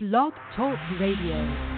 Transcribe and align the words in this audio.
Blog 0.00 0.32
Talk 0.54 0.78
Radio. 1.00 1.77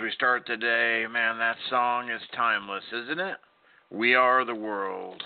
We 0.00 0.10
start 0.12 0.46
today. 0.46 1.04
Man, 1.10 1.38
that 1.38 1.56
song 1.68 2.10
is 2.10 2.22
timeless, 2.34 2.84
isn't 2.92 3.20
it? 3.20 3.36
We 3.90 4.14
are 4.14 4.44
the 4.44 4.54
world. 4.54 5.22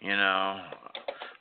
You 0.00 0.16
know, 0.16 0.60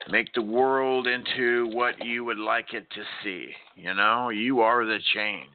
make 0.09 0.31
the 0.33 0.41
world 0.41 1.07
into 1.07 1.67
what 1.73 2.03
you 2.03 2.23
would 2.23 2.37
like 2.37 2.73
it 2.73 2.87
to 2.91 3.01
see. 3.23 3.49
You 3.75 3.93
know, 3.93 4.29
you 4.29 4.61
are 4.61 4.85
the 4.85 4.99
change. 5.13 5.49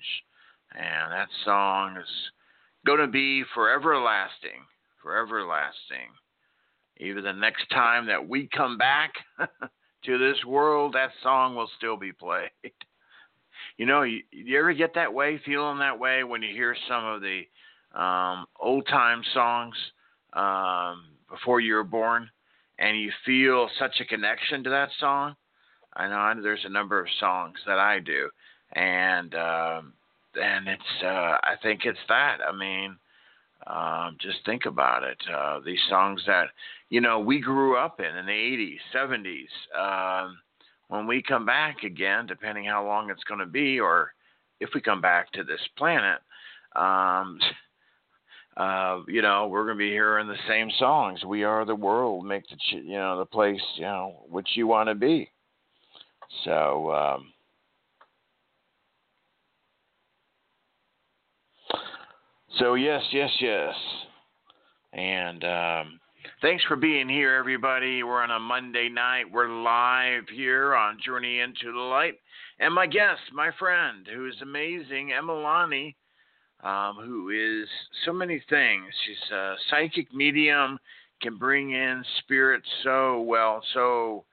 And 0.75 1.13
that 1.13 1.29
song 1.45 1.97
is 1.97 2.09
going 2.85 3.01
to 3.01 3.07
be 3.07 3.45
forever 3.55 3.99
lasting, 3.99 4.61
forever 5.03 5.47
lasting. 5.47 6.11
Even 6.99 7.25
the 7.25 7.33
next 7.33 7.69
time 7.71 8.07
that 8.07 8.29
we 8.29 8.49
come 8.55 8.77
back 8.77 9.13
to 10.05 10.19
this 10.19 10.45
world, 10.45 10.95
that 10.95 11.11
song 11.23 11.55
will 11.55 11.71
still 11.79 11.97
be 11.97 12.13
played. 12.13 12.51
You 13.77 13.87
know, 13.87 14.03
you, 14.03 14.21
you 14.31 14.59
ever 14.59 14.73
get 14.73 14.95
that 14.95 15.13
way, 15.13 15.41
feeling 15.45 15.79
that 15.79 15.99
way 15.99 16.23
when 16.25 16.43
you 16.43 16.55
hear 16.55 16.77
some 16.89 17.05
of 17.05 17.21
the 17.21 17.43
um, 17.99 18.47
old 18.61 18.87
time 18.87 19.23
songs 19.33 19.75
um, 20.33 21.05
before 21.29 21.61
you 21.61 21.75
were 21.75 21.85
born, 21.85 22.29
and 22.79 22.99
you 23.01 23.11
feel 23.25 23.69
such 23.79 24.01
a 24.01 24.05
connection 24.05 24.63
to 24.65 24.71
that 24.71 24.91
song? 24.99 25.35
I 25.97 26.09
know 26.09 26.17
I, 26.17 26.35
there's 26.41 26.65
a 26.65 26.71
number 26.71 27.01
of 27.01 27.07
songs 27.21 27.57
that 27.67 27.79
I 27.79 28.01
do, 28.01 28.29
and 28.73 29.35
um, 29.35 29.93
and 30.35 30.69
it's 30.69 31.03
uh, 31.03 31.39
I 31.43 31.55
think 31.63 31.85
it's 31.85 31.99
that. 32.09 32.39
I 32.47 32.53
mean, 32.53 32.97
um, 33.67 34.17
just 34.21 34.39
think 34.45 34.67
about 34.67 35.03
it. 35.05 35.19
Uh, 35.33 35.61
these 35.65 35.81
songs 35.89 36.23
that 36.27 36.49
you 36.91 37.01
know 37.01 37.21
we 37.21 37.41
grew 37.41 37.77
up 37.77 38.01
in 38.01 38.17
in 38.17 38.27
the 38.27 38.33
80s, 38.33 38.79
70s. 38.95 40.27
Um, 40.27 40.39
when 40.89 41.07
we 41.07 41.23
come 41.23 41.47
back 41.47 41.83
again, 41.83 42.27
depending 42.27 42.67
how 42.67 42.85
long 42.85 43.11
it's 43.11 43.25
going 43.25 43.41
to 43.41 43.47
be, 43.47 43.81
or 43.81 44.13
if 44.61 44.71
we 44.75 44.81
come 44.81 45.01
back 45.01 45.33
to 45.33 45.45
this 45.45 45.61
planet, 45.77 46.21
um, 46.77 47.39
uh, 48.57 49.01
you 49.09 49.23
know, 49.23 49.49
we're 49.49 49.65
going 49.65 49.77
to 49.77 49.85
be 49.85 49.91
hearing 49.91 50.29
the 50.29 50.37
same 50.49 50.71
songs. 50.79 51.25
We 51.25 51.45
are 51.45 51.65
the 51.65 51.75
world, 51.75 52.25
make 52.25 52.45
the 52.49 52.57
you 52.77 52.97
know 52.97 53.19
the 53.19 53.27
place 53.27 53.61
you 53.77 53.83
know 53.83 54.25
which 54.29 54.49
you 54.55 54.67
want 54.67 54.89
to 54.89 54.95
be. 54.95 55.31
So. 56.45 56.93
Um, 56.93 57.33
so 62.59 62.75
yes, 62.75 63.03
yes, 63.13 63.31
yes, 63.41 63.75
and 64.93 65.45
um, 65.45 66.01
Thanks 66.41 66.65
for 66.65 66.77
being 66.77 67.09
here, 67.09 67.35
everybody. 67.35 68.03
We're 68.03 68.23
on 68.23 68.31
a 68.31 68.39
Monday 68.39 68.89
night. 68.89 69.25
We're 69.31 69.49
live 69.49 70.23
here 70.33 70.75
on 70.75 70.99
Journey 71.05 71.41
into 71.41 71.71
the 71.73 71.79
Light. 71.79 72.15
And 72.59 72.73
my 72.73 72.87
guest, 72.87 73.21
my 73.33 73.51
friend, 73.59 74.07
who 74.13 74.27
is 74.27 74.35
amazing, 74.41 75.11
Emalani, 75.11 75.95
um, 76.63 76.97
who 77.05 77.29
is 77.29 77.69
so 78.07 78.13
many 78.13 78.43
things. 78.49 78.85
She's 79.07 79.33
a 79.33 79.55
psychic 79.69 80.15
medium, 80.15 80.79
can 81.21 81.37
bring 81.37 81.73
in 81.73 82.03
spirits 82.21 82.69
so 82.83 83.21
well, 83.21 83.63
so 83.75 84.25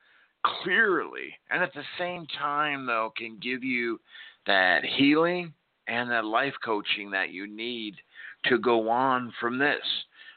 clearly. 0.63 1.33
And 1.49 1.61
at 1.61 1.73
the 1.73 1.83
same 1.99 2.25
time, 2.39 2.85
though, 2.85 3.11
can 3.17 3.37
give 3.41 3.65
you 3.65 3.99
that 4.47 4.85
healing 4.85 5.53
and 5.87 6.09
that 6.09 6.23
life 6.23 6.55
coaching 6.63 7.11
that 7.11 7.31
you 7.31 7.47
need 7.47 7.95
to 8.45 8.57
go 8.59 8.89
on 8.89 9.33
from 9.41 9.57
this 9.57 9.83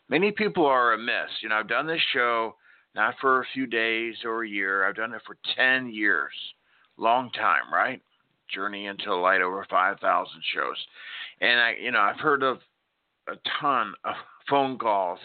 many 0.09 0.33
people 0.33 0.67
are 0.67 0.93
amiss. 0.93 1.31
You 1.43 1.49
know, 1.49 1.57
I've 1.57 1.69
done 1.69 1.87
this 1.87 2.03
show 2.13 2.55
not 2.95 3.15
for 3.21 3.41
a 3.41 3.47
few 3.53 3.67
days 3.67 4.15
or 4.25 4.45
a 4.45 4.49
year. 4.49 4.87
I've 4.87 4.97
done 4.97 5.15
it 5.15 5.23
for 5.27 5.37
10 5.57 5.91
years. 5.91 6.33
Long 6.97 7.31
time, 7.31 7.73
right? 7.73 8.01
Journey 8.53 8.87
into 8.87 9.15
light 9.15 9.41
over 9.41 9.67
5,000 9.69 10.33
shows. 10.55 10.77
And 11.41 11.61
I, 11.61 11.75
you 11.81 11.91
know, 11.91 12.01
I've 12.01 12.21
heard 12.21 12.43
of 12.43 12.59
a 13.29 13.35
ton 13.61 13.95
of 14.05 14.15
phone 14.49 14.79
calls. 14.79 15.19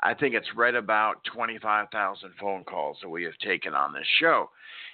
I 0.00 0.14
think 0.14 0.34
it's 0.34 0.46
right 0.54 0.74
about 0.74 1.24
25,000 1.32 2.30
phone 2.40 2.64
calls 2.64 2.98
that 3.02 3.08
we 3.08 3.24
have 3.24 3.36
taken 3.38 3.74
on 3.74 3.92
this 3.92 4.06
show. 4.20 4.50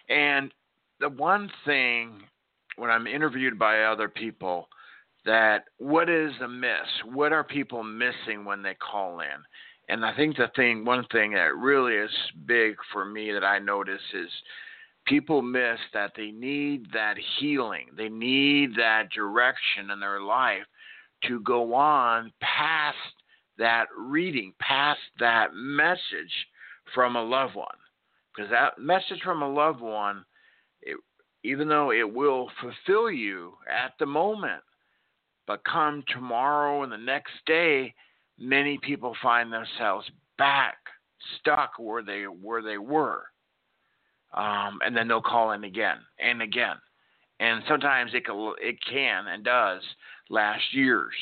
And 0.09 0.53
the 1.01 1.09
one 1.09 1.51
thing 1.65 2.23
when 2.77 2.91
I'm 2.91 3.07
interviewed 3.07 3.59
by 3.59 3.83
other 3.83 4.09
people, 4.09 4.69
that 5.25 5.65
what 5.79 6.09
is 6.09 6.33
amiss? 6.43 6.89
What 7.13 7.33
are 7.33 7.45
people 7.45 7.83
missing 7.83 8.45
when 8.45 8.63
they 8.63 8.75
call 8.75 9.21
in? 9.21 9.43
And 9.89 10.05
I 10.05 10.15
think 10.17 10.37
the 10.37 10.51
thing, 10.57 10.85
one 10.85 11.05
thing 11.13 11.33
that 11.33 11.57
really 11.57 11.95
is 11.95 12.11
big 12.47 12.77
for 12.93 13.05
me 13.05 13.33
that 13.33 13.45
I 13.45 13.59
notice 13.59 14.01
is 14.15 14.31
people 15.07 15.43
miss 15.43 15.79
that 15.93 16.13
they 16.17 16.31
need 16.31 16.87
that 16.93 17.17
healing. 17.39 17.87
They 17.97 18.09
need 18.09 18.75
that 18.77 19.11
direction 19.15 19.91
in 19.91 20.01
their 20.01 20.21
life 20.21 20.65
to 21.25 21.41
go 21.41 21.75
on 21.75 22.33
past 22.41 22.97
that 23.59 23.87
reading, 23.97 24.53
past 24.59 25.01
that 25.21 25.49
message 25.55 26.33
from 26.95 27.17
a 27.17 27.23
loved 27.23 27.55
one. 27.55 27.67
Because 28.35 28.51
that 28.51 28.79
message 28.79 29.23
from 29.23 29.43
a 29.43 29.53
loved 29.53 29.81
one, 29.81 30.25
it, 30.83 30.97
even 31.45 31.69
though 31.69 31.93
it 31.93 32.11
will 32.11 32.51
fulfill 32.61 33.11
you 33.11 33.53
at 33.71 33.93
the 33.99 34.07
moment, 34.07 34.63
but 35.47 35.65
come 35.65 36.03
tomorrow 36.09 36.83
and 36.83 36.93
the 36.93 36.97
next 36.97 37.33
day, 37.47 37.95
many 38.39 38.79
people 38.79 39.15
find 39.23 39.53
themselves 39.53 40.11
back 40.39 40.77
stuck 41.39 41.73
where 41.79 42.03
they 42.03 42.23
where 42.25 42.63
they 42.63 42.79
were. 42.79 43.23
Um, 44.33 44.81
and 44.85 44.97
then 44.97 45.07
they'll 45.07 45.23
call 45.23 45.53
in 45.53 45.65
again 45.65 45.99
and 46.19 46.43
again. 46.43 46.77
And 47.39 47.63
sometimes 47.69 48.13
it 48.15 48.25
can, 48.25 48.55
it 48.61 48.77
can 48.91 49.27
and 49.29 49.45
does 49.45 49.83
last 50.29 50.63
years. 50.73 51.15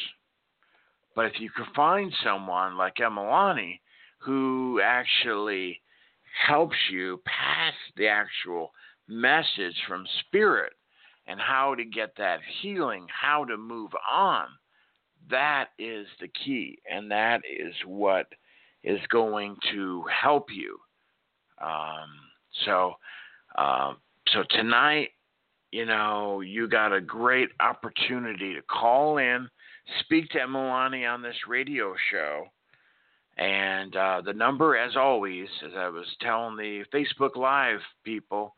But 1.15 1.27
if 1.27 1.41
you 1.41 1.51
can 1.51 1.67
find 1.75 2.13
someone 2.25 2.77
like 2.77 2.97
Emalani 2.97 3.81
who 4.19 4.81
actually 4.83 5.81
helps 6.47 6.77
you 6.91 7.21
pass 7.27 7.75
the 7.97 8.09
actual 8.09 8.73
message 9.09 9.77
from 9.87 10.07
spirit 10.21 10.73
and 11.27 11.41
how 11.41 11.75
to 11.75 11.85
get 11.85 12.15
that 12.17 12.41
healing, 12.61 13.07
how 13.09 13.45
to 13.45 13.57
move 13.57 13.91
on, 14.11 14.47
that 15.31 15.69
is 15.79 16.07
the 16.21 16.29
key. 16.29 16.79
And 16.91 17.11
that 17.11 17.43
is 17.49 17.75
what 17.87 18.27
is 18.83 19.01
going 19.11 19.57
to 19.73 20.05
help 20.23 20.49
you. 20.53 20.79
Um, 21.61 22.11
so, 22.65 22.95
uh, 23.57 23.95
so 24.33 24.43
tonight, 24.51 25.11
you 25.71 25.87
know, 25.87 26.41
you 26.41 26.69
got 26.69 26.93
a 26.93 27.01
great 27.01 27.51
opportunity 27.61 28.55
to 28.55 28.63
call 28.63 29.19
in, 29.19 29.49
speak 30.01 30.29
to 30.31 30.39
Emalani 30.39 31.09
on 31.09 31.23
this 31.23 31.37
radio 31.49 31.95
show. 32.11 32.45
And 33.39 33.97
uh, 33.97 34.21
the 34.25 34.35
number, 34.35 34.77
as 34.77 34.97
always, 34.97 35.49
as 35.65 35.73
I 35.77 35.89
was 35.89 36.05
telling 36.21 36.57
the 36.57 36.85
Facebook 36.93 37.37
Live 37.37 37.81
people, 38.05 38.55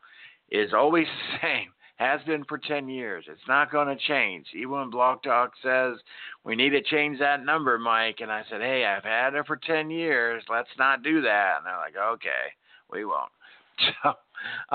is 0.51 0.73
always 0.73 1.07
the 1.31 1.47
same 1.47 1.69
has 1.97 2.21
been 2.23 2.43
for 2.45 2.57
10 2.57 2.89
years. 2.89 3.25
It's 3.27 3.47
not 3.47 3.71
going 3.71 3.87
to 3.87 4.03
change. 4.07 4.47
Even 4.53 4.71
when 4.71 4.89
Blog 4.89 5.23
Talk 5.23 5.51
says 5.63 5.97
we 6.43 6.55
need 6.55 6.71
to 6.71 6.81
change 6.81 7.19
that 7.19 7.45
number, 7.45 7.77
Mike, 7.77 8.17
and 8.19 8.31
I 8.31 8.43
said, 8.49 8.61
hey, 8.61 8.85
I've 8.85 9.03
had 9.03 9.33
it 9.33 9.47
for 9.47 9.57
10 9.57 9.89
years. 9.89 10.43
Let's 10.49 10.69
not 10.77 11.03
do 11.03 11.21
that. 11.21 11.57
And 11.57 11.65
they're 11.65 11.77
like, 11.77 11.95
okay, 12.15 12.53
we 12.91 13.05
won't. 13.05 13.31
So, 14.03 14.13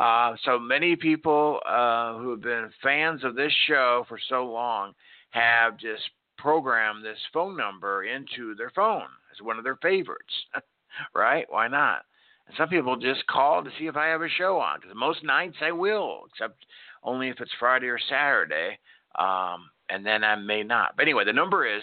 uh, 0.01 0.35
so 0.45 0.59
many 0.59 0.97
people 0.97 1.61
uh, 1.67 2.19
who 2.19 2.31
have 2.31 2.43
been 2.43 2.71
fans 2.83 3.23
of 3.25 3.35
this 3.35 3.53
show 3.67 4.05
for 4.09 4.19
so 4.29 4.45
long 4.47 4.95
have 5.31 5.79
just 5.79 6.03
programmed 6.37 7.05
this 7.05 7.19
phone 7.33 7.57
number 7.57 8.05
into 8.05 8.55
their 8.57 8.71
phone 8.71 9.09
as 9.33 9.43
one 9.43 9.59
of 9.59 9.65
their 9.65 9.77
favorites, 9.77 10.33
right? 11.15 11.47
Why 11.49 11.69
not? 11.69 12.03
And 12.47 12.57
some 12.57 12.69
people 12.69 12.97
just 12.97 13.27
call 13.27 13.63
to 13.63 13.71
see 13.79 13.87
if 13.87 13.97
I 13.97 14.09
have 14.09 14.23
a 14.23 14.29
show 14.29 14.59
on 14.59 14.81
because 14.81 14.97
most 14.97 15.23
nights 15.23 15.57
I 15.63 15.73
will, 15.73 16.23
except 16.31 16.65
only 17.03 17.29
if 17.29 17.41
it's 17.41 17.51
Friday 17.59 17.87
or 17.87 17.99
Saturday, 18.09 18.79
um, 19.19 19.71
and 19.89 20.05
then 20.05 20.25
I 20.25 20.37
may 20.37 20.63
not. 20.63 20.97
But 20.97 21.03
anyway, 21.03 21.25
the 21.25 21.33
number 21.33 21.67
is 21.67 21.83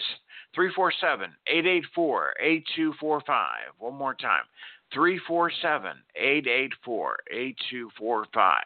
347 0.54 1.30
884 1.46 2.34
8245. 2.40 3.48
One 3.78 3.94
more 3.94 4.14
time 4.14 4.44
347 4.92 5.92
884 6.16 7.16
8245. 7.30 8.62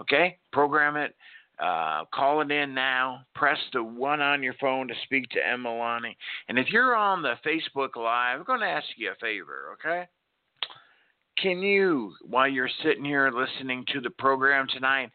Okay? 0.00 0.38
Program 0.52 0.96
it. 0.96 1.14
Uh, 1.58 2.04
call 2.12 2.40
it 2.40 2.50
in 2.50 2.74
now. 2.74 3.24
Press 3.34 3.58
the 3.72 3.82
one 3.82 4.20
on 4.20 4.42
your 4.42 4.54
phone 4.60 4.88
to 4.88 4.94
speak 5.04 5.28
to 5.30 5.38
Emalani. 5.38 6.16
And 6.48 6.58
if 6.58 6.70
you're 6.70 6.96
on 6.96 7.22
the 7.22 7.34
Facebook 7.46 7.96
Live, 7.96 8.40
I'm 8.40 8.44
going 8.44 8.60
to 8.60 8.66
ask 8.66 8.86
you 8.96 9.12
a 9.12 9.14
favor, 9.20 9.74
okay? 9.74 10.08
Can 11.40 11.60
you, 11.60 12.12
while 12.22 12.48
you're 12.48 12.68
sitting 12.82 13.04
here 13.04 13.30
listening 13.30 13.84
to 13.92 14.00
the 14.00 14.10
program 14.10 14.66
tonight, 14.72 15.10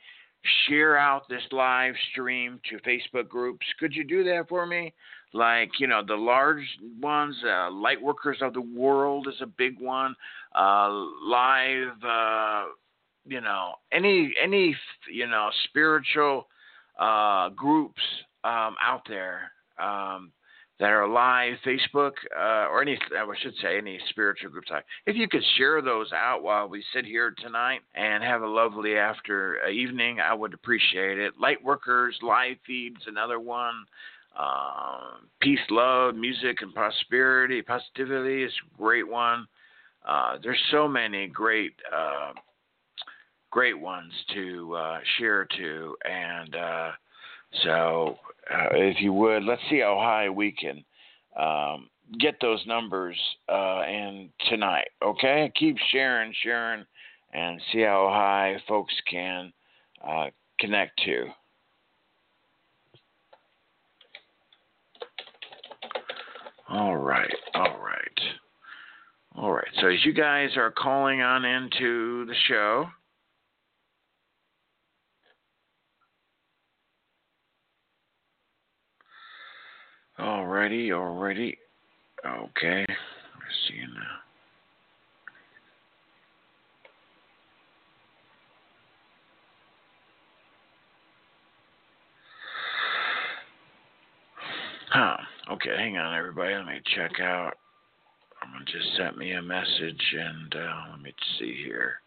share 0.68 0.98
out 0.98 1.28
this 1.30 1.44
live 1.52 1.94
stream 2.12 2.60
to 2.70 2.78
Facebook 2.80 3.28
groups. 3.28 3.66
Could 3.80 3.94
you 3.94 4.04
do 4.04 4.24
that 4.24 4.48
for 4.48 4.66
me? 4.66 4.94
Like, 5.34 5.70
you 5.80 5.88
know, 5.88 6.02
the 6.06 6.16
large 6.16 6.66
ones, 7.02 7.36
uh, 7.44 7.70
Lightworkers 7.70 8.42
of 8.42 8.54
the 8.54 8.62
World 8.62 9.28
is 9.28 9.40
a 9.42 9.46
big 9.46 9.80
one. 9.80 10.16
Uh, 10.56 10.90
live, 11.24 12.04
uh, 12.04 12.64
you 13.26 13.42
know, 13.42 13.74
any, 13.92 14.34
any, 14.42 14.76
you 15.12 15.28
know, 15.28 15.50
spiritual 15.66 16.48
uh, 17.00 17.50
groups 17.50 18.02
um, 18.44 18.76
out 18.82 19.02
there 19.08 19.52
um, 19.78 20.32
that 20.80 20.92
are 20.92 21.08
live, 21.08 21.56
Facebook, 21.66 22.14
uh, 22.38 22.70
or 22.70 22.82
any, 22.82 22.98
I 23.12 23.26
should 23.42 23.56
say, 23.62 23.78
any 23.78 24.00
spiritual 24.10 24.50
groups. 24.50 24.72
If 25.06 25.18
you 25.18 25.28
could 25.28 25.44
share 25.58 25.82
those 25.82 26.12
out 26.14 26.42
while 26.42 26.70
we 26.70 26.84
sit 26.94 27.06
here 27.06 27.34
tonight 27.38 27.82
and 27.96 28.24
have 28.24 28.44
a 28.44 28.48
lovely 28.48 28.96
after 28.96 29.58
uh, 29.66 29.70
evening, 29.70 30.20
I 30.22 30.34
would 30.34 30.54
appreciate 30.54 31.20
it. 31.20 31.34
Lightworkers 31.38 32.22
live 32.22 32.58
feeds, 32.66 33.02
another 33.08 33.42
one. 33.42 33.74
Uh, 34.38 35.18
peace, 35.42 35.60
love, 35.70 36.16
music, 36.16 36.62
and 36.62 36.74
prosperity, 36.74 37.62
positivity 37.62 38.44
is 38.44 38.54
a 38.74 38.78
great 38.78 39.08
one. 39.08 39.46
Uh, 40.08 40.38
there's 40.42 40.62
so 40.72 40.88
many 40.88 41.28
great, 41.28 41.74
uh, 41.94 42.32
great 43.52 43.78
ones 43.78 44.14
to 44.34 44.74
uh, 44.76 45.00
share 45.18 45.46
to, 45.58 45.96
and 46.06 46.56
so 47.64 48.18
uh, 48.52 48.68
if 48.72 49.02
you 49.02 49.14
would, 49.14 49.44
let's 49.44 49.62
see 49.70 49.80
how 49.80 50.00
high 50.00 50.30
we 50.30 50.52
can 50.52 50.84
um, 51.40 51.90
get 52.20 52.36
those 52.42 52.66
numbers 52.66 53.18
uh, 53.48 53.82
and 53.82 54.30
tonight. 54.50 54.90
Okay, 55.04 55.52
keep 55.56 55.78
sharing, 55.92 56.34
sharing, 56.44 56.86
and 57.34 57.62
see 57.72 57.82
how 57.82 58.10
high 58.12 58.58
folks 58.68 58.94
can 59.10 59.54
uh, 60.08 60.28
connect 60.60 61.00
to. 61.06 61.26
All 66.70 66.98
right, 66.98 67.34
all 67.56 67.80
right, 67.80 68.20
all 69.36 69.52
right. 69.52 69.68
So 69.82 69.88
as 69.88 70.06
you 70.06 70.14
guys 70.14 70.50
are 70.56 70.72
calling 70.72 71.22
on 71.22 71.46
into 71.46 72.26
the 72.26 72.36
show. 72.48 72.88
Alrighty, 80.20 80.90
alrighty. 80.90 81.56
Okay. 82.26 82.86
Let's 82.88 83.68
see 83.68 83.80
now. 83.80 84.20
Huh. 94.90 95.18
Okay, 95.54 95.76
hang 95.78 95.98
on, 95.98 96.18
everybody. 96.18 96.54
Let 96.54 96.66
me 96.66 96.82
check 96.96 97.22
out. 97.22 97.54
Someone 98.42 98.66
just 98.66 98.98
sent 98.98 99.18
me 99.18 99.32
a 99.32 99.42
message, 99.42 100.16
and 100.18 100.56
uh, 100.56 100.84
let 100.92 101.02
me 101.02 101.14
see 101.38 101.56
here 101.64 102.02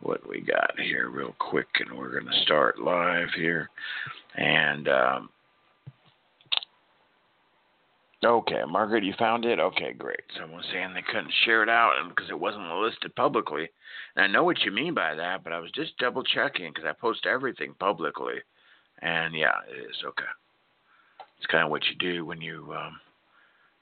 what 0.00 0.28
we 0.28 0.40
got 0.40 0.72
here 0.80 1.10
real 1.10 1.34
quick, 1.38 1.68
and 1.78 1.96
we're 1.96 2.10
going 2.10 2.32
to 2.32 2.42
start 2.42 2.80
live 2.80 3.28
here. 3.36 3.70
And 4.34 4.88
um, 4.88 5.28
Okay, 8.24 8.62
Margaret, 8.68 9.02
you 9.02 9.14
found 9.18 9.44
it? 9.44 9.58
Okay, 9.58 9.92
great. 9.92 10.20
Someone 10.38 10.62
saying 10.72 10.94
they 10.94 11.02
couldn't 11.02 11.32
share 11.44 11.64
it 11.64 11.68
out 11.68 11.94
because 12.08 12.30
it 12.30 12.38
wasn't 12.38 12.70
listed 12.70 13.14
publicly. 13.16 13.68
And 14.14 14.24
I 14.24 14.28
know 14.28 14.44
what 14.44 14.60
you 14.60 14.70
mean 14.70 14.94
by 14.94 15.16
that, 15.16 15.42
but 15.42 15.52
I 15.52 15.58
was 15.58 15.72
just 15.72 15.98
double 15.98 16.22
checking 16.22 16.70
because 16.70 16.84
I 16.88 16.92
post 16.92 17.26
everything 17.26 17.74
publicly. 17.80 18.34
And 19.00 19.34
yeah, 19.34 19.54
it 19.68 19.90
is 19.90 19.96
okay. 20.06 20.24
It's 21.38 21.46
kind 21.48 21.64
of 21.64 21.70
what 21.70 21.82
you 21.86 21.96
do 21.98 22.24
when 22.24 22.40
you 22.40 22.72
um, 22.72 23.00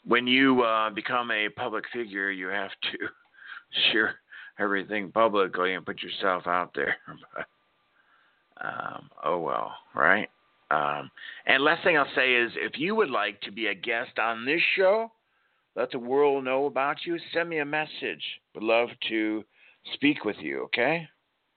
when 0.07 0.27
you 0.27 0.63
uh, 0.63 0.89
become 0.89 1.31
a 1.31 1.51
public 1.51 1.85
figure. 1.93 2.31
You 2.31 2.47
have 2.49 2.71
to 2.71 3.09
share 3.93 4.15
everything 4.59 5.13
publicly 5.13 5.75
and 5.75 5.85
put 5.85 6.03
yourself 6.03 6.47
out 6.47 6.73
there. 6.75 6.97
but, 7.35 8.67
um, 8.67 9.11
oh 9.23 9.39
well, 9.39 9.75
right? 9.95 10.31
Um, 10.71 11.11
and 11.47 11.65
last 11.65 11.83
thing 11.83 11.97
I'll 11.97 12.07
say 12.15 12.35
is 12.35 12.53
if 12.57 12.79
you 12.79 12.95
would 12.95 13.11
like 13.11 13.41
to 13.43 13.53
be 13.53 13.67
a 13.67 13.75
guest 13.75 14.19
on 14.19 14.45
this 14.45 14.61
show, 14.77 15.11
let 15.77 15.91
the 15.91 15.99
world 15.99 16.45
know 16.45 16.67
about 16.67 16.99
you, 17.05 17.19
send 17.33 17.49
me 17.49 17.59
a 17.59 17.65
message. 17.65 18.23
Would 18.55 18.65
love 18.65 18.89
to 19.09 19.45
speak 19.95 20.25
with 20.25 20.37
you, 20.41 20.63
okay? 20.65 21.09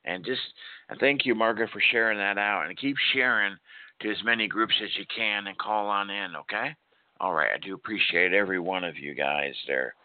And 0.06 0.26
just 0.26 0.42
and 0.90 1.00
thank 1.00 1.26
you, 1.26 1.36
Margaret, 1.36 1.70
for 1.72 1.82
sharing 1.92 2.18
that 2.18 2.38
out. 2.38 2.66
And 2.68 2.78
keep 2.78 2.96
sharing 3.14 3.56
to 4.02 4.12
as 4.12 4.18
many 4.24 4.48
groups 4.48 4.74
as 4.84 4.90
you 4.98 5.06
can 5.16 5.48
and 5.48 5.58
call 5.58 5.88
on 5.88 6.10
in, 6.10 6.36
okay? 6.36 6.76
All 7.20 7.34
right, 7.34 7.52
I 7.56 7.66
do 7.66 7.74
appreciate 7.74 8.34
every 8.34 8.60
one 8.60 8.84
of 8.84 8.98
you 8.98 9.14
guys 9.14 9.54
there. 9.68 9.96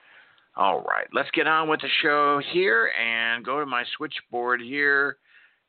All 0.56 0.82
right, 0.82 1.06
let's 1.12 1.30
get 1.32 1.46
on 1.46 1.68
with 1.68 1.80
the 1.80 1.88
show 2.02 2.40
here 2.52 2.90
and 3.00 3.44
go 3.44 3.60
to 3.60 3.66
my 3.66 3.84
switchboard 3.96 4.60
here 4.60 5.18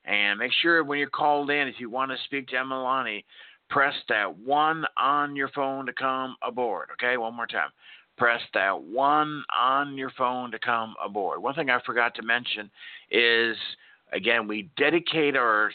and 0.06 0.40
make 0.40 0.52
sure 0.62 0.84
when 0.84 1.00
you're 1.00 1.10
called 1.10 1.50
in, 1.50 1.68
if 1.68 1.80
you 1.80 1.90
want 1.90 2.12
to 2.12 2.18
speak 2.26 2.48
to 2.48 2.56
Emalani, 2.56 3.24
press 3.70 3.94
that 4.10 4.38
one 4.38 4.86
on 4.98 5.36
your 5.36 5.50
phone 5.50 5.86
to 5.86 5.94
come 5.94 6.36
aboard. 6.42 6.90
Okay, 6.94 7.18
one 7.18 7.36
more 7.36 7.48
time. 7.48 7.70
Press 8.18 8.42
that 8.54 8.82
one 8.82 9.44
on 9.58 9.98
your 9.98 10.12
phone 10.18 10.52
to 10.52 10.60
come 10.60 10.96
aboard. 11.04 11.42
One 11.42 11.56
thing 11.56 11.70
I 11.70 11.80
forgot 11.86 12.16
to 12.16 12.22
mention 12.22 12.70
is 13.12 13.56
again, 14.12 14.48
we 14.48 14.70
dedicate 14.78 15.36
our 15.36 15.72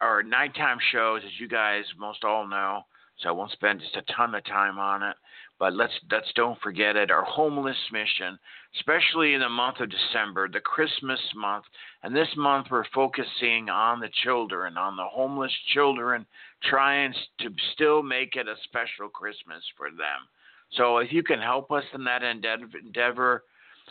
our 0.00 0.22
nighttime 0.22 0.78
shows, 0.90 1.22
as 1.24 1.30
you 1.38 1.48
guys 1.48 1.84
most 1.98 2.24
all 2.24 2.46
know. 2.46 2.82
So 3.18 3.28
I 3.28 3.32
won't 3.32 3.52
spend 3.52 3.80
just 3.80 3.96
a 3.96 4.12
ton 4.12 4.34
of 4.34 4.44
time 4.44 4.78
on 4.78 5.02
it. 5.02 5.16
But 5.62 5.74
let's 5.74 5.92
let's 6.10 6.32
don't 6.34 6.60
forget 6.60 6.96
it. 6.96 7.12
Our 7.12 7.22
homeless 7.22 7.76
mission, 7.92 8.36
especially 8.74 9.34
in 9.34 9.40
the 9.42 9.48
month 9.48 9.78
of 9.78 9.90
December, 9.90 10.48
the 10.48 10.58
Christmas 10.58 11.20
month, 11.36 11.66
and 12.02 12.12
this 12.12 12.26
month 12.36 12.66
we're 12.68 12.82
focusing 12.92 13.68
on 13.70 14.00
the 14.00 14.10
children, 14.24 14.76
on 14.76 14.96
the 14.96 15.04
homeless 15.04 15.52
children, 15.72 16.26
trying 16.68 17.14
to 17.38 17.50
still 17.74 18.02
make 18.02 18.34
it 18.34 18.48
a 18.48 18.56
special 18.64 19.08
Christmas 19.08 19.62
for 19.76 19.90
them. 19.90 20.26
So 20.72 20.98
if 20.98 21.12
you 21.12 21.22
can 21.22 21.38
help 21.38 21.70
us 21.70 21.84
in 21.94 22.02
that 22.02 22.24
endeavor, 22.24 23.44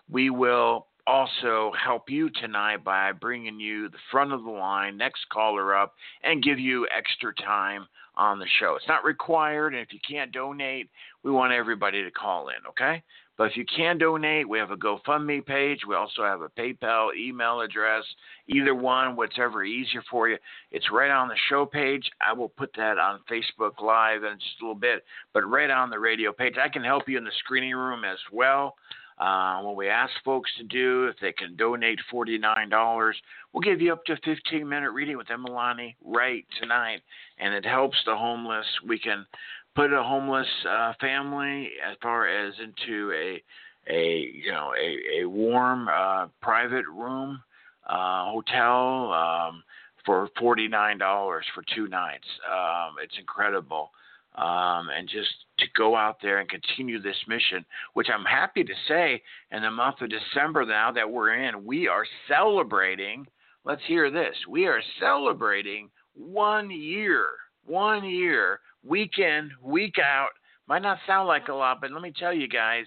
we 0.10 0.30
will 0.30 0.88
also 1.08 1.72
help 1.82 2.10
you 2.10 2.30
tonight 2.32 2.84
by 2.84 3.14
bringing 3.14 3.62
you 3.62 3.88
the 3.88 3.98
front 4.12 4.34
of 4.34 4.44
the 4.44 4.50
line, 4.50 4.98
next 4.98 5.22
caller 5.32 5.74
up, 5.74 5.94
and 6.22 6.44
give 6.44 6.60
you 6.60 6.86
extra 6.94 7.34
time 7.36 7.88
on 8.22 8.38
the 8.38 8.46
show. 8.60 8.76
It's 8.76 8.88
not 8.88 9.04
required, 9.04 9.74
and 9.74 9.82
if 9.82 9.92
you 9.92 10.00
can't 10.08 10.32
donate, 10.32 10.90
we 11.24 11.32
want 11.32 11.54
everybody 11.54 12.04
to 12.04 12.12
call 12.12 12.50
in, 12.50 12.68
okay? 12.70 13.02
But 13.36 13.50
if 13.50 13.58
you 13.58 13.66
can 13.66 13.98
donate, 13.98 14.48
we 14.48 14.60
have 14.60 14.70
a 14.70 14.76
GoFundMe 14.76 15.44
page. 15.44 15.80
We 15.88 15.96
also 15.96 16.22
have 16.22 16.42
a 16.42 16.50
PayPal 16.50 17.16
email 17.18 17.62
address. 17.62 18.04
Either 18.48 18.76
one, 18.76 19.16
whatever 19.16 19.64
easier 19.64 20.04
for 20.12 20.30
you. 20.30 20.38
It's 20.72 20.92
right 20.92 21.10
on 21.10 21.28
the 21.28 21.36
show 21.50 21.66
page. 21.66 22.08
I 22.26 22.34
will 22.34 22.50
put 22.50 22.70
that 22.78 23.00
on 23.00 23.22
Facebook 23.32 23.82
Live 23.82 24.24
in 24.24 24.38
just 24.38 24.62
a 24.62 24.66
little 24.66 24.80
bit, 24.80 25.04
but 25.34 25.42
right 25.42 25.72
on 25.72 25.90
the 25.90 25.98
radio 25.98 26.32
page. 26.32 26.56
I 26.64 26.70
can 26.70 26.84
help 26.84 27.10
you 27.10 27.18
in 27.18 27.24
the 27.24 27.32
screening 27.40 27.74
room 27.74 28.04
as 28.06 28.20
well. 28.32 28.76
Uh, 29.22 29.62
what 29.62 29.76
we 29.76 29.88
ask 29.88 30.12
folks 30.26 30.50
to 30.58 30.64
do, 30.64 31.06
if 31.06 31.16
they 31.22 31.32
can 31.32 31.56
donate 31.56 32.00
$49, 32.12 33.14
we'll 33.54 33.62
give 33.62 33.80
you 33.80 33.94
up 33.94 34.04
to 34.06 34.14
a 34.14 34.18
15 34.26 34.68
minute 34.68 34.90
reading 34.92 35.16
with 35.16 35.28
Emalani 35.28 35.94
right 36.04 36.44
tonight. 36.60 37.02
And 37.38 37.54
it 37.54 37.64
helps 37.64 37.98
the 38.08 38.16
homeless. 38.16 38.66
We 38.88 38.98
can 38.98 39.28
put 39.76 39.94
a 39.94 40.02
homeless 40.02 40.48
uh, 40.68 40.94
family 41.00 41.70
as 41.88 41.98
far 42.02 42.28
as 42.28 42.54
into 42.64 43.12
a 43.12 43.44
a 43.90 44.32
you 44.34 44.52
know 44.52 44.74
a, 44.80 45.22
a 45.22 45.30
warm 45.30 45.88
uh, 45.88 46.28
private 46.42 46.86
room 46.88 47.42
uh, 47.88 48.26
hotel 48.26 49.12
um, 49.12 49.64
for 50.06 50.30
forty 50.40 50.68
nine 50.68 50.98
dollars 50.98 51.46
for 51.54 51.64
two 51.76 51.88
nights. 51.88 52.28
Um, 52.52 52.96
it's 53.04 53.18
incredible 53.20 53.92
um, 54.36 54.90
and 54.96 55.10
just 55.10 55.30
to 55.60 55.66
go 55.76 55.96
out 55.96 56.18
there 56.22 56.40
and 56.40 56.50
continue 56.50 57.02
this 57.02 57.18
mission, 57.28 57.66
which 57.94 58.08
I'm 58.14 58.26
happy 58.26 58.64
to 58.64 58.74
say 58.88 59.22
in 59.52 59.62
the 59.62 59.72
month 59.72 60.02
of 60.02 60.10
December 60.10 60.66
now 60.66 60.92
that 60.92 61.10
we're 61.10 61.36
in, 61.36 61.66
we 61.66 61.88
are 61.88 62.06
celebrating. 62.28 63.28
Let's 63.66 63.82
hear 63.88 64.10
this. 64.10 64.36
We 64.50 64.68
are 64.68 64.82
celebrating 65.00 65.90
one 66.16 66.72
year, 66.72 67.28
one 67.66 68.06
year, 68.06 68.60
week 68.84 69.20
in, 69.20 69.52
week 69.62 69.96
out. 70.00 70.30
Might 70.68 70.82
not 70.82 71.00
sound 71.06 71.28
like 71.28 71.50
a 71.50 71.54
lot, 71.54 71.82
but 71.82 71.92
let 71.92 72.02
me 72.02 72.14
tell 72.18 72.34
you 72.34 72.48
guys, 72.48 72.86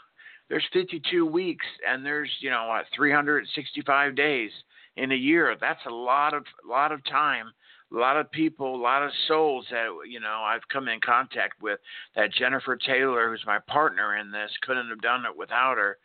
there's 0.48 0.64
52 0.72 1.26
weeks 1.26 1.66
and 1.86 2.06
there's, 2.06 2.30
you 2.40 2.50
know, 2.50 2.68
what, 2.68 2.84
365 2.94 4.14
days 4.14 4.50
in 4.96 5.10
a 5.10 5.16
year. 5.16 5.56
That's 5.60 5.84
a 5.86 5.94
lot 5.94 6.34
of 6.34 6.44
lot 6.66 6.92
of 6.92 7.04
time 7.04 7.52
a 7.94 7.98
lot 7.98 8.16
of 8.16 8.30
people, 8.30 8.74
a 8.74 8.76
lot 8.76 9.02
of 9.02 9.10
souls 9.28 9.66
that 9.70 9.86
you 10.08 10.20
know 10.20 10.42
I've 10.44 10.66
come 10.72 10.88
in 10.88 11.00
contact 11.00 11.62
with. 11.62 11.78
That 12.16 12.32
Jennifer 12.32 12.76
Taylor, 12.76 13.30
who's 13.30 13.44
my 13.46 13.58
partner 13.68 14.16
in 14.16 14.30
this, 14.30 14.50
couldn't 14.62 14.88
have 14.88 15.00
done 15.00 15.24
it 15.24 15.36
without 15.36 15.76
her. 15.76 15.98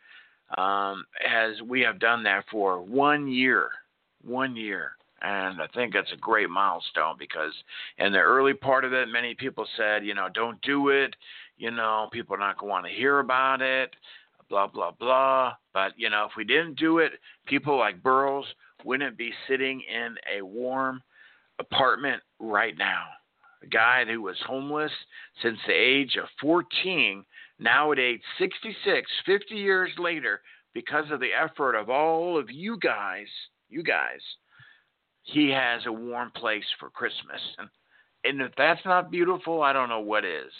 Um, 0.60 1.04
as 1.28 1.62
we 1.62 1.80
have 1.82 2.00
done 2.00 2.24
that 2.24 2.44
for 2.50 2.80
one 2.80 3.28
year, 3.28 3.68
one 4.24 4.56
year, 4.56 4.92
and 5.22 5.60
I 5.60 5.66
think 5.74 5.92
that's 5.92 6.12
a 6.12 6.16
great 6.16 6.50
milestone 6.50 7.16
because 7.18 7.52
in 7.98 8.12
the 8.12 8.18
early 8.18 8.54
part 8.54 8.84
of 8.84 8.92
it, 8.92 9.08
many 9.08 9.34
people 9.34 9.66
said, 9.76 10.04
you 10.04 10.14
know, 10.14 10.28
don't 10.32 10.60
do 10.62 10.88
it. 10.88 11.14
You 11.56 11.70
know, 11.70 12.08
people 12.12 12.34
are 12.34 12.38
not 12.38 12.58
going 12.58 12.68
to 12.68 12.72
want 12.72 12.86
to 12.86 12.92
hear 12.92 13.20
about 13.20 13.62
it. 13.62 13.94
Blah 14.48 14.66
blah 14.66 14.92
blah. 14.92 15.54
But 15.72 15.92
you 15.96 16.10
know, 16.10 16.26
if 16.28 16.32
we 16.36 16.44
didn't 16.44 16.78
do 16.78 16.98
it, 16.98 17.12
people 17.46 17.78
like 17.78 18.02
Burroughs 18.02 18.46
wouldn't 18.84 19.16
be 19.16 19.32
sitting 19.46 19.82
in 19.82 20.16
a 20.36 20.42
warm 20.42 21.02
apartment 21.60 22.22
right 22.38 22.76
now. 22.76 23.04
a 23.62 23.66
guy 23.66 24.04
who 24.06 24.22
was 24.22 24.36
homeless 24.46 24.92
since 25.42 25.58
the 25.66 25.72
age 25.72 26.16
of 26.16 26.28
14, 26.40 27.24
now 27.58 27.92
at 27.92 27.98
age 27.98 28.22
66, 28.38 29.10
50 29.26 29.54
years 29.54 29.90
later, 29.98 30.40
because 30.72 31.04
of 31.10 31.20
the 31.20 31.32
effort 31.32 31.74
of 31.74 31.90
all 31.90 32.38
of 32.38 32.50
you 32.50 32.78
guys, 32.78 33.26
you 33.68 33.82
guys, 33.82 34.20
he 35.24 35.50
has 35.50 35.82
a 35.86 35.92
warm 35.92 36.30
place 36.34 36.64
for 36.78 36.88
Christmas. 36.90 37.40
And, 37.58 37.68
and 38.24 38.40
if 38.40 38.52
that's 38.56 38.84
not 38.84 39.10
beautiful, 39.10 39.62
I 39.62 39.72
don't 39.72 39.88
know 39.88 40.00
what 40.00 40.24
is. 40.24 40.52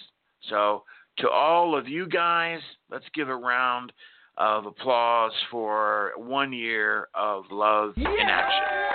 So, 0.48 0.84
to 1.18 1.28
all 1.28 1.76
of 1.76 1.88
you 1.88 2.06
guys, 2.06 2.60
let's 2.90 3.04
give 3.14 3.28
a 3.28 3.36
round 3.36 3.92
of 4.38 4.66
applause 4.66 5.32
for 5.50 6.12
one 6.16 6.52
year 6.52 7.08
of 7.14 7.44
love 7.50 7.92
in 7.96 8.06
action. 8.06 8.89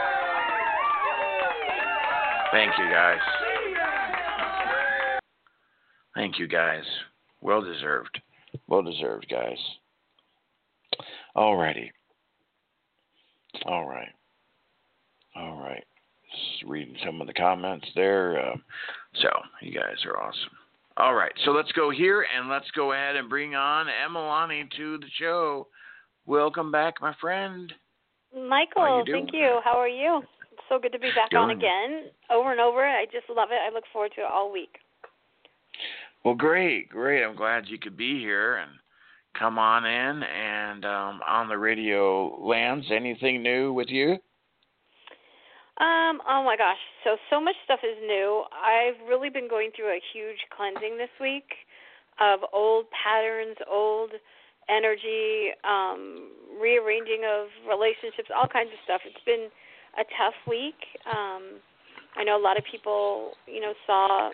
Thank 2.56 2.72
you, 2.78 2.86
guys. 2.90 3.20
Thank 6.16 6.40
you, 6.40 6.48
guys. 6.48 6.84
Well 7.42 7.62
deserved. 7.62 8.22
Well 8.70 8.82
deserved, 8.82 9.28
guys. 9.30 9.58
Alrighty. 11.36 11.90
All 13.66 13.86
right. 13.86 14.08
All 15.36 15.58
right. 15.58 15.84
Just 16.32 16.70
reading 16.70 16.96
some 17.06 17.20
of 17.20 17.28
the 17.28 17.34
comments 17.34 17.88
there. 17.94 18.40
Um, 18.50 18.64
so, 19.22 19.28
you 19.62 19.74
guys 19.74 19.98
are 20.06 20.18
awesome. 20.18 20.56
All 20.96 21.14
right. 21.14 21.34
So 21.44 21.52
let's 21.52 21.74
go 21.74 21.90
here 21.90 22.26
and 22.38 22.48
let's 22.48 22.72
go 22.74 22.94
ahead 22.94 23.18
and 23.18 23.30
bring 23.30 23.54
on 23.54 23.88
Emalani 24.10 24.72
to 24.78 24.98
the 25.00 25.08
show. 25.20 25.68
Welcome 26.26 26.72
back, 26.72 27.02
my 27.02 27.14
friend. 27.20 27.74
Michael, 28.34 29.04
you 29.06 29.14
thank 29.14 29.34
you. 29.34 29.60
How 29.66 29.78
are 29.78 29.90
you? 29.90 30.22
So 30.70 30.80
good 30.80 30.92
to 30.94 31.00
be 31.00 31.10
back 31.16 31.38
on 31.38 31.52
again, 31.52 32.06
over 32.32 32.52
and 32.52 32.60
over. 32.60 32.84
I 32.84 33.06
just 33.06 33.30
love 33.30 33.50
it. 33.52 33.60
I 33.66 33.74
look 33.74 33.84
forward 33.94 34.12
to 34.16 34.22
it 34.22 34.28
all 34.32 34.52
week. 34.52 34.78
Well, 36.24 36.34
great, 36.34 36.90
great. 36.90 37.24
I'm 37.24 37.36
glad 37.36 37.68
you 37.68 37.78
could 37.78 37.96
be 37.96 38.20
here 38.20 38.58
and 38.58 38.72
come 39.38 39.60
on 39.60 39.86
in 39.86 40.24
and 40.24 40.86
um, 40.86 41.22
on 41.28 41.48
the 41.48 41.58
radio 41.58 42.36
lands. 42.42 42.88
Anything 42.92 43.44
new 43.44 43.74
with 43.74 43.90
you? 43.90 44.18
Um, 45.78 46.24
oh 46.24 46.42
my 46.48 46.56
gosh, 46.58 46.80
so 47.04 47.18
so 47.30 47.42
much 47.42 47.56
stuff 47.66 47.82
is 47.84 47.98
new. 48.08 48.44
I've 48.56 48.96
really 49.10 49.30
been 49.30 49.50
going 49.50 49.72
through 49.76 49.92
a 49.92 50.00
huge 50.14 50.40
cleansing 50.56 50.98
this 50.98 51.12
week 51.20 51.52
of 52.22 52.40
old 52.54 52.86
patterns, 52.96 53.58
old 53.70 54.12
energy, 54.70 55.52
um, 55.68 56.32
rearranging 56.62 57.28
of 57.28 57.52
relationships, 57.68 58.32
all 58.32 58.48
kinds 58.48 58.72
of 58.72 58.80
stuff. 58.88 59.02
It's 59.04 59.24
been 59.26 59.52
a 59.98 60.04
tough 60.18 60.38
week. 60.48 60.78
Um, 61.06 61.60
I 62.18 62.24
know 62.24 62.40
a 62.40 62.44
lot 62.44 62.58
of 62.58 62.64
people, 62.70 63.34
you 63.48 63.60
know, 63.62 63.74
saw 63.86 64.32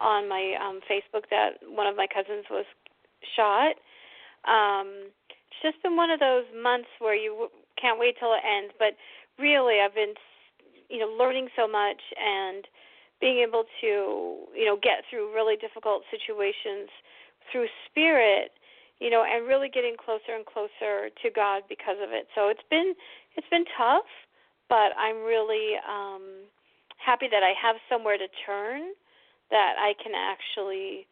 on 0.00 0.28
my 0.28 0.54
um 0.60 0.80
Facebook 0.90 1.30
that 1.30 1.62
one 1.66 1.86
of 1.86 1.96
my 1.96 2.06
cousins 2.06 2.44
was 2.50 2.66
shot. 3.36 3.76
Um, 4.44 5.08
it's 5.08 5.60
just 5.62 5.82
been 5.82 5.96
one 5.96 6.10
of 6.10 6.20
those 6.20 6.44
months 6.52 6.88
where 6.98 7.14
you 7.14 7.30
w- 7.30 7.54
can't 7.80 7.98
wait 7.98 8.16
till 8.18 8.34
it 8.34 8.42
ends, 8.44 8.74
but 8.78 8.92
really 9.38 9.80
I've 9.80 9.94
been 9.94 10.14
you 10.88 10.98
know 10.98 11.08
learning 11.18 11.48
so 11.56 11.66
much 11.66 12.00
and 12.18 12.66
being 13.20 13.44
able 13.46 13.64
to 13.80 14.46
you 14.54 14.66
know 14.66 14.76
get 14.76 15.04
through 15.08 15.32
really 15.34 15.56
difficult 15.56 16.02
situations 16.10 16.90
through 17.50 17.66
spirit 17.88 18.52
you 19.00 19.10
know 19.10 19.24
and 19.24 19.46
really 19.46 19.68
getting 19.68 19.96
closer 19.96 20.36
and 20.36 20.44
closer 20.46 21.10
to 21.22 21.30
god 21.34 21.62
because 21.68 21.96
of 22.02 22.10
it 22.12 22.28
so 22.34 22.48
it's 22.48 22.64
been 22.70 22.94
it's 23.36 23.48
been 23.50 23.64
tough 23.76 24.08
but 24.68 24.92
i'm 24.98 25.22
really 25.24 25.76
um 25.88 26.44
happy 26.98 27.26
that 27.30 27.42
i 27.42 27.52
have 27.60 27.76
somewhere 27.88 28.18
to 28.18 28.28
turn 28.46 28.92
that 29.50 29.74
i 29.78 29.92
can 30.02 30.12
actually 30.14 31.06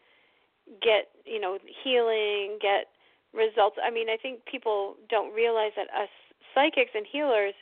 get 0.81 1.09
you 1.25 1.41
know 1.41 1.59
healing 1.85 2.59
get 2.61 2.87
results 3.35 3.77
i 3.85 3.91
mean 3.91 4.09
i 4.09 4.17
think 4.17 4.41
people 4.45 4.95
don't 5.11 5.35
realize 5.35 5.73
that 5.77 5.89
us 5.95 6.09
psychics 6.55 6.91
and 6.95 7.07
healers 7.11 7.55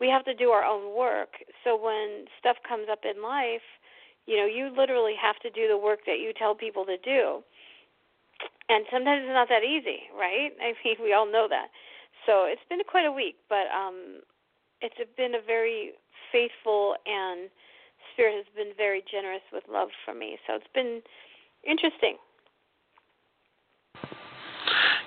we 0.00 0.08
have 0.08 0.24
to 0.24 0.34
do 0.34 0.50
our 0.50 0.64
own 0.64 0.96
work. 0.96 1.42
So 1.64 1.76
when 1.76 2.26
stuff 2.38 2.56
comes 2.66 2.86
up 2.90 3.00
in 3.02 3.22
life, 3.22 3.66
you 4.26 4.36
know, 4.36 4.46
you 4.46 4.70
literally 4.76 5.14
have 5.20 5.38
to 5.40 5.50
do 5.50 5.68
the 5.68 5.78
work 5.78 6.00
that 6.06 6.20
you 6.20 6.32
tell 6.38 6.54
people 6.54 6.84
to 6.86 6.96
do. 6.98 7.42
And 8.68 8.84
sometimes 8.92 9.22
it's 9.24 9.34
not 9.34 9.48
that 9.48 9.64
easy, 9.64 10.06
right? 10.16 10.52
I 10.62 10.74
mean, 10.84 10.96
we 11.02 11.12
all 11.12 11.26
know 11.26 11.46
that. 11.48 11.68
So 12.26 12.44
it's 12.44 12.62
been 12.68 12.80
quite 12.86 13.06
a 13.06 13.12
week, 13.12 13.36
but 13.48 13.66
um 13.74 14.20
it's 14.80 14.94
been 15.16 15.34
a 15.34 15.44
very 15.46 15.92
faithful 16.32 16.94
and 17.06 17.48
spirit 18.12 18.36
has 18.36 18.46
been 18.56 18.72
very 18.76 19.02
generous 19.10 19.42
with 19.52 19.64
love 19.70 19.88
for 20.04 20.14
me. 20.14 20.38
So 20.46 20.54
it's 20.54 20.66
been 20.74 21.00
interesting. 21.66 22.16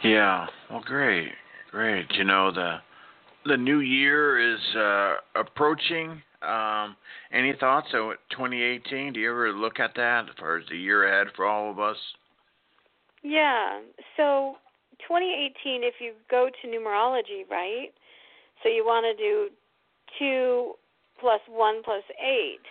Yeah. 0.04 0.48
Well, 0.70 0.82
great, 0.86 1.32
great. 1.72 2.06
You 2.14 2.24
know 2.24 2.52
the 2.52 2.78
the 3.46 3.58
new 3.58 3.80
year 3.80 4.54
is 4.54 4.60
uh, 4.76 5.14
approaching. 5.36 6.22
Um, 6.42 6.96
any 7.32 7.54
thoughts 7.60 7.88
on 7.94 8.16
2018? 8.32 9.14
Do 9.14 9.20
you 9.20 9.30
ever 9.30 9.52
look 9.52 9.80
at 9.80 9.92
that 9.96 10.26
as 10.30 10.36
far 10.40 10.58
as 10.58 10.66
the 10.70 10.78
year 10.78 11.08
ahead 11.08 11.34
for 11.36 11.46
all 11.46 11.70
of 11.70 11.80
us? 11.80 11.98
Yeah. 13.24 13.80
So 14.18 14.56
2018, 15.08 15.84
if 15.84 15.96
you 16.00 16.14
go 16.30 16.50
to 16.50 16.68
numerology, 16.68 17.48
right? 17.50 17.90
So 18.64 18.70
you 18.70 18.84
want 18.84 19.06
to 19.06 19.24
do 19.24 19.50
two 20.20 20.74
plus 21.20 21.42
one 21.50 21.82
plus 21.84 22.04
eight. 22.20 22.66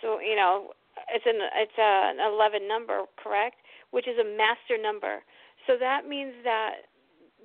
So 0.00 0.20
you 0.20 0.36
know 0.36 0.70
it's 1.12 1.26
an 1.26 1.40
it's 1.56 1.78
a, 1.78 1.92
an 2.14 2.18
11 2.20 2.68
number, 2.68 3.02
correct? 3.22 3.56
Which 3.90 4.08
is 4.08 4.18
a 4.18 4.24
master 4.24 4.80
number. 4.80 5.22
So 5.66 5.76
that 5.78 6.08
means 6.08 6.34
that 6.44 6.90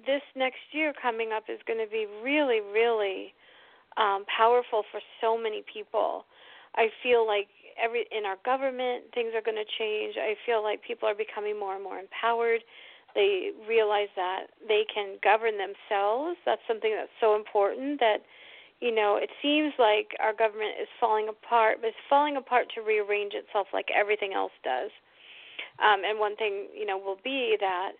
this 0.06 0.22
next 0.36 0.64
year 0.72 0.94
coming 0.94 1.32
up 1.36 1.44
is 1.50 1.60
going 1.68 1.80
to 1.80 1.90
be 1.90 2.06
really, 2.24 2.62
really 2.62 3.34
um, 3.98 4.26
powerful 4.26 4.84
for 4.92 5.02
so 5.22 5.38
many 5.38 5.64
people. 5.72 6.26
I 6.76 6.88
feel 7.04 7.26
like 7.26 7.48
every 7.82 8.06
in 8.12 8.26
our 8.26 8.38
government 8.46 9.06
things 9.14 9.32
are 9.36 9.42
going 9.42 9.58
to 9.58 9.70
change. 9.80 10.16
I 10.18 10.36
feel 10.46 10.64
like 10.64 10.84
people 10.84 11.08
are 11.08 11.16
becoming 11.16 11.60
more 11.60 11.76
and 11.76 11.84
more 11.84 12.00
empowered. 12.00 12.62
They 13.16 13.52
realize 13.68 14.10
that 14.16 14.54
they 14.68 14.86
can 14.94 15.18
govern 15.24 15.58
themselves. 15.58 16.38
That's 16.46 16.62
something 16.68 16.94
that's 16.94 17.14
so 17.20 17.36
important 17.36 18.00
that 18.00 18.22
you 18.80 18.96
know, 18.96 19.20
it 19.22 19.30
seems 19.42 19.74
like 19.78 20.16
our 20.20 20.34
government 20.34 20.80
is 20.82 20.88
falling 21.00 21.28
apart, 21.28 21.80
but 21.82 21.88
it's 21.90 22.08
falling 22.10 22.38
apart 22.38 22.68
to 22.76 22.82
rearrange 22.82 23.34
itself 23.34 23.68
like 23.74 23.88
everything 23.94 24.34
else 24.34 24.56
does. 24.64 24.92
Um, 25.84 26.04
and 26.08 26.20
one 26.20 26.36
thing, 26.36 26.68
you 26.76 26.86
know, 26.86 26.98
will 26.98 27.20
be 27.24 27.58
that 27.60 27.92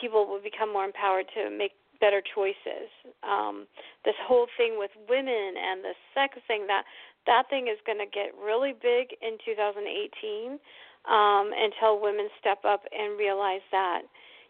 people 0.00 0.26
will 0.26 0.40
become 0.40 0.72
more 0.72 0.84
empowered 0.84 1.26
to 1.34 1.50
make 1.50 1.72
better 2.00 2.22
choices. 2.34 2.90
Um, 3.22 3.66
this 4.04 4.14
whole 4.26 4.46
thing 4.56 4.76
with 4.78 4.90
women 5.08 5.54
and 5.56 5.82
the 5.82 5.94
sex 6.14 6.38
thing 6.46 6.66
that 6.66 6.84
that 7.26 7.48
thing 7.48 7.68
is 7.68 7.78
going 7.86 7.98
to 7.98 8.10
get 8.10 8.36
really 8.36 8.74
big 8.76 9.16
in 9.22 9.38
2018 9.40 10.60
um, 11.08 11.50
until 11.56 12.00
women 12.00 12.28
step 12.38 12.58
up 12.64 12.84
and 12.92 13.18
realize 13.18 13.64
that 13.72 14.02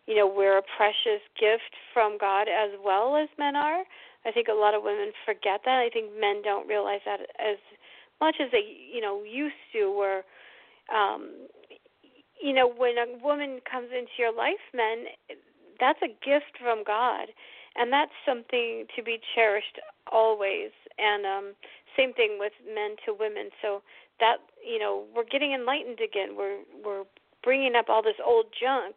you 0.07 0.17
know 0.17 0.27
we're 0.27 0.59
a 0.59 0.67
precious 0.77 1.23
gift 1.39 1.71
from 1.93 2.19
God 2.19 2.49
as 2.49 2.71
well 2.85 3.17
as 3.17 3.29
men 3.39 3.57
are. 3.57 3.85
I 4.27 4.33
think 4.33 4.49
a 4.49 4.55
lot 4.55 4.75
of 4.75 4.83
women 4.83 5.13
forget 5.25 5.61
that. 5.65 5.79
I 5.79 5.91
think 5.93 6.13
men 6.19 6.43
don't 6.43 6.69
realize 6.69 7.01
that 7.05 7.21
as 7.39 7.59
much 8.21 8.37
as 8.41 8.51
they 8.53 8.65
you 8.93 9.01
know 9.01 9.23
used 9.23 9.61
to. 9.73 9.91
Where 9.91 10.25
um, 10.93 11.49
you 12.41 12.53
know, 12.53 12.69
when 12.69 12.97
a 12.99 13.07
woman 13.23 13.61
comes 13.71 13.89
into 13.93 14.13
your 14.19 14.35
life, 14.35 14.61
men, 14.75 15.07
that's 15.81 16.01
a 16.03 16.09
gift 16.09 16.59
from 16.61 16.85
God, 16.85 17.29
and 17.77 17.93
that's 17.93 18.13
something 18.27 18.87
to 18.97 19.03
be 19.03 19.19
cherished 19.35 19.79
always. 20.11 20.71
And 20.99 21.25
um, 21.27 21.55
same 21.97 22.13
thing 22.13 22.37
with 22.39 22.53
men 22.67 22.97
to 23.07 23.15
women. 23.15 23.51
So 23.63 23.83
that 24.21 24.39
you 24.65 24.79
know, 24.79 25.05
we're 25.15 25.25
getting 25.25 25.53
enlightened 25.53 26.01
again. 26.01 26.37
We're 26.37 26.61
we're 26.85 27.05
bringing 27.43 27.75
up 27.77 27.87
all 27.89 28.03
this 28.03 28.21
old 28.25 28.47
junk 28.59 28.97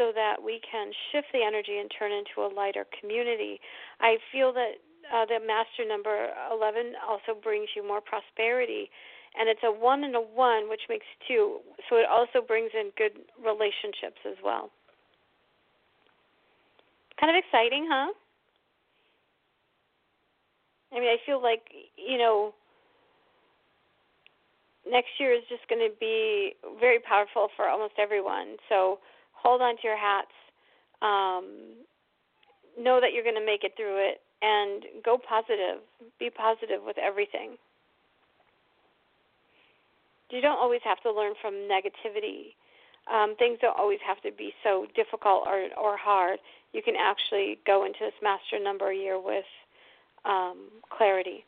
so 0.00 0.12
that 0.16 0.40
we 0.40 0.64
can 0.64 0.88
shift 1.12 1.28
the 1.36 1.44
energy 1.44 1.76
and 1.76 1.92
turn 1.92 2.08
into 2.08 2.40
a 2.40 2.48
lighter 2.48 2.88
community. 2.98 3.60
I 4.00 4.16
feel 4.32 4.50
that 4.56 4.80
uh, 5.12 5.28
the 5.28 5.44
master 5.44 5.84
number 5.84 6.32
11 6.48 6.96
also 7.04 7.36
brings 7.36 7.68
you 7.76 7.86
more 7.86 8.00
prosperity 8.00 8.88
and 9.36 9.48
it's 9.48 9.60
a 9.62 9.70
one 9.70 10.02
and 10.04 10.16
a 10.16 10.20
one, 10.20 10.68
which 10.68 10.88
makes 10.88 11.06
two. 11.28 11.60
So 11.88 11.96
it 11.96 12.06
also 12.10 12.40
brings 12.40 12.70
in 12.72 12.90
good 12.96 13.12
relationships 13.38 14.18
as 14.26 14.40
well. 14.42 14.70
Kind 17.20 17.36
of 17.36 17.38
exciting, 17.38 17.86
huh? 17.88 18.10
I 20.90 20.98
mean, 20.98 21.08
I 21.08 21.18
feel 21.24 21.40
like 21.40 21.62
you 21.96 22.18
know, 22.18 22.54
next 24.90 25.10
year 25.20 25.32
is 25.32 25.42
just 25.48 25.68
going 25.68 25.80
to 25.80 25.94
be 26.00 26.56
very 26.80 26.98
powerful 26.98 27.48
for 27.54 27.68
almost 27.68 27.94
everyone. 27.98 28.56
So 28.68 28.98
hold 29.42 29.62
on 29.62 29.76
to 29.76 29.82
your 29.84 29.98
hats. 29.98 30.32
Um, 31.02 31.84
know 32.78 33.00
that 33.00 33.12
you're 33.12 33.24
going 33.24 33.38
to 33.40 33.44
make 33.44 33.64
it 33.64 33.72
through 33.76 33.96
it, 33.96 34.20
and 34.42 34.84
go 35.04 35.18
positive. 35.18 35.82
Be 36.18 36.30
positive 36.30 36.80
with 36.84 36.96
everything. 36.98 37.56
You 40.30 40.40
don't 40.40 40.58
always 40.58 40.80
have 40.84 41.00
to 41.02 41.12
learn 41.12 41.34
from 41.40 41.54
negativity. 41.54 42.54
Um, 43.12 43.34
things 43.38 43.58
don't 43.60 43.76
always 43.76 43.98
have 44.06 44.20
to 44.22 44.30
be 44.30 44.52
so 44.62 44.86
difficult 44.94 45.44
or 45.46 45.68
or 45.76 45.96
hard. 45.96 46.38
You 46.72 46.82
can 46.82 46.94
actually 46.96 47.58
go 47.66 47.84
into 47.84 47.98
this 48.00 48.14
master 48.22 48.62
number 48.62 48.92
year 48.92 49.20
with 49.20 49.44
um, 50.24 50.68
clarity. 50.96 51.44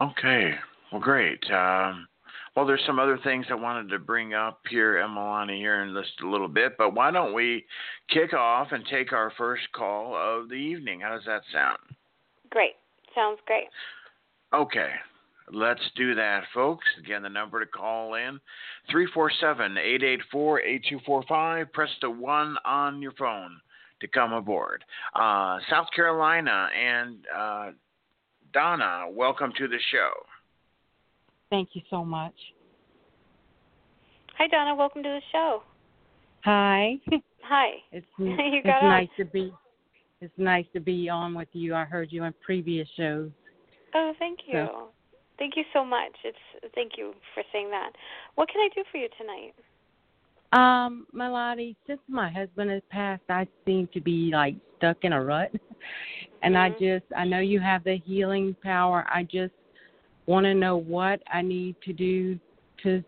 Okay. 0.00 0.54
Well, 0.90 1.00
great. 1.00 1.50
Um, 1.50 2.07
well, 2.58 2.66
there's 2.66 2.82
some 2.86 2.98
other 2.98 3.20
things 3.22 3.46
I 3.50 3.54
wanted 3.54 3.88
to 3.90 4.00
bring 4.00 4.34
up 4.34 4.62
here, 4.68 4.94
Emalani, 4.94 5.58
here 5.58 5.84
in 5.84 5.94
just 5.94 6.20
a 6.24 6.28
little 6.28 6.48
bit, 6.48 6.72
but 6.76 6.92
why 6.92 7.12
don't 7.12 7.32
we 7.32 7.64
kick 8.10 8.34
off 8.34 8.72
and 8.72 8.84
take 8.90 9.12
our 9.12 9.32
first 9.38 9.62
call 9.70 10.16
of 10.16 10.48
the 10.48 10.56
evening? 10.56 10.98
How 10.98 11.14
does 11.14 11.24
that 11.26 11.42
sound? 11.52 11.78
Great. 12.50 12.72
Sounds 13.14 13.38
great. 13.46 13.68
Okay. 14.52 14.90
Let's 15.52 15.82
do 15.94 16.16
that, 16.16 16.42
folks. 16.52 16.84
Again, 16.98 17.22
the 17.22 17.28
number 17.28 17.60
to 17.60 17.70
call 17.70 18.14
in 18.14 18.40
347 18.90 19.78
884 19.78 20.60
8245. 20.60 21.72
Press 21.72 21.90
the 22.02 22.10
1 22.10 22.56
on 22.64 23.00
your 23.00 23.12
phone 23.12 23.52
to 24.00 24.08
come 24.08 24.32
aboard. 24.32 24.82
Uh, 25.14 25.60
South 25.70 25.86
Carolina 25.94 26.70
and 26.76 27.18
uh, 27.32 27.70
Donna, 28.52 29.04
welcome 29.12 29.52
to 29.58 29.68
the 29.68 29.78
show. 29.92 30.10
Thank 31.50 31.70
you 31.72 31.82
so 31.90 32.04
much. 32.04 32.34
Hi, 34.36 34.46
Donna. 34.46 34.74
Welcome 34.74 35.02
to 35.02 35.08
the 35.08 35.20
show. 35.32 35.62
Hi. 36.44 36.96
Hi. 37.42 37.70
It's 37.92 38.06
You 38.18 38.36
it's 38.38 38.66
nice 38.66 39.08
to 39.16 39.24
be 39.24 39.52
it's 40.20 40.32
nice 40.36 40.66
to 40.74 40.80
be 40.80 41.08
on 41.08 41.34
with 41.34 41.48
you. 41.52 41.74
I 41.74 41.84
heard 41.84 42.12
you 42.12 42.22
on 42.22 42.34
previous 42.44 42.86
shows. 42.96 43.30
Oh, 43.94 44.12
thank 44.18 44.40
you. 44.46 44.54
So- 44.54 44.88
Thank 45.38 45.56
you 45.56 45.62
so 45.72 45.84
much. 45.84 46.10
It's 46.24 46.74
thank 46.74 46.92
you 46.98 47.14
for 47.32 47.44
saying 47.52 47.70
that. 47.70 47.92
What 48.34 48.48
can 48.48 48.60
I 48.60 48.68
do 48.74 48.82
for 48.90 48.98
you 48.98 49.08
tonight? 49.16 49.54
Um, 50.52 51.06
Melody, 51.12 51.76
since 51.86 52.00
my 52.08 52.28
husband 52.28 52.72
has 52.72 52.82
passed, 52.90 53.22
I 53.28 53.46
seem 53.64 53.88
to 53.94 54.00
be 54.00 54.30
like 54.32 54.56
stuck 54.78 54.96
in 55.02 55.12
a 55.12 55.24
rut. 55.24 55.52
And 56.42 56.56
I 56.58 56.70
Mhm. 56.70 56.78
just 56.78 57.12
I 57.16 57.24
know 57.24 57.38
you 57.40 57.60
have 57.60 57.84
the 57.84 57.96
healing 57.98 58.54
power. 58.62 59.06
I 59.08 59.22
just 59.22 59.52
want 60.28 60.44
to 60.44 60.54
know 60.54 60.76
what 60.76 61.20
I 61.32 61.40
need 61.40 61.74
to 61.86 61.92
do 61.92 62.38
to 62.82 63.02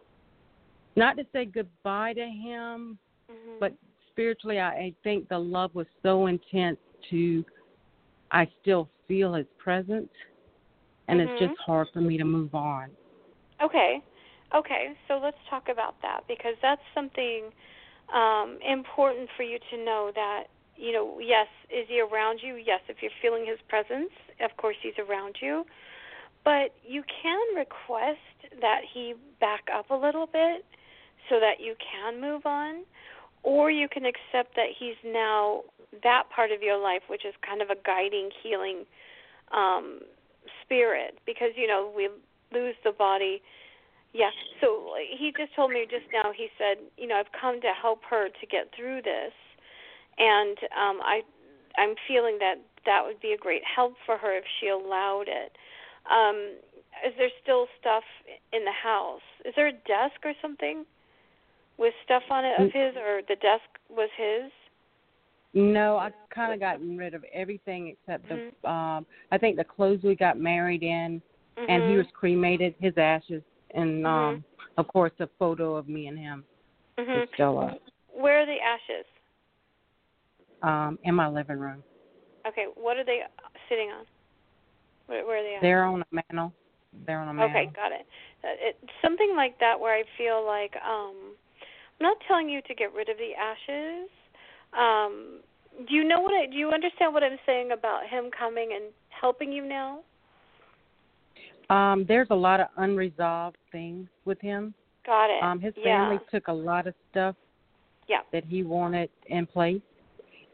not 0.97 1.17
to 1.19 1.25
say 1.33 1.45
goodbye 1.45 2.15
to 2.15 2.27
him, 2.27 2.99
Mhm. 3.31 3.61
but 3.61 3.75
spiritually 4.11 4.59
I, 4.59 4.71
I 4.71 4.95
think 5.05 5.29
the 5.29 5.39
love 5.39 5.75
was 5.75 5.87
so 6.03 6.27
intense 6.27 6.79
to 7.11 7.45
I 8.33 8.49
still 8.63 8.89
feel 9.07 9.35
his 9.35 9.47
presence 9.59 10.11
and 11.09 11.21
Mhm. 11.21 11.29
it's 11.29 11.39
just 11.41 11.59
hard 11.61 11.89
for 11.93 12.01
me 12.01 12.17
to 12.17 12.25
move 12.25 12.55
on. 12.55 12.91
Okay. 13.63 14.03
Okay. 14.55 14.97
So 15.07 15.19
let's 15.19 15.39
talk 15.49 15.69
about 15.69 16.01
that 16.03 16.27
because 16.27 16.55
that's 16.63 16.83
something 16.95 17.53
um 18.13 18.59
important 18.67 19.29
for 19.37 19.43
you 19.43 19.59
to 19.71 19.77
know 19.85 20.11
that 20.15 20.45
you 20.77 20.93
know, 20.93 21.19
yes, 21.21 21.47
is 21.69 21.87
he 21.89 22.01
around 22.01 22.41
you? 22.43 22.55
Yes, 22.55 22.81
if 22.89 23.03
you're 23.03 23.13
feeling 23.21 23.45
his 23.45 23.59
presence, 23.69 24.11
of 24.41 24.57
course 24.57 24.77
he's 24.83 24.99
around 24.99 25.37
you. 25.43 25.67
But 26.45 26.75
you 26.87 27.03
can 27.23 27.57
request 27.57 28.19
that 28.61 28.81
he 28.93 29.15
back 29.41 29.65
up 29.73 29.91
a 29.91 29.95
little 29.95 30.27
bit 30.27 30.65
so 31.29 31.39
that 31.41 31.61
you 31.61 31.75
can 31.79 32.21
move 32.21 32.47
on 32.47 32.83
or 33.43 33.71
you 33.71 33.89
can 33.89 34.05
accept 34.05 34.57
that 34.57 34.69
he's 34.79 34.97
now 35.05 35.63
that 36.03 36.25
part 36.35 36.51
of 36.53 36.63
your 36.63 36.79
life 36.79 37.03
which 37.09 37.25
is 37.25 37.35
kind 37.47 37.61
of 37.63 37.71
a 37.71 37.77
guiding 37.85 38.31
healing 38.43 38.85
um 39.53 40.01
spirit. 40.65 41.19
Because 41.27 41.51
you 41.57 41.67
know 41.67 41.93
we 41.95 42.09
lose 42.53 42.77
the 42.85 42.93
body. 42.93 43.43
Yeah 44.13 44.31
so 44.61 44.95
he 45.19 45.33
just 45.37 45.55
told 45.55 45.71
me 45.71 45.87
just 45.91 46.07
now 46.13 46.33
he 46.35 46.49
said 46.59 46.79
you 46.97 47.07
know 47.07 47.17
i've 47.17 47.33
come 47.39 47.61
to 47.61 47.73
help 47.81 48.01
her 48.09 48.29
to 48.29 48.47
get 48.47 48.71
through 48.75 49.03
this. 49.03 49.33
And 50.19 50.57
um 50.73 51.01
i 51.03 51.21
i'm 51.77 51.95
feeling 52.09 52.39
that 52.41 52.57
that 52.87 53.05
would 53.05 53.21
be 53.21 53.33
a 53.33 53.37
great 53.37 53.63
help 53.65 53.95
for 54.07 54.17
her 54.17 54.37
if 54.37 54.45
she 54.59 54.69
allowed 54.69 55.29
it 55.29 55.53
um 56.09 56.57
is 57.07 57.13
there 57.19 57.31
still 57.43 57.67
stuff 57.81 58.05
in 58.53 58.65
the 58.65 58.73
house 58.73 59.21
is 59.45 59.53
there 59.57 59.69
a 59.69 59.73
desk 59.73 60.21
or 60.25 60.33
something 60.41 60.85
with 61.79 61.95
stuff 62.05 62.23
on 62.31 62.45
it 62.45 62.61
of 62.61 62.71
his 62.73 62.95
or 62.97 63.23
the 63.29 63.37
desk 63.37 63.65
was 63.89 64.09
his 64.17 64.51
No, 65.53 65.97
I 65.97 66.11
kind 66.33 66.53
of 66.55 66.61
gotten 66.61 66.97
rid 66.97 67.13
of 67.15 67.25
everything 67.33 67.89
except 67.89 68.29
the 68.29 68.35
Mhm. 68.35 68.71
um 68.71 69.07
I 69.33 69.39
think 69.39 69.57
the 69.57 69.65
clothes 69.65 70.01
we 70.05 70.15
got 70.15 70.39
married 70.39 70.83
in 70.83 71.21
and 71.69 71.85
he 71.85 71.97
Mhm. 71.97 71.97
was 71.97 72.07
cremated, 72.15 72.75
his 72.79 72.97
ashes 72.97 73.43
and 73.75 74.07
Mhm. 74.07 74.07
um 74.07 74.45
of 74.77 74.87
course 74.89 75.13
a 75.21 75.29
photo 75.39 75.77
of 75.77 75.89
me 75.89 76.07
and 76.07 76.19
him 76.19 76.45
Mhm. 76.99 77.23
is 77.23 77.29
still 77.35 77.59
up 77.59 77.79
where 78.13 78.41
are 78.41 78.47
the 78.47 78.61
ashes 78.61 79.07
um 80.63 80.99
in 81.05 81.15
my 81.15 81.29
living 81.29 81.59
room. 81.59 81.83
okay 82.47 82.67
what 82.75 82.97
are 82.97 83.05
they 83.05 83.21
sitting 83.69 83.91
on 83.91 84.05
where, 85.11 85.27
where 85.27 85.41
are 85.41 85.43
they 85.43 85.57
at 85.57 85.63
They're 85.63 85.85
on 85.85 86.03
a 86.03 86.07
mantle. 86.13 86.53
They're 87.07 87.19
on 87.19 87.29
a 87.29 87.35
mantle. 87.35 87.61
Okay, 87.61 87.71
got 87.75 87.93
it. 87.93 88.07
Uh, 88.45 88.69
it. 88.69 88.77
Something 89.03 89.35
like 89.37 89.59
that 89.59 89.79
where 89.79 89.95
I 89.95 90.05
feel 90.17 90.47
like 90.47 90.73
um 90.87 91.35
I'm 91.99 92.05
not 92.05 92.17
telling 92.29 92.49
you 92.49 92.63
to 92.63 92.75
get 92.75 92.95
rid 92.95 93.09
of 93.09 93.17
the 93.19 93.33
ashes. 93.35 94.09
Um 94.73 95.41
do 95.89 95.95
you 95.95 96.05
know 96.05 96.21
what 96.21 96.33
I 96.33 96.47
do 96.47 96.57
you 96.57 96.71
understand 96.71 97.13
what 97.13 97.23
I'm 97.23 97.39
saying 97.45 97.73
about 97.73 98.07
him 98.09 98.31
coming 98.37 98.71
and 98.75 98.85
helping 99.09 99.53
you 99.53 99.67
now? 99.67 100.01
Um, 101.71 102.05
there's 102.09 102.27
a 102.31 102.35
lot 102.35 102.59
of 102.61 102.67
unresolved 102.79 103.57
things 103.71 104.09
with 104.25 104.41
him. 104.41 104.75
Got 105.07 105.27
it. 105.31 105.43
Um, 105.43 105.61
his 105.61 105.73
yeah. 105.77 105.85
family 105.85 106.19
took 106.31 106.49
a 106.49 106.53
lot 106.53 106.89
of 106.89 106.95
stuff 107.11 107.37
Yeah. 108.09 108.23
that 108.33 108.45
he 108.45 108.65
wanted 108.65 109.09
in 109.27 109.47
place, 109.47 109.81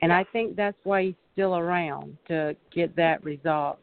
and 0.03 0.13
I 0.13 0.25
think 0.25 0.57
that's 0.57 0.77
why 0.85 1.05
he's 1.05 1.15
still 1.33 1.57
around 1.57 2.19
to 2.29 2.55
get 2.71 2.95
that 2.97 3.25
resolved. 3.25 3.81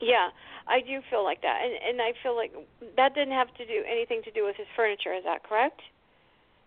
Yeah, 0.00 0.30
I 0.66 0.80
do 0.80 1.00
feel 1.10 1.24
like 1.24 1.42
that, 1.42 1.58
and 1.62 1.74
and 1.74 2.02
I 2.02 2.12
feel 2.22 2.36
like 2.36 2.52
that 2.96 3.14
didn't 3.14 3.34
have 3.34 3.52
to 3.54 3.66
do 3.66 3.82
anything 3.90 4.22
to 4.24 4.30
do 4.30 4.44
with 4.44 4.56
his 4.56 4.66
furniture. 4.76 5.12
Is 5.12 5.24
that 5.24 5.42
correct? 5.42 5.80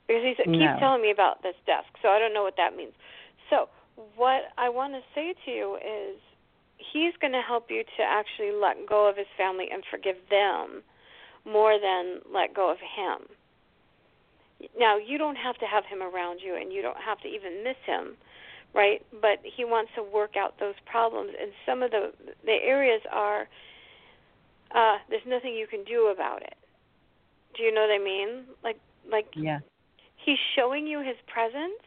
Because 0.07 0.23
he 0.23 0.35
No. 0.51 0.57
keeps 0.57 0.79
telling 0.79 1.01
me 1.01 1.11
about 1.11 1.41
this 1.41 1.55
desk, 1.65 1.87
so 2.01 2.09
I 2.09 2.19
don't 2.19 2.33
know 2.33 2.43
what 2.43 2.57
that 2.57 2.75
means. 2.75 2.93
So 3.49 3.69
what 4.15 4.51
I 4.57 4.69
want 4.69 4.93
to 4.93 5.01
say 5.15 5.33
to 5.45 5.51
you 5.51 5.75
is, 5.77 6.19
he's 6.77 7.15
going 7.21 7.33
to 7.33 7.41
help 7.41 7.71
you 7.71 7.83
to 7.83 8.03
actually 8.03 8.51
let 8.51 8.85
go 8.85 9.07
of 9.07 9.15
his 9.15 9.27
family 9.37 9.69
and 9.71 9.83
forgive 9.89 10.17
them 10.29 10.83
more 11.45 11.79
than 11.79 12.19
let 12.33 12.53
go 12.53 12.69
of 12.69 12.79
him. 12.79 13.29
Now 14.77 14.97
you 14.97 15.17
don't 15.17 15.37
have 15.37 15.57
to 15.59 15.65
have 15.65 15.85
him 15.85 16.01
around 16.01 16.41
you, 16.43 16.55
and 16.55 16.73
you 16.73 16.81
don't 16.81 16.99
have 16.99 17.19
to 17.21 17.27
even 17.27 17.63
miss 17.63 17.77
him 17.85 18.17
right? 18.73 19.05
But 19.21 19.39
he 19.43 19.65
wants 19.65 19.91
to 19.95 20.03
work 20.03 20.35
out 20.37 20.59
those 20.59 20.75
problems, 20.85 21.31
and 21.39 21.51
some 21.65 21.83
of 21.83 21.91
the 21.91 22.11
the 22.45 22.57
areas 22.63 23.01
are 23.11 23.47
uh, 24.73 24.97
there's 25.09 25.25
nothing 25.27 25.53
you 25.53 25.67
can 25.67 25.83
do 25.83 26.07
about 26.07 26.41
it. 26.41 26.55
Do 27.55 27.63
you 27.63 27.73
know 27.73 27.81
what 27.81 27.91
I 27.91 28.03
mean? 28.03 28.45
Like 28.63 28.77
like 29.09 29.27
Yeah. 29.35 29.59
he's 30.15 30.39
showing 30.55 30.87
you 30.87 30.99
his 30.99 31.17
presence 31.27 31.83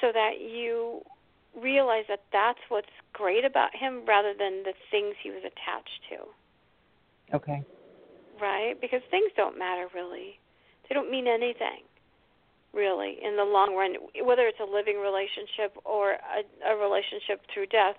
so 0.00 0.10
that 0.12 0.40
you 0.40 1.02
realize 1.60 2.04
that 2.08 2.22
that's 2.32 2.60
what's 2.68 2.88
great 3.12 3.44
about 3.44 3.74
him 3.74 4.04
rather 4.06 4.32
than 4.38 4.62
the 4.62 4.72
things 4.90 5.14
he 5.22 5.30
was 5.30 5.42
attached 5.44 6.00
to, 6.08 7.36
Okay. 7.36 7.62
right? 8.40 8.80
Because 8.80 9.02
things 9.10 9.30
don't 9.36 9.58
matter 9.58 9.88
really. 9.94 10.38
They 10.88 10.94
don't 10.94 11.10
mean 11.10 11.28
anything 11.28 11.84
really 12.72 13.18
in 13.22 13.36
the 13.36 13.44
long 13.44 13.74
run 13.74 13.94
whether 14.24 14.46
it's 14.46 14.60
a 14.60 14.64
living 14.70 14.98
relationship 15.00 15.76
or 15.84 16.12
a, 16.12 16.42
a 16.72 16.76
relationship 16.76 17.42
through 17.52 17.66
death 17.66 17.96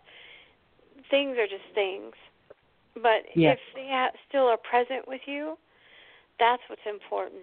things 1.09 1.37
are 1.37 1.47
just 1.47 1.67
things 1.75 2.13
but 2.95 3.23
Yes. 3.35 3.57
if 3.57 3.75
they 3.75 3.87
ha- 3.89 4.11
still 4.27 4.47
are 4.47 4.57
present 4.57 5.07
with 5.07 5.21
you 5.25 5.57
that's 6.39 6.61
what's 6.69 6.85
important 6.87 7.41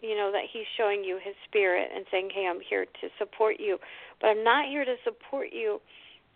you 0.00 0.14
know 0.16 0.30
that 0.32 0.42
he's 0.52 0.66
showing 0.76 1.02
you 1.04 1.18
his 1.22 1.34
spirit 1.48 1.90
and 1.94 2.04
saying 2.10 2.30
hey 2.32 2.46
i'm 2.48 2.60
here 2.60 2.84
to 3.00 3.08
support 3.18 3.56
you 3.58 3.78
but 4.20 4.28
i'm 4.28 4.44
not 4.44 4.66
here 4.68 4.84
to 4.84 4.94
support 5.04 5.48
you 5.52 5.80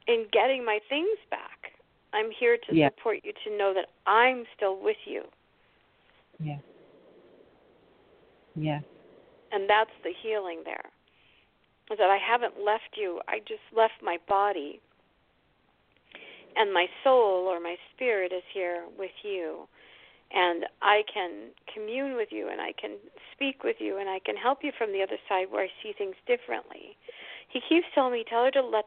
in 0.09 0.27
getting 0.33 0.65
my 0.65 0.79
things 0.89 1.19
back 1.31 1.73
i'm 2.12 2.31
here 2.39 2.57
to 2.69 2.75
Yeah. 2.75 2.89
support 2.91 3.19
you 3.23 3.33
to 3.45 3.57
know 3.57 3.73
that 3.75 3.87
i'm 4.07 4.45
still 4.57 4.77
with 4.81 4.99
you 5.07 5.23
Yeah. 6.41 6.59
Yeah. 8.57 8.81
And 9.57 9.69
that's 9.69 9.90
the 10.05 10.12
healing 10.23 10.61
there 10.64 10.85
is 11.90 11.99
that 11.99 12.11
i 12.11 12.19
haven't 12.19 12.55
left 12.64 12.97
you. 12.97 13.21
I 13.29 13.38
just 13.40 13.62
left 13.77 13.95
my 14.03 14.19
body. 14.29 14.81
And 16.57 16.73
my 16.73 16.87
soul 17.05 17.47
or 17.47 17.61
my 17.61 17.77
spirit 17.95 18.33
is 18.33 18.42
here 18.53 18.85
with 18.99 19.14
you. 19.23 19.69
And 20.35 20.64
i 20.83 21.03
can 21.12 21.51
commune 21.73 22.16
with 22.16 22.29
you 22.33 22.49
and 22.51 22.61
i 22.61 22.73
can 22.81 22.97
speak 23.33 23.62
with 23.62 23.77
you 23.79 23.99
and 23.99 24.09
i 24.09 24.19
can 24.19 24.37
help 24.37 24.59
you 24.62 24.73
from 24.77 24.92
the 24.92 25.03
other 25.03 25.19
side 25.29 25.47
where 25.51 25.64
i 25.64 25.69
see 25.83 25.92
things 25.97 26.16
differently. 26.27 26.97
He 27.49 27.61
keeps 27.69 27.87
telling 27.95 28.12
me 28.12 28.25
tell 28.29 28.45
her 28.45 28.51
to 28.51 28.62
let 28.62 28.87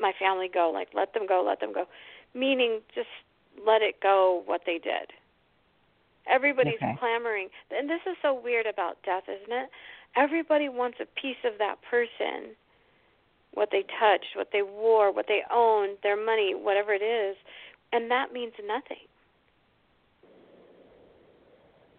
my 0.00 0.12
family 0.18 0.50
go. 0.52 0.70
Like 0.74 0.88
let 0.92 1.14
them 1.14 1.26
go 1.26 1.42
let 1.46 1.60
them 1.60 1.72
go. 1.72 1.86
Meaning 2.34 2.80
just 2.94 3.12
let 3.64 3.82
it 3.82 4.00
go 4.02 4.42
what 4.46 4.62
they 4.66 4.78
did. 4.78 5.12
Everybody's 6.26 6.82
Okay. 6.82 6.96
clamoring. 6.98 7.48
And 7.70 7.88
this 7.88 8.00
is 8.06 8.16
so 8.22 8.34
weird 8.34 8.66
about 8.66 9.02
death, 9.04 9.24
isn't 9.28 9.52
it? 9.52 9.70
Everybody 10.16 10.68
wants 10.68 10.98
a 11.00 11.06
piece 11.20 11.42
of 11.44 11.58
that 11.58 11.76
person. 11.82 12.54
What 13.54 13.70
they 13.70 13.84
touched, 14.00 14.34
what 14.34 14.48
they 14.52 14.62
wore, 14.62 15.12
what 15.12 15.26
they 15.28 15.42
owned, 15.50 15.98
their 16.02 16.16
money, 16.16 16.54
whatever 16.54 16.92
it 16.94 17.02
is. 17.02 17.36
And 17.92 18.10
that 18.10 18.32
means 18.32 18.52
nothing. 18.66 19.06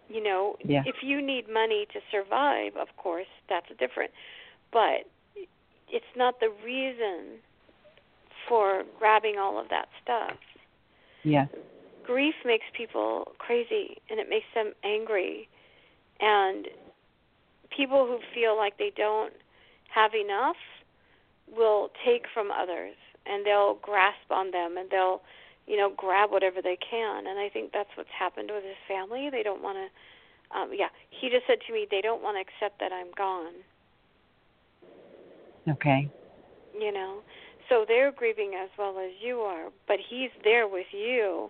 You 0.09 0.21
know, 0.21 0.57
Yeah. 0.63 0.83
if 0.85 1.01
you 1.03 1.21
need 1.21 1.47
money 1.47 1.85
to 1.87 2.01
survive, 2.11 2.75
of 2.75 2.95
course, 2.97 3.27
that's 3.47 3.69
different. 3.77 4.11
But 4.71 5.07
it's 5.89 6.15
not 6.15 6.39
the 6.39 6.49
reason 6.49 7.41
for 8.47 8.83
grabbing 8.97 9.37
all 9.37 9.57
of 9.59 9.69
that 9.69 9.89
stuff. 10.01 10.37
Yeah. 11.23 11.45
Grief 12.03 12.35
makes 12.43 12.65
people 12.73 13.33
crazy 13.37 14.01
and 14.09 14.19
it 14.19 14.27
makes 14.27 14.47
them 14.53 14.73
angry. 14.83 15.47
And 16.19 16.67
people 17.75 18.05
who 18.05 18.19
feel 18.33 18.55
like 18.57 18.77
they 18.77 18.91
don't 18.95 19.33
have 19.93 20.13
enough 20.13 20.55
will 21.55 21.89
take 22.05 22.25
from 22.33 22.49
others 22.51 22.95
and 23.25 23.45
they'll 23.45 23.75
grasp 23.75 24.29
on 24.31 24.51
them 24.51 24.77
and 24.77 24.89
they'll 24.89 25.21
you 25.67 25.77
know 25.77 25.93
grab 25.95 26.31
whatever 26.31 26.61
they 26.61 26.77
can. 26.77 27.27
And 27.27 27.39
i 27.39 27.49
think 27.49 27.71
that's 27.71 27.89
what's 27.95 28.09
happened 28.17 28.49
with 28.53 28.63
his 28.63 28.79
family. 28.87 29.29
They 29.31 29.43
don't 29.43 29.61
want 29.61 29.77
to 29.77 30.57
um 30.57 30.71
yeah 30.73 30.89
he 31.09 31.29
just 31.29 31.45
said 31.47 31.59
to 31.67 31.73
me 31.73 31.87
they 31.89 32.01
don't 32.01 32.21
want 32.21 32.37
to 32.37 32.41
accept 32.41 32.79
that 32.79 32.91
i'm 32.91 33.11
gone. 33.17 33.53
Okay. 35.69 36.09
you 36.77 36.91
know? 36.91 37.19
So 37.69 37.85
they're 37.87 38.11
grieving 38.11 38.51
as 38.61 38.69
well 38.77 38.99
as 38.99 39.11
you 39.21 39.39
are 39.39 39.69
but 39.87 39.97
he's 40.09 40.31
there 40.43 40.67
with 40.67 40.87
you 40.91 41.49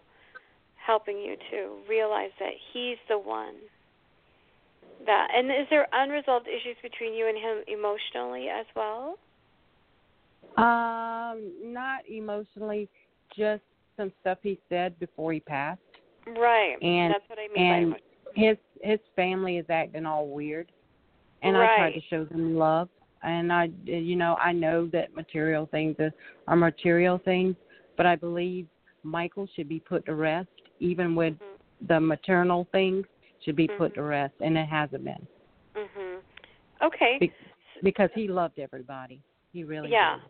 helping 0.75 1.17
you 1.17 1.35
to 1.49 1.77
realize 1.89 2.31
that 2.39 2.53
he's 2.73 2.97
the 3.09 3.17
one 3.17 3.55
that 5.05 5.27
and 5.35 5.49
is 5.51 5.67
there 5.69 5.87
unresolved 5.93 6.47
issues 6.47 6.77
between 6.81 7.13
you 7.13 7.27
and 7.27 7.37
him 7.37 7.63
emotionally 7.67 8.47
as 8.49 8.65
well 8.75 9.17
Um, 10.57 11.51
not 11.63 12.01
emotionally, 12.07 12.89
just 13.35 13.63
some 13.97 14.11
stuff 14.21 14.37
he 14.41 14.59
said 14.69 14.97
before 14.99 15.33
he 15.33 15.39
passed. 15.39 15.81
right 16.37 16.77
And- 16.81 17.13
that's 17.13 17.27
what 17.29 17.39
i 17.39 17.47
mean 17.53 17.65
and 17.65 17.95
his 18.35 18.57
his 18.81 18.99
family 19.15 19.57
is 19.57 19.65
acting 19.69 20.05
all 20.05 20.27
weird, 20.27 20.71
and 21.41 21.55
I 21.55 21.65
try 21.77 21.91
to 21.91 22.01
show 22.09 22.25
them 22.25 22.55
love. 22.57 22.89
And 23.21 23.53
I, 23.53 23.69
you 23.85 24.15
know, 24.17 24.35
I 24.41 24.51
know 24.51 24.87
that 24.87 25.15
material 25.15 25.65
things 25.67 25.95
are, 25.99 26.11
are 26.47 26.57
material 26.57 27.17
things, 27.23 27.55
but 27.95 28.05
I 28.05 28.15
believe 28.17 28.67
Michael 29.03 29.47
should 29.55 29.69
be 29.69 29.79
put 29.79 30.05
to 30.07 30.15
rest, 30.15 30.49
even 30.79 31.15
with 31.15 31.35
Mhm. 31.35 31.87
the 31.87 31.99
maternal 32.01 32.67
things 32.73 33.05
should 33.43 33.55
be 33.55 33.67
put 33.67 33.93
to 33.95 34.01
Mhm. 34.01 34.09
rest, 34.09 34.33
and 34.39 34.57
it 34.57 34.67
hasn't 34.67 35.03
been 35.03 35.27
mhm 35.75 36.21
okay 36.81 37.17
Be- 37.19 37.33
because 37.81 38.09
he 38.13 38.27
loved 38.27 38.59
everybody. 38.59 39.21
He 39.51 39.63
really 39.63 39.87
did. 39.89 39.93
yeah 39.93 40.15
did. 40.15 40.29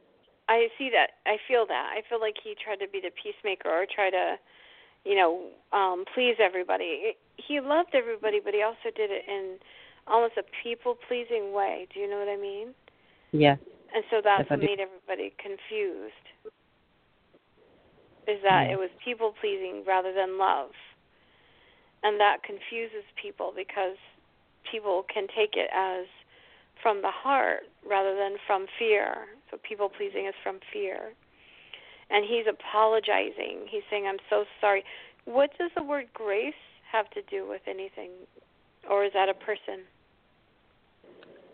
i 0.49 0.67
see 0.77 0.89
that 0.89 1.11
i 1.25 1.37
feel 1.47 1.65
that 1.67 1.91
i 1.95 2.01
feel 2.09 2.19
like 2.19 2.35
he 2.43 2.55
tried 2.55 2.79
to 2.79 2.87
be 2.87 2.99
the 2.99 3.11
peacemaker 3.11 3.69
or 3.69 3.85
try 3.85 4.09
to 4.09 4.37
you 5.05 5.15
know 5.15 5.49
um 5.71 6.05
please 6.13 6.35
everybody 6.39 7.15
he 7.37 7.59
loved 7.59 7.93
everybody 7.93 8.39
but 8.43 8.53
he 8.53 8.61
also 8.63 8.89
did 8.95 9.11
it 9.11 9.23
in 9.27 9.57
almost 10.07 10.35
a 10.37 10.43
people 10.63 10.95
pleasing 11.07 11.51
way 11.53 11.87
do 11.93 11.99
you 11.99 12.09
know 12.09 12.19
what 12.19 12.29
i 12.29 12.37
mean 12.37 12.73
Yes. 13.31 13.57
and 13.95 14.03
so 14.11 14.21
that's 14.23 14.49
what 14.49 14.59
made 14.59 14.79
everybody 14.79 15.33
confused 15.37 16.25
is 18.27 18.41
that 18.43 18.67
Yeah. 18.67 18.73
it 18.73 18.79
was 18.79 18.89
people 19.03 19.33
pleasing 19.41 19.83
rather 19.85 20.13
than 20.13 20.37
love 20.37 20.71
and 22.03 22.19
that 22.19 22.43
confuses 22.43 23.03
people 23.21 23.53
because 23.55 23.97
people 24.69 25.05
can 25.11 25.27
take 25.35 25.55
it 25.55 25.69
as 25.73 26.05
from 26.81 27.01
the 27.01 27.11
heart 27.11 27.63
rather 27.87 28.15
than 28.15 28.35
from 28.45 28.65
fear. 28.77 29.27
So 29.49 29.57
people 29.67 29.89
pleasing 29.89 30.27
is 30.27 30.33
from 30.43 30.59
fear. 30.71 31.13
And 32.09 32.25
he's 32.25 32.45
apologizing. 32.47 33.65
He's 33.69 33.83
saying, 33.89 34.05
I'm 34.07 34.19
so 34.29 34.43
sorry. 34.59 34.83
What 35.25 35.51
does 35.57 35.71
the 35.75 35.83
word 35.83 36.05
grace 36.13 36.53
have 36.91 37.09
to 37.11 37.21
do 37.31 37.47
with 37.47 37.61
anything? 37.67 38.11
Or 38.89 39.05
is 39.05 39.11
that 39.13 39.29
a 39.29 39.33
person? 39.33 39.87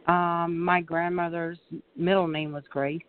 Um, 0.08 0.60
my 0.60 0.82
grandmother's 0.82 1.60
middle 1.96 2.28
name 2.28 2.52
was 2.52 2.64
Grace. 2.70 3.02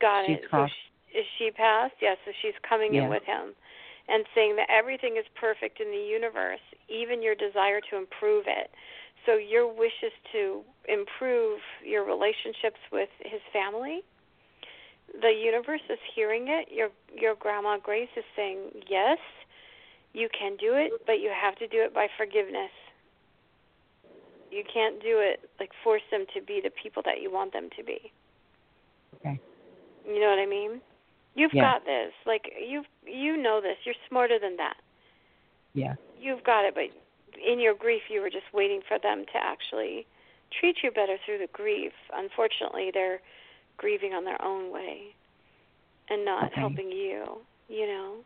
Got 0.00 0.26
She's 0.26 0.36
it. 0.36 0.42
So 0.44 0.48
crossed. 0.48 0.72
sh- 0.72 1.18
is 1.18 1.24
she 1.38 1.50
passed? 1.50 1.94
Yes, 2.00 2.18
so 2.24 2.30
she's 2.40 2.54
coming 2.68 2.94
in 2.94 3.08
with 3.08 3.24
him 3.24 3.54
and 4.10 4.24
saying 4.34 4.56
that 4.56 4.68
everything 4.68 5.16
is 5.16 5.24
perfect 5.38 5.80
in 5.80 5.90
the 5.90 6.04
universe, 6.10 6.60
even 6.88 7.22
your 7.22 7.34
desire 7.34 7.80
to 7.90 7.96
improve 7.96 8.44
it. 8.48 8.70
So 9.24 9.36
your 9.36 9.72
wish 9.72 10.02
is 10.02 10.12
to 10.32 10.62
improve 10.88 11.60
your 11.84 12.04
relationships 12.04 12.80
with 12.90 13.08
his 13.20 13.40
family. 13.52 14.02
The 15.20 15.30
universe 15.30 15.82
is 15.88 15.98
hearing 16.14 16.48
it. 16.48 16.68
Your 16.72 16.88
your 17.14 17.34
grandma 17.34 17.78
Grace 17.78 18.08
is 18.16 18.24
saying, 18.34 18.82
"Yes, 18.88 19.18
you 20.12 20.28
can 20.28 20.56
do 20.56 20.74
it, 20.74 20.92
but 21.06 21.20
you 21.20 21.30
have 21.30 21.56
to 21.56 21.68
do 21.68 21.82
it 21.82 21.92
by 21.92 22.08
forgiveness. 22.16 22.70
You 24.50 24.64
can't 24.64 25.00
do 25.00 25.18
it 25.18 25.48
like 25.58 25.70
force 25.84 26.02
them 26.10 26.26
to 26.34 26.40
be 26.40 26.60
the 26.60 26.70
people 26.70 27.02
that 27.04 27.20
you 27.20 27.30
want 27.30 27.52
them 27.52 27.70
to 27.76 27.82
be." 27.84 28.12
Okay. 29.16 29.38
You 30.06 30.20
know 30.20 30.30
what 30.30 30.38
I 30.38 30.46
mean? 30.46 30.80
You've 31.34 31.54
Yeah. 31.54 31.62
got 31.72 31.84
this. 31.84 32.12
Like 32.26 32.52
you 32.60 32.84
you 33.06 33.36
know 33.36 33.60
this. 33.60 33.78
You're 33.84 33.94
smarter 34.08 34.38
than 34.38 34.56
that. 34.56 34.76
Yeah. 35.74 35.94
You've 36.18 36.44
got 36.44 36.64
it, 36.64 36.74
but 36.74 36.90
in 37.40 37.60
your 37.60 37.74
grief 37.74 38.02
you 38.10 38.20
were 38.20 38.30
just 38.30 38.52
waiting 38.52 38.82
for 38.82 38.98
them 38.98 39.24
to 39.26 39.36
actually 39.36 40.06
treat 40.50 40.82
you 40.82 40.90
better 40.90 41.16
through 41.24 41.38
the 41.38 41.46
grief. 41.52 41.92
Unfortunately, 42.12 42.90
they're 42.92 43.20
grieving 43.76 44.12
on 44.14 44.24
their 44.24 44.40
own 44.42 44.70
way 44.72 45.14
and 46.08 46.24
not 46.24 46.50
Okay. 46.50 46.60
helping 46.60 46.90
you, 46.90 47.40
you 47.68 47.86
know. 47.86 48.16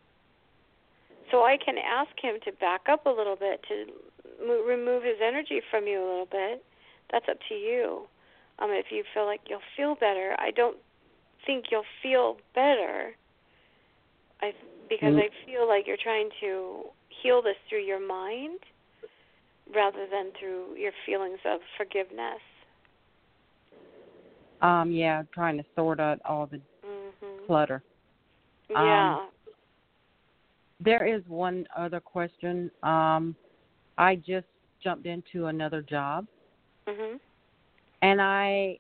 So 1.31 1.45
I 1.45 1.57
can 1.57 1.79
ask 1.79 2.11
him 2.19 2.41
to 2.45 2.53
back 2.53 2.89
up 2.89 3.07
a 3.07 3.11
little 3.11 3.37
bit 3.37 3.63
to 3.69 3.87
mo- 4.45 4.63
remove 4.63 5.03
his 5.03 5.21
energy 5.21 5.61
from 5.71 5.87
you 5.87 6.01
a 6.03 6.07
little 6.09 6.27
bit. 6.27 6.65
That's 7.11 7.29
up 7.29 7.39
to 7.49 7.55
you. 7.55 8.09
Um 8.59 8.71
if 8.71 8.91
you 8.91 9.05
feel 9.13 9.27
like 9.27 9.43
you'll 9.49 9.61
feel 9.77 9.95
better. 9.95 10.35
I 10.39 10.51
don't 10.51 10.79
think 11.47 11.67
you'll 11.71 11.85
feel 12.03 12.37
better. 12.55 13.17
I 14.41 14.53
because 14.89 15.15
Mm. 15.15 15.23
I 15.23 15.29
feel 15.47 15.67
like 15.67 15.87
you're 15.87 15.97
trying 15.97 16.31
to 16.41 16.85
heal 17.23 17.41
this 17.43 17.57
through 17.69 17.85
your 17.85 18.01
mind 18.01 18.61
rather 19.75 20.07
than 20.07 20.31
through 20.39 20.77
your 20.77 20.93
feelings 21.07 21.39
of 21.45 21.61
forgiveness. 21.77 22.41
Um, 24.61 24.91
yeah, 24.91 25.23
trying 25.33 25.57
to 25.59 25.65
sort 25.75 26.01
out 26.01 26.21
all 26.25 26.47
the 26.47 26.61
Mhm. 26.85 27.47
clutter. 27.47 27.83
Yeah. 28.71 29.27
There 30.81 31.07
is 31.07 31.27
one 31.29 31.67
other 31.77 32.01
question. 32.01 32.71
Um, 32.83 33.37
I 33.97 34.17
just 34.17 34.47
jumped 34.83 35.07
into 35.07 35.47
another 35.47 35.83
job, 35.83 36.27
mhm. 36.87 37.21
and 38.03 38.21
I, 38.21 38.79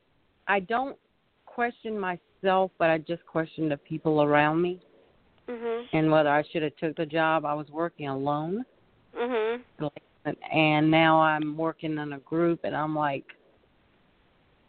I 0.49 0.61
don't 0.61 0.99
question 1.55 1.99
myself, 1.99 2.73
but 2.79 2.91
I 2.91 2.99
just 2.99 3.25
questioned 3.27 3.71
the 3.71 3.77
people 3.77 4.23
around 4.23 4.61
me 4.61 4.81
Mhm. 5.49 5.89
and 5.93 6.11
whether 6.11 6.31
I 6.31 6.43
should 6.43 6.63
have 6.63 6.77
took 6.77 6.97
the 6.97 7.07
job. 7.07 7.45
I 7.45 7.55
was 7.55 7.71
working 7.71 8.09
alone, 8.09 8.67
Mhm. 9.15 9.63
and 10.51 10.91
now 10.91 11.21
I'm 11.21 11.57
working 11.57 11.99
in 11.99 12.13
a 12.15 12.19
group, 12.19 12.65
and 12.65 12.75
I'm 12.75 12.97
like, 12.97 13.37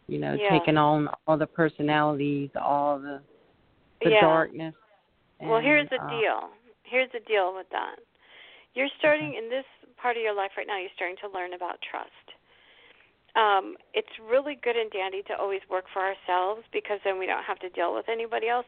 you 0.06 0.18
know, 0.18 0.34
Yeah. 0.34 0.50
taking 0.50 0.76
on 0.76 1.08
all 1.26 1.36
the 1.36 1.46
personalities, 1.46 2.50
all 2.54 2.98
the 2.98 3.22
the 4.02 4.10
yeah. 4.10 4.20
darkness. 4.20 4.74
Well, 5.40 5.58
here's 5.58 5.88
the 5.88 6.00
uh, 6.00 6.08
deal. 6.20 6.50
Here's 6.84 7.10
the 7.12 7.20
deal 7.20 7.54
with 7.54 7.68
that. 7.70 7.98
You're 8.74 8.90
starting 8.98 9.34
in 9.34 9.48
this 9.48 9.64
part 9.96 10.18
of 10.18 10.22
your 10.22 10.34
life 10.34 10.52
right 10.56 10.66
now. 10.66 10.76
You're 10.76 10.90
starting 10.94 11.16
to 11.18 11.28
learn 11.28 11.54
about 11.54 11.80
trust. 11.80 12.25
Um, 13.36 13.76
it's 13.92 14.08
really 14.30 14.58
good 14.62 14.76
and 14.76 14.90
dandy 14.90 15.22
to 15.28 15.34
always 15.38 15.60
work 15.70 15.84
for 15.92 16.00
ourselves 16.00 16.62
because 16.72 17.00
then 17.04 17.18
we 17.18 17.26
don't 17.26 17.44
have 17.44 17.58
to 17.60 17.68
deal 17.68 17.94
with 17.94 18.08
anybody 18.08 18.48
else. 18.48 18.66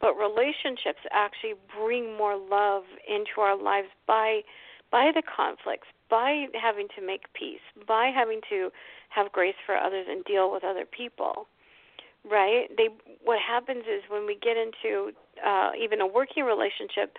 But 0.00 0.14
relationships 0.14 1.02
actually 1.12 1.54
bring 1.78 2.16
more 2.16 2.36
love 2.36 2.84
into 3.08 3.40
our 3.40 3.56
lives 3.60 3.88
by 4.06 4.42
by 4.90 5.10
the 5.14 5.22
conflicts, 5.22 5.86
by 6.08 6.46
having 6.60 6.88
to 6.96 7.04
make 7.04 7.30
peace, 7.34 7.60
by 7.86 8.10
having 8.14 8.40
to 8.48 8.70
have 9.10 9.30
grace 9.32 9.58
for 9.66 9.76
others 9.76 10.06
and 10.08 10.24
deal 10.24 10.50
with 10.50 10.64
other 10.64 10.84
people 10.84 11.46
right 12.28 12.68
they 12.76 12.88
what 13.24 13.38
happens 13.38 13.84
is 13.86 14.02
when 14.08 14.26
we 14.26 14.36
get 14.42 14.56
into 14.56 15.12
uh 15.44 15.70
even 15.80 16.00
a 16.00 16.06
working 16.06 16.44
relationship 16.44 17.16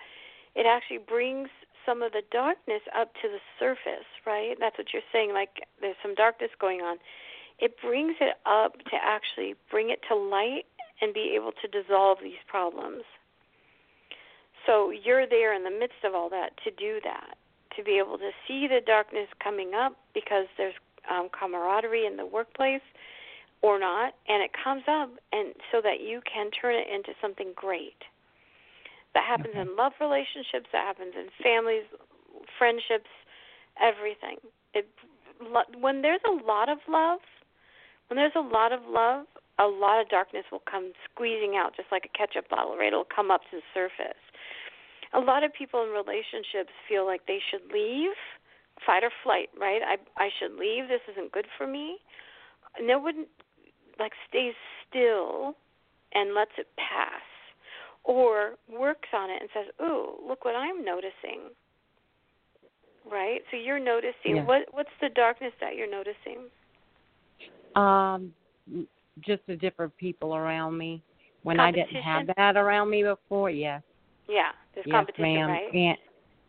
it 0.54 0.66
actually 0.66 0.98
brings 0.98 1.48
some 1.86 2.02
of 2.02 2.12
the 2.12 2.22
darkness 2.30 2.82
up 2.94 3.12
to 3.22 3.28
the 3.28 3.40
surface 3.58 4.08
right? 4.26 4.56
That's 4.58 4.76
what 4.78 4.92
you're 4.92 5.06
saying 5.12 5.32
like 5.32 5.66
there's 5.80 5.96
some 6.02 6.14
darkness 6.14 6.50
going 6.60 6.80
on. 6.80 6.98
It 7.58 7.76
brings 7.80 8.16
it 8.20 8.36
up 8.46 8.78
to 8.78 8.96
actually 9.02 9.54
bring 9.70 9.90
it 9.90 10.00
to 10.08 10.16
light 10.16 10.64
and 11.00 11.12
be 11.12 11.32
able 11.36 11.52
to 11.60 11.68
dissolve 11.68 12.18
these 12.22 12.40
problems. 12.46 13.02
So 14.66 14.90
you're 14.90 15.26
there 15.26 15.54
in 15.54 15.64
the 15.64 15.70
midst 15.70 16.04
of 16.04 16.14
all 16.14 16.28
that 16.30 16.50
to 16.64 16.70
do 16.70 17.00
that 17.04 17.36
to 17.76 17.84
be 17.84 17.98
able 17.98 18.18
to 18.18 18.30
see 18.46 18.66
the 18.66 18.80
darkness 18.84 19.28
coming 19.42 19.72
up 19.74 19.96
because 20.12 20.46
there's 20.58 20.74
um, 21.10 21.28
camaraderie 21.32 22.04
in 22.04 22.16
the 22.16 22.26
workplace 22.26 22.82
or 23.62 23.78
not, 23.78 24.14
and 24.28 24.42
it 24.42 24.50
comes 24.64 24.82
up, 24.88 25.10
and 25.32 25.54
so 25.70 25.80
that 25.82 26.00
you 26.00 26.20
can 26.24 26.50
turn 26.50 26.74
it 26.74 26.86
into 26.92 27.12
something 27.20 27.52
great. 27.54 28.02
That 29.14 29.24
happens 29.24 29.54
Okay. 29.54 29.60
in 29.60 29.76
love 29.76 29.92
relationships. 30.00 30.70
That 30.72 30.86
happens 30.86 31.14
in 31.16 31.30
families, 31.42 31.84
friendships, 32.58 33.10
everything. 33.76 34.38
It 34.74 34.88
lo- 35.40 35.64
when 35.78 36.02
there's 36.02 36.22
a 36.24 36.30
lot 36.30 36.68
of 36.68 36.78
love, 36.86 37.20
when 38.08 38.16
there's 38.16 38.36
a 38.36 38.40
lot 38.40 38.72
of 38.72 38.86
love, 38.86 39.26
a 39.58 39.66
lot 39.66 40.00
of 40.00 40.08
darkness 40.08 40.44
will 40.50 40.60
come 40.70 40.92
squeezing 41.04 41.56
out, 41.56 41.74
just 41.76 41.90
like 41.92 42.04
a 42.04 42.08
ketchup 42.16 42.48
bottle. 42.48 42.76
Right? 42.76 42.88
It'll 42.88 43.04
come 43.04 43.30
up 43.30 43.42
to 43.50 43.56
the 43.58 43.62
surface. 43.74 44.20
A 45.12 45.20
lot 45.20 45.42
of 45.42 45.52
people 45.52 45.82
in 45.82 45.90
relationships 45.90 46.70
feel 46.88 47.04
like 47.04 47.26
they 47.26 47.40
should 47.50 47.66
leave, 47.72 48.14
fight 48.86 49.02
or 49.02 49.10
flight. 49.22 49.50
Right? 49.58 49.82
I 49.82 49.96
I 50.16 50.30
should 50.38 50.54
leave. 50.54 50.88
This 50.88 51.02
isn't 51.10 51.32
good 51.32 51.46
for 51.58 51.66
me. 51.66 51.98
No 52.80 52.98
one 52.98 53.26
like 53.98 54.12
stays 54.28 54.54
still 54.88 55.56
and 56.14 56.34
lets 56.34 56.52
it 56.58 56.68
pass 56.76 57.22
or 58.04 58.56
works 58.68 59.08
on 59.12 59.30
it 59.30 59.40
and 59.40 59.50
says, 59.52 59.66
"Ooh, 59.82 60.18
look 60.26 60.44
what 60.44 60.56
I'm 60.56 60.84
noticing." 60.84 61.50
Right? 63.10 63.40
So 63.50 63.56
you're 63.56 63.78
noticing 63.78 64.36
Yeah. 64.36 64.44
what 64.44 64.72
what's 64.72 64.90
the 65.00 65.08
darkness 65.10 65.52
that 65.60 65.74
you're 65.76 65.90
noticing? 65.90 66.50
Um, 67.76 68.34
just 69.20 69.46
the 69.46 69.56
different 69.56 69.96
people 69.96 70.34
around 70.34 70.76
me. 70.76 71.02
When 71.42 71.58
I 71.58 71.70
didn't 71.70 72.02
have 72.02 72.26
that 72.36 72.56
around 72.56 72.90
me 72.90 73.02
before, 73.02 73.48
yes, 73.48 73.82
Yeah, 74.28 74.52
there's 74.74 74.86
yes, 74.86 74.94
competition, 74.94 75.22
ma'am. 75.22 75.48
right? 75.48 75.74
And 75.74 75.98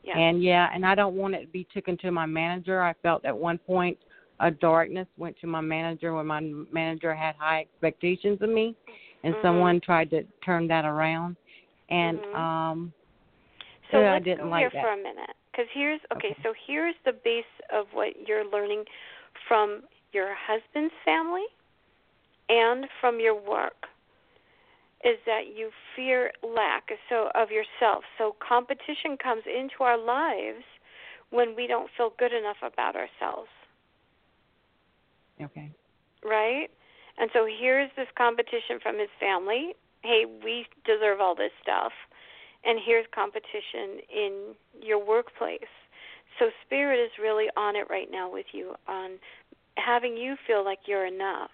Yeah. 0.04 0.18
and 0.18 0.44
yeah, 0.44 0.70
and 0.74 0.86
I 0.86 0.96
don't 0.96 1.16
want 1.16 1.36
it 1.36 1.42
to 1.42 1.48
be 1.48 1.66
taken 1.74 1.98
to 1.98 2.12
my 2.12 2.26
manager. 2.26 2.82
I 2.82 2.94
felt 3.02 3.24
at 3.24 3.38
one 3.38 3.58
point 3.58 3.98
a 4.40 4.52
darkness 4.52 5.08
went 5.18 5.38
to 5.40 5.48
my 5.48 5.62
manager 5.62 6.14
when 6.14 6.26
my 6.26 6.40
manager 6.72 7.14
had 7.14 7.36
high 7.36 7.62
expectations 7.62 8.42
of 8.42 8.50
me, 8.50 8.76
and 9.24 9.36
Mhm. 9.36 9.42
someone 9.42 9.80
tried 9.80 10.10
to 10.10 10.24
turn 10.44 10.68
that 10.68 10.84
around, 10.84 11.38
and 11.92 12.20
Mhm. 12.20 12.36
um, 12.36 12.94
So 13.92 14.08
I 14.08 14.20
didn't 14.20 14.50
like 14.50 14.62
here 14.62 14.70
that. 14.72 14.82
for 14.82 14.90
a 14.94 14.98
minute, 14.98 15.36
because 15.52 15.68
here's 15.72 16.00
okay, 16.14 16.32
Okay. 16.32 16.44
So 16.44 16.54
here's 16.54 16.96
the 17.04 17.14
base 17.14 17.46
of 17.70 17.94
what 17.94 18.28
you're 18.28 18.46
learning 18.46 18.86
from 19.48 19.84
your 20.14 20.34
husband's 20.34 20.94
family 21.04 21.46
and 22.50 22.90
from 23.00 23.20
your 23.20 23.36
work 23.36 23.88
is 25.04 25.18
that 25.26 25.48
you 25.56 25.72
fear 25.96 26.32
lack 26.44 26.92
so 27.10 27.30
of 27.36 27.52
yourself. 27.52 28.04
So 28.18 28.36
competition 28.40 29.18
comes 29.18 29.44
into 29.46 29.84
our 29.84 29.98
lives 29.98 30.64
when 31.32 31.56
we 31.56 31.68
don't 31.68 31.90
feel 31.98 32.12
good 32.18 32.34
enough 32.34 32.62
about 32.62 32.96
ourselves, 32.96 33.50
okay, 35.42 35.72
right? 36.24 36.70
And 37.18 37.30
so 37.34 37.46
here's 37.46 37.90
this 37.96 38.08
competition 38.18 38.80
from 38.82 39.00
his 39.00 39.10
family. 39.20 39.76
Hey, 40.04 40.26
we 40.44 40.66
deserve 40.86 41.22
all 41.22 41.36
this 41.36 41.52
stuff. 41.62 41.92
And 42.64 42.80
here's 42.84 43.06
competition 43.14 44.02
in 44.14 44.56
your 44.82 45.04
workplace. 45.04 45.72
So 46.40 46.50
spirit 46.66 47.04
is 47.04 47.12
really 47.22 47.48
on 47.58 47.76
it 47.76 47.88
right 47.90 48.08
now 48.12 48.32
with 48.32 48.46
you 48.54 48.76
on 48.88 49.20
having 49.78 50.18
you 50.18 50.36
feel 50.48 50.64
like 50.64 50.80
you're 50.86 51.06
enough. 51.06 51.52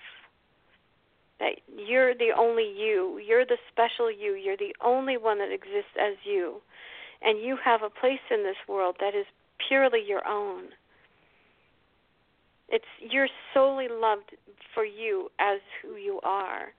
That 1.40 1.54
you're 1.68 2.16
the 2.16 2.32
only 2.38 2.74
you. 2.76 3.22
You're 3.26 3.46
the 3.46 3.58
special 3.72 4.12
you. 4.12 4.34
You're 4.34 4.58
the 4.58 4.76
only 4.84 5.18
one 5.18 5.38
that 5.40 5.52
exists 5.52 5.96
as 6.00 6.16
you. 6.24 6.62
And 7.22 7.40
you 7.40 7.58
have 7.64 7.82
a 7.84 7.90
place 7.90 8.24
in 8.32 8.44
this 8.44 8.58
world 8.68 8.96
that 9.00 9.16
is 9.16 9.26
purely 9.68 10.02
your 10.06 10.28
own. 10.28 10.66
It's 12.70 12.86
you're 13.00 13.30
solely 13.54 13.88
loved 13.90 14.36
for 14.74 14.84
you 14.84 15.30
as 15.40 15.60
who 15.82 15.96
you 15.96 16.20
are. 16.24 16.74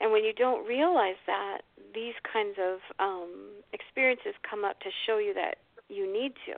And 0.00 0.12
when 0.12 0.24
you 0.24 0.32
don't 0.32 0.66
realize 0.66 1.18
that, 1.26 1.62
these 1.94 2.14
kinds 2.30 2.56
of 2.60 2.78
um, 3.00 3.50
experiences 3.72 4.34
come 4.48 4.64
up 4.64 4.78
to 4.80 4.90
show 5.06 5.18
you 5.18 5.34
that 5.34 5.56
you 5.88 6.10
need 6.10 6.34
to. 6.46 6.54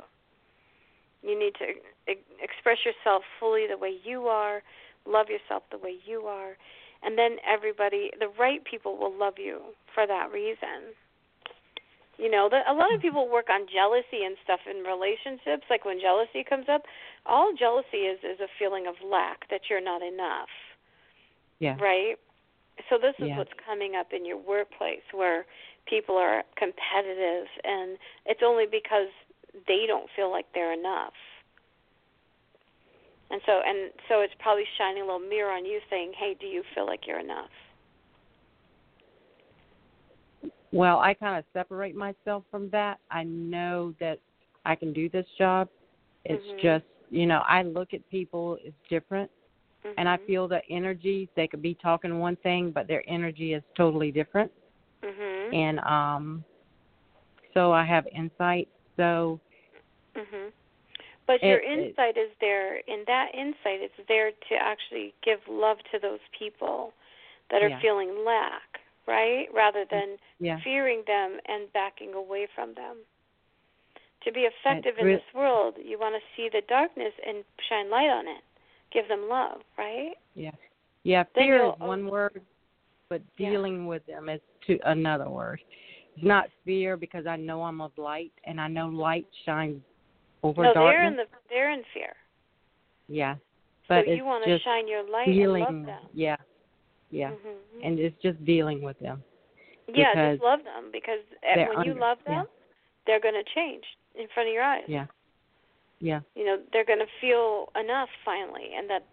You 1.23 1.39
need 1.39 1.55
to 1.55 2.13
e- 2.13 2.25
express 2.43 2.79
yourself 2.85 3.23
fully 3.39 3.67
the 3.69 3.79
way 3.79 3.97
you 4.05 4.27
are, 4.29 4.63
love 5.07 5.29
yourself 5.29 5.63
the 5.71 5.79
way 5.79 5.97
you 6.05 6.23
are, 6.23 6.57
and 7.03 7.17
then 7.17 7.37
everybody, 7.47 8.11
the 8.19 8.29
right 8.39 8.63
people, 8.65 8.99
will 8.99 9.17
love 9.17 9.35
you 9.39 9.61
for 9.95 10.07
that 10.07 10.31
reason. 10.33 10.93
You 12.19 12.31
know, 12.31 12.49
the, 12.51 12.61
a 12.71 12.75
lot 12.75 12.93
of 12.95 13.01
people 13.01 13.31
work 13.31 13.49
on 13.49 13.65
jealousy 13.73 14.25
and 14.25 14.37
stuff 14.45 14.61
in 14.69 14.85
relationships. 14.85 15.65
Like 15.71 15.87
when 15.87 15.99
jealousy 16.01 16.45
comes 16.45 16.67
up, 16.69 16.83
all 17.25 17.53
jealousy 17.59 18.05
is 18.05 18.21
is 18.21 18.41
a 18.41 18.49
feeling 18.59 18.87
of 18.87 18.97
lack 19.01 19.49
that 19.49 19.63
you're 19.71 19.81
not 19.81 20.03
enough 20.03 20.53
yeah, 21.61 21.77
right? 21.79 22.17
So 22.89 22.99
this 22.99 23.15
is 23.21 23.29
Yeah. 23.29 23.39
what's 23.39 23.53
coming 23.67 23.97
up 23.97 24.13
in 24.13 24.25
your 24.25 24.39
workplace 24.39 25.05
where 25.13 25.45
people 25.87 26.17
are 26.17 26.43
competitive 26.57 27.47
and 27.65 27.99
it's 28.27 28.41
only 28.45 28.67
because 28.67 29.09
they 29.67 29.85
don't 29.87 30.09
feel 30.17 30.31
like 30.31 30.47
they're 30.55 30.73
enough. 30.73 31.13
And 33.31 33.41
so 33.47 33.61
and 33.65 33.93
so 34.09 34.21
it's 34.21 34.35
probably 34.41 34.65
shining 34.77 35.03
a 35.03 35.07
little 35.07 35.21
mirror 35.21 35.53
on 35.53 35.65
you 35.65 35.81
saying, 35.89 36.13
"Hey, 36.19 36.35
do 36.41 36.47
you 36.47 36.65
feel 36.75 36.87
like 36.87 37.07
you're 37.07 37.21
enough?" 37.21 37.51
Well, 40.73 40.99
I 40.99 41.15
kind 41.15 41.39
of 41.39 41.45
separate 41.53 41.95
myself 41.95 42.45
from 42.51 42.71
that. 42.71 42.99
I 43.11 43.25
know 43.25 43.95
that 44.01 44.19
I 44.65 44.75
can 44.75 44.93
do 44.93 45.09
this 45.09 45.27
job. 45.39 45.69
It's 46.25 46.45
Mhm. 46.45 46.61
just, 46.63 46.85
you 47.11 47.27
know, 47.27 47.43
I 47.47 47.63
look 47.63 47.93
at 47.95 48.09
people 48.09 48.59
as 48.67 48.73
different 48.89 49.31
and 49.97 50.09
I 50.09 50.17
Mhm. 50.17 50.27
feel 50.27 50.49
the 50.49 50.63
energy. 50.71 51.29
They 51.35 51.47
could 51.49 51.63
be 51.63 51.75
talking 51.75 52.19
one 52.19 52.37
thing, 52.37 52.71
but 52.71 52.87
their 52.87 53.03
energy 53.07 53.55
is 53.55 53.63
totally 53.75 54.11
different. 54.11 54.53
Mhm. 55.03 55.55
And 55.55 55.81
um 55.81 56.45
so 57.55 57.73
I 57.73 57.85
have 57.85 58.07
insight. 58.09 58.69
So 58.97 59.41
Mhm. 60.15 60.53
But 61.27 61.43
your 61.43 61.59
It- 61.59 61.71
it- 61.71 61.89
insight 61.91 62.17
is 62.17 62.31
there, 62.41 62.83
and 62.89 63.07
that 63.07 63.33
insight 63.35 63.83
is 63.83 63.93
there 64.09 64.33
to 64.33 64.55
actually 64.57 65.15
give 65.23 65.47
love 65.47 65.79
to 65.93 65.99
those 66.01 66.21
people 66.33 66.93
that 67.51 67.63
are 67.63 67.69
Yeah. 67.69 67.81
feeling 67.81 68.25
lack, 68.25 68.81
right? 69.07 69.53
Rather 69.53 69.85
than 69.85 70.19
yeah. 70.41 70.59
fearing 70.61 71.05
them 71.05 71.41
and 71.47 71.73
backing 71.73 72.15
away 72.15 72.47
from 72.47 72.75
them. 72.75 72.97
To 74.23 74.33
be 74.33 74.45
effective 74.45 74.99
in 74.99 75.07
this 75.07 75.33
world, 75.33 75.79
you 75.79 75.99
want 75.99 76.15
to 76.15 76.23
see 76.35 76.49
the 76.49 76.63
darkness 76.63 77.15
and 77.25 77.45
shine 77.61 77.89
light 77.91 78.11
on 78.11 78.27
it. 78.27 78.43
Give 78.93 79.07
them 79.09 79.29
love, 79.29 79.61
right? 79.79 80.13
Yeah. 80.35 80.51
Yeah, 81.03 81.25
fear 81.35 81.67
is 81.67 81.73
one 81.79 82.07
word, 82.09 82.41
but 83.09 83.23
Yeah. 83.39 83.51
dealing 83.51 83.87
with 83.87 84.05
them 84.07 84.29
is 84.29 84.41
to 84.67 84.79
another 84.85 85.29
word. 85.31 85.63
It's 86.15 86.25
not 86.25 86.51
fear 86.65 86.97
because 86.97 87.27
I 87.27 87.37
know 87.37 87.63
I'm 87.63 87.81
of 87.81 87.97
light 87.97 88.33
and 88.45 88.61
I 88.61 88.69
know 88.69 88.89
light 88.89 89.27
shines 89.47 89.83
over 90.43 90.63
no, 90.63 90.75
darkness. 90.75 90.93
they're 90.93 91.07
in 91.07 91.17
the 91.17 91.27
they're 91.49 91.71
in 91.73 91.83
fear. 91.95 92.15
yeah. 93.09 93.37
But 93.89 94.05
so 94.07 94.13
you 94.13 94.25
want 94.25 94.45
to 94.45 94.59
shine 94.61 94.87
your 94.87 95.03
light 95.09 95.27
dealing 95.27 95.65
and 95.67 95.79
love 95.79 95.87
them. 95.87 96.09
yeah. 96.13 96.37
Yeah. 97.11 97.31
Mhm. 97.33 97.57
And 97.83 97.99
it's 97.99 98.21
just 98.23 98.45
dealing 98.45 98.83
with 98.83 98.99
them. 99.01 99.23
yeah, 99.89 100.33
just 100.33 100.43
love 100.43 100.63
them 100.63 100.91
because 100.93 101.19
they're 101.43 101.69
when 101.69 101.85
you 101.85 101.93
under- 101.93 101.95
love 101.95 102.19
yeah. 102.27 102.35
them, 102.43 102.47
they're 103.07 103.19
going 103.21 103.35
to 103.35 103.43
change 103.55 103.85
in 104.15 104.29
front 104.29 104.49
of 104.49 104.53
your 104.55 104.63
eyes. 104.63 104.85
Yeah. 104.87 105.07
Yeah. 106.01 106.21
you 106.35 106.45
know 106.47 106.57
they're 106.73 106.85
going 106.85 107.01
to 107.01 107.13
feel 107.21 107.69
enough 107.79 108.09
finally 108.25 108.71
and 108.77 108.89
that 108.89 109.07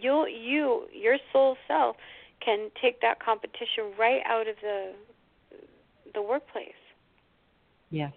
you'll 0.00 0.28
you 0.28 0.86
your 0.92 1.16
soul 1.32 1.56
self 1.66 1.96
can 2.44 2.68
take 2.80 3.00
that 3.00 3.18
competition 3.24 3.96
right 3.98 4.20
out 4.26 4.46
of 4.46 4.56
the 4.60 4.92
the 6.12 6.20
workplace. 6.22 6.76
Yeah. 7.90 8.10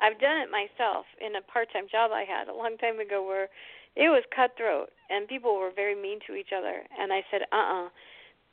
i've 0.00 0.18
done 0.18 0.38
it 0.38 0.48
myself 0.50 1.04
in 1.20 1.36
a 1.36 1.42
part-time 1.42 1.86
job 1.90 2.12
i 2.12 2.24
had 2.24 2.48
a 2.48 2.54
long 2.54 2.76
time 2.78 2.98
ago 2.98 3.24
where 3.24 3.48
it 3.94 4.08
was 4.08 4.24
cutthroat 4.34 4.90
and 5.10 5.28
people 5.28 5.54
were 5.56 5.70
very 5.74 5.94
mean 5.94 6.18
to 6.26 6.34
each 6.34 6.52
other 6.56 6.82
and 6.98 7.12
i 7.12 7.22
said 7.30 7.42
uh-uh. 7.52 7.88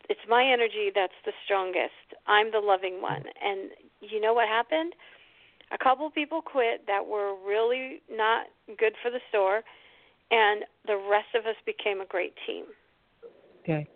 It's 0.09 0.27
my 0.27 0.43
energy 0.45 0.91
that's 0.93 1.15
the 1.23 1.31
strongest. 1.45 2.11
I'm 2.27 2.51
the 2.51 2.59
loving 2.59 3.01
one. 3.01 3.23
And 3.41 3.71
you 4.01 4.19
know 4.19 4.33
what 4.33 4.49
happened 4.49 4.93
a 5.73 5.83
couple 5.83 6.09
people 6.11 6.41
quit 6.41 6.85
that 6.87 7.05
were 7.05 7.35
really 7.45 8.01
not 8.11 8.45
good 8.77 8.93
for 9.01 9.09
the 9.09 9.19
store 9.29 9.61
and 10.31 10.63
the 10.87 10.95
rest 11.09 11.27
of 11.35 11.45
us 11.45 11.55
became 11.65 12.01
a 12.01 12.05
great 12.05 12.33
team 12.45 12.65
Okay. 13.63 13.87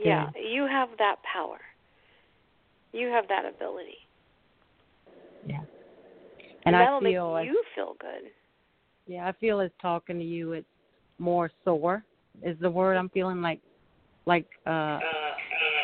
yeah 0.00 0.28
you 0.34 0.66
have 0.66 0.88
that 0.98 1.16
power 1.30 1.58
you 2.92 3.08
have 3.08 3.26
that 3.28 3.44
ability 3.44 3.98
Yeah. 5.46 5.60
and, 6.66 6.74
And, 6.74 6.74
that'll 6.74 6.98
I 6.98 7.00
feel 7.00 7.34
make 7.34 7.46
you 7.48 7.62
feel 7.74 7.94
good 8.00 8.30
yeah, 9.06 9.26
I 9.26 9.32
feel 9.32 9.60
as 9.60 9.70
talking 9.80 10.18
to 10.18 10.24
you 10.24 10.52
it's 10.52 10.66
more 11.18 11.50
sore 11.64 12.04
is 12.42 12.56
the 12.60 12.70
word 12.70 12.96
I'm 12.96 13.08
feeling 13.10 13.42
like 13.42 13.60
like 14.26 14.46
uh 14.66 14.98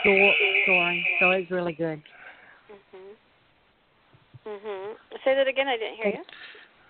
sore, 0.04 0.32
soaring. 0.66 1.04
So 1.20 1.30
it's 1.30 1.50
really 1.50 1.72
good. 1.72 2.02
Mhm 4.48 4.94
say 5.24 5.34
that 5.34 5.46
again 5.46 5.68
i 5.68 5.76
didn't 5.76 5.96
hear 5.96 6.08
you 6.08 6.24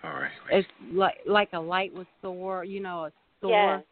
All 0.04 0.12
right. 0.12 0.30
It's 0.50 0.68
like 0.92 1.16
like 1.26 1.50
a 1.52 1.59
light 1.59 1.92
with 1.92 2.06
sore, 2.22 2.62
you 2.64 2.80
know, 2.80 3.06
a 3.06 3.12
sore, 3.40 3.52
Yes. 3.52 3.84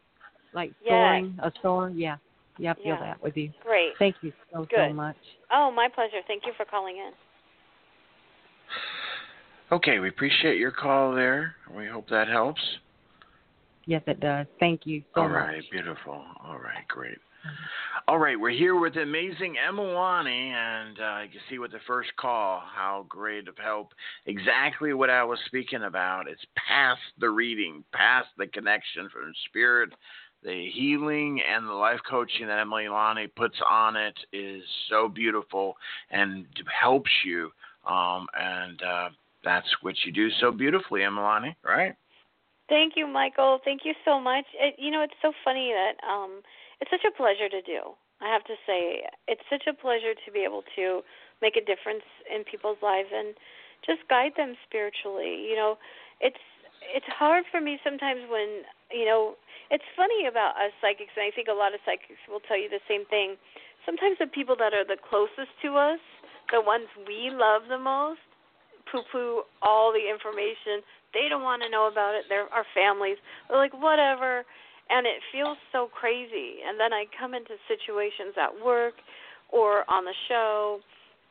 like 0.53 0.73
Yes. 0.85 0.93
soaring, 0.93 1.39
a 1.43 1.53
soar. 1.63 1.91
Yeah, 1.91 2.17
yeah, 2.59 2.71
I 2.73 2.75
feel 2.75 2.85
Yeah. 2.85 3.01
that 3.01 3.23
with 3.23 3.37
you. 3.37 3.51
Great. 3.63 3.93
Thank 3.99 4.17
you 4.23 4.33
so 4.53 4.67
so 4.75 4.93
much. 4.93 5.17
Oh, 5.53 5.71
my 5.71 5.89
pleasure. 5.89 6.21
Thank 6.29 6.47
you 6.47 6.53
for 6.57 6.65
calling 6.65 6.97
in. 6.97 7.13
Okay, 9.73 9.99
we 9.99 10.09
appreciate 10.09 10.59
your 10.59 10.71
call 10.71 11.13
there. 11.13 11.57
We 11.77 11.87
hope 11.89 12.09
that 12.09 12.29
helps. 12.29 12.63
Yes, 13.87 14.03
it 14.07 14.21
does. 14.21 14.47
Thank 14.61 14.87
you 14.87 15.03
so 15.15 15.23
All 15.23 15.29
much. 15.29 15.43
right, 15.47 15.63
beautiful. 15.71 16.25
All 16.45 16.59
right, 16.59 16.87
great. 16.89 17.19
All 18.09 18.19
right, 18.19 18.39
we're 18.39 18.51
here 18.51 18.79
with 18.79 18.95
the 18.95 19.01
amazing 19.01 19.57
Emalani, 19.69 20.53
and 20.53 20.99
uh, 21.01 21.23
you 21.25 21.31
can 21.31 21.41
see 21.51 21.59
with 21.59 21.73
the 21.73 21.81
first 21.87 22.11
call 22.17 22.63
how 22.65 23.05
great 23.09 23.49
of 23.49 23.59
help. 23.59 23.93
Exactly 24.27 24.93
what 24.93 25.11
I 25.11 25.25
was 25.25 25.39
speaking 25.47 25.83
about. 25.83 26.29
It's 26.29 26.45
past 26.55 27.01
the 27.19 27.31
reading, 27.31 27.83
past 27.93 28.29
the 28.39 28.47
connection 28.47 29.09
from 29.13 29.33
spirit. 29.49 29.91
The 30.43 30.71
healing 30.73 31.41
and 31.43 31.67
the 31.67 31.73
life 31.73 31.99
coaching 32.09 32.47
that 32.47 32.65
Emalani 32.65 33.35
puts 33.35 33.57
on 33.69 33.97
it 33.97 34.17
is 34.33 34.63
so 34.89 35.09
beautiful 35.09 35.77
and 36.11 36.47
helps 36.81 37.11
you. 37.25 37.51
Um, 37.85 38.29
and 38.39 38.81
uh, 38.83 39.09
that's 39.43 39.67
what 39.81 39.95
you 40.05 40.13
do 40.13 40.29
so 40.41 40.53
beautifully, 40.53 41.01
Emalani, 41.01 41.57
right? 41.65 41.95
Thank 42.69 42.95
you, 42.97 43.07
Michael. 43.07 43.61
Thank 43.65 43.83
you 43.85 43.95
so 44.05 44.21
much. 44.21 44.45
It, 44.59 44.75
you 44.79 44.91
know, 44.91 45.03
it's 45.03 45.15
so 45.23 45.33
funny 45.45 45.73
that 45.73 46.05
um, 46.07 46.43
it's 46.81 46.91
such 46.91 47.05
a 47.07 47.15
pleasure 47.15 47.49
to 47.49 47.63
do. 47.63 47.97
I 48.21 48.33
have 48.33 48.45
to 48.49 48.57
say, 48.65 49.05
it's 49.29 49.45
such 49.49 49.69
a 49.69 49.77
pleasure 49.77 50.17
to 50.17 50.29
be 50.33 50.41
able 50.41 50.65
to 50.77 51.03
make 51.43 51.57
a 51.57 51.65
difference 51.65 52.05
in 52.29 52.45
people's 52.45 52.81
lives 52.81 53.13
and 53.13 53.37
just 53.85 54.09
guide 54.09 54.33
them 54.37 54.57
spiritually. 54.65 55.45
You 55.49 55.57
know, 55.57 55.77
it's 56.21 56.41
it's 56.95 57.09
hard 57.13 57.45
for 57.51 57.61
me 57.61 57.79
sometimes 57.85 58.25
when 58.29 58.65
you 58.93 59.05
know. 59.05 59.37
It's 59.67 59.85
funny 59.99 60.31
about 60.31 60.55
us 60.63 60.71
psychics, 60.79 61.11
and 61.19 61.27
I 61.27 61.35
think 61.35 61.51
a 61.51 61.59
lot 61.59 61.75
of 61.75 61.83
psychics 61.83 62.23
will 62.31 62.39
tell 62.39 62.55
you 62.55 62.71
the 62.71 62.79
same 62.87 63.03
thing. 63.11 63.35
Sometimes 63.83 64.15
the 64.23 64.31
people 64.31 64.55
that 64.63 64.71
are 64.71 64.87
the 64.87 64.95
closest 64.95 65.51
to 65.67 65.75
us, 65.75 65.99
the 66.55 66.63
ones 66.63 66.87
we 67.03 67.35
love 67.35 67.67
the 67.67 67.79
most, 67.79 68.23
poo 68.87 69.03
poo 69.11 69.43
all 69.63 69.91
the 69.91 70.07
information. 70.07 70.87
They 71.11 71.27
don't 71.27 71.43
want 71.43 71.67
to 71.67 71.69
know 71.69 71.91
about 71.91 72.15
it. 72.15 72.31
They're 72.31 72.47
our 72.55 72.63
families. 72.79 73.19
They're 73.49 73.59
like, 73.59 73.75
whatever. 73.75 74.47
And 74.89 75.07
it 75.07 75.19
feels 75.33 75.59
so 75.73 75.91
crazy. 75.91 76.63
And 76.63 76.79
then 76.79 76.93
I 76.93 77.07
come 77.19 77.35
into 77.35 77.59
situations 77.67 78.39
at 78.39 78.55
work 78.65 78.95
or 79.51 79.89
on 79.91 80.05
the 80.05 80.15
show, 80.29 80.81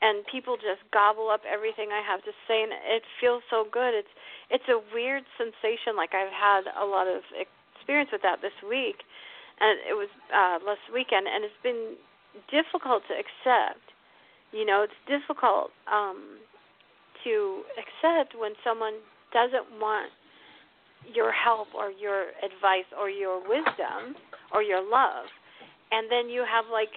and 0.01 0.23
people 0.27 0.55
just 0.55 0.83
gobble 0.91 1.29
up 1.29 1.41
everything 1.47 1.89
I 1.91 2.03
have 2.03 2.23
to 2.23 2.33
say, 2.47 2.63
and 2.63 2.71
it 2.71 3.03
feels 3.19 3.43
so 3.49 3.65
good. 3.71 3.95
It's 3.95 4.13
it's 4.51 4.67
a 4.69 4.79
weird 4.93 5.23
sensation. 5.39 5.95
Like 5.95 6.13
I've 6.13 6.31
had 6.31 6.67
a 6.79 6.85
lot 6.85 7.07
of 7.07 7.23
experience 7.33 8.09
with 8.11 8.21
that 8.23 8.41
this 8.41 8.55
week, 8.63 9.03
and 9.59 9.79
it 9.87 9.95
was 9.95 10.11
uh, 10.31 10.59
last 10.65 10.83
weekend, 10.93 11.27
and 11.27 11.43
it's 11.43 11.61
been 11.63 11.95
difficult 12.51 13.03
to 13.07 13.15
accept. 13.15 13.83
You 14.51 14.65
know, 14.65 14.83
it's 14.83 14.99
difficult 15.07 15.71
um, 15.91 16.39
to 17.23 17.63
accept 17.75 18.35
when 18.37 18.53
someone 18.63 18.99
doesn't 19.33 19.67
want 19.79 20.11
your 21.13 21.31
help 21.31 21.67
or 21.75 21.91
your 21.91 22.31
advice 22.43 22.87
or 22.97 23.09
your 23.09 23.39
wisdom 23.41 24.15
or 24.53 24.61
your 24.61 24.81
love, 24.81 25.25
and 25.91 26.09
then 26.11 26.29
you 26.29 26.43
have 26.43 26.65
like, 26.71 26.89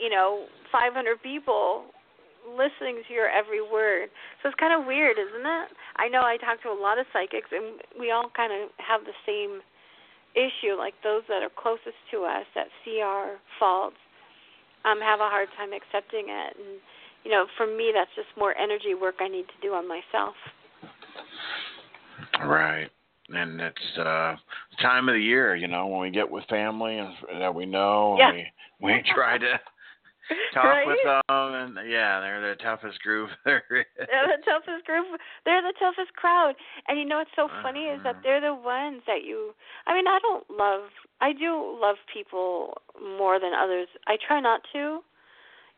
you 0.00 0.10
know, 0.10 0.46
500 0.70 1.22
people 1.22 1.86
listening 2.46 3.02
to 3.06 3.14
your 3.14 3.30
every 3.30 3.62
word. 3.62 4.10
So 4.42 4.48
it's 4.48 4.58
kind 4.58 4.74
of 4.74 4.86
weird, 4.86 5.16
isn't 5.18 5.46
it? 5.46 5.68
I 5.96 6.08
know 6.08 6.22
I 6.22 6.36
talk 6.36 6.62
to 6.62 6.70
a 6.70 6.78
lot 6.78 6.98
of 6.98 7.06
psychics, 7.12 7.48
and 7.52 7.80
we 7.98 8.10
all 8.10 8.30
kind 8.34 8.52
of 8.52 8.70
have 8.78 9.02
the 9.04 9.14
same 9.26 9.62
issue. 10.34 10.74
Like 10.74 10.94
those 11.04 11.22
that 11.28 11.42
are 11.42 11.52
closest 11.54 11.98
to 12.10 12.24
us 12.24 12.46
that 12.54 12.66
see 12.84 13.00
our 13.00 13.38
faults 13.58 14.00
um, 14.84 14.98
have 15.00 15.20
a 15.20 15.30
hard 15.30 15.48
time 15.56 15.70
accepting 15.72 16.26
it. 16.28 16.56
And 16.58 16.80
you 17.24 17.30
know, 17.30 17.46
for 17.56 17.66
me, 17.66 17.92
that's 17.94 18.10
just 18.16 18.28
more 18.36 18.56
energy 18.58 18.94
work 18.98 19.16
I 19.20 19.28
need 19.28 19.46
to 19.46 19.58
do 19.62 19.74
on 19.74 19.86
myself. 19.86 20.34
Right. 22.42 22.90
And 23.34 23.60
it's 23.60 23.98
uh 23.98 24.36
time 24.80 25.08
of 25.08 25.14
the 25.14 25.20
year, 25.20 25.54
you 25.56 25.68
know, 25.68 25.86
when 25.86 26.00
we 26.00 26.10
get 26.10 26.30
with 26.30 26.44
family 26.48 26.98
and 26.98 27.12
that 27.40 27.54
we 27.54 27.66
know 27.66 28.16
Yeah. 28.18 28.28
and 28.30 28.36
we 28.80 28.94
we 28.94 29.02
try 29.14 29.38
to 29.38 29.60
talk 30.54 30.64
Right? 30.64 30.86
with 30.86 30.98
them 31.02 31.20
and 31.28 31.90
yeah, 31.90 32.20
they're 32.20 32.54
the 32.54 32.62
toughest 32.62 33.00
group 33.02 33.30
there 33.44 33.64
is. 33.70 33.86
They're 33.96 34.36
the 34.36 34.42
toughest 34.44 34.86
group. 34.86 35.06
They're 35.44 35.62
the 35.62 35.74
toughest 35.78 36.12
crowd. 36.14 36.54
And 36.88 36.98
you 36.98 37.04
know 37.04 37.18
what's 37.18 37.30
so 37.36 37.48
funny 37.62 37.84
is 37.86 38.00
that 38.04 38.16
Uh-huh. 38.16 38.20
they're 38.22 38.40
the 38.40 38.54
ones 38.54 39.02
that 39.06 39.24
you. 39.24 39.54
I 39.86 39.94
mean, 39.94 40.06
I 40.06 40.18
don't 40.20 40.44
love. 40.50 40.90
I 41.20 41.32
do 41.32 41.78
love 41.80 41.96
people 42.12 42.74
more 43.00 43.38
than 43.40 43.52
others. 43.54 43.88
I 44.06 44.16
try 44.26 44.40
not 44.40 44.60
to. 44.72 45.00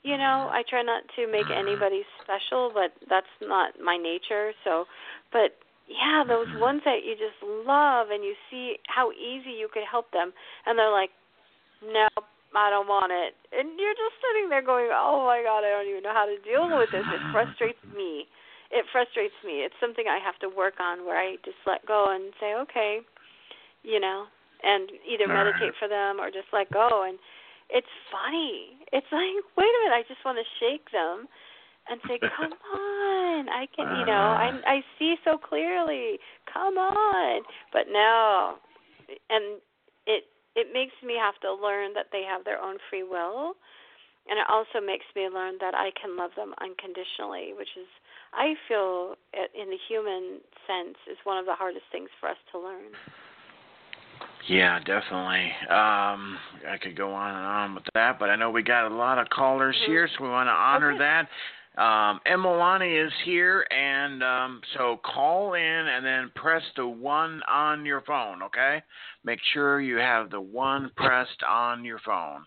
You 0.03 0.19
know, 0.19 0.51
I 0.53 0.63
try 0.69 0.83
not 0.83 1.03
to 1.17 1.27
make 1.27 1.47
anybody 1.51 2.03
special, 2.23 2.71
but 2.75 2.93
that's 3.09 3.27
not 3.41 3.73
my 3.83 3.97
nature. 3.97 4.53
So, 4.63 4.85
but 5.33 5.57
yeah, 5.89 6.25
those 6.27 6.49
mm-hmm. 6.49 6.61
ones 6.61 6.83
that 6.85 7.05
you 7.05 7.15
just 7.15 7.37
love 7.43 8.09
and 8.11 8.25
you 8.25 8.35
see 8.51 8.77
how 8.89 9.13
easy 9.13 9.53
you 9.53 9.69
could 9.73 9.85
help 9.85 10.11
them, 10.13 10.33
and 10.67 10.79
they're 10.79 10.93
like, 10.93 11.11
nope. 11.83 12.27
I 12.55 12.71
don't 12.71 12.87
want 12.87 13.11
it. 13.11 13.35
And 13.51 13.75
you're 13.75 13.99
just 13.99 14.15
sitting 14.23 14.47
there 14.47 14.63
going, 14.63 14.87
"Oh 14.95 15.27
my 15.27 15.43
god, 15.43 15.67
I 15.67 15.75
don't 15.75 15.91
even 15.91 16.07
know 16.07 16.15
how 16.15 16.23
to 16.23 16.39
deal 16.47 16.71
with 16.71 16.87
this. 16.95 17.03
It 17.03 17.23
frustrates 17.35 17.83
me. 17.99 18.31
It 18.71 18.87
frustrates 18.95 19.35
me. 19.43 19.67
It's 19.67 19.75
something 19.83 20.07
I 20.07 20.23
have 20.23 20.39
to 20.39 20.49
work 20.49 20.79
on 20.79 21.03
where 21.03 21.19
I 21.19 21.35
just 21.43 21.59
let 21.67 21.83
go 21.83 22.15
and 22.15 22.31
say, 22.39 22.55
"Okay," 22.55 23.03
you 23.83 23.99
know, 23.99 24.31
and 24.63 24.87
either 25.03 25.27
meditate 25.27 25.75
for 25.83 25.91
them 25.91 26.23
or 26.23 26.31
just 26.31 26.49
let 26.55 26.71
go 26.71 27.03
and 27.11 27.19
it's 27.71 27.91
funny. 28.13 28.79
It's 28.95 29.11
like, 29.11 29.35
"Wait 29.59 29.75
a 29.75 29.79
minute, 29.83 29.99
I 29.99 30.07
just 30.07 30.23
want 30.25 30.39
to 30.39 30.47
shake 30.63 30.87
them." 30.95 31.27
And 31.91 32.01
say, 32.07 32.23
"Come 32.39 32.55
on, 32.55 33.14
I 33.49 33.67
can, 33.75 33.87
you 33.97 34.07
know, 34.07 34.35
I 34.39 34.51
I 34.67 34.85
see 34.99 35.17
so 35.25 35.39
clearly. 35.39 36.19
Come 36.53 36.79
on." 36.79 37.43
But 37.73 37.87
no, 37.91 38.57
and 39.31 39.61
it 40.07 40.25
it 40.55 40.69
makes 40.73 40.95
me 41.03 41.15
have 41.21 41.39
to 41.41 41.53
learn 41.53 41.93
that 41.95 42.07
they 42.13 42.23
have 42.23 42.45
their 42.45 42.61
own 42.61 42.79
free 42.91 43.03
will 43.03 43.57
and 44.29 44.39
it 44.39 44.47
also 44.49 44.81
makes 44.85 45.05
me 45.15 45.29
learn 45.29 45.57
that 45.61 45.75
I 45.75 45.91
can 46.01 46.17
love 46.17 46.31
them 46.37 46.55
unconditionally, 46.61 47.53
which 47.57 47.69
is 47.77 47.89
I 48.33 48.55
feel 48.69 49.17
in 49.35 49.69
the 49.69 49.77
human 49.89 50.41
sense 50.67 50.97
is 51.11 51.19
one 51.25 51.37
of 51.39 51.45
the 51.45 51.55
hardest 51.55 51.85
things 51.93 52.09
for 52.21 52.29
us 52.31 52.41
to 52.53 52.59
learn. 52.59 52.93
Yeah, 54.49 54.79
definitely. 54.81 55.53
Um, 55.69 56.37
I 56.69 56.77
could 56.81 56.97
go 56.97 57.13
on 57.13 57.35
and 57.35 57.47
on 57.47 57.75
with 57.75 57.85
that, 57.95 58.19
but 58.19 58.31
I 58.31 58.37
know 58.37 58.51
we 58.51 58.63
got 58.63 58.91
a 58.91 58.95
lot 58.95 59.19
of 59.19 59.29
callers 59.31 59.77
Mhm. 59.83 59.87
here, 59.87 60.09
so 60.09 60.25
we 60.25 60.29
want 60.29 60.49
to 60.49 60.53
honor 60.53 60.91
Okay. 60.91 60.99
that. 60.99 61.29
Um, 61.77 62.21
Emalani 62.31 63.05
is 63.05 63.13
here, 63.25 63.67
and 63.71 64.23
um, 64.23 64.61
so 64.77 65.01
call 65.05 65.55
in 65.55 65.63
and 65.63 66.07
then 66.07 66.31
press 66.37 66.63
the 66.77 66.87
one 66.87 67.43
on 67.51 67.85
your 67.85 68.01
phone, 68.03 68.45
okay? 68.45 68.81
Make 69.25 69.41
sure 69.53 69.81
you 69.81 69.97
have 69.97 70.31
the 70.31 70.41
one 70.41 70.93
pressed 70.97 71.43
on 71.49 71.85
your 71.85 71.99
phone. 72.05 72.43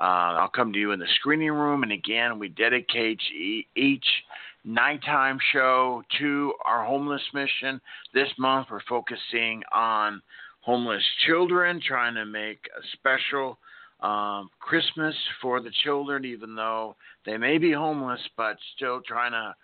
Uh, 0.00 0.40
I'll 0.40 0.48
come 0.48 0.72
to 0.72 0.78
you 0.78 0.92
in 0.92 0.98
the 0.98 1.06
screening 1.16 1.50
room, 1.50 1.82
and 1.82 1.92
again, 1.92 2.38
we 2.38 2.48
dedicate 2.48 3.20
each 3.76 4.06
nighttime 4.64 5.38
show 5.52 6.02
to 6.18 6.54
our 6.64 6.82
homeless 6.82 7.22
mission. 7.34 7.78
This 8.14 8.28
month, 8.38 8.68
we're 8.70 8.80
focusing 8.88 9.62
on 9.70 10.22
homeless 10.62 11.04
children, 11.26 11.78
trying 11.86 12.14
to 12.14 12.24
make 12.24 12.70
a 12.74 12.82
special 12.94 13.58
um, 14.02 14.50
Christmas 14.58 15.14
for 15.40 15.60
the 15.60 15.70
children, 15.84 16.24
even 16.24 16.54
though 16.54 16.96
they 17.24 17.36
may 17.36 17.58
be 17.58 17.72
homeless, 17.72 18.20
but 18.36 18.56
still 18.76 19.00
trying 19.06 19.32
to 19.32 19.54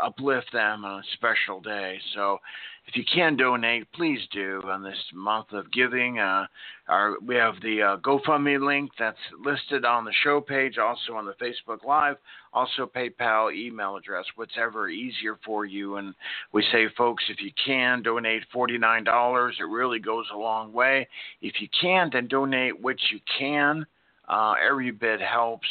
uplift 0.00 0.52
them 0.52 0.84
on 0.84 1.00
a 1.00 1.04
special 1.14 1.60
day. 1.60 1.98
So, 2.14 2.38
if 2.86 2.96
you 2.96 3.04
can 3.04 3.36
donate, 3.36 3.90
please 3.92 4.18
do 4.32 4.62
on 4.64 4.82
this 4.82 4.98
month 5.14 5.52
of 5.52 5.70
giving. 5.70 6.18
Uh, 6.18 6.46
our, 6.88 7.14
we 7.24 7.36
have 7.36 7.54
the 7.62 7.82
uh, 7.82 7.96
GoFundMe 7.98 8.60
link 8.60 8.90
that's 8.98 9.16
listed 9.38 9.84
on 9.84 10.04
the 10.04 10.12
show 10.24 10.40
page, 10.40 10.76
also 10.76 11.12
on 11.14 11.24
the 11.24 11.34
Facebook 11.34 11.84
Live, 11.86 12.16
also 12.52 12.90
PayPal 12.92 13.54
email 13.54 13.96
address, 13.96 14.24
whatever 14.34 14.88
easier 14.88 15.38
for 15.44 15.66
you. 15.66 15.96
And 15.96 16.14
we 16.52 16.64
say, 16.72 16.86
folks, 16.96 17.22
if 17.28 17.40
you 17.40 17.52
can 17.64 18.02
donate 18.02 18.42
$49, 18.52 19.50
it 19.50 19.64
really 19.64 20.00
goes 20.00 20.26
a 20.34 20.36
long 20.36 20.72
way. 20.72 21.06
If 21.42 21.60
you 21.60 21.68
can, 21.80 22.10
then 22.12 22.26
donate 22.26 22.80
what 22.80 22.96
you 23.12 23.20
can. 23.38 23.86
Uh, 24.28 24.54
every 24.60 24.90
bit 24.90 25.20
helps. 25.20 25.68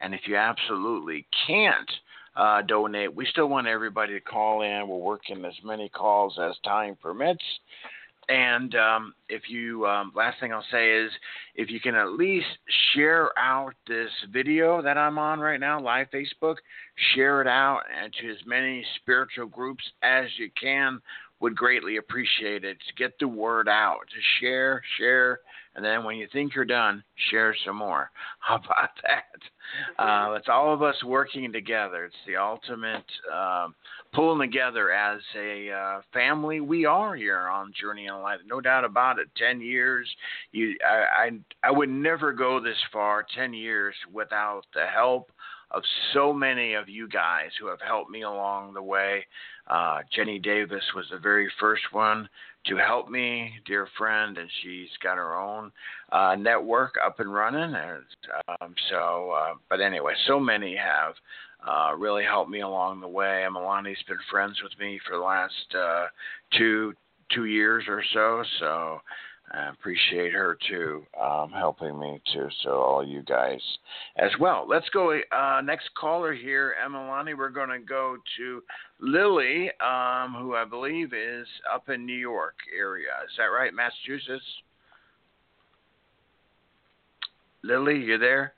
And 0.00 0.14
if 0.14 0.22
you 0.26 0.36
absolutely 0.36 1.26
can't 1.46 1.90
uh, 2.36 2.62
donate, 2.62 3.14
we 3.14 3.26
still 3.26 3.48
want 3.48 3.66
everybody 3.66 4.14
to 4.14 4.20
call 4.20 4.62
in. 4.62 4.88
We're 4.88 4.96
working 4.96 5.44
as 5.44 5.54
many 5.64 5.88
calls 5.88 6.38
as 6.40 6.56
time 6.64 6.96
permits. 7.00 7.44
And 8.28 8.74
um, 8.76 9.14
if 9.28 9.42
you, 9.48 9.84
um, 9.86 10.12
last 10.14 10.38
thing 10.40 10.52
I'll 10.52 10.64
say 10.70 10.92
is, 10.92 11.10
if 11.54 11.70
you 11.70 11.80
can 11.80 11.94
at 11.94 12.12
least 12.12 12.46
share 12.94 13.36
out 13.36 13.74
this 13.86 14.10
video 14.32 14.80
that 14.80 14.96
I'm 14.96 15.18
on 15.18 15.40
right 15.40 15.58
now, 15.58 15.80
live 15.80 16.06
Facebook, 16.14 16.56
share 17.14 17.40
it 17.40 17.48
out 17.48 17.80
and 18.00 18.12
to 18.20 18.30
as 18.30 18.38
many 18.46 18.84
spiritual 18.96 19.46
groups 19.46 19.82
as 20.02 20.26
you 20.38 20.50
can. 20.60 21.00
would 21.40 21.56
greatly 21.56 21.96
appreciate 21.96 22.64
it. 22.64 22.78
To 22.86 22.94
get 22.94 23.18
the 23.18 23.26
word 23.26 23.68
out, 23.68 23.98
to 24.08 24.20
share, 24.40 24.80
share, 24.96 25.40
and 25.74 25.84
then 25.84 26.04
when 26.04 26.16
you 26.16 26.28
think 26.32 26.54
you're 26.54 26.64
done, 26.64 27.02
share 27.30 27.54
some 27.64 27.76
more. 27.76 28.10
How 28.40 28.56
about 28.56 28.90
that? 29.02 30.02
Uh, 30.02 30.34
it's 30.34 30.48
all 30.48 30.72
of 30.74 30.82
us 30.82 31.02
working 31.04 31.52
together. 31.52 32.04
It's 32.04 32.14
the 32.26 32.36
ultimate 32.36 33.04
um, 33.32 33.74
pulling 34.12 34.40
together 34.40 34.92
as 34.92 35.20
a 35.36 35.70
uh, 35.70 36.00
family. 36.12 36.60
We 36.60 36.84
are 36.84 37.16
here 37.16 37.48
on 37.48 37.72
Journey 37.80 38.06
Into 38.06 38.18
Light, 38.18 38.40
no 38.46 38.60
doubt 38.60 38.84
about 38.84 39.18
it. 39.18 39.28
Ten 39.36 39.60
years, 39.60 40.08
you, 40.52 40.76
I, 40.86 41.28
I, 41.28 41.30
I 41.68 41.70
would 41.70 41.88
never 41.88 42.32
go 42.32 42.60
this 42.60 42.76
far. 42.92 43.24
Ten 43.34 43.54
years 43.54 43.94
without 44.12 44.62
the 44.74 44.86
help 44.86 45.30
of 45.70 45.82
so 46.12 46.32
many 46.32 46.74
of 46.74 46.88
you 46.88 47.08
guys 47.08 47.50
who 47.58 47.66
have 47.66 47.80
helped 47.80 48.10
me 48.10 48.22
along 48.22 48.74
the 48.74 48.82
way. 48.82 49.26
Uh, 49.66 50.00
Jenny 50.14 50.38
Davis 50.38 50.82
was 50.94 51.06
the 51.10 51.18
very 51.18 51.50
first 51.58 51.82
one 51.92 52.28
to 52.66 52.76
help 52.76 53.08
me, 53.08 53.52
dear 53.66 53.88
friend, 53.98 54.38
and 54.38 54.48
she's 54.62 54.90
got 55.02 55.16
her 55.16 55.36
own 55.36 55.72
uh, 56.12 56.36
network 56.38 56.94
up 57.04 57.20
and 57.20 57.32
running. 57.32 57.74
And 57.74 58.04
um, 58.60 58.74
so, 58.90 59.30
uh, 59.30 59.54
but 59.68 59.80
anyway, 59.80 60.14
so 60.26 60.38
many 60.38 60.76
have 60.76 61.14
uh, 61.66 61.96
really 61.96 62.24
helped 62.24 62.50
me 62.50 62.60
along 62.60 63.00
the 63.00 63.08
way. 63.08 63.44
Milani's 63.50 64.02
been 64.06 64.18
friends 64.30 64.56
with 64.62 64.72
me 64.78 65.00
for 65.06 65.16
the 65.16 65.22
last 65.22 65.74
uh, 65.76 66.06
two 66.56 66.92
two 67.32 67.46
years 67.46 67.84
or 67.88 68.02
so. 68.12 68.44
So 68.60 69.00
I 69.52 69.68
appreciate 69.68 70.32
her 70.32 70.56
too, 70.68 71.04
um, 71.20 71.50
helping 71.50 71.98
me 71.98 72.22
too. 72.32 72.48
So 72.62 72.70
all 72.70 73.06
you 73.06 73.22
guys 73.22 73.60
as 74.16 74.30
well. 74.40 74.66
Let's 74.68 74.88
go. 74.90 75.12
Uh, 75.30 75.60
next 75.62 75.90
caller 75.98 76.32
here, 76.32 76.74
Emalani. 76.84 77.36
We're 77.36 77.50
going 77.50 77.68
to 77.68 77.78
go 77.78 78.16
to 78.38 78.62
Lily, 78.98 79.70
um, 79.80 80.34
who 80.38 80.54
I 80.54 80.64
believe 80.68 81.12
is 81.12 81.46
up 81.72 81.90
in 81.90 82.06
New 82.06 82.16
York 82.16 82.54
area. 82.76 83.10
Is 83.24 83.36
that 83.36 83.44
right, 83.44 83.74
Massachusetts? 83.74 84.44
Lily, 87.62 87.98
you 87.98 88.16
there? 88.16 88.54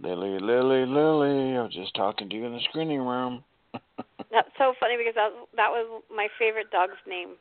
Lily, 0.00 0.38
Lily, 0.40 0.86
Lily. 0.86 1.56
I 1.56 1.62
was 1.62 1.74
just 1.74 1.94
talking 1.94 2.28
to 2.30 2.36
you 2.36 2.46
in 2.46 2.52
the 2.52 2.60
screening 2.70 3.02
room. 3.02 3.44
That's 3.74 4.48
so 4.56 4.72
funny 4.80 4.96
because 4.96 5.14
that 5.14 5.30
that 5.56 5.68
was 5.68 6.02
my 6.14 6.28
favorite 6.38 6.70
dog's 6.70 6.94
name. 7.06 7.36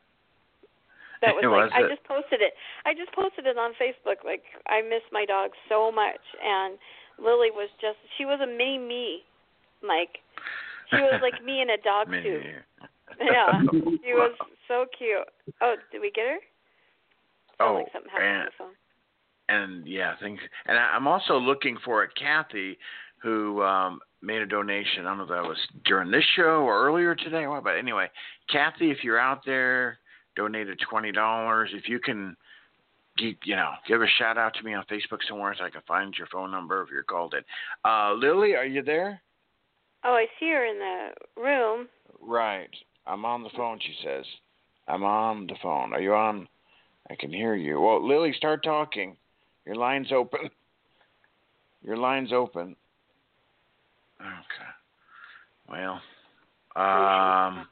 That 1.21 1.35
was 1.37 1.45
Was 1.45 1.71
like 1.71 1.73
I 1.73 1.87
just 1.87 2.03
posted 2.03 2.41
it. 2.41 2.53
I 2.85 2.93
just 2.93 3.13
posted 3.13 3.45
it 3.45 3.57
on 3.57 3.71
Facebook. 3.77 4.25
Like 4.25 4.43
I 4.67 4.81
miss 4.81 5.05
my 5.11 5.25
dog 5.25 5.51
so 5.69 5.91
much, 5.91 6.21
and 6.43 6.77
Lily 7.17 7.51
was 7.53 7.69
just 7.79 7.97
she 8.17 8.25
was 8.25 8.39
a 8.41 8.47
mini 8.47 8.77
me, 8.77 9.21
Mike. 9.81 10.19
She 10.89 10.97
was 10.97 11.21
like 11.21 11.43
me 11.43 11.61
in 11.61 11.69
a 11.69 11.77
dog 11.83 12.09
Me. 12.09 12.21
suit. 12.21 12.43
Yeah, 13.19 13.51
she 13.71 14.13
was 14.13 14.35
so 14.67 14.85
cute. 14.97 15.27
Oh, 15.61 15.75
did 15.91 16.01
we 16.01 16.11
get 16.11 16.25
her? 16.25 16.39
Oh, 17.59 17.75
like 17.75 17.93
something 17.93 18.11
happened 18.11 18.27
on 18.27 18.35
and, 18.35 18.47
the 18.47 18.51
phone. 18.57 18.75
and 19.49 19.87
yeah, 19.87 20.15
things. 20.21 20.39
And 20.65 20.77
I, 20.77 20.81
I'm 20.95 21.07
also 21.07 21.37
looking 21.37 21.77
for 21.85 22.03
a 22.03 22.07
Kathy 22.09 22.77
who 23.21 23.61
um, 23.61 23.99
made 24.21 24.41
a 24.41 24.47
donation. 24.47 25.05
I 25.05 25.09
don't 25.09 25.17
know 25.17 25.23
if 25.23 25.29
that 25.29 25.43
was 25.43 25.57
during 25.85 26.09
this 26.09 26.23
show 26.35 26.63
or 26.63 26.83
earlier 26.85 27.15
today. 27.15 27.47
What, 27.47 27.63
but 27.63 27.77
anyway, 27.77 28.09
Kathy, 28.49 28.89
if 28.91 29.03
you're 29.03 29.19
out 29.19 29.45
there, 29.45 29.99
donated 30.35 30.79
twenty 30.89 31.11
dollars. 31.11 31.69
If 31.73 31.89
you 31.89 31.99
can, 31.99 32.35
you 33.17 33.55
know, 33.55 33.71
give 33.87 34.01
a 34.01 34.07
shout 34.17 34.37
out 34.37 34.53
to 34.55 34.63
me 34.63 34.73
on 34.73 34.85
Facebook 34.91 35.19
somewhere 35.27 35.55
so 35.57 35.65
I 35.65 35.69
can 35.69 35.81
find 35.87 36.13
your 36.17 36.27
phone 36.27 36.51
number 36.51 36.81
if 36.83 36.89
you're 36.89 37.03
called 37.03 37.33
it. 37.33 37.45
Uh, 37.85 38.13
Lily, 38.13 38.55
are 38.55 38.65
you 38.65 38.81
there? 38.81 39.21
Oh, 40.03 40.13
I 40.13 40.25
see 40.39 40.49
her 40.49 40.65
in 40.65 40.79
the 40.79 41.41
room. 41.41 41.87
Right. 42.21 42.69
I'm 43.05 43.25
on 43.25 43.43
the 43.43 43.49
phone, 43.55 43.79
she 43.81 43.95
says. 44.03 44.25
I'm 44.87 45.03
on 45.03 45.47
the 45.47 45.55
phone. 45.61 45.93
Are 45.93 46.01
you 46.01 46.13
on? 46.13 46.47
I 47.09 47.15
can 47.15 47.31
hear 47.31 47.55
you. 47.55 47.79
Well, 47.79 48.07
Lily, 48.07 48.33
start 48.37 48.63
talking. 48.63 49.15
Your 49.65 49.75
line's 49.75 50.11
open. 50.11 50.49
Your 51.83 51.97
line's 51.97 52.31
open. 52.31 52.75
Okay. 54.19 54.71
Well, 55.67 56.01
um, 56.75 57.67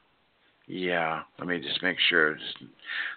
yeah. 0.70 1.22
Let 1.38 1.48
me 1.48 1.58
just 1.58 1.82
make 1.82 1.98
sure 2.08 2.36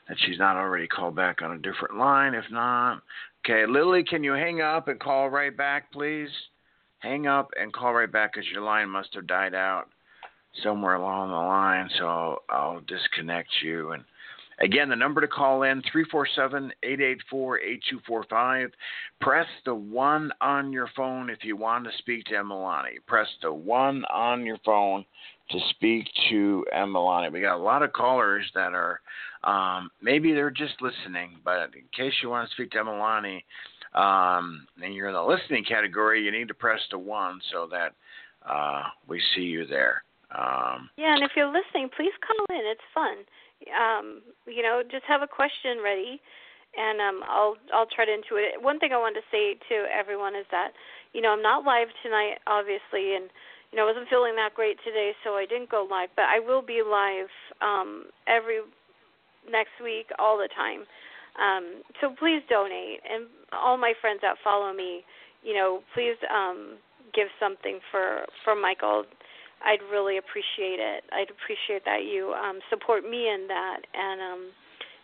that 0.08 0.18
she's 0.26 0.40
not 0.40 0.58
already 0.58 0.88
called 0.88 1.16
back 1.16 1.42
on 1.42 1.52
a 1.52 1.58
different 1.60 1.98
line. 1.98 2.34
If 2.34 2.46
not, 2.52 3.02
okay. 3.46 3.66
Lily, 3.66 4.04
can 4.04 4.24
you 4.24 4.34
hang 4.34 4.62
up 4.62 4.88
and 4.88 5.00
call 5.00 5.30
right 5.30 5.56
back, 5.56 5.92
please? 5.92 6.30
Hang 7.00 7.28
up 7.28 7.52
and 7.60 7.72
call 7.72 7.94
right 7.94 8.12
back 8.12 8.34
because 8.34 8.50
your 8.50 8.64
line 8.64 8.90
must 8.90 9.14
have 9.14 9.28
died 9.28 9.54
out 9.54 9.86
somewhere 10.64 10.96
along 10.96 11.30
the 11.30 11.36
line. 11.36 11.90
So 12.00 12.08
I'll, 12.08 12.40
I'll 12.50 12.82
disconnect 12.82 13.50
you. 13.62 13.92
And 13.92 14.04
again, 14.64 14.90
the 14.90 14.96
number 14.96 15.22
to 15.22 15.28
call 15.28 15.64
in 15.64 15.84
347-884-8245. 16.84 18.72
Press 19.20 19.48
the 19.66 19.76
one 19.76 20.32
on 20.42 20.72
your 20.72 20.90
phone 20.96 21.30
if 21.30 21.44
you 21.44 21.58
want 21.58 21.84
to 21.86 21.92
speak 21.98 22.24
to 22.26 22.34
Emalani. 22.34 22.96
Press 23.06 23.28
the 23.42 23.52
one 23.54 24.06
on 24.12 24.46
your 24.46 24.58
phone 24.66 25.04
to 25.52 25.60
speak 25.72 26.08
to 26.30 26.66
Emalani. 26.76 27.32
We 27.32 27.42
got 27.42 27.58
a 27.58 27.64
lot 27.64 27.84
of 27.84 27.94
callers 27.94 28.50
that 28.56 28.74
are 28.74 29.02
um, 29.44 29.92
maybe 30.02 30.32
they're 30.32 30.50
just 30.50 30.82
listening, 30.82 31.38
but 31.44 31.72
in 31.76 31.84
case 31.96 32.14
you 32.24 32.30
want 32.30 32.48
to 32.48 32.54
speak 32.56 32.72
to 32.72 32.78
Emalani, 32.78 33.44
um, 33.94 34.66
and 34.82 34.96
you're 34.96 35.10
in 35.10 35.14
the 35.14 35.22
listening 35.22 35.64
category, 35.66 36.24
you 36.24 36.32
need 36.32 36.48
to 36.48 36.54
press 36.54 36.80
the 36.90 36.98
one 36.98 37.42
so 37.52 37.68
that 37.70 37.94
uh, 38.50 38.84
we 39.08 39.22
see 39.36 39.42
you 39.42 39.68
there. 39.68 40.04
Um, 40.32 40.90
Yeah, 40.98 41.14
and 41.14 41.24
if 41.24 41.32
you're 41.36 41.52
listening, 41.52 41.90
please 41.96 42.14
call 42.26 42.58
in. 42.58 42.66
It's 42.66 42.82
fun. 42.94 43.18
Um, 43.72 44.22
you 44.48 44.62
know, 44.64 44.82
just 44.84 45.04
have 45.08 45.22
a 45.22 45.28
question 45.28 45.80
ready, 45.84 46.20
and 46.76 47.00
um, 47.00 47.22
I'll 47.28 47.56
I'll 47.74 47.88
try 47.88 48.06
to 48.06 48.12
intuit 48.12 48.56
it. 48.56 48.62
One 48.62 48.80
thing 48.80 48.92
I 48.92 48.98
wanted 48.98 49.22
to 49.22 49.28
say 49.32 49.56
to 49.70 49.86
everyone 49.92 50.36
is 50.36 50.46
that, 50.52 50.72
you 51.14 51.22
know, 51.22 51.32
I'm 51.32 51.42
not 51.42 51.64
live 51.66 51.88
tonight, 52.04 52.40
obviously, 52.48 53.16
and 53.16 53.30
you 53.72 53.78
know, 53.78 53.84
I 53.86 53.92
wasn't 53.92 54.10
feeling 54.10 54.36
that 54.36 54.54
great 54.54 54.78
today, 54.86 55.14
so 55.24 55.34
I 55.34 55.46
didn't 55.46 55.70
go 55.70 55.88
live. 55.90 56.10
But 56.16 56.26
I 56.30 56.40
will 56.40 56.62
be 56.62 56.82
live 56.86 57.32
um, 57.62 58.06
every 58.28 58.62
next 59.50 59.82
week, 59.84 60.08
all 60.20 60.38
the 60.38 60.50
time. 60.56 60.86
Um, 61.42 61.82
so 62.00 62.14
please 62.18 62.42
donate, 62.50 63.02
and 63.10 63.26
all 63.52 63.78
my 63.78 63.94
friends 64.00 64.20
that 64.22 64.38
follow 64.44 64.72
me, 64.74 65.04
you 65.42 65.54
know, 65.54 65.82
please 65.94 66.16
um, 66.30 66.78
give 67.14 67.28
something 67.40 67.80
for 67.92 68.26
for 68.44 68.56
Michael. 68.56 69.06
I'd 69.64 69.82
really 69.92 70.18
appreciate 70.18 70.80
it. 70.80 71.04
I'd 71.12 71.32
appreciate 71.32 71.86
that 71.86 72.04
you 72.04 72.34
um, 72.36 72.60
support 72.70 73.04
me 73.04 73.30
in 73.32 73.48
that, 73.48 73.80
and 73.94 74.22
um, 74.22 74.42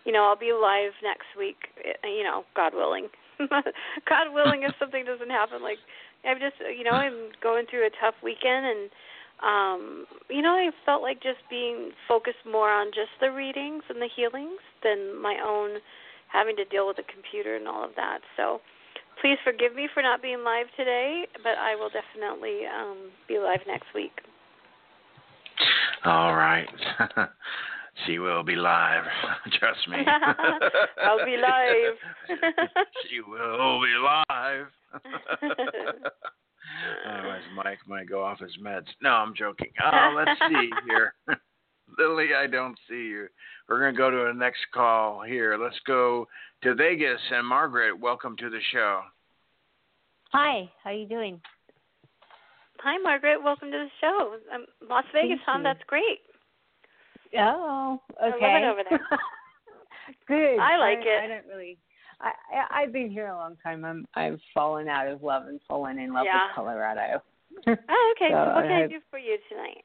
you 0.06 0.12
know, 0.12 0.24
I'll 0.28 0.40
be 0.40 0.52
live 0.52 0.92
next 1.04 1.28
week. 1.38 1.58
eh, 1.84 2.08
You 2.08 2.24
know, 2.24 2.44
God 2.56 2.74
willing. 2.74 3.08
God 3.40 4.34
willing, 4.34 4.64
if 4.64 4.74
something 4.80 5.06
doesn't 5.06 5.30
happen, 5.30 5.64
like 5.64 5.80
I'm 6.26 6.40
just, 6.40 6.60
you 6.60 6.84
know, 6.84 6.94
I'm 6.96 7.32
going 7.42 7.66
through 7.70 7.88
a 7.88 7.94
tough 8.04 8.16
weekend, 8.24 8.66
and 8.68 8.84
um, 9.40 10.06
you 10.30 10.42
know, 10.42 10.52
I 10.52 10.70
felt 10.86 11.02
like 11.02 11.24
just 11.24 11.40
being 11.50 11.92
focused 12.08 12.44
more 12.46 12.70
on 12.70 12.88
just 12.88 13.16
the 13.22 13.32
readings 13.32 13.84
and 13.88 14.02
the 14.02 14.10
healings 14.14 14.60
than 14.84 15.16
my 15.22 15.40
own 15.40 15.80
having 16.32 16.56
to 16.58 16.66
deal 16.66 16.86
with 16.86 16.98
the 16.98 17.08
computer 17.08 17.56
and 17.56 17.68
all 17.68 17.84
of 17.84 17.92
that. 17.96 18.20
So 18.38 18.60
please 19.22 19.38
forgive 19.44 19.74
me 19.76 19.88
for 19.94 20.04
not 20.04 20.22
being 20.22 20.44
live 20.44 20.68
today, 20.78 21.26
but 21.44 21.58
I 21.58 21.76
will 21.76 21.90
definitely 21.90 22.68
um, 22.68 23.10
be 23.28 23.40
live 23.40 23.62
next 23.68 23.88
week. 23.96 24.12
All 26.06 26.36
right. 26.36 26.68
she 28.06 28.20
will 28.20 28.44
be 28.44 28.56
live. 28.56 29.04
Trust 29.60 29.88
me. 29.90 29.98
I'll 31.04 31.26
be 31.26 31.38
live. 31.38 32.40
she 33.10 33.22
will 33.22 33.82
be 33.82 33.94
live. 34.04 34.68
Otherwise, 37.08 37.42
Mike 37.56 37.80
might 37.88 38.10
go 38.10 38.24
off 38.24 38.40
his 38.40 38.58
meds. 38.64 38.88
No, 39.02 39.10
I'm 39.10 39.34
joking. 39.36 39.72
Oh, 39.84 40.16
let's 40.16 40.40
see 40.50 40.70
here. 40.88 41.14
Lily, 41.98 42.30
I 42.36 42.48
don't 42.48 42.78
see 42.88 43.08
you. 43.08 43.28
We're 43.68 43.80
going 43.80 43.94
to 43.94 43.98
go 43.98 44.10
to 44.10 44.32
the 44.32 44.40
next 44.40 44.60
call 44.74 45.22
here. 45.24 45.58
Let's 45.62 45.80
go 45.86 46.28
to 46.64 46.76
Vegas. 46.76 47.20
And 47.32 47.46
Margaret, 47.46 48.00
welcome 48.00 48.36
to 48.38 48.50
the 48.50 48.60
show. 48.72 49.02
Hi, 50.32 50.70
how 50.84 50.92
are 50.92 50.94
you 50.94 51.08
doing? 51.08 51.42
Hi, 52.82 52.98
Margaret. 52.98 53.44
Welcome 53.44 53.72
to 53.72 53.78
the 53.78 53.90
show. 54.00 54.36
Um, 54.54 54.66
Las 54.90 55.04
Vegas, 55.14 55.38
Thank 55.38 55.42
huh? 55.46 55.58
you. 55.58 55.64
That's 55.64 55.84
great. 55.88 56.20
Oh, 57.38 58.00
love 58.22 58.34
okay. 58.36 58.64
it 58.64 58.66
over 58.66 58.82
there. 58.90 59.00
Good. 60.28 60.60
I 60.60 60.78
like 60.78 61.00
I, 61.00 61.02
it. 61.02 61.24
I 61.24 61.28
don't 61.28 61.46
really. 61.48 61.78
I, 62.22 62.32
I 62.54 62.82
I've 62.82 62.94
been 62.94 63.12
here 63.12 63.28
a 63.28 63.36
long 63.36 63.56
time. 63.62 63.86
I'm 63.86 64.06
I've 64.16 64.40
fallen 64.54 64.88
out 64.88 65.08
of 65.08 65.22
love 65.22 65.48
and 65.48 65.60
fallen 65.68 66.00
in 66.00 66.14
love 66.14 66.26
Yeah. 66.26 66.48
with 66.48 66.56
Colorado. 66.56 67.22
Oh, 67.68 68.14
okay. 68.16 68.30
So 68.32 68.54
what 68.56 68.64
can 68.64 68.72
I 68.72 68.84
I 68.84 68.88
do 68.88 69.00
for 69.12 69.20
you 69.20 69.38
tonight? 69.50 69.84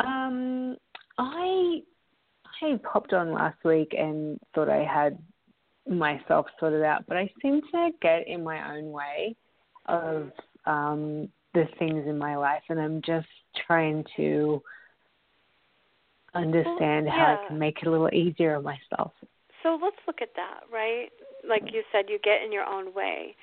Um, 0.00 0.76
I 1.18 1.80
I 2.62 2.78
popped 2.90 3.12
on 3.12 3.32
last 3.32 3.62
week 3.64 3.94
and 3.98 4.38
thought 4.54 4.70
I 4.70 4.84
had 4.84 5.18
myself 5.88 6.46
sorted 6.58 6.82
out, 6.82 7.04
but 7.06 7.16
I 7.16 7.30
seem 7.42 7.60
to 7.72 7.90
get 8.00 8.26
in 8.26 8.42
my 8.42 8.76
own 8.76 8.90
way 8.90 9.36
of 9.86 10.30
um 10.64 11.28
the 11.54 11.64
things 11.78 12.06
in 12.06 12.18
my 12.18 12.36
life, 12.36 12.62
and 12.68 12.80
I'm 12.80 13.00
just 13.02 13.28
trying 13.66 14.04
to 14.16 14.62
understand 16.34 17.06
Well, 17.06 17.14
how. 17.16 17.40
I 17.44 17.48
can 17.48 17.58
make 17.58 17.78
it 17.80 17.86
a 17.86 17.90
little 17.90 18.10
easier 18.12 18.56
on 18.56 18.64
myself. 18.64 19.12
So 19.62 19.78
let's 19.80 19.96
look 20.06 20.20
at 20.20 20.34
that, 20.36 20.60
right? 20.72 21.08
Like 21.48 21.62
you 21.72 21.82
said, 21.90 22.06
you 22.08 22.18
get 22.22 22.42
in 22.44 22.52
your 22.52 22.64
own 22.64 22.92
way. 22.92 23.34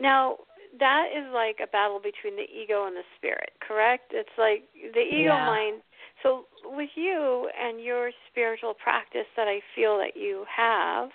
Now, 0.00 0.36
that 0.78 1.06
is 1.16 1.24
like 1.32 1.58
a 1.62 1.66
battle 1.66 1.98
between 1.98 2.36
the 2.36 2.46
ego 2.52 2.86
and 2.86 2.94
the 2.96 3.02
spirit, 3.16 3.50
correct? 3.66 4.12
It's 4.12 4.28
like 4.38 4.64
the 4.92 5.00
ego 5.00 5.38
Yeah. 5.38 5.46
mind. 5.46 5.82
So, 6.22 6.46
with 6.64 6.90
you 6.94 7.48
and 7.58 7.80
your 7.82 8.10
spiritual 8.30 8.74
practice 8.74 9.26
that 9.36 9.48
I 9.48 9.60
feel 9.74 9.96
that 9.98 10.16
you 10.16 10.44
have, 10.54 11.10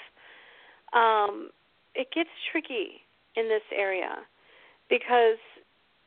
um, 0.94 1.52
it 1.96 2.08
gets 2.14 2.30
tricky 2.52 3.02
in 3.36 3.48
this 3.48 3.64
area 3.76 4.26
because 4.90 5.38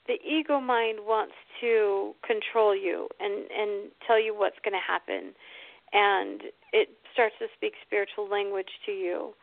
the 0.07 0.19
ego 0.27 0.61
mind 0.61 0.99
wants 1.03 1.35
to 1.61 2.15
control 2.27 2.77
you 2.77 3.09
and 3.21 3.51
and 3.51 3.91
tell 4.07 4.21
you 4.21 4.35
what's 4.37 4.59
going 4.65 4.75
to 4.75 4.87
happen 4.87 5.33
and 5.93 6.43
it 6.73 6.89
starts 7.13 7.35
to 7.39 7.47
speak 7.57 7.75
spiritual 7.87 8.29
language 8.29 8.71
to 8.87 8.93
you 8.93 9.35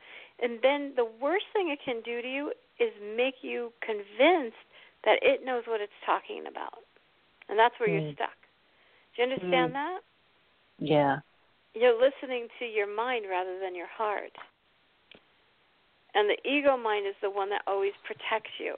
and 0.42 0.60
then 0.62 0.94
the 0.96 1.08
worst 1.22 1.46
thing 1.54 1.70
it 1.70 1.80
can 1.84 2.02
do 2.02 2.22
to 2.22 2.28
you 2.28 2.52
is 2.80 2.92
make 3.16 3.36
you 3.42 3.72
convinced 3.82 4.58
that 5.06 5.18
it 5.22 5.46
knows 5.46 5.64
what 5.68 5.82
it's 5.82 5.94
talking 6.06 6.46
about 6.50 6.86
and 7.50 7.58
that's 7.58 7.76
where 7.80 7.90
you're 7.90 8.12
Mm. 8.12 8.16
stuck 8.16 8.38
do 9.16 9.24
you 9.24 9.30
understand 9.30 9.70
Mm. 9.70 9.74
that 9.74 10.00
Yeah. 10.80 11.20
you're 11.74 11.96
listening 11.96 12.48
to 12.60 12.66
your 12.66 12.88
mind 12.88 13.26
rather 13.30 13.60
than 13.60 13.76
your 13.76 13.88
heart. 13.88 14.36
And 16.14 16.30
the 16.30 16.38
ego 16.48 16.76
mind 16.76 17.08
is 17.08 17.16
the 17.22 17.30
one 17.30 17.50
that 17.52 17.62
always 17.66 17.94
protects 18.04 18.52
you. 18.60 18.76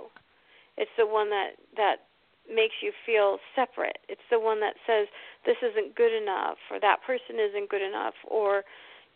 It's 0.78 0.92
the 0.98 1.08
one 1.08 1.30
that 1.30 1.52
that 1.78 2.08
makes 2.50 2.76
you 2.82 2.92
feel 3.06 3.38
separate. 3.56 4.00
It's 4.10 4.26
the 4.30 4.40
one 4.40 4.60
that 4.60 4.76
says 4.86 5.08
this 5.46 5.58
isn't 5.64 5.96
good 5.96 6.12
enough 6.12 6.58
or 6.72 6.80
that 6.80 7.00
person 7.06 7.40
isn't 7.40 7.70
good 7.70 7.82
enough 7.82 8.16
or 8.28 8.64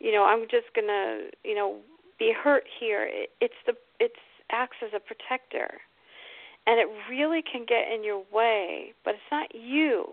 you 0.00 0.12
know, 0.12 0.24
I'm 0.24 0.42
just 0.42 0.72
going 0.74 0.86
to, 0.86 1.30
you 1.44 1.54
know, 1.54 1.78
be 2.18 2.32
hurt 2.32 2.64
here. 2.78 3.08
It, 3.10 3.30
it's 3.40 3.58
the 3.66 3.74
it's 3.98 4.14
acts 4.50 4.76
as 4.82 4.90
a 4.94 5.00
protector. 5.00 5.80
And 6.66 6.78
it 6.78 6.88
really 7.08 7.42
can 7.42 7.64
get 7.66 7.90
in 7.92 8.04
your 8.04 8.22
way, 8.32 8.92
but 9.04 9.14
it's 9.14 9.32
not 9.32 9.54
you. 9.54 10.04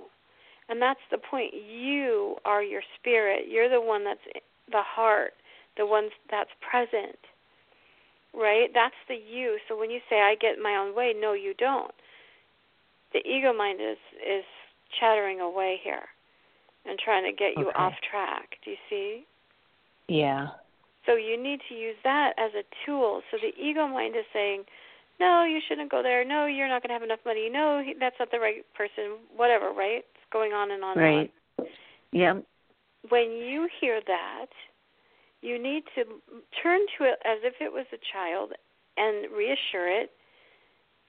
And 0.70 0.82
that's 0.82 1.02
the 1.12 1.18
point. 1.18 1.54
You 1.54 2.38
are 2.46 2.64
your 2.64 2.82
spirit. 2.98 3.46
You're 3.50 3.70
the 3.70 3.82
one 3.82 4.04
that's 4.06 4.24
the 4.72 4.82
heart, 4.82 5.34
the 5.78 5.86
one 5.86 6.10
that's 6.32 6.50
present. 6.68 7.20
Right? 8.36 8.70
That's 8.74 8.96
the 9.08 9.16
you. 9.16 9.58
So 9.68 9.78
when 9.80 9.90
you 9.90 10.00
say 10.10 10.18
I 10.18 10.36
get 10.36 10.60
my 10.62 10.76
own 10.76 10.96
way, 10.96 11.14
no 11.18 11.34
you 11.34 11.54
don't. 11.58 11.94
The 13.14 13.20
ego 13.20 13.54
mind 13.54 13.80
is 13.82 13.98
is 14.20 14.44
chattering 15.00 15.40
away 15.40 15.80
here 15.84 16.04
and 16.86 17.00
trying 17.00 17.24
to 17.24 17.32
get 17.32 17.58
you 17.58 17.70
Okay. 17.70 17.78
off 17.80 17.94
track. 18.10 18.58
Do 18.64 18.72
you 18.72 18.78
see? 18.90 19.26
Yeah. 20.08 20.48
So 21.06 21.16
you 21.16 21.42
need 21.42 21.62
to 21.70 21.76
use 21.76 21.96
that 22.04 22.34
as 22.38 22.52
a 22.56 22.64
tool. 22.86 23.22
So 23.32 23.38
the 23.38 23.54
ego 23.58 23.88
mind 23.88 24.16
is 24.16 24.26
saying, 24.34 24.66
"No, 25.20 25.44
you 25.46 25.62
shouldn't 25.68 25.90
go 25.90 26.04
there. 26.04 26.26
No, 26.26 26.46
you're 26.46 26.68
not 26.68 26.82
going 26.82 26.90
to 26.90 26.94
have 26.94 27.04
enough 27.04 27.24
money. 27.26 27.50
No, 27.50 27.84
that's 28.00 28.20
not 28.20 28.32
the 28.32 28.40
right 28.40 28.66
person. 28.74 29.18
Whatever." 29.36 29.72
Right? 29.72 30.04
It's 30.16 30.30
going 30.32 30.52
on 30.54 30.72
and 30.72 30.84
on. 30.84 30.98
and 30.98 31.06
on. 31.06 31.16
Right. 31.16 31.32
Yep. 32.12 32.44
when 33.10 33.32
you 33.32 33.68
hear 33.80 34.02
that, 34.08 34.48
you 35.46 35.62
need 35.62 35.84
to 35.96 36.04
turn 36.62 36.82
to 36.98 37.06
it 37.06 37.20
as 37.24 37.40
if 37.44 37.56
it 37.62 37.72
was 37.72 37.86
a 37.94 38.02
child 38.12 38.54
and 38.98 39.32
reassure 39.32 39.88
it 39.88 40.12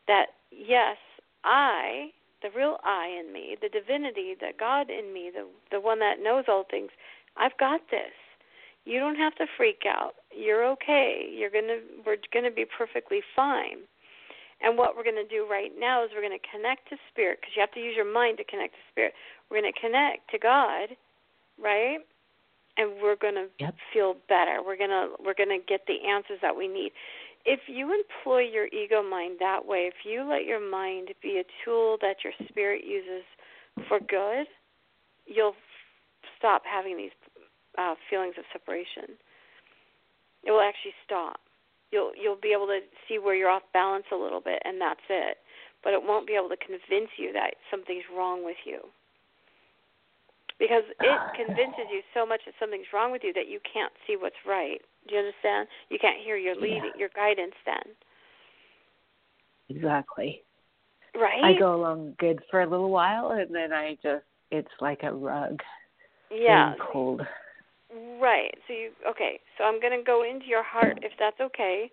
that, 0.07 0.27
yes, 0.51 0.97
I, 1.45 2.11
the 2.43 2.51
real 2.55 2.77
I 2.85 3.09
in 3.19 3.33
me, 3.33 3.57
the 3.61 3.69
divinity, 3.69 4.35
the 4.39 4.53
God 4.59 4.91
in 4.91 5.13
me, 5.13 5.31
the, 5.33 5.47
the 5.71 5.81
one 5.81 5.99
that 6.01 6.23
knows 6.23 6.45
all 6.49 6.65
things, 6.71 6.91
I've 7.37 7.57
got 7.59 7.81
this. 7.91 8.13
You 8.85 9.01
don't 9.01 9.17
have 9.17 9.35
to 9.37 9.47
freak 9.57 9.83
out. 9.89 10.15
You're 10.31 10.65
okay. 10.73 11.27
You're 11.29 11.51
gonna 11.51 11.81
we're 12.07 12.19
gonna 12.33 12.53
be 12.53 12.65
perfectly 12.79 13.21
fine. 13.35 13.79
And 14.63 14.79
what 14.79 14.97
we're 14.97 15.05
going 15.05 15.21
to 15.21 15.29
do 15.29 15.47
right 15.49 15.71
now 15.79 16.05
is 16.05 16.11
we're 16.15 16.27
going 16.27 16.39
to 16.39 16.49
connect 16.49 16.89
to 16.89 16.97
spirit 17.13 17.39
because 17.41 17.53
you 17.55 17.61
have 17.61 17.73
to 17.73 17.81
use 17.81 17.95
your 17.95 18.11
mind 18.11 18.39
to 18.39 18.45
connect 18.45 18.73
to 18.73 18.81
spirit. 18.91 19.13
We're 19.51 19.61
going 19.61 19.73
to 19.73 19.81
connect 19.81 20.31
to 20.31 20.39
God, 20.39 20.97
right? 21.61 22.01
And 22.77 23.01
we're 23.03 23.17
going 23.17 23.35
to 23.35 23.49
Yep. 23.59 23.75
feel 23.93 24.15
better. 24.29 24.63
We're 24.65 24.77
going 24.77 24.91
to 24.91 25.11
we're 25.25 25.35
going 25.35 25.49
to 25.49 25.65
get 25.67 25.87
the 25.87 26.07
answers 26.07 26.39
that 26.43 26.55
we 26.57 26.69
need. 26.69 26.93
If 27.45 27.61
you 27.69 27.95
employ 27.95 28.41
your 28.41 28.67
ego 28.67 29.03
mind 29.03 29.37
that 29.41 29.65
way, 29.65 29.87
if 29.87 30.05
you 30.05 30.25
let 30.25 30.45
your 30.45 30.61
mind 30.61 31.15
be 31.23 31.39
a 31.39 31.45
tool 31.65 31.97
that 32.01 32.17
your 32.25 32.33
spirit 32.49 32.85
uses 32.85 33.25
for 33.89 34.01
good, 34.01 34.47
you'll 35.27 35.55
stop 36.39 36.63
having 36.65 36.97
these 36.97 37.15
uh, 37.79 37.95
feelings 38.11 38.35
of 38.37 38.45
separation. 38.53 39.17
It 40.45 40.51
will 40.51 40.61
actually 40.61 40.95
stop 41.05 41.41
you'll 41.91 42.13
you'll 42.21 42.41
be 42.41 42.53
able 42.53 42.67
to 42.67 42.81
see 43.09 43.19
where 43.19 43.35
you're 43.35 43.51
off 43.51 43.63
balance 43.73 44.07
a 44.13 44.17
little 44.17 44.41
bit 44.41 44.61
and 44.65 44.81
that's 44.81 45.07
it 45.09 45.39
but 45.85 45.93
it 45.93 46.03
won't 46.03 46.27
be 46.27 46.35
able 46.35 46.49
to 46.49 46.57
convince 46.57 47.11
you 47.17 47.33
that 47.33 47.55
something's 47.71 48.05
wrong 48.15 48.45
with 48.45 48.57
you 48.65 48.81
because 50.59 50.85
it 51.03 51.21
convinces 51.35 51.87
you 51.93 52.01
so 52.15 52.25
much 52.27 52.41
that 52.47 52.55
something's 52.59 52.87
wrong 52.93 53.13
with 53.13 53.23
you 53.25 53.33
that 53.33 53.49
you 53.49 53.61
can't 53.71 53.93
see 54.07 54.17
what's 54.17 54.37
right 54.47 54.81
do 55.09 55.15
you 55.15 55.21
understand 55.21 55.69
you 55.91 55.99
can't 55.99 56.23
hear 56.25 56.37
your 56.37 56.55
lead 56.57 56.83
Yeah. 56.83 56.91
your 56.99 57.11
guidance 57.15 57.55
then 57.65 57.95
Exactly. 59.69 60.43
right 61.15 61.43
I 61.43 61.59
go 61.59 61.75
along 61.75 62.15
good 62.19 62.41
for 62.51 62.63
a 62.63 62.69
little 62.69 62.91
while 62.91 63.33
and 63.33 63.55
then 63.55 63.73
I 63.73 63.97
just 64.03 64.25
it's 64.51 64.69
like 64.81 65.03
a 65.03 65.13
rug. 65.13 65.61
yeah 66.31 66.75
being 66.75 66.87
pulled. 66.93 67.23
right 68.21 68.55
so 68.67 68.73
you 68.73 68.91
okay 69.09 69.41
so 69.59 69.65
i'm 69.65 69.81
going 69.81 69.97
to 69.97 70.05
go 70.05 70.23
into 70.23 70.47
your 70.47 70.63
heart 70.63 70.99
if 71.03 71.13
that's 71.19 71.41
okay 71.41 71.91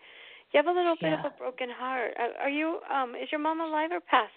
you 0.51 0.57
have 0.57 0.67
a 0.67 0.71
little 0.77 0.95
bit 1.01 1.13
Yeah. 1.13 1.19
of 1.19 1.31
a 1.33 1.37
broken 1.37 1.69
heart 1.69 2.11
are, 2.17 2.43
are 2.43 2.49
you 2.49 2.79
um 2.93 3.15
is 3.15 3.29
your 3.31 3.41
mom 3.41 3.59
alive 3.61 3.89
or 3.91 3.99
passed 4.01 4.31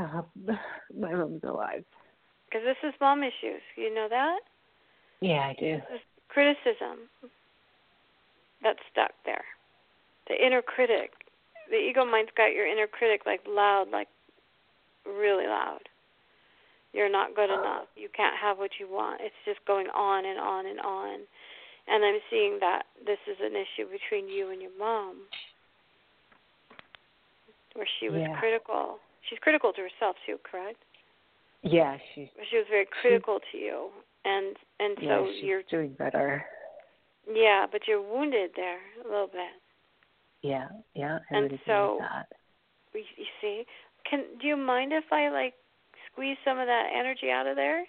Um, 0.00 0.24
my 0.98 1.12
mom's 1.12 1.44
alive. 1.44 1.84
because 2.48 2.64
this 2.64 2.76
is 2.88 2.94
mom 3.00 3.22
issues 3.22 3.60
you 3.76 3.94
know 3.94 4.06
that 4.08 4.40
Yeah, 5.20 5.48
I 5.50 5.56
do. 5.58 5.78
Criticism 6.28 7.10
that's 8.62 8.78
stuck 8.92 9.12
there. 9.24 9.44
The 10.28 10.34
inner 10.34 10.62
critic. 10.62 11.10
The 11.70 11.76
ego 11.76 12.04
mind's 12.04 12.30
got 12.36 12.52
your 12.52 12.66
inner 12.66 12.86
critic 12.86 13.22
like 13.26 13.40
loud, 13.48 13.86
like 13.90 14.08
really 15.06 15.46
loud. 15.46 15.80
You're 16.92 17.10
not 17.10 17.34
good 17.34 17.50
enough. 17.50 17.86
You 17.96 18.08
can't 18.14 18.36
have 18.40 18.58
what 18.58 18.72
you 18.78 18.86
want. 18.90 19.20
It's 19.22 19.34
just 19.44 19.64
going 19.66 19.86
on 19.94 20.24
and 20.26 20.38
on 20.38 20.66
and 20.66 20.80
on. 20.80 21.20
And 21.88 22.04
I'm 22.04 22.20
seeing 22.30 22.58
that 22.60 22.82
this 23.06 23.18
is 23.30 23.38
an 23.42 23.52
issue 23.56 23.88
between 23.90 24.28
you 24.28 24.50
and 24.50 24.60
your 24.60 24.76
mom. 24.78 25.16
Where 27.74 27.86
she 27.98 28.08
was 28.08 28.20
Yeah. 28.20 28.38
critical. 28.38 28.98
She's 29.30 29.38
critical 29.38 29.72
to 29.72 29.80
herself 29.80 30.16
too, 30.26 30.36
correct? 30.42 30.82
Yeah, 31.62 31.96
she's 32.14 32.28
She 32.50 32.56
was 32.56 32.66
very 32.68 32.86
critical 33.00 33.38
to 33.52 33.58
you. 33.58 33.88
And 34.24 34.56
and 34.80 34.98
yeah, 35.00 35.08
so 35.18 35.28
she's 35.34 35.44
you're 35.44 35.62
doing 35.70 35.94
better. 35.98 36.44
yeah, 37.32 37.66
but 37.70 37.82
you're 37.88 38.02
wounded 38.02 38.50
there 38.56 38.78
a 39.04 39.08
little 39.08 39.28
bit. 39.28 39.54
Yeah, 40.42 40.68
yeah, 40.94 41.20
I 41.30 41.36
And 41.36 41.58
so- 41.66 41.98
that. 42.00 42.26
You 42.92 43.04
you 43.16 43.26
see, 43.40 43.64
can 44.08 44.24
do 44.40 44.48
you 44.48 44.56
mind 44.56 44.92
if 44.92 45.04
I 45.12 45.28
like 45.30 45.54
squeeze 46.10 46.36
some 46.44 46.58
of 46.58 46.66
that 46.66 46.88
energy 46.92 47.30
out 47.30 47.46
of 47.46 47.54
there? 47.56 47.84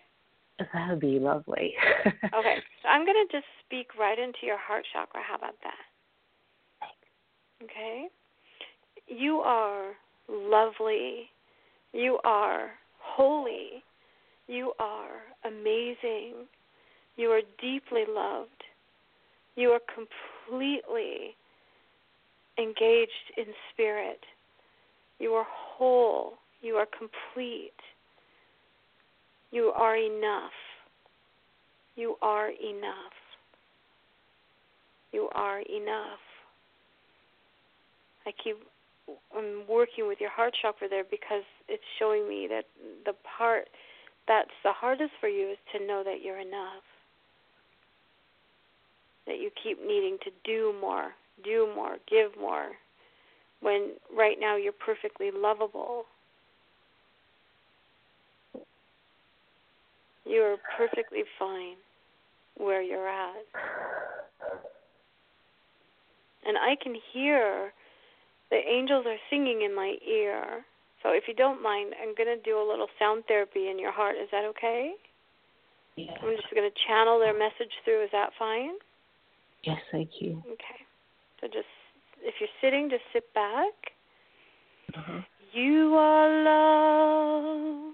That 0.59 0.89
would 0.91 0.99
be 0.99 1.17
lovely. 1.19 1.73
Okay, 2.05 2.57
so 2.83 2.87
I'm 2.87 3.03
gonna 3.05 3.25
just 3.31 3.45
speak 3.65 3.95
right 3.99 4.17
into 4.19 4.39
your 4.45 4.59
heart 4.59 4.85
chakra. 4.93 5.21
How 5.27 5.35
about 5.35 5.55
that? 5.63 6.89
Okay. 7.63 8.07
You 9.07 9.37
are 9.39 9.93
lovely. 10.31 11.29
You 11.93 12.19
are 12.23 12.71
holy. 12.99 13.83
You 14.47 14.73
are 14.79 15.21
amazing. 15.45 16.47
You 17.17 17.29
are 17.29 17.41
deeply 17.59 18.03
loved. 18.07 18.49
You 19.55 19.69
are 19.69 19.81
completely 19.93 21.35
engaged 22.57 23.11
in 23.37 23.45
spirit. 23.73 24.19
You 25.19 25.31
are 25.31 25.47
whole. 25.49 26.33
You 26.61 26.75
are 26.75 26.87
complete. 26.97 27.71
You 29.51 29.71
are 29.75 29.97
enough. 29.97 30.51
You 31.95 32.15
are 32.21 32.49
enough. 32.49 33.13
You 35.11 35.27
are 35.33 35.59
enough. 35.59 36.19
I 38.25 38.31
keep 38.43 38.57
I'm 39.37 39.63
working 39.69 40.07
with 40.07 40.19
your 40.19 40.29
heart 40.29 40.53
chakra 40.61 40.89
there 40.89 41.03
because 41.09 41.43
it's 41.67 41.83
showing 41.99 42.27
me 42.27 42.47
that 42.49 42.65
the 43.05 43.13
part 43.37 43.67
that's 44.27 44.49
the 44.63 44.71
hardest 44.71 45.11
for 45.19 45.27
you 45.27 45.51
is 45.51 45.57
to 45.73 45.85
know 45.85 46.03
that 46.03 46.21
you're 46.23 46.39
enough. 46.39 46.83
That 49.27 49.39
you 49.39 49.49
keep 49.63 49.79
needing 49.85 50.17
to 50.23 50.31
do 50.43 50.73
more, 50.79 51.11
do 51.43 51.69
more, 51.75 51.97
give 52.09 52.31
more, 52.39 52.71
when 53.61 53.91
right 54.15 54.37
now 54.39 54.57
you're 54.57 54.73
perfectly 54.73 55.29
lovable. 55.33 56.05
You're 60.25 60.57
perfectly 60.77 61.23
fine 61.37 61.75
where 62.57 62.81
you're 62.81 63.07
at. 63.07 63.35
And 66.45 66.57
I 66.57 66.75
can 66.81 66.95
hear 67.13 67.73
the 68.51 68.57
angels 68.57 69.05
are 69.07 69.17
singing 69.29 69.63
in 69.63 69.73
my 69.73 69.95
ear. 70.07 70.63
So 71.01 71.09
if 71.09 71.23
you 71.27 71.33
don't 71.33 71.63
mind, 71.63 71.95
I'm 71.99 72.13
going 72.13 72.29
to 72.29 72.43
do 72.43 72.59
a 72.59 72.65
little 72.67 72.87
sound 72.99 73.23
therapy 73.27 73.69
in 73.69 73.79
your 73.79 73.91
heart. 73.91 74.15
Is 74.21 74.29
that 74.31 74.45
okay? 74.51 74.91
Yes. 75.95 76.17
I'm 76.21 76.35
just 76.35 76.53
going 76.53 76.69
to 76.69 76.77
channel 76.87 77.17
their 77.17 77.33
message 77.33 77.71
through. 77.83 78.03
Is 78.03 78.09
that 78.11 78.29
fine? 78.37 78.73
Yes, 79.63 79.79
thank 79.91 80.09
you. 80.19 80.43
Okay. 80.45 80.85
So 81.39 81.47
just, 81.47 81.65
if 82.21 82.35
you're 82.39 82.49
sitting, 82.61 82.89
just 82.89 83.03
sit 83.13 83.33
back. 83.33 83.73
Uh-huh. 84.95 85.21
You 85.53 85.95
are 85.95 86.43
love, 86.43 87.93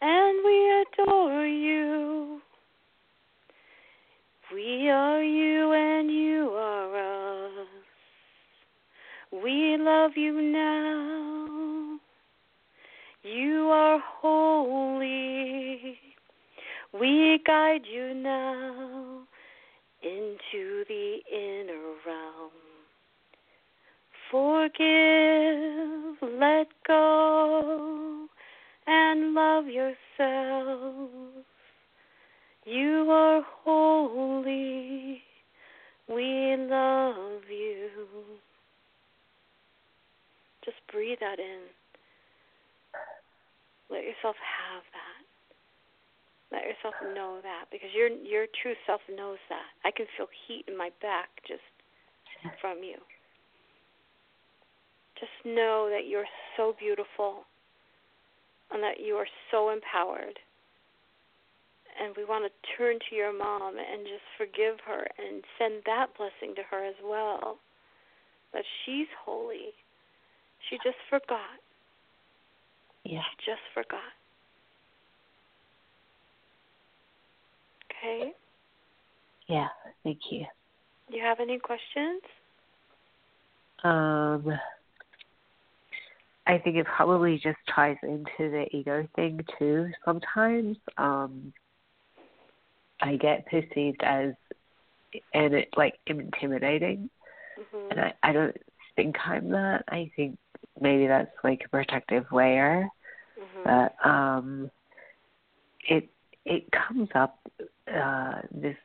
and 0.00 0.38
we 0.44 0.84
adore 1.02 1.46
you. 1.46 2.40
We 4.54 4.88
are 4.88 5.22
you, 5.22 5.72
and 5.72 6.10
you 6.10 6.50
are. 6.56 6.77
We 9.48 9.78
love 9.78 10.10
you 10.14 10.42
now. 10.42 11.98
You 13.22 13.70
are 13.70 13.98
holy. 14.20 15.98
We 16.92 17.40
guide 17.46 17.86
you 17.90 18.12
now 18.12 19.22
into 20.02 20.84
the 20.86 21.20
inner 21.32 21.94
realm. 22.06 22.50
Forgive, 24.30 26.18
let 26.38 26.68
go, 26.86 28.26
and 28.86 29.32
love 29.32 29.64
yourself. 29.66 31.10
You 32.66 33.10
are 33.10 33.42
holy. 33.64 35.22
We 36.06 36.56
love 36.58 37.44
you. 37.50 37.88
Just 40.68 40.84
breathe 40.92 41.16
that 41.24 41.40
in. 41.40 41.64
Let 43.88 44.04
yourself 44.04 44.36
have 44.36 44.84
that. 44.92 45.24
Let 46.52 46.68
yourself 46.68 46.92
know 47.16 47.40
that 47.40 47.72
because 47.72 47.88
your 47.96 48.08
your 48.08 48.44
true 48.60 48.76
self 48.84 49.00
knows 49.08 49.40
that. 49.48 49.72
I 49.88 49.90
can 49.90 50.04
feel 50.12 50.28
heat 50.44 50.68
in 50.68 50.76
my 50.76 50.90
back 51.00 51.32
just 51.48 51.64
from 52.60 52.84
you. 52.84 53.00
Just 55.16 55.32
know 55.46 55.88
that 55.88 56.06
you're 56.06 56.28
so 56.58 56.76
beautiful 56.78 57.48
and 58.70 58.82
that 58.82 59.00
you 59.00 59.14
are 59.14 59.28
so 59.50 59.70
empowered. 59.70 60.36
And 61.96 62.12
we 62.14 62.26
want 62.26 62.44
to 62.44 62.52
turn 62.76 62.98
to 63.08 63.16
your 63.16 63.32
mom 63.32 63.78
and 63.80 64.04
just 64.04 64.28
forgive 64.36 64.84
her 64.84 65.08
and 65.16 65.42
send 65.56 65.80
that 65.86 66.12
blessing 66.18 66.54
to 66.56 66.62
her 66.70 66.84
as 66.84 67.00
well. 67.02 67.56
That 68.52 68.64
she's 68.84 69.08
holy. 69.24 69.72
She 70.68 70.76
just 70.84 70.98
forgot. 71.08 71.58
Yeah. 73.04 73.20
She 73.20 73.50
just 73.50 73.62
forgot. 73.74 74.00
Okay? 77.90 78.32
Yeah, 79.48 79.68
thank 80.04 80.18
you. 80.30 80.44
Do 81.10 81.16
you 81.16 81.22
have 81.22 81.40
any 81.40 81.58
questions? 81.58 82.22
Um, 83.82 84.58
I 86.46 86.58
think 86.58 86.76
it 86.76 86.86
probably 86.86 87.38
just 87.38 87.58
ties 87.74 87.96
into 88.02 88.26
the 88.38 88.66
ego 88.72 89.06
thing 89.16 89.40
too. 89.58 89.90
Sometimes, 90.04 90.76
um, 90.96 91.52
I 93.00 93.16
get 93.16 93.46
perceived 93.46 94.02
as, 94.02 94.32
and 95.34 95.54
it 95.54 95.68
like 95.76 95.94
intimidating, 96.06 97.08
hmm 97.56 97.90
and 97.90 98.00
I 98.00 98.14
I 98.22 98.32
don't 98.32 98.56
think 98.96 99.16
I'm 99.24 99.50
that. 99.50 99.84
I 99.88 100.10
think 100.16 100.38
maybe 100.80 101.06
that's 101.06 101.30
like 101.44 101.62
a 101.64 101.68
protective 101.68 102.24
layer, 102.32 102.88
hmm 103.38 103.62
but 103.64 104.08
um, 104.08 104.70
it 105.88 106.08
it 106.44 106.64
comes 106.72 107.08
up. 107.14 107.38
Uh, 107.92 108.42
this 108.50 108.76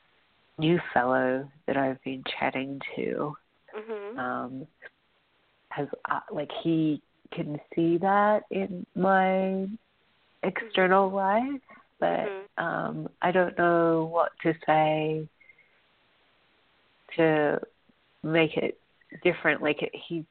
new 0.58 0.80
fellow 0.94 1.50
that 1.68 1.76
I've 1.78 2.02
been 2.04 2.24
chatting 2.40 2.80
to, 2.96 3.36
hmm 3.74 4.20
um, 4.20 4.68
has 5.70 5.88
uh, 6.10 6.20
like 6.32 6.52
he 6.64 7.02
can 7.32 7.60
see 7.76 7.98
that 7.98 8.44
in 8.52 8.86
my 8.96 9.68
external 10.44 11.10
life, 11.10 11.62
but 12.00 12.30
Mhm. 12.30 12.64
um, 12.64 13.10
I 13.22 13.32
don't 13.32 13.58
know 13.58 14.06
what 14.06 14.32
to 14.44 14.54
say 14.66 15.28
to 17.16 17.60
make 18.24 18.58
it 18.58 18.80
different. 19.24 19.62
Like 19.62 19.82
it, 19.82 19.94
he, 19.94 20.26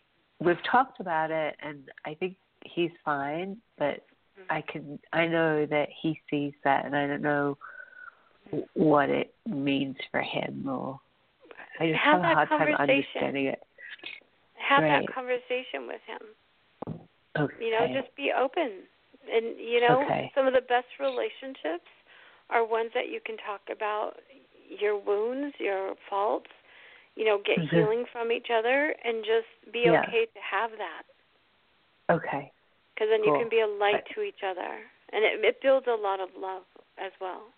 we've 0.45 0.63
talked 0.71 1.01
about 1.01 1.31
it, 1.31 1.57
and 1.61 1.89
I 2.05 2.15
think 2.15 2.37
he's 2.65 2.91
fine, 3.05 3.57
but 3.79 4.05
I 4.51 4.63
can 4.63 4.99
I 5.13 5.27
know 5.27 5.67
that 5.67 5.89
he 6.01 6.21
sees 6.31 6.53
that, 6.65 6.85
and 6.85 6.97
I 6.97 7.07
don't 7.07 7.23
know 7.23 7.57
what 8.75 9.09
it 9.09 9.35
means 9.47 9.97
for 10.11 10.21
him, 10.21 10.65
or 10.69 11.01
I 11.81 11.89
just 11.89 11.99
Have 12.01 12.21
have, 12.21 12.31
a 12.31 12.35
hard 12.35 12.49
time 12.49 12.75
understanding 12.75 13.47
it. 13.47 13.63
Have 14.55 14.83
Right. 14.83 15.07
that 15.07 15.15
conversation 15.15 15.87
with 15.87 16.01
him. 16.07 17.05
Okay. 17.39 17.65
You 17.65 17.71
know, 17.71 17.87
just 17.93 18.15
be 18.17 18.33
open. 18.33 18.83
And 19.33 19.59
you 19.59 19.81
know, 19.81 20.03
Okay. 20.03 20.31
some 20.35 20.47
of 20.47 20.53
the 20.53 20.61
best 20.61 20.89
relationships 21.01 21.89
are 22.51 22.65
ones 22.65 22.91
that 22.95 23.09
you 23.09 23.21
can 23.25 23.37
talk 23.39 23.63
about 23.71 24.21
your 24.69 24.99
wounds, 24.99 25.55
your 25.59 25.95
faults, 26.09 26.51
you 27.17 27.25
know, 27.25 27.39
get 27.39 27.59
Mhm. 27.59 27.71
healing 27.73 28.05
from 28.13 28.33
each 28.33 28.49
other 28.53 28.95
and 29.05 29.25
just 29.25 29.73
be 29.73 29.89
Yeah. 29.89 30.03
okay 30.03 30.27
to 30.27 30.41
have 30.41 30.71
that. 30.79 31.05
okay. 32.11 32.53
Because 32.95 33.09
then 33.11 33.25
you 33.25 33.33
can 33.33 33.49
be 33.49 33.61
a 33.61 33.67
light 33.67 34.05
to 34.15 34.23
each 34.23 34.43
other. 34.43 34.91
And 35.13 35.25
it, 35.25 35.45
it 35.45 35.61
builds 35.63 35.87
a 35.87 35.95
lot 35.95 36.21
of 36.21 36.31
love 36.37 36.65
as 36.99 37.13
well. 37.21 37.53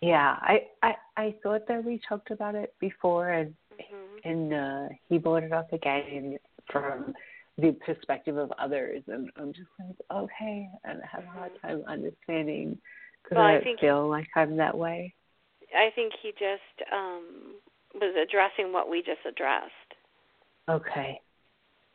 Yeah, 0.00 0.36
I, 0.40 0.60
I 0.82 0.94
I 1.16 1.34
thought 1.42 1.66
that 1.68 1.84
we 1.84 2.00
talked 2.08 2.30
about 2.30 2.54
it 2.54 2.74
before, 2.80 3.30
and 3.30 3.54
hmm 3.78 4.18
and 4.24 4.52
uh, 4.52 4.88
he 5.08 5.18
brought 5.18 5.44
it 5.44 5.52
up 5.52 5.72
again 5.72 6.36
from 6.70 7.14
the 7.58 7.72
perspective 7.84 8.36
of 8.36 8.52
others, 8.58 9.02
and 9.08 9.30
I'm 9.36 9.52
just 9.52 9.68
like, 9.78 9.96
okay, 10.12 10.68
and 10.84 11.00
I 11.02 11.06
have 11.16 11.24
a 11.24 11.38
hard 11.38 11.52
time 11.62 11.82
understanding 11.88 12.78
because 13.22 13.38
Well, 13.38 13.44
I 13.44 13.56
I 13.56 13.64
feel 13.80 14.08
like 14.08 14.28
I'm 14.36 14.56
that 14.56 14.76
way. 14.76 15.14
I 15.76 15.90
think 15.94 16.12
he 16.22 16.32
just 16.32 16.90
um 16.92 17.56
was 17.94 18.14
addressing 18.20 18.72
what 18.72 18.88
we 18.90 18.98
just 19.00 19.20
addressed. 19.28 19.70
Okay, 20.68 21.20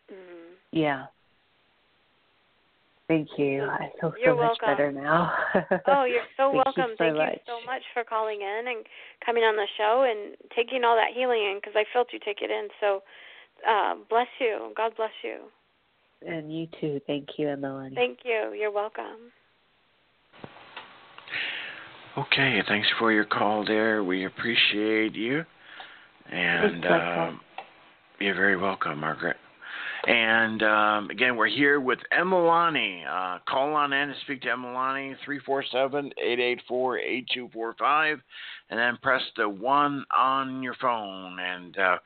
hmm 0.10 0.54
yeah. 0.72 1.06
Thank 3.10 3.28
you. 3.40 3.64
I 3.64 3.90
feel 4.00 4.14
You're 4.22 4.36
so 4.36 4.38
much 4.38 4.58
welcome. 4.62 4.68
better 4.70 4.92
now. 4.92 5.34
Oh, 5.88 6.04
you're 6.06 6.22
so 6.38 6.52
Thank 6.52 6.64
welcome. 6.64 6.92
You 6.92 6.96
so 6.98 7.04
Thank 7.04 7.18
much. 7.18 7.34
you 7.34 7.40
so 7.48 7.66
much 7.66 7.82
for 7.96 8.04
calling 8.04 8.42
in 8.42 8.66
and 8.68 8.86
coming 9.26 9.42
on 9.42 9.56
the 9.56 9.66
show 9.80 10.06
and 10.08 10.38
taking 10.56 10.84
all 10.84 10.96
that 10.96 11.18
healing 11.18 11.42
in 11.42 11.58
because 11.60 11.74
I 11.76 11.86
felt 11.92 12.10
you 12.14 12.20
take 12.24 12.44
it 12.44 12.52
in. 12.52 12.68
So, 12.80 13.02
uh, 13.68 13.96
bless 14.08 14.28
you. 14.40 14.72
God 14.78 14.92
bless 14.96 15.10
you. 15.24 15.50
And 16.22 16.56
you 16.56 16.68
too. 16.80 17.02
Thank 17.08 17.30
you, 17.38 17.50
Emily. 17.50 17.92
Thank 17.96 18.20
you. 18.24 18.54
You're 18.54 18.72
welcome. 18.72 19.34
Okay, 22.16 22.62
thanks 22.68 22.88
for 23.00 23.12
your 23.12 23.26
call 23.26 23.66
there. 23.66 24.04
We 24.04 24.26
appreciate 24.26 25.16
you. 25.16 25.46
And 26.32 26.86
um, 26.86 27.40
you're 28.20 28.36
very 28.36 28.58
welcome, 28.58 29.00
Margaret. 29.00 29.38
And 30.08 30.64
um, 30.64 31.10
again, 31.10 31.36
we're 31.36 31.48
here 31.48 31.80
with 31.82 32.00
Emalani. 32.18 33.04
Uh, 33.06 33.40
call 33.48 33.74
on 33.76 33.92
in 33.92 34.10
to 34.10 34.16
speak 34.24 34.42
to 34.44 34.48
Emalani, 34.48 35.16
347-884-8245, 36.70 38.22
and 38.70 38.80
then 38.80 38.98
press 39.02 39.22
the 39.36 39.50
1 39.50 40.06
on 40.18 40.64
your 40.64 40.76
phone. 40.76 41.38
And 41.40 41.78
uh, 41.78 41.98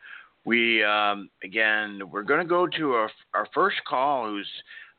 we, 0.45 0.83
um, 0.83 1.29
again, 1.43 2.01
we're 2.11 2.23
going 2.23 2.41
to 2.41 2.47
go 2.47 2.65
to 2.67 2.91
our, 2.93 3.11
our 3.33 3.47
first 3.53 3.77
call 3.87 4.27
who's 4.27 4.49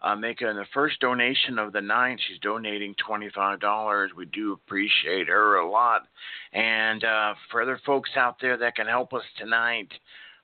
uh, 0.05 0.15
making 0.15 0.49
the 0.49 0.67
first 0.75 1.01
donation 1.01 1.59
of 1.59 1.73
the 1.73 1.81
night. 1.81 2.21
She's 2.29 2.39
donating 2.41 2.95
$25. 3.09 4.09
We 4.15 4.27
do 4.27 4.53
appreciate 4.53 5.29
her 5.29 5.57
a 5.57 5.69
lot. 5.69 6.03
And 6.53 7.03
uh, 7.03 7.35
for 7.51 7.63
other 7.63 7.81
folks 7.87 8.11
out 8.15 8.37
there 8.41 8.59
that 8.59 8.77
can 8.77 8.87
help 8.87 9.15
us 9.15 9.23
tonight, 9.39 9.89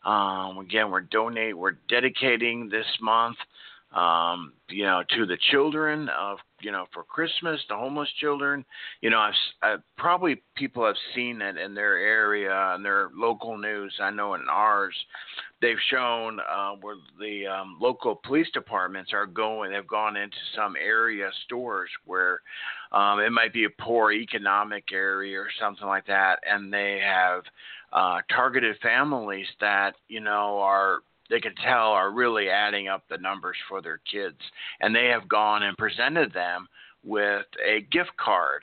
um, 0.05 0.59
again, 0.59 0.91
we're 0.91 1.03
donate, 1.03 1.57
we're 1.57 1.77
dedicating 1.91 2.71
this 2.71 2.87
month, 3.03 3.37
um, 3.95 4.55
you 4.71 4.85
know, 4.85 5.03
to 5.17 5.27
the 5.27 5.37
children 5.51 6.09
of 6.09 6.39
you 6.61 6.73
know 6.73 6.87
for 6.93 7.05
Christmas 7.05 7.61
to 7.69 7.77
homeless 7.77 8.09
children. 8.21 8.65
You 9.01 9.11
know, 9.11 9.19
I've, 9.19 9.35
I've 9.63 9.83
probably 9.97 10.43
people 10.57 10.85
have 10.85 10.97
seen 11.15 11.43
it 11.43 11.57
in 11.57 11.75
their 11.75 11.97
area 11.99 12.75
and 12.75 12.85
their 12.85 13.11
local 13.15 13.57
news. 13.59 13.95
I 14.01 14.11
know 14.11 14.35
in 14.35 14.43
ours, 14.51 14.95
they've 15.61 15.77
shown 15.91 16.41
uh, 16.41 16.73
where 16.81 16.97
the 17.19 17.47
um, 17.47 17.77
local 17.81 18.21
police 18.25 18.49
departments 18.53 19.13
are 19.13 19.27
going. 19.27 19.73
They've 19.73 19.87
gone 19.87 20.17
into 20.17 20.37
some 20.55 20.75
area 20.77 21.31
stores 21.45 21.91
where 22.05 22.41
um, 22.93 23.21
it 23.21 23.31
might 23.31 23.53
be 23.53 23.65
a 23.65 23.83
poor 23.83 24.13
economic 24.13 24.85
area 24.93 25.39
or 25.39 25.49
something 25.61 25.87
like 25.87 26.07
that, 26.07 26.41
and 26.49 26.73
they 26.73 27.01
have 27.05 27.43
uh, 27.93 28.19
targeted 28.35 28.77
families 28.83 29.47
that 29.61 29.95
you 30.09 30.21
know 30.21 30.59
are 30.61 31.01
they 31.31 31.41
can 31.41 31.55
tell 31.55 31.93
are 31.93 32.13
really 32.13 32.49
adding 32.49 32.89
up 32.89 33.05
the 33.09 33.19
numbers 33.19 33.57
for 33.69 33.81
their 33.81 34.01
kids, 34.11 34.39
and 34.81 34.95
they 34.95 35.07
have 35.07 35.29
gone 35.29 35.63
and 35.63 35.77
presented 35.79 36.33
them 36.33 36.69
with 37.05 37.47
a 37.65 37.87
gift 37.93 38.17
card. 38.19 38.63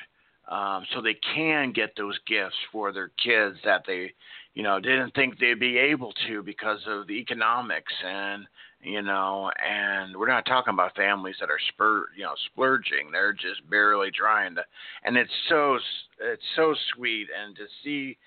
Um, 0.49 0.85
so 0.93 1.01
they 1.01 1.17
can 1.35 1.73
get 1.73 1.91
those 1.97 2.17
gifts 2.25 2.55
for 2.71 2.93
their 2.93 3.11
kids 3.21 3.57
that 3.65 3.83
they, 3.85 4.13
you 4.53 4.63
know, 4.63 4.79
didn't 4.79 5.13
think 5.13 5.37
they'd 5.37 5.59
be 5.59 5.77
able 5.77 6.13
to 6.27 6.41
because 6.41 6.79
of 6.87 7.07
the 7.07 7.15
economics 7.15 7.91
and 8.05 8.47
you 8.81 9.01
know, 9.01 9.51
and 9.57 10.15
we're 10.15 10.27
not 10.27 10.45
talking 10.45 10.73
about 10.73 10.95
families 10.95 11.35
that 11.39 11.49
are 11.49 11.59
spur, 11.73 12.05
you 12.15 12.23
know, 12.23 12.35
splurging. 12.51 13.09
They're 13.11 13.33
just 13.33 13.67
barely 13.69 14.11
trying 14.11 14.55
to, 14.55 14.63
and 15.03 15.17
it's 15.17 15.31
so 15.49 15.79
it's 16.21 16.43
so 16.55 16.75
sweet, 16.93 17.27
and 17.37 17.55
to 17.55 17.65
see 17.83 18.17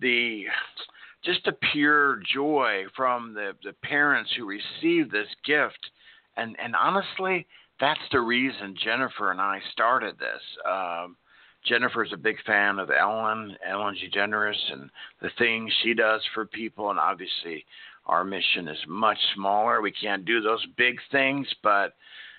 the 0.00 0.44
just 1.24 1.44
the 1.44 1.52
pure 1.72 2.20
joy 2.32 2.84
from 2.96 3.34
the 3.34 3.52
the 3.64 3.74
parents 3.84 4.30
who 4.36 4.46
receive 4.46 5.10
this 5.10 5.28
gift, 5.44 5.90
and 6.36 6.56
and 6.62 6.74
honestly, 6.74 7.46
that's 7.78 8.00
the 8.12 8.20
reason 8.20 8.74
Jennifer 8.82 9.30
and 9.30 9.40
I 9.40 9.60
started 9.72 10.18
this. 10.18 10.42
Um, 10.68 11.16
Jennifer's 11.66 12.12
a 12.12 12.16
big 12.16 12.36
fan 12.46 12.78
of 12.78 12.90
Ellen, 12.90 13.56
Ellen 13.66 13.94
G. 13.94 14.08
DeGeneres, 14.08 14.72
and 14.72 14.90
the 15.20 15.30
things 15.38 15.72
she 15.82 15.92
does 15.92 16.22
for 16.34 16.46
people, 16.46 16.90
and 16.90 16.98
obviously 16.98 17.64
our 18.06 18.24
mission 18.24 18.66
is 18.66 18.78
much 18.88 19.18
smaller. 19.34 19.82
We 19.82 19.92
can't 19.92 20.24
do 20.24 20.40
those 20.40 20.64
big 20.76 20.98
things, 21.12 21.46
but 21.62 21.94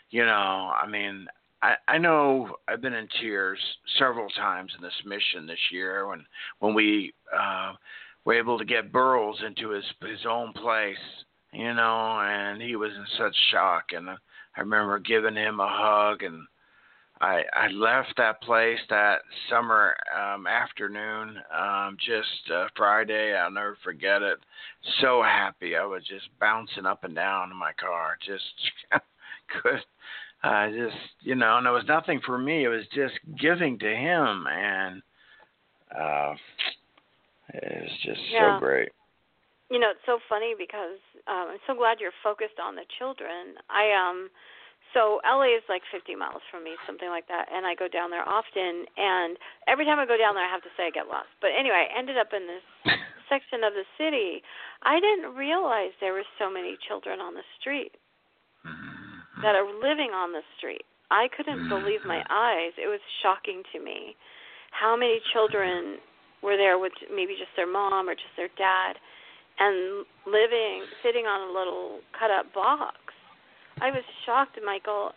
you 0.09 0.25
know, 0.25 0.31
I 0.75 0.87
mean, 0.87 1.27
I, 1.61 1.75
I 1.87 1.97
know 1.97 2.57
I've 2.67 2.81
been 2.81 2.93
in 2.93 3.07
tears 3.19 3.59
several 3.99 4.29
times 4.29 4.71
in 4.75 4.83
this 4.83 4.93
mission 5.05 5.45
this 5.45 5.59
year 5.71 6.07
when 6.07 6.25
when 6.59 6.73
we 6.73 7.13
uh, 7.35 7.73
were 8.25 8.33
able 8.33 8.57
to 8.57 8.65
get 8.65 8.91
Burroughs 8.91 9.41
into 9.45 9.69
his 9.69 9.85
his 10.01 10.25
own 10.29 10.53
place, 10.53 10.97
you 11.53 11.73
know, 11.73 12.19
and 12.21 12.61
he 12.61 12.75
was 12.75 12.91
in 12.91 13.05
such 13.17 13.35
shock. 13.51 13.91
And 13.93 14.09
I 14.09 14.59
remember 14.59 14.99
giving 14.99 15.35
him 15.35 15.59
a 15.59 15.67
hug 15.67 16.23
and 16.23 16.47
I 17.19 17.43
I 17.53 17.67
left 17.67 18.13
that 18.17 18.41
place 18.41 18.79
that 18.89 19.21
summer 19.49 19.95
um 20.15 20.47
afternoon, 20.47 21.37
um 21.55 21.97
just 22.03 22.51
uh, 22.53 22.67
Friday. 22.75 23.35
I'll 23.35 23.51
never 23.51 23.77
forget 23.83 24.21
it. 24.21 24.39
So 24.99 25.21
happy. 25.21 25.75
I 25.75 25.85
was 25.85 26.03
just 26.03 26.27
bouncing 26.39 26.85
up 26.85 27.03
and 27.03 27.15
down 27.15 27.51
in 27.51 27.57
my 27.57 27.73
car. 27.73 28.17
Just 28.25 28.43
good. 29.63 29.81
I 30.43 30.65
uh, 30.65 30.71
just 30.71 30.97
you 31.21 31.35
know, 31.35 31.57
and 31.57 31.67
it 31.67 31.71
was 31.71 31.85
nothing 31.87 32.21
for 32.25 32.37
me. 32.37 32.65
It 32.65 32.69
was 32.69 32.85
just 32.93 33.13
giving 33.39 33.77
to 33.79 33.95
him, 33.95 34.47
and 34.47 35.01
uh 35.95 36.33
it 37.53 37.83
was 37.83 37.97
just 38.03 38.21
Yeah. 38.29 38.55
so 38.55 38.59
great. 38.59 38.91
You 39.69 39.79
know, 39.79 39.91
it's 39.91 40.05
so 40.05 40.19
funny 40.27 40.53
because 40.57 40.99
um, 41.27 41.55
I'm 41.55 41.63
so 41.65 41.73
glad 41.73 41.99
you're 41.99 42.11
focused 42.23 42.59
on 42.59 42.75
the 42.75 42.85
children. 42.99 43.55
I 43.69 43.91
um, 43.93 44.29
so 44.93 45.21
LA 45.23 45.55
is 45.55 45.63
like 45.69 45.83
50 45.91 46.15
miles 46.15 46.43
from 46.51 46.63
me, 46.63 46.75
something 46.85 47.07
like 47.07 47.27
that, 47.27 47.47
and 47.47 47.65
I 47.65 47.75
go 47.75 47.87
down 47.87 48.11
there 48.11 48.27
often. 48.27 48.83
And 48.97 49.39
every 49.67 49.85
time 49.85 49.99
I 49.99 50.05
go 50.05 50.19
down 50.19 50.35
there, 50.35 50.43
I 50.43 50.51
have 50.51 50.63
to 50.67 50.73
say 50.75 50.87
I 50.87 50.91
get 50.91 51.07
lost. 51.07 51.31
But 51.39 51.55
anyway, 51.55 51.87
I 51.87 51.97
ended 51.97 52.17
up 52.19 52.35
in 52.35 52.43
this 52.43 52.65
section 53.31 53.63
of 53.63 53.71
the 53.71 53.87
city. 53.95 54.43
I 54.83 54.99
didn't 54.99 55.35
realize 55.35 55.95
there 56.03 56.11
were 56.11 56.27
so 56.35 56.51
many 56.51 56.75
children 56.87 57.23
on 57.23 57.33
the 57.33 57.47
street 57.59 57.95
that 59.41 59.55
are 59.55 59.65
living 59.65 60.11
on 60.11 60.31
the 60.35 60.43
street. 60.57 60.83
I 61.09 61.27
couldn't 61.35 61.67
believe 61.67 62.03
my 62.05 62.23
eyes. 62.29 62.71
It 62.77 62.87
was 62.87 62.99
shocking 63.23 63.63
to 63.73 63.79
me 63.79 64.15
how 64.71 64.95
many 64.95 65.19
children 65.33 65.99
were 66.41 66.57
there 66.57 66.79
with 66.79 66.93
maybe 67.13 67.33
just 67.37 67.53
their 67.55 67.69
mom 67.69 68.09
or 68.09 68.15
just 68.15 68.33
their 68.37 68.49
dad 68.57 68.97
and 69.59 70.05
living 70.25 70.85
sitting 71.03 71.25
on 71.25 71.49
a 71.49 71.51
little 71.53 71.99
cut 72.17 72.31
up 72.31 72.51
box. 72.53 72.97
I 73.79 73.89
was 73.91 74.03
shocked, 74.25 74.57
Michael. 74.65 75.11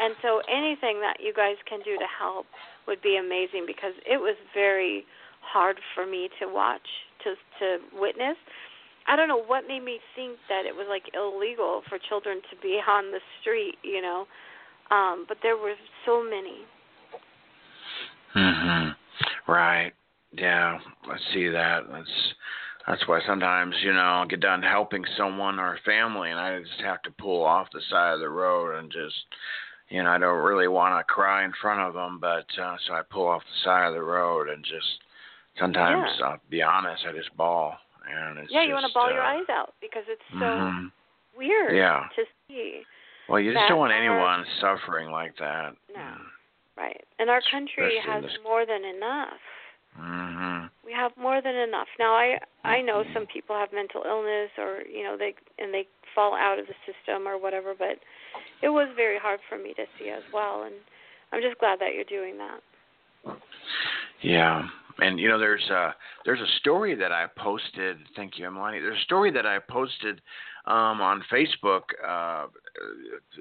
And 0.00 0.14
so 0.22 0.40
anything 0.48 1.00
that 1.04 1.20
you 1.20 1.32
guys 1.36 1.56
can 1.68 1.80
do 1.84 1.96
to 2.00 2.08
help 2.08 2.46
would 2.88 3.02
be 3.02 3.16
amazing 3.16 3.64
because 3.66 3.92
it 4.08 4.16
was 4.16 4.36
very 4.54 5.04
hard 5.42 5.76
for 5.94 6.06
me 6.06 6.28
to 6.40 6.48
watch, 6.48 6.86
to 7.24 7.34
to 7.60 7.78
witness. 8.00 8.36
I 9.06 9.16
don't 9.16 9.28
know 9.28 9.42
what 9.42 9.68
made 9.68 9.84
me 9.84 9.98
think 10.16 10.38
that 10.48 10.64
it 10.64 10.74
was 10.74 10.86
like 10.88 11.04
illegal 11.12 11.82
for 11.88 11.98
children 12.08 12.40
to 12.50 12.56
be 12.62 12.80
on 12.88 13.10
the 13.12 13.20
street, 13.40 13.76
you 13.82 14.00
know. 14.00 14.26
Um, 14.90 15.26
but 15.28 15.38
there 15.42 15.56
were 15.56 15.74
so 16.06 16.22
many. 16.22 16.64
Mhm. 18.34 18.96
Right. 19.46 19.92
Yeah, 20.32 20.78
I 21.04 21.16
see 21.32 21.48
that. 21.48 21.82
That's 21.90 22.34
that's 22.86 23.06
why 23.06 23.20
sometimes, 23.26 23.74
you 23.82 23.92
know, 23.92 24.00
I'll 24.00 24.26
get 24.26 24.40
done 24.40 24.62
helping 24.62 25.04
someone 25.16 25.58
or 25.58 25.74
a 25.74 25.80
family 25.80 26.30
and 26.30 26.40
I 26.40 26.60
just 26.60 26.80
have 26.80 27.02
to 27.02 27.10
pull 27.10 27.44
off 27.44 27.68
the 27.72 27.80
side 27.90 28.14
of 28.14 28.20
the 28.20 28.28
road 28.28 28.78
and 28.78 28.90
just 28.90 29.16
you 29.88 30.02
know, 30.02 30.10
I 30.10 30.18
don't 30.18 30.44
really 30.44 30.68
want 30.68 30.98
to 30.98 31.12
cry 31.12 31.44
in 31.44 31.52
front 31.60 31.80
of 31.80 31.94
them, 31.94 32.18
but 32.20 32.46
uh 32.60 32.76
so 32.86 32.94
I 32.94 33.02
pull 33.08 33.26
off 33.26 33.42
the 33.42 33.64
side 33.64 33.88
of 33.88 33.94
the 33.94 34.02
road 34.02 34.48
and 34.48 34.64
just 34.64 34.86
sometimes 35.58 36.08
Yeah. 36.18 36.26
I'll 36.26 36.40
be 36.48 36.62
honest, 36.62 37.04
I 37.06 37.12
just 37.12 37.36
bawl 37.36 37.76
and 38.08 38.38
it's 38.38 38.52
yeah, 38.52 38.62
you 38.64 38.72
want 38.74 38.86
to 38.86 38.94
ball 38.94 39.06
bawl 39.06 39.12
your 39.12 39.22
uh, 39.22 39.38
eyes 39.38 39.48
out 39.50 39.74
because 39.80 40.04
it's 40.08 40.22
so 40.32 40.46
mhm. 40.46 40.92
weird 41.36 41.76
Yeah. 41.76 42.04
to 42.16 42.24
see. 42.48 42.82
Well, 43.28 43.38
you 43.38 43.52
just 43.52 43.68
don't 43.68 43.78
want 43.78 43.92
anyone 43.92 44.44
suffering 44.60 45.10
like 45.10 45.36
that. 45.38 45.76
No. 45.94 46.14
Right. 46.76 47.04
And 47.18 47.30
our 47.30 47.40
country 47.50 47.98
Especially 47.98 48.24
has 48.24 48.38
more 48.42 48.66
than 48.66 48.84
enough. 48.84 49.38
Mhm. 49.98 50.70
We 50.84 50.92
have 50.92 51.16
more 51.16 51.40
than 51.40 51.54
enough. 51.54 51.88
Now 51.98 52.14
I 52.14 52.38
I 52.64 52.80
know 52.80 53.04
some 53.12 53.26
people 53.26 53.56
have 53.56 53.72
mental 53.72 54.02
illness 54.04 54.50
or, 54.58 54.82
you 54.82 55.02
know, 55.02 55.16
they 55.16 55.34
and 55.58 55.72
they 55.72 55.86
fall 56.14 56.34
out 56.34 56.58
of 56.58 56.66
the 56.66 56.74
system 56.86 57.26
or 57.26 57.38
whatever, 57.38 57.74
but 57.74 57.98
it 58.62 58.68
was 58.68 58.88
very 58.96 59.18
hard 59.18 59.40
for 59.48 59.58
me 59.58 59.74
to 59.74 59.86
see 59.98 60.10
as 60.10 60.22
well 60.32 60.62
and 60.62 60.74
I'm 61.32 61.42
just 61.42 61.58
glad 61.58 61.78
that 61.80 61.94
you're 61.94 62.04
doing 62.04 62.38
that. 62.38 62.60
Yeah, 64.20 64.68
and 64.98 65.18
you 65.18 65.28
know, 65.28 65.38
there's 65.38 65.68
a 65.70 65.94
there's 66.24 66.40
a 66.40 66.58
story 66.58 66.94
that 66.94 67.12
I 67.12 67.26
posted. 67.36 67.98
Thank 68.16 68.38
you, 68.38 68.46
Emily. 68.46 68.80
There's 68.80 68.98
a 68.98 69.04
story 69.04 69.30
that 69.32 69.46
I 69.46 69.58
posted 69.58 70.20
um, 70.66 71.00
on 71.00 71.22
Facebook, 71.32 71.82
uh, 72.06 72.46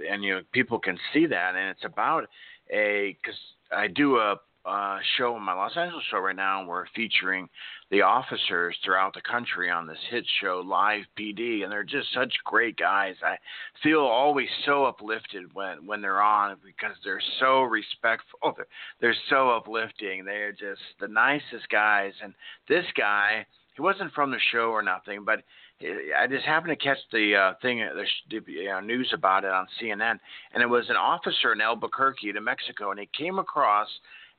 and 0.10 0.24
you 0.24 0.36
know, 0.36 0.42
people 0.52 0.80
can 0.80 0.98
see 1.14 1.26
that, 1.26 1.56
and 1.56 1.70
it's 1.70 1.84
about 1.84 2.28
a 2.72 3.18
because 3.22 3.40
I 3.76 3.88
do 3.88 4.18
a 4.18 4.36
uh, 4.70 5.00
show 5.18 5.36
on 5.36 5.42
my 5.42 5.54
Los 5.54 5.76
Angeles 5.76 6.04
show 6.12 6.20
right 6.20 6.36
now. 6.36 6.66
We're 6.66 6.86
featuring 6.96 7.50
the 7.90 8.04
officers 8.04 8.78
throughout 8.84 9.14
the 9.14 9.22
country 9.22 9.70
on 9.70 9.88
this 9.88 9.98
hit 10.10 10.26
show, 10.42 10.64
Live 10.66 11.06
PD, 11.18 11.64
and 11.64 11.72
they're 11.72 11.84
just 11.84 12.14
such 12.14 12.32
great 12.46 12.78
guys. 12.78 13.16
I 13.24 13.38
feel 13.82 14.02
always 14.02 14.48
so 14.66 14.86
uplifted 14.86 15.54
when 15.54 15.86
when 15.86 16.02
they're 16.02 16.22
on 16.22 16.58
because 16.64 16.96
they're 17.04 17.22
so 17.40 17.64
respectful. 17.64 18.40
They're, 18.56 18.68
they're 19.02 19.16
so 19.30 19.50
uplifting. 19.50 20.26
They're 20.26 20.52
just 20.52 20.82
the 21.00 21.08
nicest 21.08 21.70
guys. 21.72 22.14
And 22.24 22.34
this 22.68 22.86
guy, 22.98 23.46
he 23.76 23.82
wasn't 23.82 24.14
from 24.14 24.32
the 24.32 24.40
show 24.52 24.70
or 24.70 24.84
nothing, 24.84 25.24
but 25.26 25.44
I 25.82 26.28
just 26.28 26.46
happened 26.46 26.78
to 26.78 26.84
catch 26.84 26.98
the 27.12 27.36
uh, 27.36 27.54
thing, 27.62 27.80
the, 27.80 28.06
sh- 28.06 28.30
the 28.30 28.70
uh, 28.70 28.82
news 28.82 29.12
about 29.14 29.46
it 29.46 29.52
on 29.52 29.66
CNN, 29.82 30.20
and 30.54 30.62
it 30.62 30.68
was 30.70 30.90
an 30.90 30.98
officer 30.98 31.54
in 31.54 31.62
Albuquerque, 31.62 32.34
New 32.34 32.42
Mexico, 32.42 32.92
and 32.92 33.00
he 33.00 33.10
came 33.18 33.40
across 33.40 33.88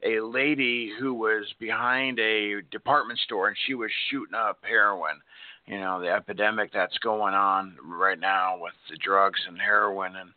a 0.04 0.20
lady 0.20 0.92
who 0.98 1.14
was 1.14 1.44
behind 1.58 2.18
a 2.18 2.62
department 2.70 3.18
store 3.20 3.48
and 3.48 3.56
she 3.66 3.74
was 3.74 3.90
shooting 4.10 4.34
up 4.34 4.58
heroin. 4.62 5.20
You 5.66 5.78
know, 5.78 6.00
the 6.00 6.08
epidemic 6.10 6.72
that's 6.72 6.98
going 6.98 7.34
on 7.34 7.76
right 7.84 8.18
now 8.18 8.58
with 8.58 8.74
the 8.90 8.96
drugs 8.96 9.40
and 9.46 9.58
heroin 9.58 10.16
and 10.16 10.30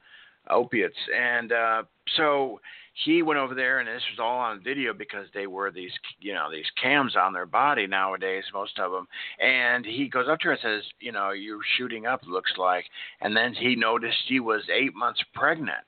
opiates. 0.50 0.98
And 1.18 1.52
uh 1.52 1.84
so 2.18 2.60
he 3.06 3.24
went 3.24 3.40
over 3.40 3.56
there 3.56 3.80
and 3.80 3.88
this 3.88 4.04
was 4.12 4.20
all 4.20 4.38
on 4.40 4.62
video 4.64 4.94
because 4.94 5.26
they 5.34 5.48
wear 5.48 5.72
these 5.72 5.92
you 6.20 6.34
know 6.34 6.52
these 6.52 6.70
cams 6.80 7.16
on 7.16 7.34
their 7.34 7.46
body 7.46 7.88
nowadays 7.88 8.44
most 8.54 8.78
of 8.78 8.92
them 8.92 9.08
and 9.40 9.86
he 9.86 10.08
goes 10.08 10.28
up 10.30 10.40
to 10.40 10.48
her 10.48 10.52
and 10.52 10.62
says 10.62 10.84
you 11.00 11.12
know 11.12 11.32
you're 11.32 11.62
shooting 11.78 12.06
up 12.06 12.22
looks 12.28 12.52
like 12.58 12.86
and 13.22 13.36
then 13.36 13.54
he 13.54 13.76
noticed 13.76 14.18
she 14.28 14.40
was 14.40 14.62
8 14.72 14.94
months 14.94 15.24
pregnant 15.34 15.86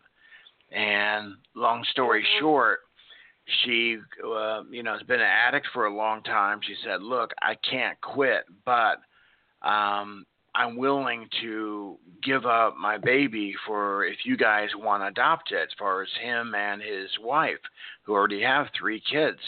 and 0.72 1.36
long 1.54 1.84
story 1.92 2.24
Mhm. 2.24 2.40
short 2.40 2.80
she 3.64 3.98
uh, 4.26 4.64
you 4.70 4.84
know 4.84 4.94
has 4.94 5.04
been 5.04 5.20
an 5.20 5.28
addict 5.48 5.68
for 5.74 5.86
a 5.86 5.96
long 5.96 6.24
time 6.24 6.60
she 6.66 6.76
said 6.84 7.02
look 7.02 7.32
i 7.42 7.56
can't 7.70 8.00
quit 8.02 8.44
but 8.66 8.98
um 9.68 10.26
I'm 10.56 10.78
willing 10.78 11.28
to 11.42 11.98
give 12.24 12.46
up 12.46 12.78
my 12.78 12.98
baby 12.98 13.54
for 13.68 14.06
if 14.06 14.20
you 14.24 14.38
guys 14.38 14.70
want 14.78 15.04
to 15.04 15.08
adopt 15.08 15.52
it, 15.52 15.64
as 15.64 15.70
far 15.78 16.02
as 16.02 16.08
him 16.22 16.56
and 16.56 16.82
his 16.82 17.10
wife, 17.22 17.60
who 18.04 18.14
already 18.14 18.42
have 18.42 18.68
three 18.78 19.02
kids. 19.12 19.40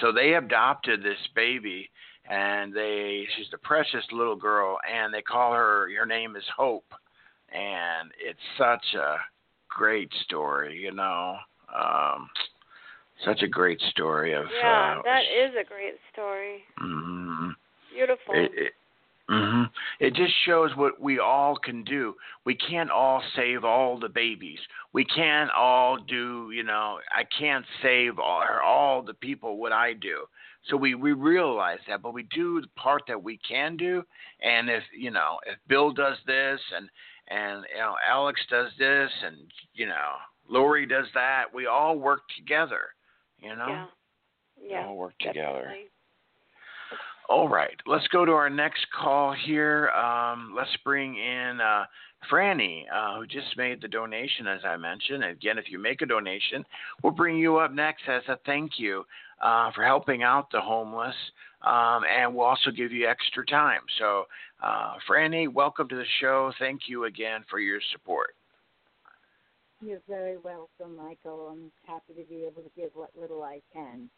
So 0.00 0.10
they 0.10 0.34
adopted 0.34 1.02
this 1.02 1.18
baby, 1.36 1.90
and 2.28 2.72
they 2.72 3.26
she's 3.36 3.50
the 3.50 3.58
precious 3.58 4.04
little 4.10 4.36
girl, 4.36 4.78
and 4.90 5.12
they 5.12 5.20
call 5.20 5.52
her 5.52 5.88
her 5.98 6.06
name 6.06 6.34
is 6.34 6.44
Hope, 6.56 6.90
and 7.50 8.10
it's 8.18 8.38
such 8.56 8.94
a 8.98 9.16
great 9.68 10.10
story, 10.24 10.78
you 10.78 10.92
know. 10.92 11.36
Um, 11.74 12.30
such 13.24 13.42
a 13.42 13.48
great 13.48 13.80
story 13.90 14.32
of 14.32 14.46
Yeah, 14.62 14.96
uh, 14.98 15.02
that 15.02 15.22
is 15.22 15.54
a 15.60 15.64
great 15.64 15.94
story. 16.12 16.64
mhm. 16.80 17.54
Beautiful. 17.92 18.34
It, 18.34 18.50
it, 18.54 18.72
hmm 19.28 19.62
it 20.00 20.14
just 20.14 20.34
shows 20.44 20.76
what 20.76 21.00
we 21.00 21.18
all 21.18 21.56
can 21.56 21.82
do. 21.84 22.14
We 22.44 22.54
can't 22.54 22.90
all 22.90 23.22
save 23.36 23.64
all 23.64 23.98
the 23.98 24.08
babies. 24.08 24.58
We 24.92 25.04
can't 25.04 25.50
all 25.50 25.96
do, 25.96 26.50
you 26.52 26.62
know, 26.62 26.98
I 27.16 27.24
can't 27.38 27.64
save 27.80 28.18
all, 28.18 28.44
all 28.62 29.02
the 29.02 29.14
people 29.14 29.56
what 29.56 29.72
I 29.72 29.94
do. 29.94 30.26
So 30.68 30.76
we, 30.76 30.94
we 30.94 31.12
realize 31.12 31.78
that, 31.88 32.02
but 32.02 32.12
we 32.12 32.24
do 32.34 32.60
the 32.60 32.68
part 32.76 33.02
that 33.08 33.22
we 33.22 33.38
can 33.48 33.76
do. 33.76 34.02
And 34.42 34.68
if, 34.68 34.82
you 34.96 35.10
know, 35.10 35.38
if 35.46 35.56
Bill 35.68 35.92
does 35.92 36.16
this 36.26 36.60
and, 36.76 36.88
and, 37.28 37.64
you 37.72 37.80
know, 37.80 37.94
Alex 38.06 38.40
does 38.50 38.70
this 38.78 39.10
and, 39.24 39.36
you 39.74 39.86
know, 39.86 40.12
Lori 40.48 40.86
does 40.86 41.06
that, 41.14 41.44
we 41.54 41.66
all 41.66 41.98
work 41.98 42.20
together, 42.36 42.80
you 43.38 43.56
know? 43.56 43.66
yeah. 43.68 43.86
Yeah. 44.62 44.82
We 44.82 44.88
all 44.88 44.96
work 44.96 45.18
together. 45.18 45.62
definitely. 45.62 45.90
All 47.28 47.48
right, 47.48 47.76
let's 47.86 48.06
go 48.08 48.26
to 48.26 48.32
our 48.32 48.50
next 48.50 48.86
call 48.94 49.32
here. 49.32 49.88
Um, 49.90 50.52
let's 50.54 50.76
bring 50.84 51.16
in 51.16 51.58
uh, 51.58 51.84
Franny, 52.30 52.82
uh, 52.94 53.18
who 53.18 53.26
just 53.26 53.56
made 53.56 53.80
the 53.80 53.88
donation, 53.88 54.46
as 54.46 54.60
I 54.62 54.76
mentioned. 54.76 55.24
Again, 55.24 55.56
if 55.56 55.70
you 55.70 55.78
make 55.78 56.02
a 56.02 56.06
donation, 56.06 56.64
we'll 57.02 57.14
bring 57.14 57.38
you 57.38 57.56
up 57.56 57.72
next 57.72 58.02
as 58.08 58.22
a 58.28 58.36
thank 58.44 58.72
you 58.78 59.04
uh, 59.40 59.70
for 59.72 59.84
helping 59.84 60.22
out 60.22 60.50
the 60.50 60.60
homeless, 60.60 61.14
um, 61.62 62.02
and 62.04 62.34
we'll 62.34 62.44
also 62.44 62.70
give 62.70 62.92
you 62.92 63.08
extra 63.08 63.44
time. 63.46 63.80
So, 63.98 64.24
uh, 64.62 64.94
Franny, 65.08 65.50
welcome 65.50 65.88
to 65.88 65.96
the 65.96 66.04
show. 66.20 66.52
Thank 66.58 66.82
you 66.88 67.04
again 67.04 67.42
for 67.48 67.58
your 67.58 67.80
support. 67.92 68.34
You're 69.80 70.02
very 70.08 70.38
welcome, 70.38 70.96
Michael. 70.96 71.48
I'm 71.52 71.70
happy 71.86 72.14
to 72.14 72.28
be 72.28 72.44
able 72.44 72.62
to 72.62 72.70
give 72.76 72.90
what 72.94 73.10
little 73.18 73.42
I 73.42 73.60
can. 73.72 74.08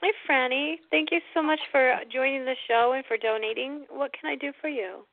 Hi, 0.00 0.12
Franny. 0.28 0.76
Thank 0.90 1.08
you 1.10 1.18
so 1.34 1.42
much 1.42 1.58
for 1.72 1.94
joining 2.12 2.44
the 2.44 2.54
show 2.68 2.92
and 2.94 3.04
for 3.06 3.16
donating. 3.16 3.84
What 3.90 4.12
can 4.12 4.30
I 4.30 4.36
do 4.36 4.52
for 4.60 4.68
you? 4.68 5.04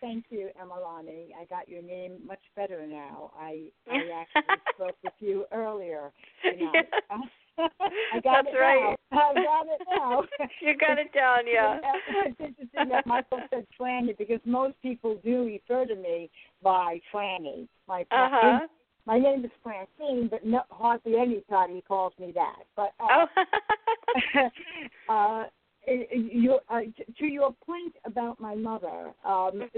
Thank 0.00 0.26
you, 0.30 0.50
Emalani. 0.62 1.30
I 1.40 1.44
got 1.50 1.68
your 1.68 1.82
name 1.82 2.18
much 2.24 2.42
better 2.54 2.86
now. 2.86 3.32
I 3.36 3.64
I 3.90 3.96
actually 4.14 4.60
spoke 4.74 4.96
with 5.02 5.12
you 5.18 5.44
earlier. 5.52 6.12
You 6.44 6.66
know. 6.66 6.72
Uh, 7.10 7.18
I 7.58 8.20
got 8.22 8.44
That's 8.44 8.48
it 8.54 8.58
right. 8.58 8.96
now. 9.12 9.18
I 9.30 9.34
got 9.34 9.66
it 9.66 9.80
now. 9.96 10.22
You 10.60 10.76
got 10.76 10.98
it 10.98 11.12
down, 11.12 11.40
yeah. 11.46 11.78
it's 12.26 12.40
interesting 12.40 12.88
that 12.90 13.06
Michael 13.06 13.40
said 13.50 13.66
Franny 13.80 14.16
because 14.16 14.40
most 14.44 14.74
people 14.82 15.18
do 15.24 15.44
refer 15.46 15.86
to 15.86 15.94
me 15.94 16.30
by 16.62 17.00
Franny. 17.12 17.68
My 17.86 18.02
Uh 18.10 18.28
huh. 18.30 18.58
my 19.06 19.18
name 19.18 19.44
is 19.44 19.50
Francine, 19.62 20.28
but 20.28 20.44
no, 20.44 20.62
hardly 20.70 21.16
anybody 21.16 21.82
calls 21.86 22.12
me 22.18 22.32
that. 22.34 22.64
But 22.76 22.92
Oh. 23.00 23.26
uh, 25.08 25.12
uh, 25.12 25.44
you, 26.12 26.58
uh, 26.68 26.80
to 27.18 27.26
your 27.26 27.52
point 27.66 27.94
about 28.04 28.40
my 28.40 28.54
mother, 28.54 29.12
um, 29.24 29.68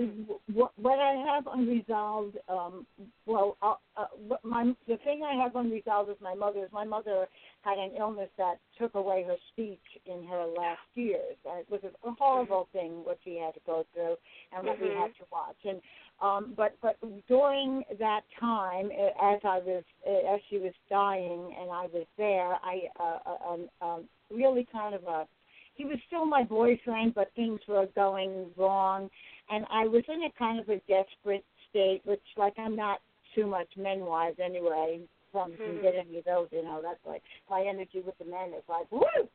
what, 0.53 0.73
what 0.77 0.99
I 0.99 1.13
have 1.15 1.47
unresolved, 1.47 2.37
um, 2.49 2.87
well, 3.27 3.57
uh, 3.63 3.75
uh, 3.97 4.07
my 4.43 4.73
the 4.89 4.97
thing 4.99 5.23
I 5.23 5.41
have 5.43 5.57
unresolved 5.57 6.09
with 6.09 6.21
my 6.21 6.35
mother 6.35 6.65
is 6.65 6.73
my 6.73 6.85
mother 6.85 7.27
had 7.63 7.79
an 7.79 7.93
illness 7.99 8.31
that 8.39 8.59
took 8.79 8.95
away 8.95 9.25
her 9.27 9.37
speech 9.53 9.79
in 10.07 10.27
her 10.27 10.47
last 10.57 10.81
years. 10.95 11.37
Uh, 11.47 11.59
it 11.59 11.67
was 11.71 11.81
a 11.85 12.11
horrible 12.13 12.69
thing 12.73 13.05
what 13.05 13.19
she 13.25 13.37
had 13.37 13.55
to 13.55 13.61
go 13.67 13.85
through 13.93 14.17
and 14.53 14.67
what 14.67 14.81
we 14.81 14.89
Mhm. 14.89 15.01
had 15.01 15.15
to 15.17 15.25
watch. 15.31 15.57
And 15.65 15.81
um, 16.21 16.55
but 16.57 16.77
but 16.81 16.97
during 17.29 17.85
that 17.99 18.23
time, 18.39 18.91
as 18.91 19.41
I 19.45 19.59
was 19.59 19.85
as 20.07 20.41
she 20.49 20.59
was 20.59 20.73
dying 20.89 21.55
and 21.59 21.71
I 21.71 21.87
was 21.87 22.07
there, 22.17 22.59
I 22.63 22.89
uh, 22.99 23.19
uh, 23.27 23.53
um, 23.53 23.71
um, 23.81 24.09
really 24.31 24.67
kind 24.73 24.95
of 24.95 25.05
a 25.05 25.27
he 25.81 25.87
was 25.87 25.99
still 26.09 26.27
my 26.27 26.43
boyfriend, 26.45 27.15
but 27.15 27.33
things 27.35 27.59
were 27.67 27.87
going 27.95 28.51
wrong, 28.55 29.09
and 29.49 29.65
I 29.73 29.87
was 29.87 30.03
in 30.09 30.25
a 30.25 30.33
kind 30.39 30.61
of 30.61 30.69
a 30.69 30.77
desperate 30.87 31.45
state, 31.71 32.03
which 32.05 32.21
like 32.37 32.53
I'm 32.59 32.77
not 32.77 33.01
too 33.35 33.47
much 33.47 33.69
men 33.79 34.01
wise 34.01 34.35
anyway. 34.45 35.01
From 35.33 35.57
from 35.65 35.77
Mhm. 35.77 35.83
getting 35.83 36.01
any 36.01 36.19
of 36.19 36.25
those, 36.25 36.49
you 36.51 36.63
know, 36.63 36.83
that's 36.83 37.07
like 37.07 37.23
my 37.49 37.63
energy 37.63 38.01
with 38.05 38.19
the 38.19 38.27
men 38.27 38.53
is 38.53 38.65
like 38.69 38.91
woo. 38.93 39.07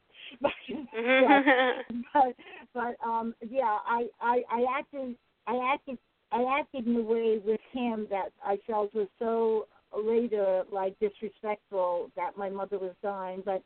But, 0.41 0.51
Mhm. 0.93 1.83
but 2.13 2.35
but 2.73 2.95
um 3.03 3.33
yeah, 3.49 3.79
I 3.87 4.07
I 4.21 4.43
I 4.51 4.65
acted 4.77 5.15
I 5.47 5.55
acted 5.73 5.97
I 6.31 6.43
acted 6.59 6.85
in 6.85 6.95
a 6.97 7.01
way 7.01 7.39
with 7.43 7.61
him 7.71 8.05
that 8.11 8.29
I 8.43 8.57
felt 8.67 8.93
was 8.93 9.07
so 9.17 9.67
later 9.97 10.63
like 10.71 10.99
disrespectful 10.99 12.11
that 12.15 12.37
my 12.37 12.49
mother 12.49 12.77
was 12.77 12.93
dying, 13.01 13.41
but 13.43 13.63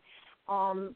um 0.48 0.96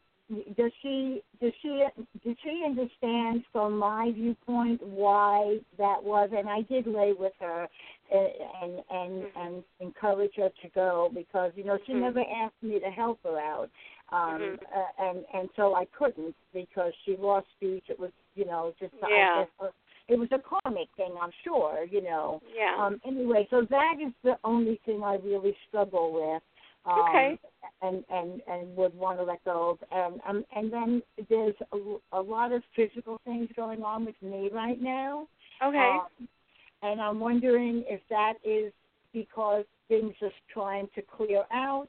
does 0.56 0.72
she 0.80 1.22
does 1.40 1.52
she 1.60 1.84
did 2.24 2.36
she 2.42 2.62
understand 2.64 3.44
from 3.52 3.76
my 3.76 4.10
viewpoint 4.14 4.80
why 4.82 5.58
that 5.76 6.02
was 6.02 6.30
and 6.36 6.48
I 6.48 6.62
did 6.62 6.86
lay 6.86 7.12
with 7.12 7.34
her 7.40 7.68
and 8.10 8.28
and 8.62 8.82
and, 8.90 9.26
and 9.36 9.64
encourage 9.80 10.32
her 10.36 10.48
to 10.62 10.68
go 10.74 11.10
because 11.14 11.52
you 11.56 11.64
know 11.64 11.78
she 11.86 11.92
Mhm. 11.92 12.00
never 12.00 12.20
asked 12.20 12.62
me 12.62 12.80
to 12.80 12.90
help 12.90 13.22
her 13.24 13.38
out 13.38 13.70
um 14.10 14.40
Mhm. 14.40 14.58
uh, 14.74 14.86
and 14.98 15.26
and 15.34 15.50
so 15.56 15.74
I 15.74 15.84
couldn't 15.86 16.34
because 16.54 16.94
she 17.04 17.16
lost 17.16 17.46
speech 17.56 17.84
it 17.90 17.98
was 17.98 18.10
you 18.34 18.46
know 18.46 18.72
just 18.80 18.94
Yeah. 19.02 19.44
uh, 19.60 19.68
it 20.08 20.18
was 20.18 20.28
a 20.32 20.38
karmic 20.38 20.88
thing 20.96 21.14
I'm 21.20 21.32
sure 21.42 21.84
you 21.84 22.00
know 22.00 22.40
yeah. 22.54 22.76
um, 22.78 23.00
anyway, 23.04 23.46
so 23.50 23.62
that 23.62 23.96
is 24.00 24.12
the 24.22 24.38
only 24.44 24.76
thing 24.84 25.02
I 25.04 25.14
really 25.16 25.56
struggle 25.68 26.12
with. 26.12 26.42
Um, 26.86 26.98
Okay. 27.08 27.38
And 27.82 28.04
and 28.10 28.40
and 28.46 28.76
would 28.76 28.94
want 28.94 29.18
to 29.18 29.24
let 29.24 29.44
go 29.44 29.70
of. 29.70 29.78
And 29.90 30.20
um, 30.28 30.44
and 30.54 30.72
then 30.72 31.02
there's 31.28 31.54
a, 31.72 31.78
a 32.12 32.20
lot 32.20 32.52
of 32.52 32.62
physical 32.74 33.20
things 33.24 33.48
going 33.56 33.82
on 33.82 34.04
with 34.04 34.14
me 34.22 34.48
right 34.52 34.80
now. 34.80 35.26
okay. 35.62 35.98
Um, 36.18 36.28
and 36.82 37.00
I'm 37.00 37.20
wondering 37.20 37.84
if 37.86 38.00
that 38.10 38.34
is 38.44 38.72
because 39.12 39.64
things 39.88 40.14
are 40.22 40.30
trying 40.52 40.88
to 40.94 41.02
clear 41.02 41.44
out, 41.52 41.88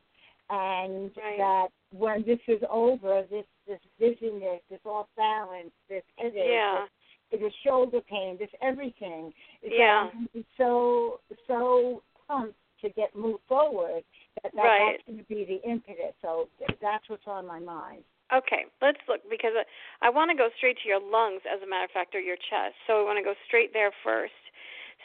and 0.50 1.12
Right. 1.18 1.38
that 1.38 1.68
when 1.92 2.24
this 2.26 2.40
is 2.48 2.62
over, 2.70 3.24
this 3.30 3.46
this 3.68 3.80
dizziness, 4.00 4.62
this 4.70 4.80
off 4.86 5.08
balance, 5.18 5.72
this 5.90 6.04
headache, 6.18 6.34
yeah. 6.46 6.86
this, 7.32 7.40
this 7.42 7.54
shoulder 7.66 8.00
pain, 8.02 8.38
this 8.38 8.50
everything. 8.62 9.34
is 9.64 9.72
Yeah. 9.76 10.10
I'm 10.12 10.12
gonna 10.14 10.28
be 10.34 10.46
so 10.58 11.20
so 11.48 12.02
pumped 12.28 12.56
to 12.82 12.90
get 12.90 13.16
moved 13.16 13.44
forward 13.48 14.04
that, 14.44 14.52
that 14.56 14.64
Right. 14.64 14.94
that's 14.94 15.08
going 15.08 15.20
to 15.20 15.26
be 15.26 15.46
the 15.46 15.70
impetus. 15.70 16.14
So 16.22 16.50
that's 16.82 17.08
what's 17.10 17.28
on 17.28 17.46
my 17.48 17.60
mind. 17.60 18.04
Okay, 18.34 18.66
let's 18.82 18.98
look 19.08 19.22
because 19.30 19.54
I, 19.54 20.08
I 20.08 20.10
want 20.10 20.32
to 20.32 20.38
go 20.38 20.50
straight 20.58 20.78
to 20.82 20.90
your 20.90 21.00
lungs, 21.00 21.42
as 21.46 21.62
a 21.62 21.68
matter 21.68 21.86
of 21.86 21.92
fact, 21.92 22.16
or 22.16 22.20
your 22.20 22.38
chest. 22.38 22.74
So 22.88 23.02
I 23.02 23.04
want 23.04 23.18
to 23.18 23.24
go 23.24 23.36
straight 23.48 23.72
there 23.72 23.92
first. 24.04 24.34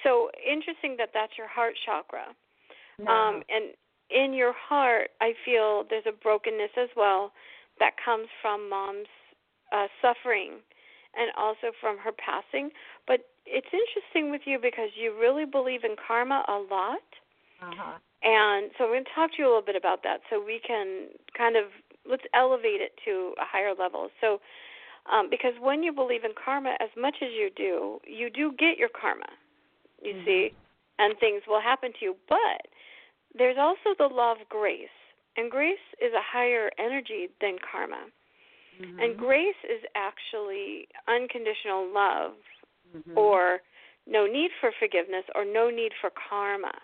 So 0.02 0.30
interesting 0.40 0.96
that 0.96 1.10
that's 1.12 1.36
your 1.36 1.48
heart 1.48 1.74
chakra. 1.84 2.32
No. 2.98 3.10
Um, 3.10 3.42
and 3.48 3.76
in 4.10 4.32
your 4.32 4.54
heart, 4.56 5.10
I 5.20 5.34
feel 5.44 5.84
there's 5.88 6.08
a 6.08 6.16
brokenness 6.16 6.70
as 6.80 6.88
well 6.96 7.32
that 7.78 7.92
comes 8.02 8.28
from 8.40 8.68
mom's 8.68 9.08
uh, 9.72 9.86
suffering 10.00 10.60
and 11.14 11.30
also 11.36 11.72
from 11.80 11.98
her 11.98 12.12
passing. 12.12 12.70
But 13.06 13.28
it's 13.46 13.68
interesting 13.72 14.30
with 14.30 14.42
you 14.44 14.58
because 14.60 14.90
you 14.96 15.16
really 15.18 15.44
believe 15.44 15.84
in 15.84 15.96
karma 16.06 16.44
a 16.48 16.58
lot. 16.72 17.04
Uh-huh. 17.62 17.98
And 18.22 18.70
so 18.76 18.84
I'm 18.84 18.90
going 18.90 19.04
to 19.04 19.10
talk 19.14 19.32
to 19.32 19.36
you 19.38 19.46
a 19.46 19.50
little 19.50 19.64
bit 19.64 19.76
about 19.76 20.02
that 20.02 20.20
so 20.28 20.42
we 20.44 20.60
can 20.66 21.08
kind 21.36 21.56
of 21.56 21.64
let's 22.08 22.24
elevate 22.34 22.80
it 22.80 22.92
to 23.04 23.34
a 23.40 23.44
higher 23.44 23.72
level. 23.74 24.08
So 24.20 24.40
um, 25.10 25.28
because 25.30 25.54
when 25.60 25.82
you 25.82 25.92
believe 25.92 26.24
in 26.24 26.32
karma 26.36 26.76
as 26.80 26.90
much 26.96 27.16
as 27.22 27.28
you 27.32 27.50
do, 27.56 27.98
you 28.06 28.30
do 28.30 28.52
get 28.58 28.76
your 28.76 28.88
karma. 28.88 29.28
You 30.02 30.14
Mhm. 30.14 30.24
see, 30.24 30.54
and 30.98 31.18
things 31.18 31.46
will 31.46 31.60
happen 31.60 31.92
to 31.94 32.04
you, 32.04 32.16
but 32.28 32.66
there's 33.34 33.58
also 33.58 33.94
the 33.94 34.08
law 34.08 34.32
of 34.32 34.48
grace. 34.48 34.88
And 35.36 35.50
grace 35.50 35.78
is 36.00 36.12
a 36.12 36.20
higher 36.20 36.70
energy 36.78 37.30
than 37.40 37.58
karma. 37.58 38.10
Mm-hmm. 38.80 39.00
And 39.00 39.18
grace 39.18 39.62
is 39.64 39.84
actually 39.94 40.88
unconditional 41.06 41.86
love 41.86 42.36
Mhm. 42.94 43.16
or 43.16 43.62
no 44.06 44.26
need 44.26 44.52
for 44.60 44.72
forgiveness 44.72 45.24
or 45.34 45.44
no 45.44 45.70
need 45.70 45.94
for 45.94 46.10
karma. 46.10 46.74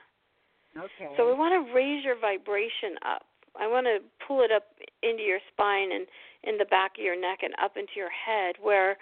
Okay. 0.78 1.12
So 1.16 1.26
we 1.26 1.34
want 1.34 1.54
to 1.54 1.74
raise 1.74 2.04
your 2.04 2.18
vibration 2.18 2.96
up. 3.04 3.22
I 3.58 3.66
want 3.66 3.86
to 3.86 3.98
pull 4.26 4.42
it 4.42 4.52
up 4.52 4.64
into 5.02 5.22
your 5.22 5.40
spine 5.52 5.92
and 5.92 6.06
in 6.44 6.58
the 6.58 6.66
back 6.66 6.98
of 6.98 7.04
your 7.04 7.18
neck 7.18 7.40
and 7.42 7.54
up 7.62 7.76
into 7.76 7.92
your 7.96 8.10
head 8.10 8.56
where 8.60 8.96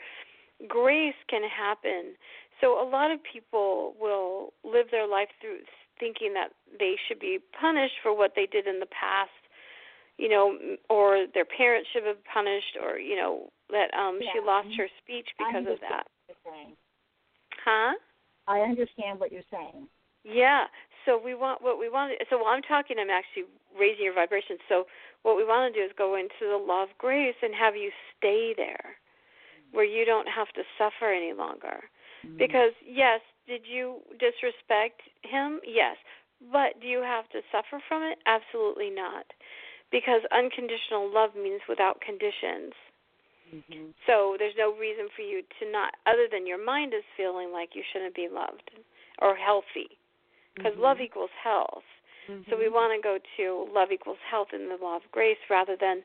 grace 0.68 1.18
can 1.28 1.42
happen. 1.42 2.14
So 2.60 2.80
a 2.80 2.86
lot 2.88 3.10
of 3.10 3.18
people 3.20 3.94
will 4.00 4.52
live 4.64 4.86
their 4.90 5.08
life 5.08 5.28
through 5.40 5.58
thinking 5.98 6.34
that 6.34 6.50
they 6.78 6.94
should 7.06 7.18
be 7.18 7.38
punished 7.60 7.94
for 8.02 8.16
what 8.16 8.32
they 8.34 8.46
did 8.46 8.66
in 8.66 8.80
the 8.80 8.86
past, 8.86 9.34
you 10.18 10.28
know, 10.28 10.56
or 10.88 11.26
their 11.34 11.44
parents 11.44 11.88
should 11.92 12.04
have 12.06 12.22
punished, 12.32 12.78
or 12.82 12.98
you 12.98 13.16
know 13.16 13.50
that 13.70 13.92
um 13.94 14.18
she 14.20 14.40
lost 14.40 14.68
her 14.76 14.88
speech 15.02 15.28
because 15.38 15.66
of 15.66 15.80
that. 15.80 16.06
what 16.06 16.28
you're 16.28 16.52
saying. 16.52 16.72
Huh? 17.64 17.94
I 18.46 18.60
understand 18.60 19.18
what 19.18 19.32
you're 19.32 19.48
saying. 19.50 19.88
Yeah. 20.24 20.64
So 21.04 21.20
we 21.22 21.34
want 21.34 21.62
what 21.62 21.78
we 21.78 21.88
want. 21.88 22.12
So 22.30 22.38
while 22.38 22.54
I'm 22.54 22.62
talking, 22.62 22.96
I'm 22.98 23.10
actually 23.10 23.44
raising 23.78 24.04
your 24.04 24.14
vibration. 24.14 24.56
So 24.68 24.84
what 25.22 25.36
we 25.36 25.44
want 25.44 25.72
to 25.72 25.80
do 25.80 25.84
is 25.84 25.92
go 25.96 26.16
into 26.16 26.48
the 26.48 26.56
law 26.56 26.84
of 26.84 26.90
grace 26.98 27.36
and 27.42 27.54
have 27.54 27.76
you 27.76 27.90
stay 28.16 28.54
there, 28.56 28.96
where 29.72 29.84
you 29.84 30.04
don't 30.04 30.28
have 30.28 30.48
to 30.54 30.62
suffer 30.78 31.12
any 31.12 31.32
longer. 31.32 31.84
Mm-hmm. 32.24 32.36
Because 32.38 32.72
yes, 32.84 33.20
did 33.46 33.62
you 33.68 34.00
disrespect 34.18 35.02
him? 35.22 35.60
Yes. 35.66 35.96
But 36.52 36.80
do 36.80 36.86
you 36.88 37.00
have 37.00 37.28
to 37.30 37.40
suffer 37.52 37.82
from 37.88 38.02
it? 38.02 38.18
Absolutely 38.26 38.90
not. 38.90 39.24
Because 39.90 40.22
unconditional 40.32 41.12
love 41.12 41.30
means 41.36 41.60
without 41.68 42.00
conditions. 42.00 42.72
Mm-hmm. 43.54 43.92
So 44.06 44.36
there's 44.38 44.56
no 44.58 44.74
reason 44.74 45.08
for 45.14 45.22
you 45.22 45.42
to 45.60 45.70
not, 45.70 45.94
other 46.06 46.26
than 46.30 46.46
your 46.46 46.62
mind 46.62 46.92
is 46.92 47.04
feeling 47.16 47.52
like 47.52 47.70
you 47.74 47.82
shouldn't 47.92 48.14
be 48.14 48.28
loved 48.32 48.70
or 49.22 49.36
healthy, 49.36 49.94
because 50.54 50.72
Mm-hmm. 50.72 50.82
love 50.82 51.00
equals 51.00 51.30
health. 51.42 51.84
So 52.48 52.56
we 52.56 52.70
want 52.70 52.96
to 52.96 53.02
go 53.02 53.18
to 53.36 53.68
love 53.74 53.92
equals 53.92 54.16
health 54.30 54.48
in 54.54 54.68
the 54.70 54.76
law 54.82 54.96
of 54.96 55.02
grace 55.12 55.36
rather 55.50 55.76
than 55.76 56.02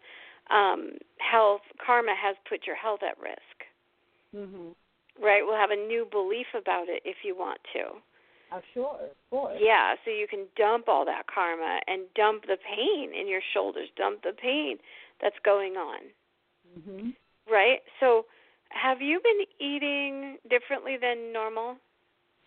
um, 0.52 0.97
health. 1.20 1.62
Karma 1.80 2.14
has 2.14 2.36
put 2.47 2.68
your 2.68 2.76
health 2.76 3.00
at 3.04 3.18
risk, 3.20 3.66
Mhm. 4.36 4.76
right? 5.18 5.45
We'll 5.45 5.56
have 5.56 5.72
a 5.72 5.78
new 5.78 6.04
belief 6.12 6.47
about 6.54 6.89
it 6.89 7.02
if 7.06 7.24
you 7.24 7.36
want 7.36 7.64
to. 7.72 8.02
Oh, 8.52 8.62
sure, 8.74 9.00
of 9.00 9.30
course. 9.30 9.58
Yeah, 9.62 9.95
so 10.04 10.12
you 10.12 10.28
can 10.28 10.47
dump 10.58 10.89
all 10.89 11.06
that 11.06 11.28
karma 11.28 11.80
and 11.88 12.14
dump 12.16 12.45
the 12.47 12.58
pain 12.58 13.14
in 13.14 13.28
your 13.28 13.41
shoulders, 13.54 13.89
dump 13.95 14.22
the 14.24 14.34
pain 14.34 14.78
that's 15.22 15.39
going 15.39 15.78
on. 15.78 16.00
Mhm. 16.78 17.16
Right? 17.47 17.82
So, 18.02 18.26
have 18.72 19.02
you 19.02 19.20
been 19.22 19.45
eating 19.60 20.38
differently 20.50 20.97
than 20.97 21.32
normal? 21.32 21.78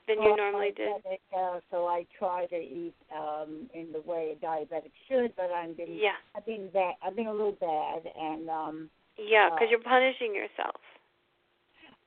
Than 0.09 0.19
you 0.19 0.29
Well, 0.29 0.37
normally 0.37 0.73
did? 0.73 0.91
Uh, 1.37 1.61
so 1.71 1.87
I 1.87 2.07
try 2.19 2.47
to 2.47 2.57
eat 2.57 2.95
um 3.17 3.69
in 3.73 3.93
the 3.93 4.01
way 4.01 4.35
a 4.37 4.45
diabetic 4.45 4.91
should, 5.09 5.35
but 5.37 5.51
I'm 5.55 5.75
been 5.75 5.99
Yeah. 5.99 6.17
I've 6.37 6.45
been 6.47 6.69
bad. 6.71 6.95
I've 7.03 7.15
been 7.17 7.29
a 7.29 7.33
little 7.33 7.53
bad, 7.61 8.03
and 8.19 8.49
um 8.51 8.91
Yeah, 9.17 9.49
because 9.51 9.69
Uh, 9.69 9.71
you're 9.71 9.81
punishing 9.81 10.35
yourself. 10.35 10.81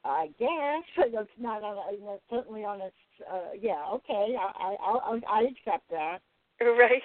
I 0.04 0.28
guess 0.40 0.84
it's 0.98 1.32
not 1.40 1.64
on. 1.64 1.78
A, 1.78 2.18
certainly 2.30 2.64
on 2.64 2.82
a. 2.82 2.92
Uh, 3.32 3.52
yeah, 3.60 3.86
okay. 3.94 4.36
I 4.40 4.52
I 4.60 4.76
I'll, 4.82 5.22
I 5.28 5.42
accept 5.44 5.90
that. 5.92 6.20
Right? 6.62 7.02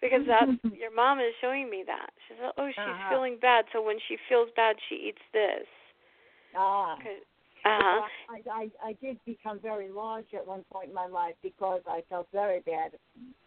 Because 0.00 0.22
that's 0.26 0.50
your 0.72 0.90
mom 0.94 1.18
is 1.20 1.34
showing 1.40 1.68
me 1.68 1.84
that. 1.86 2.10
She 2.26 2.34
said, 2.40 2.52
"Oh, 2.56 2.68
she's 2.70 2.78
Uh-huh. 2.84 3.10
feeling 3.10 3.36
bad, 3.40 3.66
so 3.72 3.82
when 3.82 3.98
she 4.08 4.16
feels 4.28 4.48
bad, 4.56 4.76
she 4.88 4.94
eats 5.08 5.22
this." 5.32 5.66
Ah. 6.54 6.96
Uh 7.68 7.80
huh. 7.82 8.08
I, 8.30 8.50
I 8.50 8.88
I 8.88 8.92
did 9.02 9.18
become 9.24 9.60
very 9.60 9.90
large 9.90 10.26
at 10.34 10.46
one 10.46 10.64
point 10.72 10.88
in 10.88 10.94
my 10.94 11.06
life 11.06 11.34
because 11.42 11.80
I 11.86 12.02
felt 12.08 12.28
very 12.32 12.60
bad. 12.60 12.92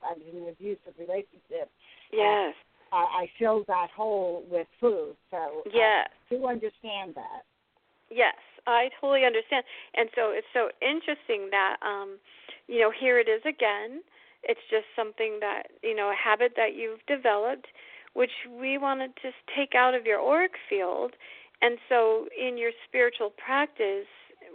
I 0.03 0.13
was 0.13 0.21
in 0.31 0.43
an 0.43 0.49
abusive 0.49 0.93
relationship. 0.99 1.69
Yes. 2.11 2.53
I, 2.91 3.23
I 3.23 3.29
filled 3.39 3.65
that 3.67 3.87
hole 3.95 4.43
with 4.49 4.67
food, 4.79 5.15
so 5.31 5.63
Yes. 5.73 6.09
I 6.29 6.35
do 6.35 6.47
understand 6.47 7.15
that. 7.15 7.43
Yes, 8.09 8.35
I 8.67 8.89
totally 8.99 9.25
understand. 9.25 9.63
And 9.95 10.09
so 10.13 10.31
it's 10.31 10.47
so 10.53 10.69
interesting 10.81 11.49
that 11.51 11.77
um 11.81 12.17
you 12.67 12.79
know, 12.79 12.91
here 12.91 13.19
it 13.19 13.27
is 13.27 13.41
again. 13.41 14.01
It's 14.43 14.61
just 14.69 14.85
something 14.95 15.37
that, 15.41 15.63
you 15.83 15.95
know, 15.95 16.09
a 16.09 16.15
habit 16.15 16.53
that 16.55 16.73
you've 16.75 17.05
developed 17.05 17.67
which 18.13 18.31
we 18.59 18.77
want 18.77 18.99
to 18.99 19.07
just 19.21 19.37
take 19.55 19.75
out 19.75 19.93
of 19.93 20.05
your 20.05 20.19
auric 20.19 20.53
field. 20.69 21.13
And 21.61 21.77
so 21.89 22.25
in 22.39 22.57
your 22.57 22.71
spiritual 22.87 23.31
practice, 23.43 24.07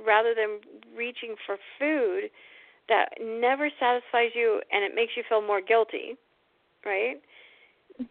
rather 0.04 0.34
than 0.34 0.60
reaching 0.96 1.34
for 1.46 1.56
food 1.78 2.30
that 2.88 3.06
never 3.20 3.70
satisfies 3.80 4.30
you 4.34 4.60
and 4.70 4.84
it 4.84 4.94
makes 4.94 5.12
you 5.16 5.22
feel 5.28 5.42
more 5.42 5.60
guilty, 5.60 6.16
right? 6.84 7.16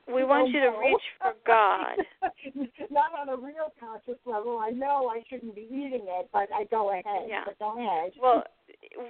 We 0.07 0.23
want 0.31 0.53
you 0.53 0.59
to 0.61 0.71
No. 0.71 0.79
reach 0.79 1.01
for 1.21 1.33
God. 1.45 1.99
Not 2.89 3.11
on 3.19 3.29
a 3.29 3.37
real 3.37 3.71
conscious 3.79 4.19
level. 4.25 4.57
I 4.57 4.71
know 4.71 5.09
I 5.13 5.23
shouldn't 5.29 5.55
be 5.55 5.67
eating 5.69 6.05
it, 6.07 6.29
but 6.33 6.49
I 6.53 6.65
go 6.65 6.91
ahead. 6.91 7.27
Yeah. 7.27 7.43
But 7.45 7.59
go 7.59 7.79
ahead. 7.79 8.13
Well, 8.21 8.43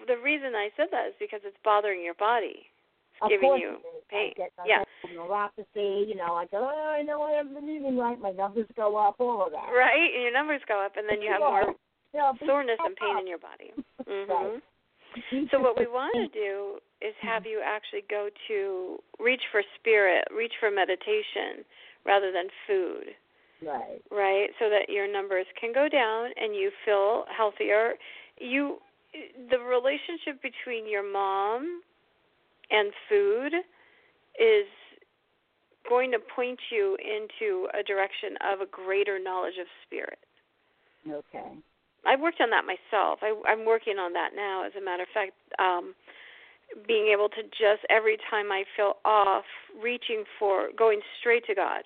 the 0.07 0.17
reason 0.17 0.55
I 0.55 0.69
said 0.77 0.87
that 0.91 1.07
is 1.07 1.13
because 1.19 1.41
it's 1.43 1.57
bothering 1.63 2.03
your 2.03 2.15
body. 2.15 2.67
Of 3.21 3.29
giving 3.29 3.49
course 3.49 3.61
you 3.61 3.77
pain. 4.09 4.33
I 4.35 4.37
get 4.37 4.51
Yeah. 4.65 4.83
neuropathy. 5.07 6.07
You 6.07 6.15
know, 6.15 6.33
I 6.35 6.45
go, 6.45 6.69
oh, 6.71 6.89
I 6.91 7.01
know 7.01 7.21
I 7.23 7.31
haven't 7.31 7.53
been 7.55 7.69
eating 7.69 7.97
right. 7.97 8.19
My 8.19 8.31
numbers 8.31 8.67
go 8.75 8.95
up. 8.97 9.15
All 9.19 9.45
of 9.45 9.51
that. 9.51 9.71
Right? 9.71 10.11
And 10.13 10.23
your 10.23 10.33
numbers 10.33 10.61
go 10.67 10.79
up 10.83 10.97
and 10.97 11.07
then 11.07 11.21
you 11.21 11.31
have 11.31 11.39
more 11.39 11.75
Yeah, 12.13 12.31
soreness 12.45 12.77
and 12.83 12.95
pain 12.95 13.15
up. 13.15 13.21
in 13.21 13.27
your 13.27 13.39
body. 13.39 13.71
Mm-hmm. 14.05 14.31
Right. 14.31 14.61
So 15.49 15.59
what 15.59 15.79
we 15.79 15.87
want 15.87 16.13
to 16.15 16.27
do 16.27 16.77
is 17.01 17.15
have 17.21 17.45
you 17.45 17.61
actually 17.63 18.03
go 18.09 18.29
to 18.47 18.99
reach 19.19 19.41
for 19.51 19.63
spirit, 19.79 20.27
reach 20.35 20.53
for 20.59 20.69
meditation 20.69 21.63
rather 22.05 22.31
than 22.31 22.47
food, 22.67 23.15
Right. 23.65 24.01
right? 24.11 24.49
So 24.59 24.69
that 24.69 24.89
your 24.89 25.11
numbers 25.11 25.45
can 25.59 25.73
go 25.73 25.87
down 25.89 26.29
and 26.35 26.53
you 26.55 26.69
feel 26.83 27.25
healthier. 27.35 27.93
You 28.39 28.77
the 29.49 29.57
relationship 29.59 30.41
between 30.43 30.87
your 30.89 31.09
mom 31.09 31.81
and 32.69 32.91
food 33.09 33.53
is 34.39 34.67
going 35.87 36.11
to 36.11 36.19
point 36.35 36.59
you 36.71 36.97
into 36.99 37.67
a 37.77 37.83
direction 37.83 38.37
of 38.41 38.61
a 38.61 38.65
greater 38.65 39.19
knowledge 39.19 39.57
of 39.59 39.67
spirit. 39.85 40.19
Okay. 41.07 41.57
I've 42.05 42.19
worked 42.19 42.41
on 42.41 42.49
that 42.51 42.65
myself. 42.65 43.19
I, 43.21 43.33
I'm 43.47 43.65
working 43.65 43.97
on 43.97 44.13
that 44.13 44.31
now. 44.35 44.63
As 44.65 44.73
a 44.77 44.83
matter 44.83 45.03
of 45.03 45.09
fact, 45.13 45.33
um, 45.59 45.93
being 46.87 47.07
able 47.13 47.29
to 47.29 47.43
just 47.43 47.85
every 47.89 48.17
time 48.29 48.51
I 48.51 48.63
feel 48.75 48.97
off, 49.05 49.45
reaching 49.81 50.23
for 50.39 50.69
going 50.77 51.01
straight 51.19 51.45
to 51.47 51.55
God, 51.55 51.83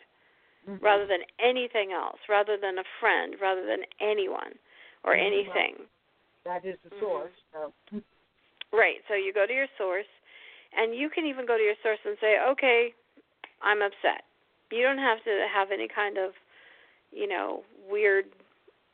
Mhm. 0.67 0.81
rather 0.81 1.05
than 1.07 1.23
anything 1.39 1.93
else, 1.93 2.19
rather 2.27 2.57
than 2.57 2.79
a 2.79 2.83
friend, 2.99 3.39
rather 3.39 3.65
than 3.65 3.85
anyone 4.01 4.59
or 5.03 5.13
Mhm. 5.13 5.25
anything. 5.25 5.89
That 6.43 6.65
is 6.65 6.77
the 6.81 6.89
Mhm. 6.89 6.99
source. 6.99 7.31
So. 7.53 7.73
Right. 8.71 9.01
So 9.07 9.13
you 9.15 9.31
go 9.31 9.45
to 9.45 9.53
your 9.53 9.67
source, 9.77 10.07
and 10.77 10.95
you 10.95 11.09
can 11.09 11.25
even 11.25 11.45
go 11.45 11.57
to 11.57 11.63
your 11.63 11.75
source 11.83 11.99
and 12.05 12.17
say, 12.19 12.39
"Okay, 12.39 12.93
I'm 13.61 13.81
upset." 13.81 14.23
You 14.71 14.83
don't 14.83 14.99
have 14.99 15.23
to 15.23 15.47
have 15.51 15.71
any 15.71 15.87
kind 15.87 16.17
of, 16.17 16.33
you 17.11 17.27
know, 17.27 17.63
weird 17.89 18.25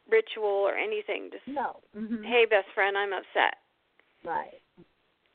ritual 0.09 0.45
or 0.45 0.75
anything. 0.75 1.29
Just, 1.31 1.47
No. 1.47 1.81
hmm 1.93 2.23
"Hey, 2.23 2.45
best 2.45 2.69
friend, 2.73 2.97
I'm 2.97 3.13
upset." 3.13 3.57
Right. 4.23 4.61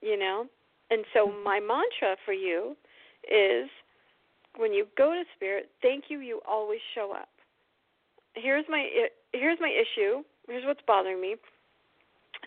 you 0.02 0.16
know 0.16 0.48
and 0.90 1.04
so 1.12 1.28
Mhm. 1.28 1.42
my 1.42 1.60
mantra 1.60 2.16
for 2.24 2.32
you 2.32 2.76
is 3.28 3.70
when 4.56 4.72
you 4.72 4.86
go 4.96 5.12
to 5.14 5.24
spirit 5.36 5.70
thank 5.82 6.10
you 6.10 6.20
you 6.20 6.40
always 6.46 6.80
show 6.94 7.12
up 7.12 7.28
here's 8.34 8.66
my 8.68 9.08
here's 9.32 9.60
my 9.60 9.68
issue 9.68 10.24
here's 10.48 10.64
what's 10.64 10.82
bothering 10.82 11.20
me 11.20 11.36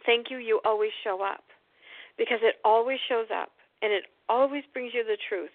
thank 0.05 0.29
you 0.29 0.37
you 0.37 0.59
always 0.65 0.91
show 1.03 1.21
up 1.21 1.45
because 2.17 2.39
it 2.41 2.59
always 2.63 2.99
shows 3.07 3.27
up 3.31 3.51
and 3.83 3.91
it 3.91 4.05
always 4.29 4.63
brings 4.73 4.93
you 4.93 5.03
the 5.03 5.17
truth 5.29 5.53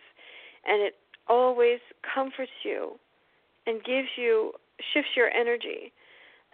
and 0.66 0.82
it 0.82 0.94
always 1.28 1.80
comforts 2.14 2.52
you 2.64 3.00
and 3.66 3.82
gives 3.84 4.08
you 4.16 4.52
shifts 4.92 5.10
your 5.16 5.28
energy. 5.30 5.92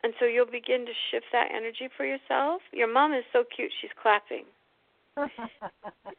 And 0.02 0.12
so 0.20 0.26
you'll 0.26 0.46
begin 0.46 0.86
to 0.86 0.92
shift 1.10 1.26
that 1.32 1.48
energy 1.54 1.88
for 1.96 2.04
yourself. 2.04 2.60
Your 2.72 2.92
mom 2.92 3.12
is 3.12 3.24
so 3.32 3.44
cute. 3.54 3.72
She's 3.80 3.90
clapping. 4.00 4.44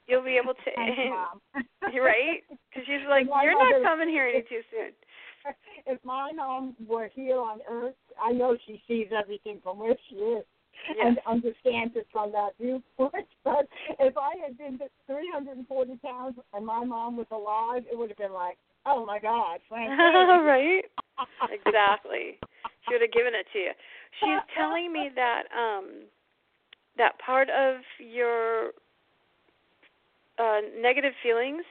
You'll 0.08 0.24
be 0.24 0.40
able 0.42 0.54
to 0.54 0.72
Mom. 1.10 1.42
right? 1.84 2.42
Because 2.50 2.88
she's 2.88 3.06
like 3.10 3.28
you're 3.44 3.60
not 3.60 3.84
coming 3.84 4.08
here 4.08 4.26
any 4.26 4.42
too 4.44 4.62
soon. 4.72 4.92
if 5.86 6.04
my 6.06 6.32
mom 6.32 6.76
were 6.88 7.10
here 7.14 7.38
on 7.38 7.60
Earth, 7.70 7.96
I 8.24 8.32
know 8.32 8.58
she 8.66 8.82
sees 8.88 9.08
everything 9.12 9.60
from 9.62 9.80
where 9.80 9.96
she 10.10 10.16
is 10.16 10.46
and 11.02 11.20
understand 11.28 11.92
it 11.96 12.08
from 12.12 12.32
that 12.32 12.52
viewpoint. 12.60 13.28
But 13.44 13.68
if 14.00 14.18
I 14.18 14.34
had 14.44 14.58
been 14.58 14.80
340 15.08 16.00
pounds 16.04 16.38
and 16.54 16.66
my 16.66 16.84
mom 16.84 17.18
was 17.18 17.28
alive, 17.32 17.84
it 17.92 17.98
would 17.98 18.10
have 18.10 18.18
been 18.18 18.34
like, 18.34 18.58
oh 18.86 19.06
my 19.06 19.20
God, 19.20 19.60
Frank. 19.68 19.90
right 20.46 20.84
exactly 21.52 22.38
she 22.88 22.94
would 22.94 23.02
have 23.02 23.12
given 23.12 23.34
it 23.34 23.46
to 23.54 23.60
you 23.60 23.72
she's 24.20 24.44
telling 24.58 24.92
me 24.92 25.10
that 25.16 25.44
um 25.56 26.06
that 26.98 27.18
part 27.20 27.50
of 27.50 27.82
your 28.00 28.72
uh 30.40 30.60
negative 30.80 31.14
feelings 31.24 31.64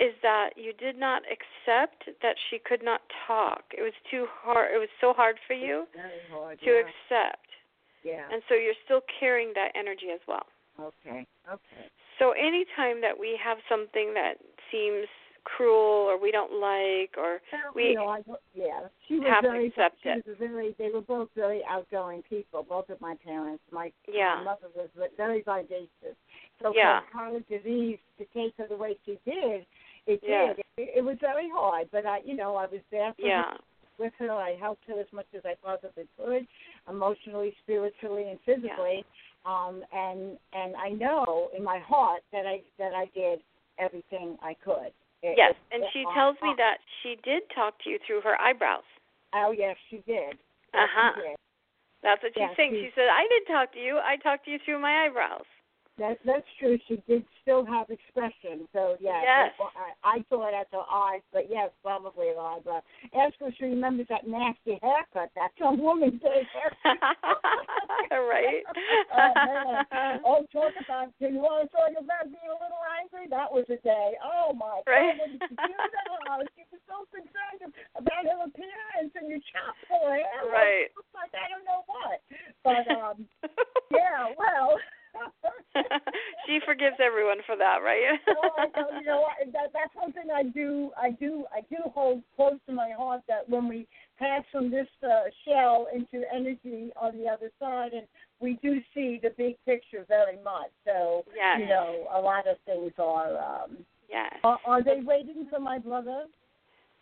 is 0.00 0.14
that 0.22 0.50
you 0.56 0.72
did 0.72 0.98
not 0.98 1.22
accept 1.28 2.08
that 2.22 2.36
she 2.48 2.58
could 2.58 2.82
not 2.82 3.00
talk 3.26 3.64
it 3.76 3.82
was 3.82 3.92
too 4.10 4.26
hard 4.42 4.72
it 4.74 4.78
was 4.78 4.88
so 5.00 5.12
hard 5.12 5.36
for 5.46 5.54
you 5.54 5.84
hard, 6.32 6.58
to 6.60 6.70
yeah. 6.70 6.80
accept 6.80 7.49
Yeah. 8.02 8.26
And 8.32 8.42
so 8.48 8.54
you're 8.54 8.78
still 8.84 9.00
carrying 9.18 9.52
that 9.54 9.72
energy 9.74 10.08
as 10.14 10.20
well. 10.26 10.46
Okay. 10.78 11.26
Okay. 11.48 11.84
So 12.18 12.32
anytime 12.32 13.00
that 13.00 13.18
we 13.18 13.38
have 13.42 13.58
something 13.68 14.14
that 14.14 14.34
seems 14.70 15.06
cruel 15.44 16.04
or 16.08 16.20
we 16.20 16.30
don't 16.30 16.60
like 16.60 17.16
or 17.16 17.40
we 17.74 17.88
you 17.90 17.94
know, 17.94 18.08
I, 18.08 18.20
yeah, 18.54 18.80
she 19.08 19.18
was 19.18 19.28
have 19.28 19.42
to 19.42 19.48
very. 19.50 19.66
accept 19.68 19.96
she 20.02 20.10
it. 20.10 20.26
was 20.26 20.36
very. 20.38 20.74
They 20.78 20.90
were 20.92 21.00
both 21.00 21.28
very 21.34 21.62
outgoing 21.68 22.22
people. 22.28 22.62
Both 22.68 22.90
of 22.90 23.00
my 23.00 23.14
parents. 23.24 23.62
My, 23.72 23.90
Yeah. 24.06 24.36
my 24.38 24.44
mother 24.44 24.68
was 24.74 24.88
very 25.16 25.42
vivacious. 25.42 26.16
So 26.62 26.72
Yeah. 26.74 27.00
for 27.10 27.18
her 27.18 27.40
disease 27.48 27.98
to 28.18 28.24
take 28.34 28.54
her 28.58 28.66
the 28.68 28.76
way 28.76 28.96
she 29.06 29.18
did, 29.24 29.64
it 30.06 30.20
Yeah. 30.22 30.52
did. 30.54 30.64
It, 30.76 30.90
it 30.96 31.04
was 31.04 31.16
very 31.20 31.48
hard. 31.48 31.88
But 31.90 32.04
I, 32.06 32.18
you 32.24 32.36
know, 32.36 32.56
I 32.56 32.66
was 32.66 32.80
there 32.90 33.14
for 33.14 33.22
her, 33.22 33.28
yeah. 33.28 33.54
With 34.00 34.12
her. 34.18 34.32
I 34.32 34.56
helped 34.58 34.82
her 34.88 34.98
as 34.98 35.06
much 35.12 35.26
as 35.36 35.42
I 35.44 35.54
possibly 35.62 36.08
could, 36.18 36.46
emotionally, 36.88 37.54
spiritually, 37.62 38.24
and 38.30 38.40
physically. 38.44 39.04
Um, 39.46 39.84
and 39.92 40.36
and 40.52 40.74
I 40.76 40.88
know 40.90 41.50
in 41.56 41.62
my 41.62 41.78
heart 41.78 42.22
that 42.32 42.46
I 42.46 42.62
that 42.78 42.92
I 42.94 43.06
did 43.14 43.40
everything 43.78 44.36
I 44.42 44.54
could. 44.64 44.92
It- 45.22 45.36
Yes, 45.36 45.52
it- 45.52 45.74
and 45.74 45.84
it- 45.84 45.90
she 45.92 46.04
uh, 46.08 46.14
tells 46.14 46.36
me 46.42 46.50
uh, 46.50 46.56
that 46.56 46.78
she 47.02 47.16
did 47.22 47.42
talk 47.54 47.78
to 47.84 47.90
you 47.90 47.98
through 48.06 48.22
her 48.22 48.40
eyebrows. 48.40 48.88
Oh 49.34 49.52
yes, 49.52 49.76
she 49.88 49.96
did. 49.98 50.36
Yes, 50.74 50.88
Uh-huh. 50.88 51.12
That's 52.02 52.22
what 52.22 52.32
she's 52.32 52.40
Yeah, 52.40 52.54
saying. 52.56 52.72
she- 52.72 52.86
She 52.88 52.90
said, 52.94 53.08
"I 53.08 53.28
didn't 53.28 53.46
talk 53.46 53.72
to 53.72 53.78
you. 53.80 53.98
I 53.98 54.16
talked 54.16 54.44
to 54.46 54.50
you 54.50 54.58
through 54.64 54.78
my 54.78 55.04
eyebrows." 55.04 55.44
That 56.00 56.16
that's 56.24 56.48
true. 56.58 56.80
She 56.88 56.96
did 57.06 57.28
still 57.44 57.60
have 57.68 57.92
expression. 57.92 58.64
So 58.72 58.96
yeah, 59.04 59.20
Yes. 59.20 59.52
I, 59.60 60.16
I 60.16 60.24
saw 60.32 60.48
it 60.48 60.54
as 60.56 60.64
her 60.72 60.80
eyes, 60.88 61.20
but 61.30 61.44
yes, 61.52 61.68
probably 61.84 62.32
her 62.32 62.40
eyebrow. 62.40 62.80
Ask 63.12 63.36
her 63.40 63.48
if 63.52 63.54
she 63.60 63.68
remembers 63.68 64.08
that 64.08 64.24
nasty 64.26 64.80
haircut. 64.80 65.28
That 65.36 65.52
some 65.60 65.76
woman 65.76 66.16
gave 66.16 66.48
her. 66.56 66.96
right? 68.16 68.64
oh 69.12 69.32
man! 69.36 70.20
Oh, 70.24 70.40
talk 70.48 70.72
about. 70.80 71.12
Do 71.20 71.28
you 71.28 71.36
want 71.44 71.68
to 71.68 71.76
talk 71.76 71.92
about 71.92 72.32
being 72.32 72.48
a 72.48 72.56
little 72.56 72.80
angry? 72.96 73.28
That 73.28 73.52
was 73.52 73.68
a 73.68 73.76
day. 73.84 74.16
Oh 74.24 74.56
my 74.56 74.80
Right. 74.88 75.12
God! 75.20 75.20
What 75.20 75.30
did 75.36 75.42
you 75.52 75.56
do 75.68 75.76
to? 75.76 76.48
She 76.56 76.64
was 76.72 76.80
so 76.88 77.04
concerned 77.12 77.76
about 78.00 78.24
her 78.24 78.40
appearance, 78.48 79.12
and 79.20 79.28
you 79.28 79.36
chopped 79.52 79.84
her 79.92 80.16
hair. 80.16 80.48
Right. 80.48 80.88
Like 81.12 81.36
I 81.36 81.44
don't 81.52 81.68
know 81.68 81.84
what, 81.84 82.24
but 82.64 82.88
um, 82.88 83.28
yeah. 83.92 84.32
Well. 84.40 84.80
she 86.46 86.60
forgives 86.66 86.96
everyone 87.04 87.38
for 87.46 87.56
that, 87.56 87.78
right? 87.84 88.18
oh, 88.28 88.50
I 88.58 88.66
don't, 88.74 89.00
you 89.00 89.06
know, 89.06 89.24
that 89.52 89.72
that's 89.72 89.92
something 90.00 90.30
I 90.34 90.44
do. 90.44 90.90
I 91.00 91.10
do. 91.10 91.44
I 91.54 91.60
do 91.70 91.76
hold 91.94 92.22
close 92.36 92.58
to 92.66 92.72
my 92.72 92.90
heart 92.96 93.22
that 93.28 93.48
when 93.48 93.68
we 93.68 93.86
pass 94.18 94.42
from 94.52 94.70
this 94.70 94.86
uh, 95.02 95.30
shell 95.46 95.88
into 95.94 96.24
energy 96.34 96.90
on 97.00 97.16
the 97.16 97.26
other 97.26 97.50
side, 97.58 97.92
and 97.92 98.06
we 98.40 98.58
do 98.62 98.80
see 98.94 99.20
the 99.22 99.30
big 99.36 99.56
picture 99.64 100.04
very 100.08 100.38
much. 100.44 100.70
So 100.84 101.24
Yes. 101.34 101.60
you 101.60 101.66
know, 101.66 102.06
a 102.12 102.20
lot 102.20 102.46
of 102.46 102.56
things 102.66 102.92
are. 102.98 103.36
Um, 103.38 103.78
yes. 104.08 104.32
are, 104.44 104.58
are 104.64 104.82
they 104.82 105.00
waiting 105.02 105.46
for 105.50 105.60
my 105.60 105.78
brother? 105.78 106.24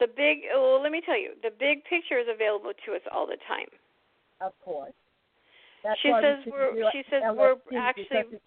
The 0.01 0.06
big, 0.06 0.43
well, 0.55 0.80
let 0.80 0.93
me 0.93 1.02
tell 1.05 1.18
you, 1.18 1.32
the 1.43 1.51
big 1.51 1.82
picture 1.85 2.18
is 2.18 2.26
available 2.32 2.72
to 2.86 2.94
us 2.94 3.01
all 3.12 3.26
the 3.26 3.39
time. 3.48 3.66
Of 4.40 4.52
course. 4.64 4.93
That's 5.85 6.01
She 6.01 6.09
says 6.11 6.45
we're- 6.47 6.91
she 6.93 7.03
says 7.11 7.23
we're 7.37 7.57
actually- 7.79 8.41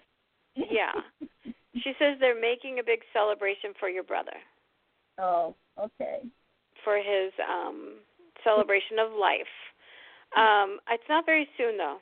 Yeah. 0.55 0.91
She 1.75 1.93
says 1.97 2.17
they're 2.19 2.39
making 2.39 2.79
a 2.79 2.83
big 2.83 2.99
celebration 3.13 3.73
for 3.79 3.87
your 3.87 4.03
brother, 4.03 4.35
oh, 5.17 5.55
okay. 5.79 6.19
for 6.83 6.97
his 6.97 7.31
um 7.47 7.99
celebration 8.43 8.99
of 8.99 9.13
life. 9.13 9.47
Um, 10.35 10.79
it's 10.89 11.07
not 11.07 11.25
very 11.25 11.47
soon 11.57 11.77
though. 11.77 11.99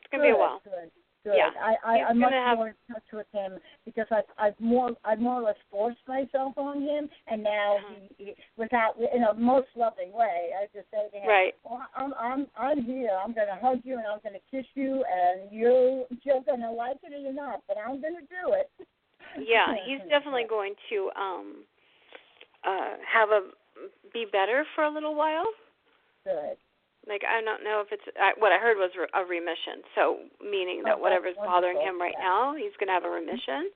It's 0.00 0.10
gonna 0.12 0.22
be 0.22 0.30
a 0.30 0.36
while. 0.36 0.60
Good. 0.64 0.90
Good. 1.26 1.34
Yeah. 1.34 1.50
I, 1.60 1.74
I, 1.84 2.02
I'm 2.04 2.20
much 2.20 2.32
have- 2.34 2.56
more 2.56 2.68
in 2.68 2.74
touch 2.88 3.02
with 3.12 3.26
him 3.32 3.58
because 3.84 4.06
I've, 4.12 4.30
I've 4.38 4.60
more, 4.60 4.92
I've 5.04 5.18
more 5.18 5.40
or 5.40 5.42
less 5.42 5.56
forced 5.72 6.06
myself 6.06 6.56
on 6.56 6.82
him, 6.82 7.08
and 7.26 7.42
now 7.42 7.78
Uh-huh. 7.78 7.94
he, 8.16 8.24
he, 8.26 8.34
without, 8.56 8.94
in 9.12 9.24
a 9.24 9.34
most 9.34 9.66
loving 9.74 10.12
way, 10.12 10.50
I 10.56 10.66
just 10.72 10.88
say 10.92 11.08
to 11.10 11.16
him, 11.18 11.26
Right. 11.28 11.54
well, 11.64 11.82
I'm, 11.96 12.14
I'm, 12.14 12.46
I'm 12.56 12.84
here. 12.84 13.10
I'm 13.10 13.32
going 13.34 13.48
to 13.48 13.56
hug 13.60 13.80
you 13.82 13.98
and 13.98 14.06
I'm 14.06 14.20
going 14.22 14.38
to 14.38 14.56
kiss 14.56 14.66
you, 14.74 15.02
and 15.10 15.50
you, 15.50 16.04
you're 16.22 16.42
going 16.42 16.60
to 16.60 16.70
like 16.70 16.98
it 17.02 17.12
or 17.12 17.18
you're 17.18 17.32
not, 17.32 17.62
but 17.66 17.76
I'm 17.76 18.00
going 18.00 18.14
to 18.14 18.20
do 18.30 18.52
it. 18.52 18.70
Yeah, 19.36 19.74
he's 19.84 19.98
definitely 20.08 20.44
going 20.48 20.74
to 20.90 21.10
um 21.20 21.64
uh 22.64 22.94
have 23.12 23.30
a 23.30 23.50
be 24.14 24.26
better 24.30 24.64
for 24.76 24.84
a 24.84 24.90
little 24.90 25.16
while. 25.16 25.46
Good. 26.24 26.56
Like 27.06 27.22
I 27.22 27.38
don't 27.40 27.62
know 27.62 27.82
if 27.86 27.94
it's 27.94 28.02
I, 28.18 28.34
what 28.38 28.50
I 28.52 28.58
heard 28.58 28.76
was 28.76 28.90
re- 28.98 29.10
a 29.14 29.22
remission. 29.24 29.86
So 29.94 30.26
meaning 30.42 30.82
that 30.84 30.98
Oh, 30.98 31.02
whatever's 31.02 31.38
bothering 31.38 31.78
him 31.78 32.00
right 32.00 32.14
Yeah. 32.18 32.26
now, 32.26 32.54
he's 32.58 32.74
going 32.78 32.88
to 32.90 32.96
have 32.98 33.06
a 33.06 33.10
remission 33.10 33.70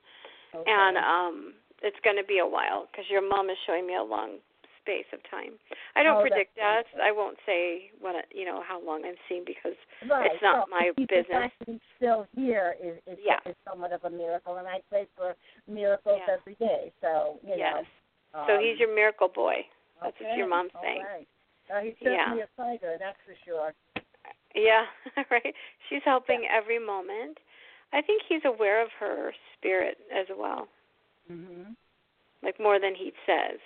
Okay. 0.53 0.67
and 0.69 0.97
um 0.99 1.53
it's 1.81 1.97
going 2.03 2.17
to 2.19 2.27
be 2.27 2.37
a 2.39 2.45
while 2.45 2.85
because 2.91 3.09
your 3.09 3.23
mom 3.25 3.49
is 3.49 3.57
showing 3.65 3.87
me 3.87 3.95
a 3.95 4.03
long 4.03 4.37
space 4.83 5.07
of 5.13 5.21
time. 5.29 5.55
I 5.95 6.03
don't 6.03 6.17
Oh, 6.17 6.21
predict 6.21 6.57
wonderful. 6.57 6.99
I 7.01 7.11
won't 7.11 7.37
say 7.45 7.89
what 8.01 8.25
you 8.33 8.45
know 8.45 8.61
how 8.61 8.81
long 8.83 9.05
I'm 9.05 9.15
seeing 9.29 9.45
because 9.45 9.77
right. 10.09 10.31
it's 10.33 10.41
not 10.43 10.67
so 10.67 10.69
my 10.69 10.91
the 10.97 11.05
business. 11.05 11.49
fact 11.49 11.55
he's 11.65 11.79
still 11.97 12.27
here 12.35 12.75
is, 12.81 12.97
is, 13.07 13.17
Yeah. 13.21 13.39
is 13.45 13.55
somewhat 13.63 13.93
of 13.93 14.03
a 14.03 14.09
miracle, 14.09 14.57
and 14.57 14.67
I 14.67 14.81
pray 14.89 15.07
for 15.15 15.35
miracles 15.67 16.19
Yeah. 16.27 16.33
every 16.33 16.55
day. 16.55 16.91
So, 17.01 17.39
you 17.45 17.55
yes. 17.57 17.85
know. 18.33 18.45
so 18.47 18.53
um, 18.55 18.59
he's 18.61 18.79
your 18.79 18.93
miracle 18.93 19.29
boy. 19.29 19.65
That's 20.01 20.17
what 20.19 20.35
your 20.35 20.47
mom's 20.49 20.71
all 20.73 20.81
saying. 20.81 21.05
right. 21.05 21.27
Uh, 21.71 21.79
he's 21.81 21.95
Yeah. 22.01 22.17
certainly 22.25 22.41
a 22.43 22.47
fighter, 22.57 22.97
that's 22.99 23.17
for 23.25 23.35
sure. 23.45 23.73
Yeah, 24.53 24.85
right. 25.31 25.55
She's 25.89 26.03
helping 26.03 26.45
every 26.47 26.79
moment. 26.79 27.39
I 27.93 28.01
think 28.01 28.21
he's 28.27 28.43
aware 28.45 28.81
of 28.81 28.89
her 28.99 29.33
spirit 29.57 29.97
as 30.13 30.27
well, 30.35 30.67
hmm 31.27 31.73
like 32.43 32.59
more 32.59 32.79
than 32.79 32.95
he 32.95 33.13
says. 33.25 33.59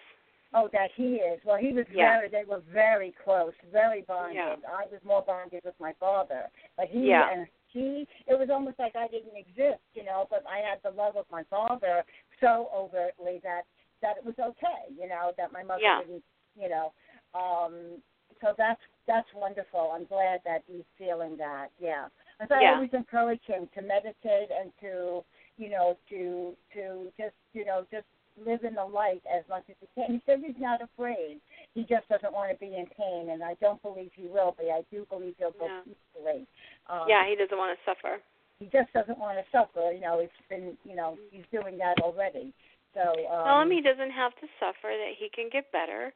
Oh, 0.54 0.68
that 0.74 0.92
he 0.96 1.16
is. 1.16 1.40
Well, 1.46 1.58
he 1.58 1.72
was 1.74 1.86
Yeah. 1.90 2.18
very. 2.18 2.30
They 2.30 2.44
were 2.44 2.60
very 2.60 3.12
close, 3.24 3.54
very 3.72 4.02
bonded. 4.02 4.36
Yeah. 4.36 4.56
I 4.68 4.86
was 4.92 5.02
more 5.04 5.22
bonded 5.22 5.64
with 5.64 5.80
my 5.80 5.94
father, 5.94 6.50
but 6.78 6.88
he 6.88 7.10
Yeah. 7.10 7.30
and 7.30 7.48
he. 7.68 8.08
It 8.28 8.38
was 8.38 8.50
almost 8.50 8.78
like 8.78 8.96
I 8.96 9.08
didn't 9.08 9.36
exist, 9.36 9.82
you 9.94 10.04
know. 10.04 10.28
But 10.30 10.46
I 10.48 10.60
had 10.60 10.82
the 10.84 10.92
love 10.92 11.16
of 11.16 11.30
my 11.32 11.44
father 11.44 12.04
so 12.40 12.70
overtly 12.74 13.40
that 13.44 13.66
that 14.02 14.18
it 14.18 14.26
was 14.26 14.38
okay, 14.40 14.90
you 14.90 15.08
know, 15.08 15.34
that 15.38 15.52
my 15.52 15.64
mother 15.64 15.82
Yeah. 15.82 16.02
didn't, 16.02 16.24
you 16.56 16.70
know. 16.70 16.94
Um, 17.36 18.02
so 18.42 18.54
that's 18.58 18.82
that's 19.08 19.28
wonderful. 19.36 19.92
I'm 19.94 20.06
glad 20.06 20.42
that 20.46 20.64
he's 20.68 20.84
feeling 20.98 21.38
that. 21.38 21.68
Yeah. 21.80 22.08
So 22.48 22.56
I 22.56 22.62
Yeah. 22.62 22.74
always 22.76 22.94
encourage 22.94 23.44
him 23.46 23.68
to 23.76 23.82
meditate 23.82 24.50
and 24.52 24.72
to, 24.82 25.24
you 25.58 25.70
know, 25.70 25.98
to 26.10 26.56
to 26.74 27.12
just, 27.18 27.36
you 27.54 27.66
know, 27.66 27.86
just 27.92 28.06
live 28.46 28.64
in 28.64 28.76
the 28.76 28.84
light 28.84 29.22
as 29.32 29.48
much 29.48 29.64
as 29.70 29.76
he 29.80 29.88
can. 29.96 30.14
He 30.16 30.22
says 30.26 30.40
he's 30.46 30.60
not 30.60 30.82
afraid. 30.82 31.40
He 31.74 31.84
just 31.84 32.08
doesn't 32.10 32.34
want 32.34 32.52
to 32.52 32.58
be 32.58 32.76
in 32.76 32.86
pain, 32.88 33.30
and 33.30 33.42
I 33.44 33.54
don't 33.62 33.82
believe 33.82 34.12
he 34.16 34.28
will 34.28 34.56
be. 34.60 34.72
I 34.72 34.84
do 34.92 35.06
believe 35.10 35.36
he'll 35.38 35.52
go 35.52 35.68
Yeah. 35.68 35.82
peacefully. 35.84 36.48
Um, 36.88 37.08
yeah, 37.08 37.26
he 37.28 37.36
doesn't 37.36 37.58
want 37.58 37.78
to 37.78 37.84
suffer. 37.86 38.22
he 38.60 38.66
just 38.68 38.92
doesn't 38.94 39.18
want 39.18 39.38
to 39.38 39.46
suffer. 39.52 39.92
You 39.92 40.02
know, 40.02 40.20
it's 40.20 40.34
been, 40.50 40.78
you 40.84 40.96
know, 40.96 41.18
he's 41.32 41.46
doing 41.52 41.78
that 41.78 42.00
already. 42.02 42.54
So 42.94 43.02
um, 43.30 43.44
Tell 43.44 43.62
him 43.62 43.72
he 43.72 43.82
doesn't 43.82 44.12
have 44.12 44.34
to 44.36 44.48
suffer, 44.60 44.92
that 44.96 45.14
he 45.18 45.30
can 45.30 45.50
get 45.52 45.72
better, 45.72 46.14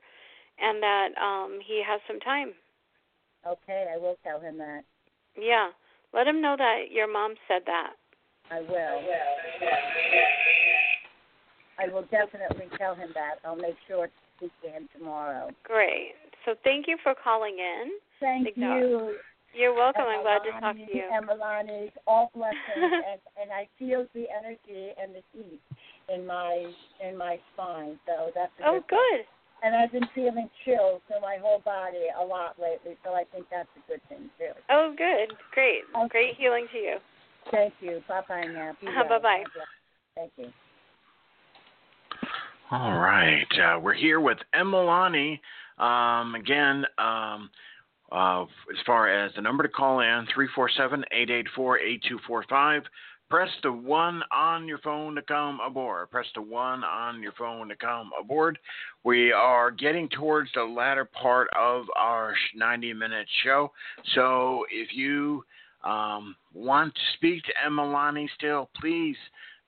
and 0.62 0.82
that 0.84 1.10
um 1.22 1.60
he 1.66 1.82
has 1.86 2.02
some 2.08 2.20
time. 2.20 2.54
okay, 3.46 3.88
I 3.94 3.98
will 3.98 4.18
tell 4.24 4.40
him 4.40 4.58
that. 4.58 4.84
Yeah. 5.40 5.70
Let 6.14 6.28
him 6.28 6.42
know 6.42 6.56
that 6.58 6.92
your 6.92 7.12
mom 7.12 7.36
said 7.48 7.62
that. 7.68 7.94
I 8.52 8.62
will. 8.62 9.02
I 11.78 11.88
will 11.94 12.04
definitely 12.10 12.66
tell 12.78 12.96
him 12.96 13.10
that. 13.14 13.36
I'll 13.46 13.56
make 13.56 13.76
sure 13.88 14.08
to 14.08 14.14
speak 14.38 14.52
to 14.64 14.70
him 14.70 14.90
tomorrow. 14.98 15.50
Great. 15.64 16.14
So 16.46 16.56
thank 16.64 16.88
you 16.88 16.98
for 17.04 17.14
calling 17.14 17.58
in. 17.60 17.92
Thank 18.20 18.58
you. 18.58 19.16
You're 19.54 19.74
welcome. 19.74 20.06
I'm 20.08 20.22
glad 20.22 20.40
to 20.44 20.52
talk 20.60 20.76
to 20.76 20.82
you. 20.82 21.04
Emalani, 21.12 21.92
all 22.06 22.32
blessings, 22.36 22.58
and 22.78 23.20
and 23.42 23.52
I 23.52 23.68
feel 23.78 24.06
the 24.14 24.26
energy 24.30 24.94
and 25.02 25.16
the 25.16 25.22
heat 25.34 25.60
in 26.14 26.26
my 26.26 26.72
in 27.00 27.18
my 27.18 27.40
spine. 27.54 28.00
So 28.06 28.32
that's 28.36 28.52
a 28.60 28.68
Oh, 28.68 28.80
good. 28.88 28.98
good. 28.98 29.26
And 29.62 29.76
I've 29.76 29.92
been 29.92 30.08
feeling 30.16 30.50
chills 30.64 31.02
through 31.08 31.22
my 31.22 31.38
whole 31.42 31.60
body 31.60 32.08
a 32.20 32.24
lot 32.24 32.56
lately, 32.60 32.96
so 33.04 33.12
I 33.14 33.24
think 33.34 33.46
that's 33.52 33.68
a 33.76 33.92
good 33.92 34.02
thing 34.08 34.30
too. 34.38 34.52
Oh, 34.70 34.94
good. 34.98 35.36
Great. 35.54 35.82
Okay. 35.96 36.08
Great 36.10 36.36
healing 36.38 36.68
to 36.72 36.78
you. 36.78 36.98
Thank 37.52 37.74
you. 37.82 38.02
Bye 38.08 38.22
bye 38.28 38.44
now. 38.44 38.72
Be 38.80 38.88
Uh-huh, 38.88 39.04
well. 39.10 39.20
bye-bye. 39.20 39.44
Thank 40.16 40.32
you. 40.38 40.52
All 42.72 42.94
right, 43.00 43.48
uh, 43.60 43.80
we're 43.80 43.94
here 43.96 44.20
with 44.20 44.38
Emalani. 44.56 45.40
Um, 45.80 46.36
again, 46.36 46.86
um, 47.00 47.50
uh, 48.12 48.44
as 48.44 48.78
far 48.86 49.08
as 49.10 49.32
the 49.36 49.42
number 49.42 49.64
to 49.64 49.70
call 49.70 50.02
in, 50.02 50.28
347-884-8245. 51.58 52.84
Press 53.30 53.50
the 53.62 53.72
one 53.72 54.24
on 54.36 54.68
your 54.68 54.80
phone 54.80 55.14
to 55.14 55.22
come 55.22 55.60
aboard. 55.66 56.10
Press 56.10 56.26
the 56.34 56.42
one 56.42 56.84
on 56.84 57.22
your 57.22 57.34
phone 57.34 57.70
to 57.70 57.76
come 57.76 58.10
aboard. 58.20 58.58
We 59.04 59.32
are 59.32 59.70
getting 59.70 60.10
towards 60.10 60.50
the 60.56 60.64
latter 60.64 61.06
part 61.06 61.48
of 61.56 61.86
our 61.96 62.34
90-minute 62.60 63.28
show. 63.44 63.72
So 64.16 64.66
if 64.72 64.96
you 64.96 65.44
um, 65.84 66.36
want 66.56 66.96
to 66.96 67.02
speak 67.14 67.44
to 67.44 67.52
Emalani 67.68 68.28
still, 68.36 68.70
please 68.82 69.16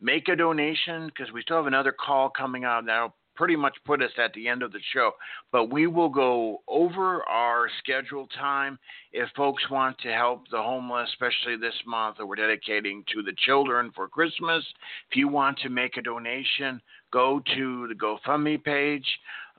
make 0.02 0.28
a 0.28 0.36
donation 0.36 1.06
because 1.08 1.32
we 1.32 1.44
still 1.44 1.58
have 1.58 1.68
another 1.68 1.92
call 1.94 2.30
coming 2.30 2.64
out 2.64 2.86
that'll 2.88 3.14
pretty 3.42 3.56
much 3.56 3.76
put 3.88 4.04
us 4.04 4.12
at 4.24 4.32
the 4.34 4.48
end 4.48 4.62
of 4.62 4.72
the 4.72 4.80
show. 4.94 5.14
But 5.52 5.72
we 5.72 5.88
will 5.88 6.10
go 6.10 6.62
over 6.68 7.24
our 7.24 7.68
scheduled 7.80 8.30
time 8.38 8.78
if 9.14 9.28
folks 9.36 9.68
want 9.72 9.98
to 10.02 10.10
help 10.10 10.44
the 10.52 10.62
homeless, 10.62 11.10
especially 11.10 11.58
this 11.58 11.74
month 11.88 12.18
that 12.18 12.26
we're 12.28 12.36
dedicating 12.36 13.04
to 13.12 13.24
the 13.24 13.34
children 13.44 13.92
for 13.96 14.08
Christmas. 14.08 14.64
If 15.10 15.18
you 15.18 15.28
want 15.28 15.58
to 15.64 15.70
make 15.70 15.98
a 15.98 16.04
donation, 16.04 16.80
go 17.12 17.42
to 17.56 17.88
the 17.88 17.96
GoFundMe 17.96 18.64
page. 18.64 19.08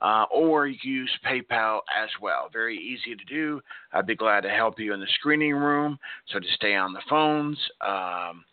Uh, 0.01 0.25
or 0.33 0.67
use 0.67 1.11
PayPal 1.25 1.79
as 1.97 2.09
well. 2.21 2.49
Very 2.51 2.77
easy 2.77 3.15
to 3.15 3.23
do. 3.23 3.61
I'd 3.93 4.05
be 4.05 4.15
glad 4.15 4.41
to 4.41 4.49
help 4.49 4.77
you 4.77 4.93
in 4.93 4.99
the 4.99 5.07
screening 5.13 5.53
room. 5.53 5.97
So 6.27 6.39
to 6.39 6.45
stay 6.55 6.75
on 6.75 6.91
the 6.91 6.99
phones. 7.09 7.57
Um, 7.79 8.43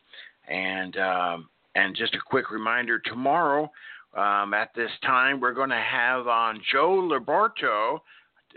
and 0.48 0.96
um, 0.98 1.48
and 1.74 1.96
just 1.96 2.14
a 2.14 2.20
quick 2.24 2.52
reminder: 2.52 3.00
tomorrow 3.00 3.68
um, 4.14 4.54
at 4.54 4.74
this 4.74 4.90
time, 5.04 5.40
we're 5.40 5.54
going 5.54 5.70
to 5.70 5.76
have 5.76 6.26
on 6.26 6.60
Joe 6.72 7.08
Liberto. 7.10 8.00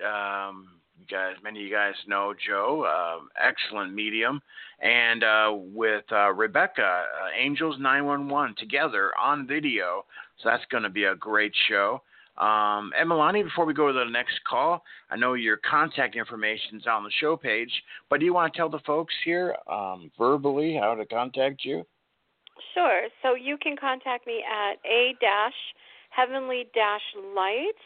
Um, 0.04 0.68
guys, 1.10 1.36
many 1.44 1.60
of 1.60 1.66
you 1.66 1.72
guys 1.72 1.94
know 2.08 2.34
Joe, 2.48 2.84
uh, 2.84 3.24
excellent 3.42 3.94
medium, 3.94 4.42
and 4.82 5.24
uh, 5.24 5.52
with 5.54 6.06
uh, 6.12 6.32
Rebecca, 6.34 6.82
uh, 6.84 7.28
Angels 7.38 7.76
911 7.80 8.56
together 8.58 9.12
on 9.22 9.46
video. 9.48 10.06
So 10.42 10.50
that's 10.50 10.66
going 10.72 10.84
to 10.84 10.90
be 10.90 11.06
a 11.06 11.16
great 11.16 11.54
show. 11.68 12.02
Um, 12.38 12.92
Emalani, 13.00 13.44
before 13.44 13.66
we 13.66 13.76
go 13.76 13.88
to 13.88 13.94
the 13.94 14.10
next 14.10 14.44
call, 14.50 14.84
I 15.12 15.18
know 15.18 15.36
your 15.36 15.58
contact 15.58 16.16
information 16.16 16.78
is 16.78 16.88
on 16.88 17.04
the 17.04 17.12
show 17.20 17.38
page, 17.38 17.72
but 18.10 18.20
do 18.20 18.26
you 18.26 18.34
want 18.34 18.52
to 18.52 18.58
tell 18.58 18.70
the 18.70 18.80
folks 18.80 19.14
here 19.24 19.56
um, 19.72 20.10
verbally 20.18 20.76
how 20.82 20.96
to 20.96 21.06
contact 21.06 21.64
you? 21.64 21.86
Sure. 22.74 23.08
So 23.22 23.36
you 23.36 23.58
can 23.58 23.76
contact 23.78 24.28
me 24.28 24.44
at 24.44 24.78
a 24.86 25.16
dash 25.20 25.58
heavenly 26.16 26.66
dash 26.74 27.02
light 27.36 27.82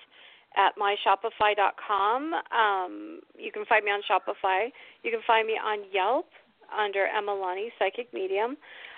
at 0.55 0.75
myshopify.com. 0.75 2.33
Um, 2.51 3.19
you 3.37 3.51
can 3.51 3.65
find 3.65 3.85
me 3.85 3.91
on 3.91 4.01
Shopify. 4.09 4.69
You 5.03 5.11
can 5.11 5.21
find 5.25 5.47
me 5.47 5.53
on 5.53 5.85
Yelp 5.93 6.27
under 6.75 7.07
Emalani 7.07 7.69
Psychic 7.79 8.13
Medium. 8.13 8.57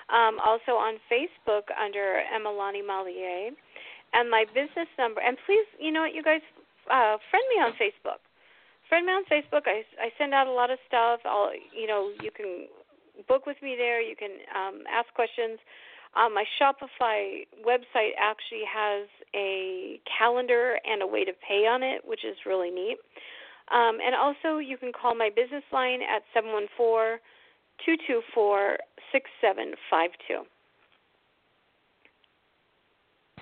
Um, 0.09 0.39
also 0.43 0.73
on 0.73 0.97
Facebook 1.11 1.69
under 1.77 2.23
Emalani 2.33 2.85
Malier. 2.85 3.51
And 4.13 4.29
my 4.29 4.45
business 4.55 4.89
number. 4.97 5.21
And 5.21 5.37
please, 5.45 5.67
you 5.79 5.91
know 5.91 6.01
what, 6.01 6.15
you 6.15 6.23
guys, 6.23 6.41
uh, 6.89 7.17
friend 7.29 7.45
me 7.53 7.61
on 7.61 7.73
Facebook. 7.73 8.17
Friend 8.87 9.05
me 9.05 9.11
on 9.11 9.23
Facebook. 9.29 9.67
I, 9.67 9.85
I 10.01 10.09
send 10.17 10.33
out 10.33 10.47
a 10.47 10.51
lot 10.51 10.71
of 10.71 10.79
stuff. 10.87 11.19
I'll, 11.25 11.51
you 11.53 11.85
know, 11.85 12.09
you 12.23 12.31
can 12.31 12.65
book 13.27 13.45
with 13.45 13.57
me 13.61 13.75
there. 13.77 14.01
You 14.01 14.15
can 14.15 14.31
um, 14.55 14.83
ask 14.91 15.13
questions. 15.13 15.59
Um, 16.15 16.33
my 16.33 16.43
Shopify 16.59 17.45
website 17.65 18.17
actually 18.19 18.63
has 18.67 19.07
a 19.35 19.99
calendar 20.17 20.79
and 20.89 21.01
a 21.01 21.07
way 21.07 21.23
to 21.23 21.33
pay 21.47 21.67
on 21.67 21.83
it, 21.83 22.01
which 22.05 22.25
is 22.25 22.35
really 22.45 22.71
neat. 22.71 22.97
Um, 23.71 23.99
and 24.03 24.15
also, 24.15 24.57
you 24.57 24.77
can 24.77 24.91
call 24.91 25.13
my 25.13 25.29
business 25.29 25.63
line 25.71 26.01
at 26.01 26.23
seven 26.33 26.51
one 26.51 26.67
four 26.75 27.19
two 27.85 27.95
two 28.07 28.21
four 28.33 28.77
six 29.11 29.29
seven 29.39 29.73
five 29.89 30.09
two. 30.27 30.41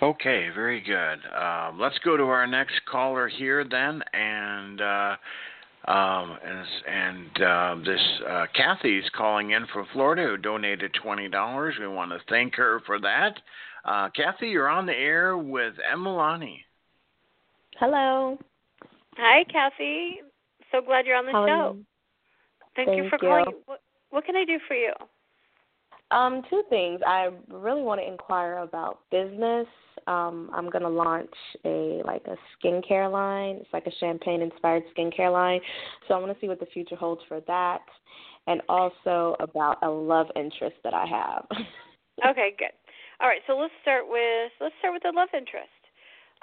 Okay, 0.01 0.49
very 0.53 0.81
good. 0.81 1.19
Um, 1.35 1.79
let's 1.79 1.97
go 1.99 2.17
to 2.17 2.23
our 2.23 2.45
next 2.45 2.81
caller 2.85 3.27
here 3.27 3.63
then, 3.63 4.03
and 4.13 4.81
uh, 4.81 5.15
um, 5.87 6.37
and, 6.45 6.67
and 6.87 7.41
uh, 7.41 7.75
this 7.85 8.01
uh, 8.29 8.45
Kathy's 8.53 9.09
calling 9.15 9.51
in 9.51 9.65
from 9.73 9.87
Florida 9.93 10.23
who 10.23 10.37
donated 10.37 10.93
twenty 11.01 11.29
dollars. 11.29 11.75
We 11.79 11.87
want 11.87 12.11
to 12.11 12.19
thank 12.29 12.55
her 12.55 12.81
for 12.85 12.99
that. 12.99 13.39
Uh, 13.85 14.09
Kathy, 14.09 14.47
you're 14.47 14.67
on 14.67 14.85
the 14.85 14.93
air 14.93 15.37
with 15.37 15.75
Emalani. 15.93 16.57
Hello. 17.79 18.37
Hi, 19.15 19.45
Kathy. 19.45 20.17
So 20.71 20.81
glad 20.81 21.05
you're 21.05 21.15
on 21.15 21.25
the 21.25 21.31
How 21.31 21.47
show. 21.47 21.75
you? 21.77 21.85
Thank, 22.75 22.97
you 22.97 23.09
for 23.09 23.17
you. 23.21 23.29
calling. 23.29 23.45
What, 23.65 23.81
what 24.09 24.25
can 24.25 24.35
I 24.35 24.43
do 24.43 24.59
for 24.67 24.75
you? 24.75 24.91
Um, 26.11 26.41
two 26.49 26.63
things. 26.69 27.01
I 27.05 27.29
really 27.49 27.81
want 27.81 28.01
to 28.01 28.07
inquire 28.07 28.57
about 28.59 28.99
business. 29.09 29.67
Um, 30.07 30.49
I'm 30.53 30.69
gonna 30.69 30.89
launch 30.89 31.33
a 31.65 32.01
like 32.05 32.25
a 32.27 32.35
skincare 32.57 33.11
line. 33.11 33.57
It's 33.57 33.73
like 33.73 33.85
a 33.87 33.91
champagne 33.99 34.41
inspired 34.41 34.83
skincare 34.97 35.31
line. 35.31 35.59
So 36.07 36.13
I 36.13 36.19
want 36.19 36.33
to 36.33 36.39
see 36.39 36.47
what 36.47 36.59
the 36.59 36.65
future 36.67 36.95
holds 36.95 37.21
for 37.27 37.41
that, 37.41 37.81
and 38.47 38.61
also 38.69 39.35
about 39.39 39.77
a 39.83 39.89
love 39.89 40.27
interest 40.35 40.77
that 40.83 40.93
I 40.93 41.05
have. 41.05 41.45
Okay, 42.25 42.55
good. 42.57 42.73
All 43.21 43.27
right, 43.27 43.41
so 43.45 43.53
let's 43.57 43.73
start 43.83 44.05
with 44.09 44.51
let's 44.59 44.73
start 44.79 44.93
with 44.93 45.03
the 45.03 45.13
love 45.15 45.29
interest. 45.33 45.69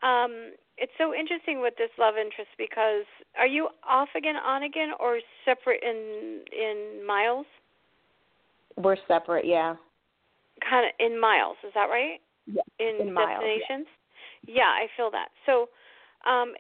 Um, 0.03 0.53
it's 0.77 0.93
so 0.99 1.15
interesting 1.15 1.61
with 1.61 1.75
this 1.79 1.91
love 1.99 2.15
interest 2.17 2.51
because 2.59 3.07
are 3.39 3.47
you 3.47 3.69
off 3.89 4.09
again, 4.17 4.37
on 4.37 4.65
again, 4.65 4.91
or 5.01 5.19
separate 5.45 5.83
in 5.83 6.45
in 6.53 7.07
miles? 7.07 7.47
We're 8.77 8.97
separate, 9.07 9.47
yeah. 9.47 9.77
Kind 10.69 10.87
of 10.87 10.93
in 10.99 11.21
miles, 11.21 11.57
is 11.67 11.73
that 11.75 11.87
right? 11.87 12.21
Yeah, 12.47 12.63
In, 12.79 13.09
in 13.09 13.13
miles, 13.13 13.29
yeah. 13.31 13.41
destinations. 13.41 13.87
Yeah, 14.47 14.69
I 14.69 14.87
feel 14.97 15.11
that. 15.11 15.29
So, 15.47 15.69
um, 16.29 16.55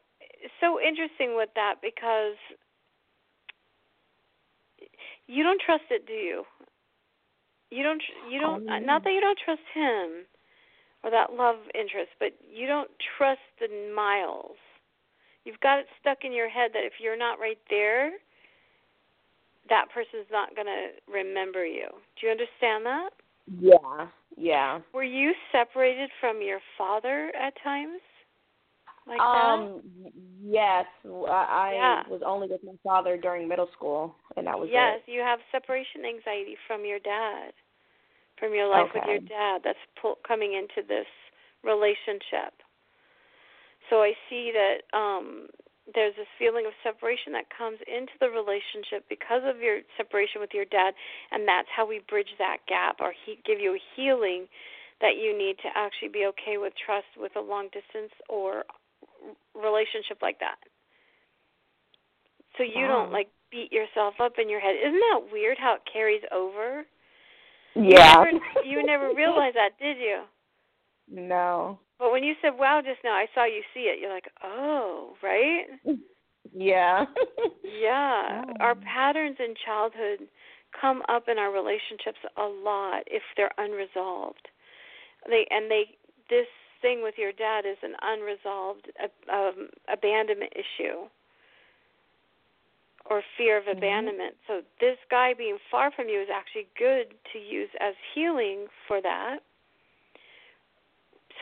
so 0.61 0.81
interesting 0.81 1.37
with 1.37 1.51
that 1.55 1.77
because 1.83 2.37
you 5.27 5.43
don't 5.43 5.61
trust 5.61 5.85
it, 5.91 6.07
do 6.07 6.13
you? 6.13 6.45
You 7.71 7.83
don't. 7.83 8.03
You 8.31 8.41
don't. 8.41 8.69
Um, 8.69 8.87
not 8.87 9.05
that 9.05 9.13
you 9.13 9.21
don't 9.21 9.39
trust 9.45 9.63
him 9.75 10.27
or 11.03 11.11
that 11.11 11.33
love 11.33 11.57
interest, 11.75 12.13
but 12.19 12.33
you 12.41 12.67
don't 12.67 12.91
trust 13.19 13.45
the 13.61 13.69
miles. 13.95 14.57
You've 15.45 15.61
got 15.61 15.79
it 15.81 15.87
stuck 16.01 16.25
in 16.25 16.33
your 16.33 16.49
head 16.49 16.71
that 16.73 16.85
if 16.85 16.95
you're 17.01 17.19
not 17.19 17.39
right 17.39 17.59
there, 17.69 18.13
that 19.69 19.87
person's 19.93 20.29
not 20.33 20.55
going 20.55 20.67
to 20.67 20.89
remember 21.11 21.67
you. 21.67 21.89
Do 22.17 22.27
you 22.27 22.33
understand 22.33 22.87
that? 22.87 23.11
Yeah, 23.47 24.09
yeah. 24.37 24.81
Were 24.93 25.05
you 25.05 25.33
separated 25.53 26.11
from 26.21 26.41
your 26.41 26.61
father 26.79 27.33
at 27.41 27.55
times? 27.63 28.01
Like 29.07 29.21
um, 29.21 29.83
yes. 30.43 30.87
I, 31.05 31.11
I 31.29 31.73
Yeah. 31.75 32.03
was 32.09 32.23
only 32.25 32.49
with 32.49 32.63
my 32.65 32.73
father 32.83 33.17
during 33.17 33.49
middle 33.49 33.69
school, 33.77 34.17
and 34.37 34.47
that 34.47 34.53
that? 34.53 34.59
was 34.59 34.71
Yes, 34.73 35.01
it. 35.07 35.13
you 35.13 35.21
have 35.21 35.41
separation 35.53 36.05
anxiety 36.07 36.57
from 36.67 36.85
your 36.85 36.99
dad, 37.01 37.53
from 38.39 38.55
your 38.55 38.69
life 38.69 38.89
with 38.95 39.05
your 39.07 39.19
dad. 39.19 39.61
That's 39.63 39.79
pull, 40.01 40.17
coming 40.27 40.55
into 40.55 40.87
this 40.87 41.07
relationship. 41.63 42.55
So 43.91 44.01
I 44.03 44.13
see 44.31 44.53
that 44.55 44.97
um 44.97 45.49
there's 45.93 46.17
this 46.17 46.31
feeling 46.39 46.65
of 46.65 46.73
separation 46.81 47.37
that 47.37 47.45
comes 47.53 47.77
into 47.85 48.13
the 48.17 48.33
relationship 48.33 49.05
because 49.09 49.45
of 49.45 49.61
your 49.61 49.85
separation 50.01 50.41
with 50.41 50.57
your 50.57 50.65
dad, 50.65 50.97
and 51.31 51.47
that's 51.47 51.69
how 51.69 51.85
we 51.85 52.01
bridge 52.09 52.33
that 52.39 52.65
gap 52.67 53.05
or 53.05 53.13
he 53.13 53.37
give 53.45 53.61
you 53.61 53.77
a 53.77 53.83
healing 53.97 54.49
that 55.01 55.21
you 55.21 55.37
need 55.37 55.61
to 55.61 55.69
actually 55.77 56.09
be 56.09 56.25
okay 56.25 56.57
with 56.57 56.73
trust 56.81 57.09
with 57.21 57.37
a 57.37 57.41
long 57.41 57.69
distance 57.69 58.13
or 58.29 58.65
relationship 59.53 60.23
like 60.23 60.41
that. 60.41 60.57
So 62.57 62.63
you 62.63 62.87
don't 62.87 63.11
like 63.13 63.29
beat 63.51 63.73
yourself 63.73 64.15
up 64.21 64.35
in 64.39 64.49
your 64.49 64.61
head. 64.61 64.77
Isn't 64.81 65.01
that 65.13 65.33
weird 65.33 65.59
how 65.59 65.75
it 65.75 65.83
carries 65.91 66.23
over? 66.33 66.87
Yeah. 67.75 68.25
You 68.25 68.41
never, 68.41 68.65
you 68.65 68.87
never 68.87 69.15
realized 69.15 69.57
that, 69.57 69.79
did 69.79 69.99
you? 69.99 70.23
no. 71.11 71.79
But 71.99 72.13
when 72.13 72.25
you 72.25 72.35
said 72.43 72.53
wow 72.59 72.81
just 72.85 73.01
now, 73.05 73.15
I 73.15 73.27
saw 73.35 73.45
you 73.45 73.63
see 73.73 73.83
it. 73.83 74.01
You're 74.01 74.13
like, 74.13 74.31
"Oh, 74.43 75.15
right?" 75.23 75.67
Yeah. 76.55 77.05
Yeah. 77.65 78.43
Oh. 78.47 78.53
Our 78.61 78.75
patterns 78.75 79.37
in 79.41 79.55
childhood 79.65 80.29
come 80.79 81.03
up 81.09 81.29
in 81.29 81.39
our 81.39 81.51
relationships 81.51 82.19
a 82.37 82.45
lot 82.45 83.03
if 83.07 83.23
they're 83.37 83.51
unresolved. 83.59 84.49
They 85.27 85.47
and 85.51 85.71
they 85.71 85.97
this 86.29 86.47
thing 86.83 87.03
with 87.03 87.15
your 87.17 87.33
dad 87.33 87.65
is 87.65 87.79
an 87.83 87.95
unresolved 88.03 88.91
um, 89.33 89.71
abandonment 89.91 90.53
issue 90.55 91.09
or 93.09 93.23
fear 93.37 93.57
of 93.57 93.65
Mhm. 93.65 93.79
abandonment. 93.79 94.37
So 94.47 94.63
this 94.81 94.99
guy 95.11 95.33
being 95.35 95.59
far 95.71 95.91
from 95.91 96.09
you 96.09 96.21
is 96.21 96.29
actually 96.29 96.67
good 96.77 97.15
to 97.33 97.39
use 97.39 97.71
as 97.81 97.95
healing 98.15 98.69
for 98.87 99.01
that. 99.01 99.43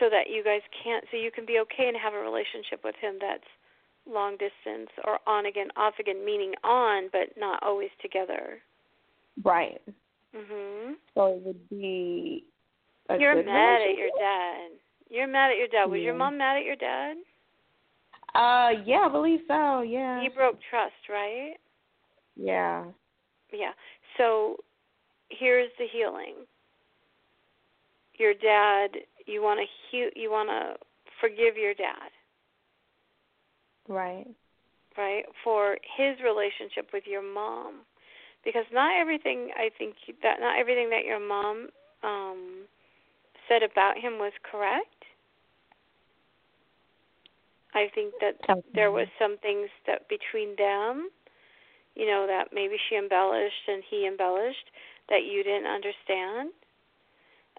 So 0.03 0.09
that 0.09 0.29
you 0.29 0.43
guys 0.43 0.59
can't 0.83 1.05
so 1.11 1.15
you 1.15 1.31
can 1.31 1.45
be 1.45 1.59
okay 1.59 1.87
and 1.87 1.95
have 1.95 2.13
a 2.13 2.19
relationship 2.19 2.83
with 2.83 2.95
him 2.99 3.15
that's 3.21 3.47
long 4.05 4.33
distance 4.33 4.89
or 5.05 5.19
on 5.25 5.45
again, 5.45 5.69
off 5.77 5.93
again, 5.97 6.25
meaning 6.25 6.51
on 6.61 7.07
but 7.13 7.31
not 7.37 7.63
always 7.63 7.89
together. 8.01 8.61
Right. 9.45 9.81
Mhm. 10.35 10.97
So 11.15 11.27
it 11.27 11.41
would 11.43 11.69
be. 11.69 12.43
A 13.07 13.17
You're 13.17 13.41
mad 13.43 13.81
at 13.81 13.95
your 13.97 14.09
dad. 14.19 14.71
You're 15.09 15.27
mad 15.27 15.51
at 15.51 15.57
your 15.57 15.69
dad. 15.69 15.85
Was 15.85 16.01
your 16.01 16.15
mom 16.15 16.37
mad 16.37 16.57
at 16.57 16.65
your 16.65 16.75
dad? 16.75 17.15
Uh, 18.35 18.81
yeah, 18.83 19.05
I 19.05 19.09
believe 19.09 19.41
so. 19.47 19.83
Yeah. 19.83 20.21
He 20.21 20.27
broke 20.27 20.59
trust, 20.69 21.07
right? 21.07 21.55
Yeah. 22.35 22.91
Yeah. 23.53 23.71
So 24.17 24.57
here's 25.29 25.71
the 25.77 25.87
healing. 25.87 26.45
Your 28.17 28.33
dad, 28.33 28.91
you 29.25 29.41
want 29.41 29.59
to 29.59 29.65
he- 29.89 30.21
you 30.21 30.29
want 30.31 30.49
to 30.49 30.75
forgive 31.19 31.57
your 31.57 31.73
dad, 31.73 32.11
Right. 33.87 34.27
right? 34.97 35.25
For 35.43 35.77
his 35.97 36.19
relationship 36.21 36.91
with 36.93 37.07
your 37.07 37.21
mom. 37.21 37.85
Because 38.43 38.65
not 38.71 38.93
everything 38.99 39.51
I 39.55 39.69
think 39.77 39.95
that 40.21 40.39
not 40.39 40.57
everything 40.59 40.89
that 40.89 41.05
your 41.05 41.19
mom 41.19 41.69
um 42.03 42.67
said 43.47 43.63
about 43.63 43.97
him 43.97 44.19
was 44.19 44.33
correct. 44.43 45.05
I 47.73 47.89
think 47.95 48.13
that 48.21 48.35
there 48.73 48.91
was 48.91 49.07
some 49.17 49.37
things 49.39 49.69
that 49.87 50.07
between 50.07 50.55
them, 50.57 51.09
you 51.95 52.05
know, 52.05 52.27
that 52.27 52.53
maybe 52.53 52.77
she 52.87 52.95
embellished 52.95 53.67
and 53.67 53.83
he 53.89 54.05
embellished 54.05 54.69
that 55.09 55.23
you 55.23 55.43
didn't 55.43 55.65
understand. 55.65 56.51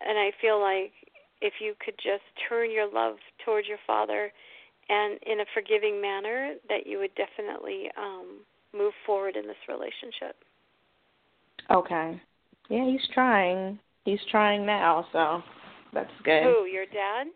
And 0.06 0.18
I 0.18 0.30
feel 0.40 0.60
like 0.60 0.92
if 1.40 1.54
you 1.60 1.74
could 1.84 1.96
just 1.96 2.22
turn 2.48 2.70
your 2.70 2.90
love 2.90 3.16
towards 3.44 3.66
your 3.68 3.78
father 3.86 4.32
and 4.88 5.18
in 5.26 5.40
a 5.40 5.44
forgiving 5.54 6.00
manner, 6.00 6.54
that 6.68 6.86
you 6.86 6.98
would 6.98 7.14
definitely 7.14 7.90
um 7.96 8.40
move 8.72 8.92
forward 9.06 9.36
in 9.36 9.46
this 9.46 9.56
relationship. 9.68 10.36
Okay. 11.70 12.20
Yeah, 12.68 12.84
he's 12.84 13.06
trying. 13.12 13.78
He's 14.04 14.20
trying 14.30 14.66
now, 14.66 15.06
so 15.12 15.42
that's 15.92 16.10
good. 16.24 16.42
Who, 16.42 16.64
your 16.64 16.86
dad? 16.86 17.28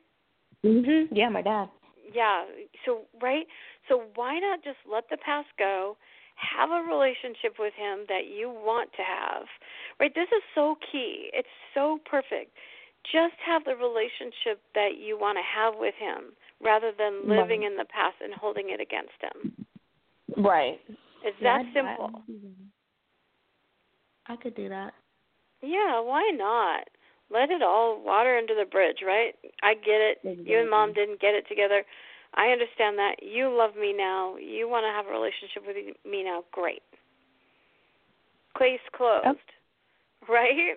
Mhm. 0.64 1.08
Yeah, 1.12 1.28
my 1.28 1.42
dad. 1.42 1.68
Yeah. 2.12 2.44
So 2.84 3.02
right. 3.20 3.46
So 3.88 4.04
why 4.14 4.38
not 4.38 4.62
just 4.62 4.78
let 4.90 5.08
the 5.10 5.18
past 5.18 5.48
go? 5.58 5.96
Have 6.38 6.70
a 6.70 6.86
relationship 6.86 7.58
with 7.58 7.74
him 7.74 8.06
that 8.08 8.30
you 8.30 8.48
want 8.48 8.90
to 8.94 9.02
have. 9.02 9.44
Right. 9.98 10.14
This 10.14 10.28
is 10.30 10.42
so 10.54 10.76
key. 10.92 11.30
It's 11.34 11.48
so 11.74 11.98
perfect. 12.08 12.54
Just 13.10 13.34
have 13.44 13.64
the 13.64 13.74
relationship 13.74 14.62
that 14.74 14.98
you 15.02 15.18
want 15.18 15.38
to 15.38 15.42
have 15.42 15.74
with 15.78 15.94
him, 15.98 16.32
rather 16.62 16.92
than 16.96 17.26
living 17.28 17.62
Right. 17.62 17.70
in 17.72 17.76
the 17.76 17.84
past 17.86 18.16
and 18.22 18.32
holding 18.34 18.70
it 18.70 18.80
against 18.80 19.18
him. 19.20 19.66
Right. 20.36 20.80
It's 21.24 21.36
Yeah, 21.40 21.58
that 21.58 21.66
I- 21.66 21.72
simple. 21.72 22.22
I, 24.28 24.32
I 24.34 24.36
could 24.36 24.54
do 24.54 24.68
that. 24.68 24.94
Yeah, 25.62 25.98
why 26.00 26.30
not? 26.30 26.88
Let 27.30 27.50
it 27.50 27.62
all 27.62 28.00
water 28.00 28.36
under 28.36 28.54
the 28.54 28.64
bridge, 28.64 29.02
right? 29.02 29.34
I 29.62 29.74
get 29.74 30.00
it. 30.00 30.18
You 30.22 30.60
and 30.60 30.70
mom 30.70 30.92
didn't 30.92 31.20
get 31.20 31.34
it 31.34 31.46
together. 31.48 31.84
I 32.38 32.54
understand 32.54 32.96
that. 32.98 33.16
You 33.20 33.50
love 33.50 33.74
me 33.74 33.92
now. 33.92 34.36
You 34.36 34.70
want 34.70 34.86
to 34.86 34.94
have 34.94 35.06
a 35.06 35.10
relationship 35.10 35.66
with 35.66 35.76
me 36.06 36.22
now. 36.22 36.44
Great. 36.52 36.82
Case 38.58 38.80
closed. 38.94 39.26
Right? 40.28 40.76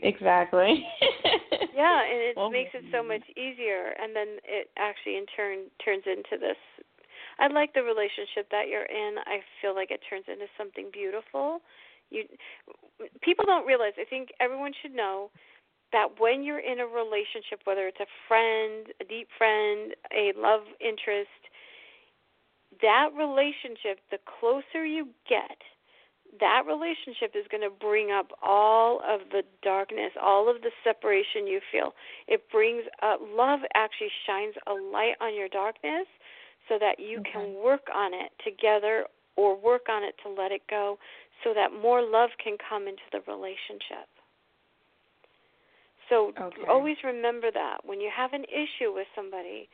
Exactly. 0.00 0.84
Yeah, 1.74 2.04
and 2.04 2.20
it 2.20 2.36
Well, 2.36 2.50
makes 2.50 2.70
it 2.74 2.84
so 2.92 2.98
mm-hmm. 2.98 3.16
much 3.16 3.24
easier 3.32 3.96
and 3.96 4.14
then 4.14 4.36
it 4.44 4.68
actually 4.76 5.16
in 5.16 5.24
turn 5.34 5.72
turns 5.82 6.04
into 6.04 6.36
this 6.36 6.60
I 7.38 7.48
like 7.48 7.72
the 7.72 7.82
relationship 7.82 8.46
that 8.50 8.68
you're 8.68 8.84
in. 8.84 9.16
I 9.24 9.40
feel 9.60 9.74
like 9.74 9.90
it 9.90 10.00
turns 10.08 10.26
into 10.28 10.46
something 10.58 10.90
beautiful. 10.92 11.60
You 12.10 12.24
people 13.22 13.44
don't 13.46 13.66
realize. 13.66 13.96
I 13.98 14.04
think 14.04 14.28
everyone 14.38 14.72
should 14.82 14.94
know 14.94 15.30
that 15.92 16.18
when 16.18 16.42
you're 16.42 16.60
in 16.60 16.80
a 16.80 16.86
relationship, 16.86 17.60
whether 17.64 17.86
it's 17.86 18.00
a 18.00 18.10
friend, 18.26 18.86
a 19.00 19.04
deep 19.04 19.28
friend, 19.36 19.92
a 20.12 20.32
love 20.36 20.62
interest, 20.80 21.30
that 22.80 23.10
relationship, 23.16 24.00
the 24.10 24.18
closer 24.40 24.84
you 24.84 25.08
get, 25.28 25.60
that 26.40 26.62
relationship 26.66 27.36
is 27.36 27.44
going 27.50 27.62
to 27.62 27.70
bring 27.70 28.10
up 28.10 28.32
all 28.42 29.00
of 29.06 29.20
the 29.30 29.42
darkness, 29.62 30.12
all 30.20 30.48
of 30.48 30.62
the 30.62 30.70
separation 30.82 31.46
you 31.46 31.60
feel. 31.70 31.92
It 32.26 32.48
brings 32.50 32.84
up 33.02 33.20
love 33.20 33.60
actually 33.74 34.10
shines 34.26 34.54
a 34.66 34.72
light 34.72 35.20
on 35.20 35.36
your 35.36 35.48
darkness 35.48 36.08
so 36.68 36.78
that 36.80 36.98
you 36.98 37.22
can 37.30 37.54
work 37.62 37.86
on 37.94 38.14
it 38.14 38.32
together 38.42 39.04
or 39.36 39.60
work 39.60 39.88
on 39.90 40.04
it 40.04 40.14
to 40.22 40.30
let 40.30 40.52
it 40.52 40.62
go 40.70 40.98
so 41.44 41.52
that 41.54 41.68
more 41.82 42.00
love 42.00 42.30
can 42.42 42.56
come 42.56 42.88
into 42.88 43.02
the 43.12 43.20
relationship. 43.30 44.08
So 46.08 46.32
Okay. 46.38 46.64
always 46.68 46.96
remember 47.04 47.50
that 47.50 47.84
when 47.84 48.00
you 48.00 48.10
have 48.14 48.32
an 48.32 48.44
issue 48.44 48.92
with 48.92 49.06
somebody, 49.14 49.68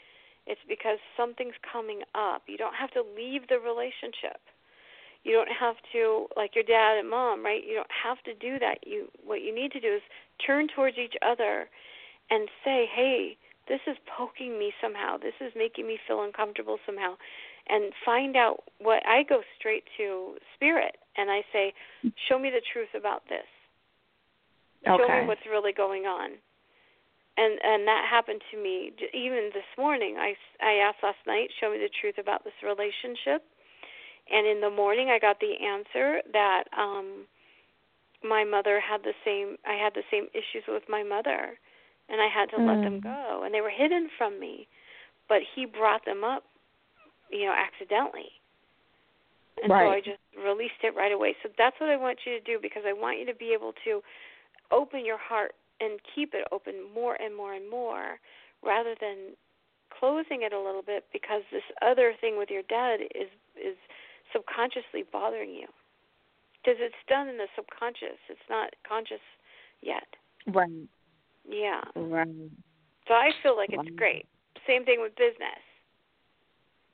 it's 0.46 0.60
because 0.68 0.98
something's 1.16 1.56
coming 1.70 2.02
up. 2.14 2.42
You 2.46 2.56
don't 2.56 2.74
have 2.74 2.90
to 2.92 3.02
leave 3.02 3.48
the 3.48 3.59
relationship. 3.60 4.40
You 5.24 5.32
don't 5.32 5.50
have 5.50 5.76
to 5.92 6.26
like 6.36 6.55
your 6.55 6.64
dad 6.64 6.98
and 6.98 7.09
mom, 7.10 7.44
right? 7.44 7.62
You 7.64 7.74
don't 7.74 7.90
have 7.90 8.22
to 8.22 8.34
do 8.34 8.59
that. 8.59 8.86
You 8.86 9.10
what 9.24 9.42
you 9.42 9.55
need 9.55 9.72
to 9.72 9.80
do 9.80 9.94
is 9.94 10.02
turn 10.44 10.68
towards 10.68 10.96
each 10.96 11.16
other 11.22 11.68
and 12.30 12.48
say, 12.64 12.86
"Hey, 12.86 13.36
this 13.66 13.80
is 13.86 13.98
poking 14.06 14.59
me 14.59 14.72
somehow. 14.80 15.18
This 15.18 15.34
is 15.40 15.52
making 15.55 15.86
me 15.86 15.98
feel 16.06 16.22
uncomfortable 16.22 16.78
somehow." 16.86 17.18
And 17.68 17.92
find 18.05 18.36
out 18.36 18.64
what 18.78 19.05
I 19.06 19.24
go 19.24 19.42
straight 19.59 19.84
to 19.98 20.38
spirit 20.55 20.96
and 21.16 21.30
I 21.30 21.44
say, 21.52 21.74
"Show 22.28 22.38
me 22.38 22.48
the 22.48 22.62
truth 22.62 22.94
about 22.94 23.26
this." 23.28 23.46
Show 24.84 25.05
Okay. 25.05 25.20
me 25.22 25.28
what's 25.28 25.46
really 25.50 25.72
going 25.72 26.05
on. 26.06 26.30
And 27.36 27.59
and 27.62 27.86
that 27.86 28.05
happened 28.10 28.42
to 28.50 28.56
me 28.62 28.92
even 29.14 29.50
this 29.55 29.68
morning. 29.78 30.16
I 30.18 30.34
i 30.60 30.74
asked 30.82 31.02
last 31.02 31.22
night 31.26 31.50
show 31.60 31.70
me 31.70 31.78
the 31.78 31.90
truth 32.00 32.18
about 32.18 32.44
this 32.44 32.56
relationship. 32.62 33.42
And 34.30 34.46
in 34.46 34.60
the 34.60 34.70
morning 34.70 35.09
i 35.10 35.18
got 35.18 35.38
the 35.40 35.55
answer 35.64 36.20
that 36.32 36.64
um 36.76 37.26
my 38.24 38.44
mother 38.44 38.80
had 38.80 39.02
the 39.05 39.14
same 39.24 39.56
i 39.66 39.74
had 39.74 39.94
the 39.94 40.02
same 40.10 40.26
issues 40.34 40.64
with 40.68 40.82
my 40.88 41.02
mother. 41.02 41.59
And 42.09 42.20
i 42.20 42.28
had 42.28 42.50
to 42.50 42.59
let 42.59 42.82
them 42.82 42.98
Mm. 42.98 43.02
go. 43.02 43.42
And 43.44 43.55
they 43.55 43.60
were 43.60 43.70
hidden 43.70 44.09
from 44.18 44.40
me. 44.40 44.66
But 45.28 45.42
he 45.55 45.66
brought 45.66 46.05
them 46.05 46.24
up 46.24 46.44
you 47.30 47.46
know 47.46 47.55
accidentally. 47.55 48.30
And 49.62 49.72
so 49.78 49.90
I 49.90 50.00
just 50.00 50.22
released 50.38 50.82
it 50.82 50.94
right 50.94 51.12
away. 51.12 51.34
So 51.42 51.48
that's 51.59 51.76
what 51.80 51.90
I 51.90 51.96
want 51.96 52.20
you 52.26 52.38
to 52.38 52.40
do 52.40 52.59
because 52.62 52.84
I 52.86 52.92
want 52.92 53.18
you 53.18 53.26
to 53.26 53.34
be 53.34 53.52
able 53.52 53.72
to 53.84 54.00
open 54.70 55.05
your 55.05 55.19
heart 55.19 55.53
and 55.81 56.01
keep 56.15 56.35
it 56.35 56.47
open 56.53 56.74
more 56.95 57.15
and 57.20 57.36
more 57.36 57.55
and 57.55 57.70
more 57.70 58.19
rather 58.62 58.95
than 59.01 59.35
closing 59.99 60.43
it 60.43 60.53
a 60.53 60.61
little 60.61 60.82
bit 60.82 61.05
because 61.12 61.43
this 61.53 61.62
other 61.82 62.15
thing 62.20 62.36
with 62.36 62.51
your 62.51 62.62
dad 62.69 63.01
is 63.15 63.28
is 63.57 63.77
subconsciously 64.32 65.05
bothering 65.11 65.51
you. 65.51 65.66
Because 66.62 66.78
it's 66.81 66.95
done 67.09 67.28
in 67.28 67.39
the 67.39 67.47
subconscious. 67.57 68.19
It's 68.28 68.49
not 68.51 68.74
conscious 68.86 69.23
yet. 69.81 70.07
Right. 70.47 70.89
Yeah. 71.49 71.82
Right. 71.95 72.51
So 73.07 73.15
I 73.15 73.31
feel 73.43 73.57
like 73.57 73.70
it's 73.73 73.89
Wow. 73.89 73.97
great. 73.97 74.27
Same 74.66 74.85
thing 74.85 75.01
with 75.01 75.15
business. 75.16 75.62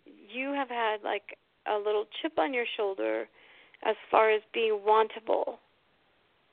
You 0.05 0.53
have 0.53 0.69
had 0.69 1.03
like 1.03 1.37
a 1.67 1.77
little 1.77 2.07
chip 2.21 2.39
on 2.39 2.55
your 2.55 2.67
shoulder 2.77 3.29
as 3.83 3.97
far 4.11 4.31
as 4.31 4.43
being 4.53 4.81
wantable. 4.87 5.59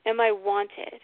Am 0.04 0.20
I 0.20 0.32
wanted? 0.32 1.00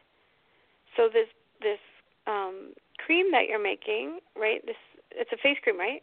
So 0.98 1.08
this 1.08 1.30
this 1.62 1.78
um 2.26 2.74
cream 2.98 3.30
that 3.30 3.46
you're 3.48 3.62
making, 3.62 4.18
right? 4.36 4.58
This 4.66 4.76
it's 5.12 5.30
a 5.32 5.38
face 5.38 5.56
cream, 5.62 5.78
right? 5.78 6.02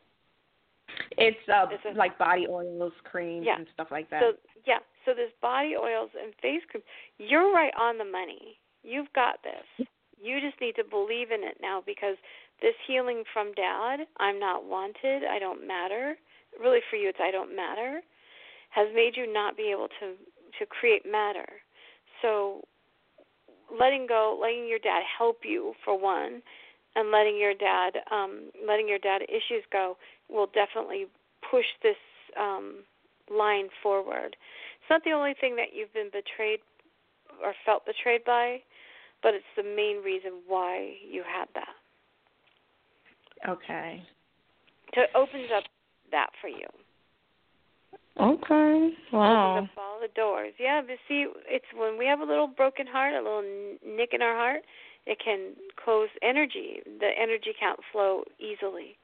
It's 1.20 1.38
uh 1.52 1.68
It's 1.70 1.84
a- 1.86 1.98
like 2.00 2.18
body 2.18 2.48
oils, 2.50 2.94
creams, 3.04 3.46
Yeah. 3.46 3.58
and 3.58 3.68
stuff 3.74 3.92
like 3.92 4.10
that. 4.10 4.22
So 4.22 4.34
yeah, 4.66 4.80
so 5.04 5.14
this 5.14 5.32
body 5.42 5.76
oils 5.76 6.10
and 6.16 6.34
face 6.42 6.64
cream, 6.72 6.84
you're 7.20 7.52
right 7.52 7.74
on 7.78 7.98
the 8.00 8.06
money. 8.06 8.58
You've 8.84 9.12
got 9.14 9.44
this. 9.44 9.88
You 10.18 10.40
just 10.40 10.60
need 10.62 10.76
to 10.78 10.84
believe 10.84 11.32
in 11.32 11.44
it 11.44 11.58
now 11.62 11.84
because 11.86 12.16
this 12.62 12.74
healing 12.88 13.24
from 13.34 13.52
dad, 13.54 14.08
I'm 14.18 14.40
not 14.40 14.64
wanted, 14.64 15.26
I 15.26 15.40
don't 15.40 15.68
matter. 15.68 16.16
Really 16.60 16.80
for 16.90 16.96
you 16.96 17.10
it's 17.10 17.20
I 17.22 17.32
don't 17.32 17.54
matter 17.54 18.02
has 18.70 18.88
made 18.96 19.16
you 19.16 19.32
not 19.32 19.56
be 19.58 19.72
able 19.72 19.88
to 20.00 20.16
to 20.60 20.66
create 20.66 21.04
matter. 21.06 21.46
So 22.22 22.64
letting 23.72 24.08
go, 24.08 24.38
letting 24.42 24.68
your 24.68 24.80
dad 24.80 25.04
help 25.18 25.40
you 25.44 25.74
for 25.84 26.00
one, 26.00 26.42
and 26.96 27.12
letting 27.12 27.38
your 27.38 27.54
dad 27.54 27.98
um 28.12 28.52
letting 28.68 28.88
your 28.88 29.00
dad 29.00 29.22
issues 29.24 29.64
go 29.72 29.98
will 30.30 30.48
definitely 30.48 31.06
push 31.50 31.66
this 31.84 31.98
um 32.40 32.84
line 33.30 33.70
forward. 33.82 34.36
It's 34.82 34.90
not 34.90 35.04
the 35.04 35.12
only 35.12 35.34
thing 35.40 35.56
that 35.56 35.74
you've 35.74 35.94
been 35.94 36.10
betrayed 36.12 36.60
or 37.44 37.54
felt 37.66 37.86
betrayed 37.86 38.24
by, 38.24 38.62
but 39.24 39.34
it's 39.34 39.46
the 39.58 39.64
main 39.64 40.04
reason 40.04 40.42
why 40.48 40.94
you 41.10 41.24
had 41.24 41.48
that. 41.56 41.76
okay. 43.50 44.04
So 44.94 45.02
it 45.02 45.10
opens 45.16 45.50
up 45.56 45.64
that 46.12 46.30
for 46.40 46.48
you. 46.48 46.68
Okay. 48.20 48.94
Wow. 49.12 49.58
Opens 49.58 49.70
up 49.74 49.78
all 49.78 50.00
the 50.02 50.14
doors. 50.16 50.54
Yeah, 50.58 50.82
but 50.86 50.96
see, 51.08 51.28
it's 51.48 51.66
when 51.76 51.98
we 51.98 52.06
have 52.06 52.22
a 52.22 52.24
little 52.24 52.48
broken 52.48 52.88
heart, 52.88 53.14
a 53.14 53.18
little 53.18 53.44
nick 53.86 54.10
in 54.14 54.22
our 54.22 54.36
heart, 54.36 54.62
it 55.06 55.20
can 55.24 55.54
close 55.84 56.08
energy. 56.22 56.82
The 56.86 57.10
energy 57.20 57.54
can't 57.60 57.80
flow 57.92 58.24
easily. 58.40 58.98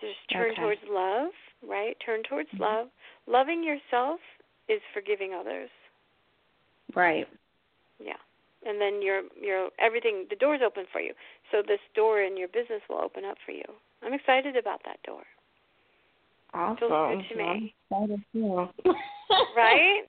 Just 0.00 0.18
turn 0.32 0.52
Okay. 0.52 0.62
towards 0.62 0.80
love, 0.88 1.32
right? 1.66 1.96
Turn 2.04 2.22
towards 2.22 2.48
mm-hmm. 2.50 2.62
love. 2.62 2.88
loving 3.26 3.64
yourself 3.64 4.20
is 4.68 4.80
forgiving 4.94 5.34
others. 5.34 5.70
Right. 6.94 7.28
Yeah. 7.98 8.16
And 8.64 8.80
then 8.80 9.02
your 9.02 9.22
your 9.40 9.70
everything 9.78 10.26
the 10.30 10.36
door's 10.36 10.60
open 10.64 10.86
for 10.92 11.00
you. 11.00 11.14
So 11.50 11.62
this 11.66 11.80
door 11.94 12.22
in 12.22 12.36
your 12.36 12.48
business 12.48 12.80
will 12.88 13.00
open 13.02 13.24
up 13.24 13.38
for 13.44 13.52
you. 13.52 13.64
I'm 14.02 14.12
excited 14.14 14.56
about 14.56 14.82
that 14.84 15.02
door. 15.02 15.24
Awesome. 16.54 16.78
Feels 16.88 17.22
good 17.28 17.28
to 17.30 17.36
me. 17.36 17.74
I'm 17.92 18.02
excited 18.02 18.24
too. 18.32 18.68
right? 19.56 20.02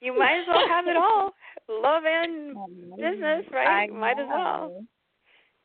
You 0.00 0.18
might 0.18 0.40
as 0.40 0.46
well 0.48 0.66
have 0.68 0.86
it 0.86 0.96
all. 0.96 1.30
Love 1.68 2.02
and 2.06 2.56
business, 2.96 3.44
right? 3.52 3.66
I 3.66 3.86
might 3.92 4.18
as 4.18 4.26
well. 4.28 4.84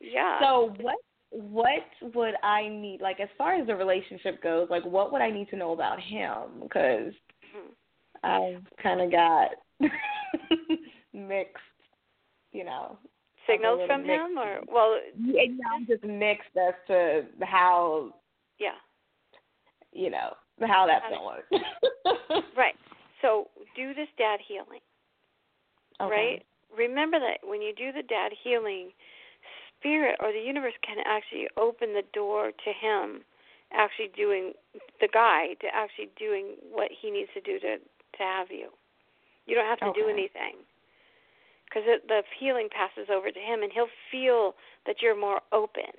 Yeah. 0.00 0.38
So 0.40 0.74
what 0.80 0.96
what 1.30 2.14
would 2.14 2.34
I 2.42 2.68
need 2.68 3.00
like 3.00 3.18
as 3.20 3.28
far 3.36 3.54
as 3.54 3.66
the 3.66 3.74
relationship 3.74 4.42
goes? 4.42 4.68
Like 4.70 4.84
what 4.84 5.12
would 5.12 5.22
I 5.22 5.30
need 5.30 5.48
to 5.50 5.56
know 5.56 5.72
about 5.72 6.00
him? 6.00 6.60
Because 6.62 7.12
Mhm. 7.54 7.72
I've 8.22 8.62
kind 8.82 9.00
of 9.00 9.10
got 9.10 9.50
mixed, 11.12 11.62
you 12.52 12.64
know. 12.64 12.98
signals 13.46 13.80
from 13.86 14.02
mixed. 14.06 14.26
him 14.26 14.38
or 14.38 14.60
well 14.68 14.98
Yeah, 15.18 15.42
you 15.42 15.52
know, 15.56 15.70
I'm 15.74 15.86
just 15.86 16.02
mixed 16.04 16.56
as 16.56 16.74
to 16.88 17.24
how 17.42 18.12
yeah. 18.58 18.76
You 19.92 20.10
know 20.10 20.34
how 20.66 20.86
that's 20.86 21.04
gonna 21.10 21.24
work. 21.24 21.44
Right. 22.56 22.74
So 23.22 23.48
do 23.74 23.94
this 23.94 24.08
dad 24.18 24.40
healing. 24.46 24.80
Okay. 26.00 26.10
right? 26.10 26.46
Remember 26.76 27.18
that 27.18 27.46
when 27.46 27.62
you 27.62 27.72
do 27.74 27.92
the 27.92 28.02
dad 28.02 28.32
healing, 28.42 28.90
spirit 29.78 30.16
or 30.20 30.32
the 30.32 30.40
universe 30.40 30.74
can 30.82 30.98
actually 31.04 31.48
open 31.56 31.92
the 31.92 32.02
door 32.12 32.50
to 32.50 32.70
him 32.72 33.22
actually 33.72 34.10
doing 34.16 34.52
the 35.00 35.08
guy 35.12 35.54
to 35.60 35.66
actually 35.74 36.08
doing 36.18 36.56
what 36.70 36.88
he 36.90 37.10
needs 37.10 37.30
to 37.34 37.40
do 37.40 37.58
to 37.60 37.76
to 37.76 38.22
have 38.22 38.50
you. 38.50 38.68
You 39.46 39.54
don't 39.54 39.66
have 39.66 39.80
to 39.80 39.92
do 40.00 40.08
anything. 40.08 40.56
Cuz 41.72 41.82
the 41.84 42.22
healing 42.38 42.68
passes 42.70 43.10
over 43.10 43.30
to 43.30 43.40
him 43.40 43.62
and 43.62 43.72
he'll 43.72 43.90
feel 44.10 44.54
that 44.86 45.02
you're 45.02 45.16
more 45.16 45.40
open, 45.52 45.92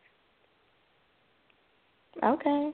Okay. 2.23 2.73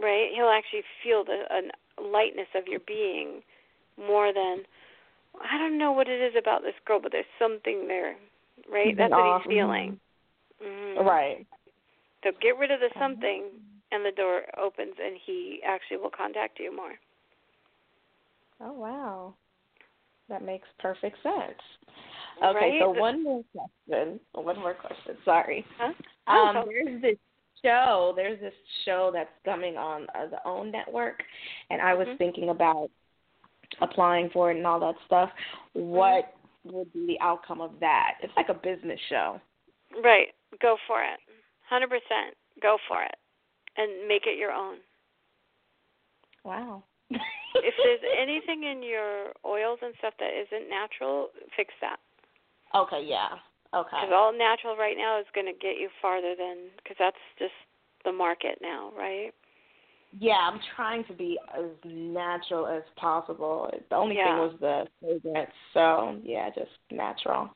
Right? 0.00 0.30
He'll 0.34 0.48
actually 0.50 0.82
feel 1.02 1.24
the 1.24 1.44
a 1.50 2.02
lightness 2.02 2.48
of 2.54 2.66
your 2.66 2.80
being 2.86 3.42
more 3.98 4.32
than 4.32 4.62
I 5.40 5.58
don't 5.58 5.78
know 5.78 5.92
what 5.92 6.08
it 6.08 6.20
is 6.20 6.34
about 6.38 6.62
this 6.62 6.74
girl, 6.86 7.00
but 7.00 7.12
there's 7.12 7.24
something 7.38 7.86
there, 7.86 8.16
right? 8.70 8.96
That's 8.96 9.12
what 9.12 9.42
he's 9.42 9.50
feeling. 9.52 10.00
Mhm. 10.62 11.04
Right. 11.04 11.46
So 12.24 12.32
get 12.40 12.58
rid 12.58 12.70
of 12.70 12.80
the 12.80 12.90
something, 12.98 13.44
and 13.92 14.04
the 14.04 14.10
door 14.12 14.42
opens, 14.58 14.94
and 14.98 15.16
he 15.24 15.62
actually 15.64 15.98
will 15.98 16.10
contact 16.10 16.58
you 16.58 16.74
more. 16.74 16.98
Oh 18.60 18.72
wow. 18.72 19.34
That 20.28 20.42
makes 20.42 20.68
perfect 20.78 21.16
sense. 21.22 21.60
Okay, 22.42 22.54
Right? 22.54 22.80
so 22.80 22.90
one 22.90 23.22
more 23.22 23.42
question. 23.52 24.20
One 24.32 24.58
more 24.58 24.74
question. 24.74 25.16
Sorry. 25.24 25.64
Huh? 25.78 25.92
Oh, 26.28 26.46
Um, 26.48 26.66
there's 26.66 27.00
this 27.02 27.18
show. 27.62 28.12
There's 28.16 28.40
this 28.40 28.54
show 28.84 29.10
that's 29.12 29.30
coming 29.44 29.76
on 29.76 30.06
uh, 30.14 30.26
the 30.30 30.38
OWN 30.44 30.70
network, 30.70 31.22
and 31.70 31.80
I 31.80 31.94
was 31.94 32.06
Mhm. 32.08 32.18
thinking 32.18 32.48
about 32.50 32.90
applying 33.80 34.30
for 34.30 34.50
it 34.50 34.56
and 34.56 34.66
all 34.66 34.80
that 34.80 34.94
stuff. 35.06 35.30
What 35.74 36.34
would 36.64 36.92
be 36.92 37.06
the 37.06 37.20
outcome 37.20 37.60
of 37.60 37.78
that? 37.80 38.18
It's 38.22 38.32
like 38.36 38.48
a 38.48 38.54
business 38.54 39.00
show. 39.08 39.40
Right. 40.02 40.34
Go 40.60 40.76
for 40.86 41.02
it. 41.02 41.20
100%. 41.70 42.36
Go 42.60 42.78
for 42.88 43.02
it. 43.02 43.14
And 43.76 44.08
make 44.08 44.26
it 44.26 44.38
your 44.38 44.50
own. 44.52 44.78
Wow. 46.44 46.82
If 47.10 47.74
there's 47.76 48.00
anything 48.18 48.64
in 48.64 48.82
your 48.82 49.32
oils 49.44 49.78
and 49.82 49.94
stuff 49.98 50.14
that 50.18 50.32
isn't 50.32 50.68
natural, 50.68 51.30
fix 51.56 51.72
that. 51.80 51.98
okay, 52.74 53.02
yeah. 53.02 53.38
Okay. 53.74 53.96
Because 54.00 54.14
all 54.14 54.32
natural 54.32 54.76
right 54.76 54.96
now 54.96 55.20
is 55.20 55.26
going 55.34 55.46
to 55.46 55.52
get 55.52 55.76
you 55.78 55.88
farther 56.00 56.34
than, 56.38 56.72
because 56.76 56.96
that's 56.98 57.16
just 57.38 57.52
the 58.04 58.12
market 58.12 58.58
now, 58.62 58.92
right? 58.96 59.32
Yeah, 60.18 60.38
I'm 60.40 60.58
trying 60.74 61.04
to 61.04 61.12
be 61.12 61.38
as 61.56 61.66
natural 61.84 62.66
as 62.66 62.82
possible. 62.96 63.70
The 63.90 63.96
only 63.96 64.16
Yeah. 64.16 64.24
thing 64.24 64.38
was 64.38 64.60
the 64.60 64.88
fragrance, 65.00 65.52
so 65.74 66.18
yeah, 66.22 66.48
just 66.50 66.70
natural. 66.90 67.50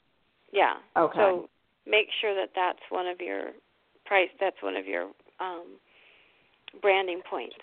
Yeah. 0.52 0.76
Okay. 0.94 1.18
So 1.18 1.48
make 1.86 2.09
sure 2.20 2.34
that 2.34 2.51
that's 2.55 2.82
one 2.90 3.06
of 3.06 3.20
your 3.20 3.52
price. 4.05 4.28
That's 4.39 4.60
one 4.62 4.76
of 4.76 4.86
your 4.86 5.10
um, 5.40 5.80
branding 6.82 7.22
points. 7.22 7.56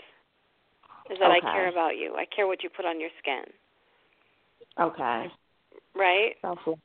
Is 1.11 1.17
that 1.19 1.31
I 1.31 1.39
care 1.39 1.69
about 1.69 1.97
you. 1.97 2.15
I 2.15 2.25
care 2.25 2.47
what 2.47 2.63
you 2.63 2.69
put 2.69 2.85
on 2.85 2.99
your 2.99 3.09
skin. 3.19 3.43
Okay. 4.79 5.31
Right. 5.95 6.35
Self 6.41 6.59
love. 6.65 6.79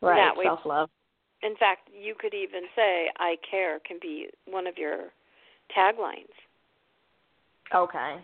Right. 0.00 0.32
Self 0.42 0.60
love. 0.64 0.90
In 1.42 1.54
fact, 1.56 1.88
you 1.94 2.14
could 2.18 2.34
even 2.34 2.62
say 2.74 3.10
"I 3.18 3.36
care" 3.48 3.80
can 3.86 3.98
be 4.00 4.28
one 4.46 4.66
of 4.66 4.76
your 4.76 5.12
taglines. 5.76 6.34
Okay. 7.74 8.16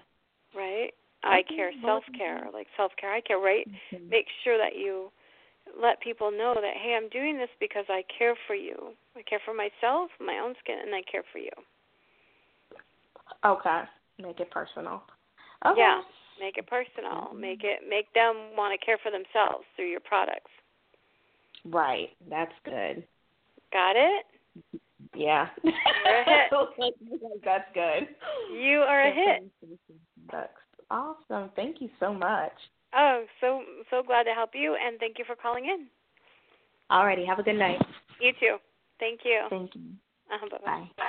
Right. 0.54 0.90
I 1.24 1.42
care, 1.42 1.72
self 1.82 2.04
care, 2.16 2.48
like 2.52 2.66
self 2.76 2.92
care. 3.00 3.12
I 3.12 3.20
care. 3.20 3.38
Right. 3.38 3.66
Mm-hmm. 3.92 4.10
Make 4.10 4.26
sure 4.42 4.58
that 4.58 4.76
you 4.76 5.10
let 5.80 6.00
people 6.00 6.30
know 6.30 6.54
that 6.54 6.74
hey, 6.76 6.94
I'm 6.96 7.08
doing 7.08 7.38
this 7.38 7.48
because 7.60 7.86
I 7.88 8.02
care 8.18 8.36
for 8.46 8.54
you. 8.54 8.92
I 9.16 9.22
care 9.22 9.40
for 9.44 9.54
myself, 9.54 10.10
my 10.20 10.38
own 10.44 10.54
skin, 10.62 10.76
and 10.84 10.94
I 10.94 11.02
care 11.10 11.24
for 11.32 11.38
you. 11.38 11.50
Okay. 13.44 13.82
Make 14.20 14.40
it 14.40 14.50
personal. 14.50 15.02
Okay. 15.64 15.80
Yeah. 15.80 16.00
Make 16.40 16.58
it 16.58 16.66
personal. 16.66 17.32
Mm-hmm. 17.32 17.40
Make 17.40 17.64
it 17.64 17.80
make 17.88 18.12
them 18.12 18.52
want 18.56 18.78
to 18.78 18.84
care 18.84 18.98
for 19.02 19.10
themselves 19.10 19.64
through 19.76 19.88
your 19.88 20.00
products. 20.00 20.50
Right. 21.64 22.10
That's 22.28 22.52
good. 22.64 23.04
Got 23.72 23.96
it? 23.96 24.26
Yeah. 25.14 25.48
You're 25.64 26.20
a 26.20 26.24
hit. 26.24 26.94
That's 27.44 27.64
good. 27.74 28.08
You 28.52 28.78
are 28.78 29.04
a 29.04 29.14
hit. 29.14 29.50
That's 30.30 30.52
awesome. 30.90 31.50
Thank 31.56 31.80
you 31.80 31.88
so 31.98 32.12
much. 32.12 32.52
Oh, 32.96 33.24
so 33.40 33.62
so 33.90 34.02
glad 34.06 34.24
to 34.24 34.30
help 34.30 34.50
you 34.54 34.76
and 34.76 34.98
thank 35.00 35.18
you 35.18 35.24
for 35.24 35.34
calling 35.34 35.64
in. 35.64 35.86
Alrighty. 36.90 37.26
Have 37.26 37.38
a 37.38 37.42
good 37.42 37.58
night. 37.58 37.80
You 38.20 38.32
too. 38.38 38.56
Thank 39.00 39.20
you. 39.24 39.46
Thank 39.50 39.74
you. 39.74 39.82
Uh-huh, 40.32 40.48
bye-bye. 40.50 40.88
Bye. 40.96 41.04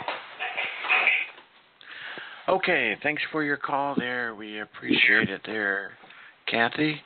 Okay, 2.48 2.96
thanks 3.02 3.24
for 3.32 3.44
your 3.44 3.58
call 3.58 3.96
there. 3.98 4.36
We 4.36 4.60
appreciate 4.60 5.30
it 5.30 5.42
there, 5.46 5.92
Kathy. 6.48 7.02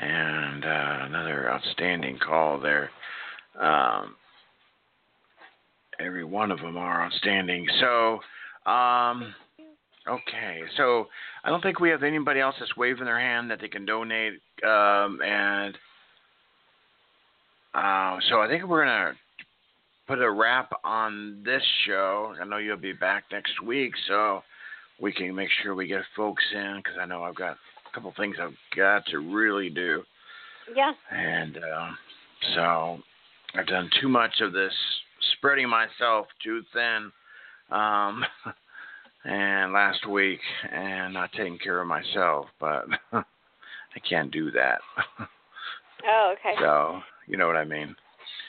And 0.00 0.64
uh, 0.64 0.98
another 1.02 1.50
outstanding 1.50 2.18
call 2.18 2.60
there. 2.60 2.90
Um, 3.58 4.14
every 5.98 6.24
one 6.24 6.50
of 6.50 6.60
them 6.60 6.76
are 6.76 7.04
outstanding. 7.04 7.66
So, 7.80 8.20
um, 8.70 9.34
okay, 10.08 10.60
so 10.76 11.06
I 11.42 11.50
don't 11.50 11.62
think 11.62 11.80
we 11.80 11.90
have 11.90 12.02
anybody 12.02 12.40
else 12.40 12.54
that's 12.60 12.76
waving 12.76 13.06
their 13.06 13.18
hand 13.18 13.50
that 13.50 13.60
they 13.60 13.68
can 13.68 13.84
donate. 13.84 14.34
Um, 14.64 15.20
and 15.24 15.74
uh, 17.74 18.18
so 18.28 18.40
I 18.40 18.48
think 18.48 18.66
we're 18.66 18.84
going 18.84 19.12
to 19.12 19.18
put 20.06 20.22
a 20.22 20.30
wrap 20.30 20.72
on 20.84 21.42
this 21.44 21.62
show. 21.86 22.34
I 22.40 22.44
know 22.44 22.56
you'll 22.56 22.76
be 22.76 22.92
back 22.92 23.24
next 23.30 23.62
week, 23.62 23.92
so 24.06 24.42
we 25.00 25.12
can 25.12 25.34
make 25.34 25.50
sure 25.62 25.74
we 25.74 25.86
get 25.86 26.02
folks 26.16 26.42
in 26.54 26.80
because 26.82 26.98
I 27.00 27.06
know 27.06 27.22
I've 27.22 27.34
got 27.34 27.56
couple 27.98 28.14
things 28.16 28.36
I've 28.40 28.54
got 28.76 29.04
to 29.06 29.18
really 29.18 29.70
do, 29.70 30.04
Yeah. 30.72 30.92
and 31.10 31.56
uh, 31.56 31.88
so 32.54 32.98
I've 33.56 33.66
done 33.66 33.90
too 34.00 34.08
much 34.08 34.40
of 34.40 34.52
this 34.52 34.72
spreading 35.36 35.68
myself 35.68 36.28
too 36.44 36.62
thin. 36.72 37.10
Um, 37.70 38.24
and 39.24 39.72
last 39.72 40.06
week, 40.08 40.38
and 40.70 41.12
not 41.12 41.32
taking 41.32 41.58
care 41.58 41.80
of 41.80 41.88
myself, 41.88 42.46
but 42.60 42.84
I 43.12 44.00
can't 44.08 44.30
do 44.30 44.50
that. 44.52 44.80
Oh, 46.08 46.34
okay. 46.38 46.54
so 46.60 47.00
you 47.26 47.36
know 47.36 47.48
what 47.48 47.56
I 47.56 47.64
mean? 47.64 47.96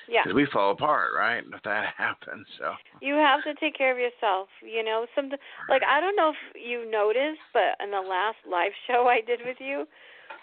Yeah. 0.09 0.23
Because 0.23 0.35
we 0.35 0.47
fall 0.51 0.71
apart, 0.71 1.11
right? 1.15 1.43
If 1.45 1.61
that 1.63 1.93
happens, 1.97 2.47
so. 2.57 2.73
You 3.01 3.13
have 3.15 3.43
to 3.43 3.53
take 3.55 3.77
care 3.77 3.91
of 3.91 3.97
yourself. 3.97 4.49
You 4.61 4.83
know, 4.83 5.05
some 5.15 5.29
like 5.69 5.83
I 5.87 5.99
don't 6.01 6.15
know 6.15 6.31
if 6.31 6.41
you 6.55 6.89
noticed, 6.89 7.39
but 7.53 7.77
in 7.83 7.91
the 7.91 8.01
last 8.01 8.37
live 8.49 8.71
show 8.87 9.07
I 9.07 9.21
did 9.21 9.39
with 9.45 9.57
you, 9.59 9.85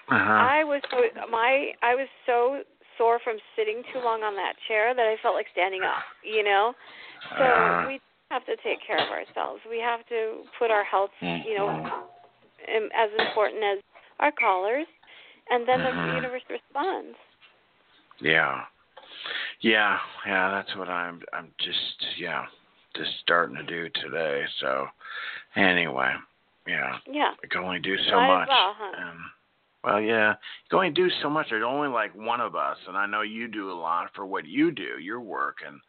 Uh-huh. 0.09 0.31
I 0.33 0.65
was 0.65 0.83
my 1.31 1.73
I 1.83 1.95
was 1.95 2.09
so 2.25 2.63
sore 2.97 3.19
from 3.23 3.37
sitting 3.57 3.83
too 3.93 4.01
long 4.01 4.23
on 4.23 4.35
that 4.37 4.55
chair 4.69 4.95
that 4.95 5.05
I 5.05 5.17
felt 5.21 5.35
like 5.35 5.47
standing 5.53 5.83
up. 5.83 6.03
You 6.25 6.45
know, 6.45 6.73
so 7.39 7.45
Uh-huh. 7.45 7.87
we 7.89 8.01
have 8.31 8.45
to 8.47 8.57
take 8.63 8.79
care 8.87 8.99
of 9.03 9.11
ourselves. 9.11 9.61
We 9.69 9.79
have 9.81 10.07
to 10.09 10.43
put 10.59 10.71
our 10.71 10.85
health, 10.85 11.11
you 11.21 11.55
know, 11.55 11.87
as 12.95 13.11
important 13.19 13.63
as 13.63 13.79
our 14.19 14.33
callers, 14.33 14.87
and 15.51 15.69
then 15.69 15.83
the 15.83 15.93
Mhm. 15.93 16.17
universe 16.17 16.43
responds. 16.49 17.17
Yeah. 18.21 18.65
Yeah, 19.61 19.99
yeah, 20.27 20.51
that's 20.51 20.77
what 20.77 20.89
I'm 20.89 21.23
I'm 21.33 21.49
just 21.59 22.19
yeah, 22.19 22.45
just 22.95 23.11
starting 23.23 23.57
to 23.57 23.63
do 23.63 23.89
today. 24.03 24.45
So 24.61 24.87
anyway. 25.57 26.15
Yeah. 26.67 26.99
Yeah. 27.11 27.31
You 27.43 27.49
can 27.49 27.63
only 27.63 27.79
do 27.79 27.97
so 28.11 28.17
Might 28.17 28.39
much. 28.39 28.49
well, 28.49 28.75
huh? 28.77 29.03
Um, 29.03 29.31
well, 29.85 30.01
yeah. 30.01 30.31
You 30.31 30.69
can 30.71 30.79
only 30.79 30.91
do 30.91 31.09
so 31.23 31.31
much. 31.31 31.47
There's 31.51 31.65
only 31.65 31.89
like 31.89 32.15
one 32.15 32.41
of 32.41 32.57
us, 32.57 32.77
and 32.89 32.97
I 32.97 33.07
know 33.07 33.23
you 33.23 33.49
do 33.49 33.71
a 33.71 33.75
lot 33.75 34.11
for 34.15 34.27
what 34.27 34.47
you 34.47 34.73
do, 34.73 34.99
your 35.01 35.21
work, 35.21 35.59
and 35.67 35.81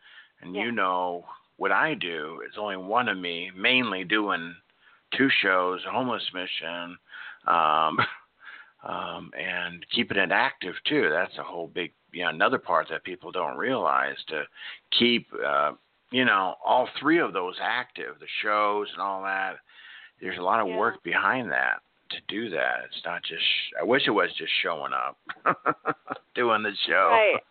and 0.42 0.56
Yeah. 0.56 0.66
you 0.66 0.72
know 0.72 1.26
what 1.58 1.72
I 1.72 1.96
do. 1.96 2.42
It's 2.46 2.58
only 2.60 2.78
one 2.78 3.10
of 3.10 3.18
me, 3.18 3.52
mainly 3.56 4.04
doing 4.04 4.56
two 5.18 5.30
shows, 5.42 5.84
homeless 5.90 6.32
mission, 6.34 6.98
um, 7.48 7.98
um, 8.84 9.32
and 9.36 9.84
keeping 9.90 10.18
it 10.18 10.32
active 10.32 10.76
too. 10.86 11.10
That's 11.10 11.36
a 11.40 11.44
whole 11.44 11.68
big, 11.68 11.92
you 12.18 12.24
know, 12.24 12.30
another 12.30 12.58
part 12.58 12.88
that 12.90 13.04
people 13.04 13.32
don't 13.32 13.58
realize 13.58 14.16
to 14.30 14.44
keep, 14.98 15.28
uh, 15.46 15.74
you 16.12 16.26
know, 16.26 16.56
all 16.66 16.90
three 17.00 17.20
of 17.20 17.32
those 17.32 17.56
active, 17.62 18.16
the 18.20 18.26
shows 18.42 18.88
and 18.92 19.02
all 19.02 19.22
that. 19.22 19.58
There's 20.20 20.40
a 20.40 20.42
lot 20.42 20.60
of 20.60 20.68
Yeah. 20.68 20.78
work 20.78 21.04
behind 21.04 21.52
that 21.52 21.82
to 22.10 22.18
do 22.28 22.50
that. 22.50 22.86
It's 22.86 23.06
not 23.06 23.22
just. 23.24 23.44
I 23.80 23.84
wish 23.84 24.08
it 24.08 24.12
was 24.12 24.34
just 24.34 24.52
showing 24.64 24.94
up, 24.94 25.18
doing 26.36 26.64
the 26.64 26.74
show. 26.88 27.10
Right. 27.12 27.44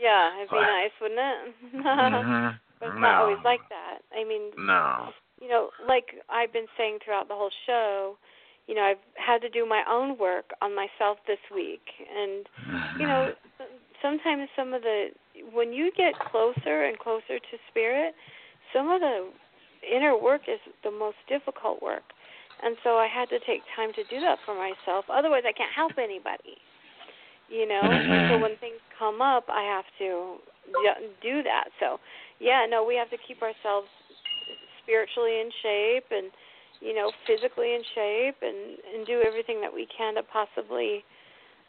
Yeah, 0.00 0.34
it'd 0.36 0.48
be 0.48 0.56
But- 0.56 0.62
nice, 0.62 0.90
wouldn't 1.00 1.20
it? 1.20 1.74
Mhm. 1.84 2.58
but 2.80 2.86
it's 2.86 2.94
no. 2.94 3.00
not 3.00 3.20
always 3.22 3.44
like 3.44 3.68
that. 3.68 3.98
I 4.16 4.24
mean, 4.24 4.50
No. 4.56 5.12
you 5.42 5.48
know, 5.48 5.68
like 5.86 6.14
I've 6.30 6.52
been 6.54 6.68
saying 6.78 7.00
throughout 7.04 7.28
the 7.28 7.34
whole 7.34 7.50
show, 7.66 8.16
you 8.66 8.74
know, 8.74 8.82
I've 8.82 9.02
had 9.14 9.42
to 9.42 9.48
do 9.48 9.66
my 9.66 9.82
own 9.88 10.18
work 10.18 10.50
on 10.62 10.74
myself 10.74 11.18
this 11.26 11.38
week, 11.54 11.82
and 12.16 12.48
you 12.98 13.06
know, 13.06 13.32
sometimes 14.00 14.48
some 14.56 14.72
of 14.72 14.82
the 14.82 15.08
when 15.52 15.72
you 15.72 15.90
get 15.96 16.14
closer 16.30 16.84
and 16.84 16.98
closer 16.98 17.38
to 17.38 17.58
spirit, 17.70 18.14
some 18.72 18.90
of 18.90 19.00
the 19.00 19.30
inner 19.84 20.16
work 20.16 20.42
is 20.48 20.60
the 20.82 20.90
most 20.90 21.16
difficult 21.28 21.82
work. 21.82 22.04
And 22.62 22.76
so 22.82 22.96
I 22.96 23.08
had 23.08 23.28
to 23.30 23.38
take 23.40 23.64
time 23.76 23.92
to 23.94 24.04
do 24.04 24.20
that 24.20 24.38
for 24.44 24.54
myself. 24.54 25.04
Otherwise, 25.10 25.42
I 25.46 25.52
can't 25.52 25.72
help 25.74 25.92
anybody. 25.98 26.56
You 27.50 27.68
know, 27.68 27.92
so 28.28 28.38
Mhm. 28.38 28.40
when 28.40 28.56
things 28.56 28.80
come 28.98 29.20
up, 29.20 29.50
I 29.50 29.62
have 29.62 29.84
to 29.98 30.40
do 31.20 31.42
that. 31.42 31.68
So, 31.78 32.00
yeah, 32.40 32.64
no, 32.64 32.82
we 32.84 32.96
have 32.96 33.10
to 33.10 33.18
keep 33.18 33.42
ourselves 33.42 33.88
spiritually 34.82 35.40
in 35.40 35.50
shape 35.62 36.10
and 36.10 36.32
you 36.84 36.94
know 36.94 37.10
physically 37.26 37.74
in 37.74 37.82
shape 37.94 38.36
and 38.42 38.78
and 38.94 39.06
do 39.06 39.22
everything 39.26 39.60
that 39.60 39.72
we 39.72 39.88
can 39.96 40.14
to 40.14 40.22
possibly 40.22 41.02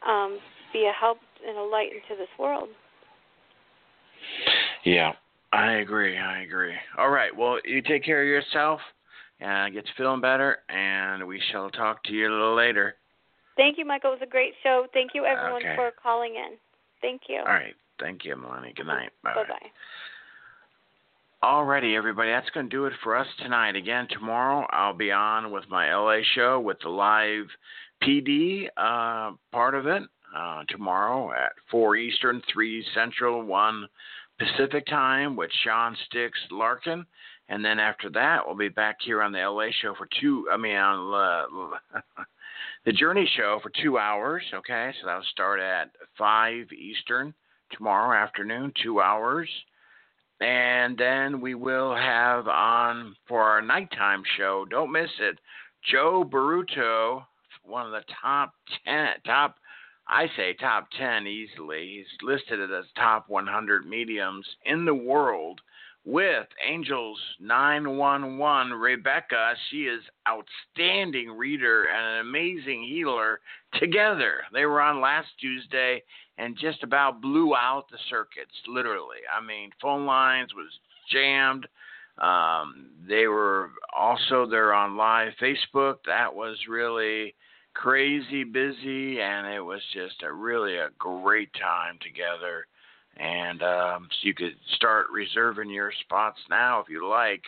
um 0.06 0.38
be 0.72 0.84
a 0.86 0.92
help 0.92 1.18
and 1.46 1.56
a 1.56 1.62
light 1.62 1.88
into 1.88 2.20
this 2.20 2.28
world. 2.38 2.68
Yeah, 4.84 5.12
I 5.52 5.74
agree. 5.74 6.18
I 6.18 6.42
agree. 6.42 6.74
All 6.98 7.10
right. 7.10 7.34
Well, 7.34 7.58
you 7.64 7.82
take 7.82 8.04
care 8.04 8.22
of 8.22 8.28
yourself 8.28 8.80
and 9.40 9.74
get 9.74 9.84
to 9.86 9.92
feeling 9.96 10.20
better, 10.20 10.58
and 10.68 11.26
we 11.26 11.40
shall 11.50 11.70
talk 11.70 12.02
to 12.04 12.12
you 12.12 12.28
a 12.28 12.32
little 12.32 12.54
later. 12.54 12.96
Thank 13.56 13.78
you, 13.78 13.84
Michael. 13.84 14.12
It 14.12 14.20
was 14.20 14.28
a 14.28 14.30
great 14.30 14.52
show. 14.62 14.86
Thank 14.92 15.12
you, 15.14 15.24
everyone, 15.24 15.62
Okay. 15.62 15.74
for 15.76 15.90
calling 16.02 16.34
in. 16.36 16.58
Thank 17.00 17.22
you. 17.28 17.38
All 17.38 17.46
right. 17.46 17.74
Thank 17.98 18.24
you, 18.24 18.34
Emalani. 18.36 18.74
Good 18.76 18.86
night. 18.86 19.10
Bye. 19.22 19.34
Bye 19.34 19.44
bye. 19.48 19.70
Alrighty, 21.46 21.96
everybody, 21.96 22.30
that's 22.30 22.50
going 22.50 22.68
to 22.68 22.76
do 22.76 22.86
it 22.86 22.92
for 23.04 23.16
us 23.16 23.26
tonight. 23.38 23.76
Again, 23.76 24.08
tomorrow 24.10 24.66
I'll 24.70 24.96
be 24.96 25.12
on 25.12 25.52
with 25.52 25.62
my 25.70 25.94
LA 25.94 26.18
show 26.34 26.58
with 26.58 26.76
the 26.82 26.88
live 26.88 27.44
PD 28.02 28.66
uh, 28.76 29.30
part 29.52 29.76
of 29.76 29.86
it 29.86 30.02
uh, 30.36 30.64
tomorrow 30.68 31.30
at 31.32 31.52
4 31.70 31.94
Eastern, 31.98 32.42
3 32.52 32.84
Central, 32.96 33.44
1 33.44 33.86
Pacific 34.40 34.86
time 34.86 35.36
with 35.36 35.48
Sean 35.62 35.96
Sticks 36.06 36.36
Larkin. 36.50 37.06
And 37.48 37.64
then 37.64 37.78
after 37.78 38.10
that, 38.10 38.40
we'll 38.44 38.56
be 38.56 38.68
back 38.68 38.96
here 39.04 39.22
on 39.22 39.30
the 39.30 39.38
LA 39.38 39.68
show 39.80 39.94
for 39.94 40.08
two, 40.20 40.48
I 40.52 40.56
mean, 40.56 40.74
on 40.74 41.46
uh, 41.94 42.02
the 42.84 42.92
Journey 42.92 43.30
show 43.36 43.60
for 43.62 43.70
two 43.84 43.98
hours. 43.98 44.42
Okay, 44.52 44.92
so 45.00 45.06
that'll 45.06 45.22
start 45.30 45.60
at 45.60 45.92
5 46.18 46.72
Eastern 46.72 47.32
tomorrow 47.70 48.20
afternoon, 48.20 48.72
two 48.82 49.00
hours. 49.00 49.48
And 50.40 50.98
then 50.98 51.40
we 51.40 51.54
will 51.54 51.94
have 51.94 52.46
on 52.46 53.16
for 53.26 53.42
our 53.42 53.62
nighttime 53.62 54.22
show, 54.36 54.66
don't 54.68 54.92
miss 54.92 55.10
it, 55.18 55.38
Joe 55.90 56.28
Baruto, 56.30 57.24
one 57.62 57.86
of 57.86 57.92
the 57.92 58.04
top 58.22 58.52
10, 58.84 59.08
top, 59.24 59.56
I 60.08 60.26
say 60.36 60.54
top 60.54 60.88
10 60.98 61.26
easily. 61.26 61.96
He's 61.96 62.28
listed 62.28 62.60
as 62.60 62.84
top 62.96 63.28
100 63.28 63.86
mediums 63.86 64.46
in 64.64 64.84
the 64.84 64.94
world 64.94 65.60
with 66.04 66.46
Angels 66.64 67.18
911 67.40 68.72
Rebecca. 68.72 69.54
She 69.70 69.84
is 69.84 70.02
outstanding 70.28 71.30
reader 71.30 71.84
and 71.84 72.06
an 72.06 72.20
amazing 72.20 72.84
healer 72.84 73.40
together. 73.74 74.44
They 74.52 74.66
were 74.66 74.80
on 74.80 75.00
last 75.00 75.28
Tuesday 75.40 76.02
and 76.38 76.56
just 76.56 76.82
about 76.82 77.20
blew 77.20 77.54
out 77.54 77.84
the 77.90 77.98
circuits, 78.10 78.54
literally. 78.68 79.18
I 79.34 79.44
mean, 79.44 79.70
phone 79.80 80.06
lines 80.06 80.50
was 80.54 80.70
jammed. 81.10 81.66
Um, 82.18 82.90
they 83.06 83.26
were 83.26 83.70
also 83.96 84.46
they're 84.46 84.72
on 84.74 84.96
live 84.96 85.32
Facebook. 85.40 85.96
That 86.06 86.34
was 86.34 86.56
really 86.68 87.34
crazy 87.74 88.44
busy, 88.44 89.20
and 89.20 89.46
it 89.46 89.60
was 89.60 89.80
just 89.92 90.22
a 90.22 90.32
really 90.32 90.76
a 90.76 90.88
great 90.98 91.52
time 91.54 91.98
together. 92.02 92.66
And 93.18 93.62
um, 93.62 94.08
so 94.10 94.26
you 94.26 94.34
could 94.34 94.56
start 94.76 95.06
reserving 95.12 95.70
your 95.70 95.92
spots 96.02 96.38
now 96.50 96.80
if 96.80 96.88
you 96.88 97.06
like, 97.06 97.42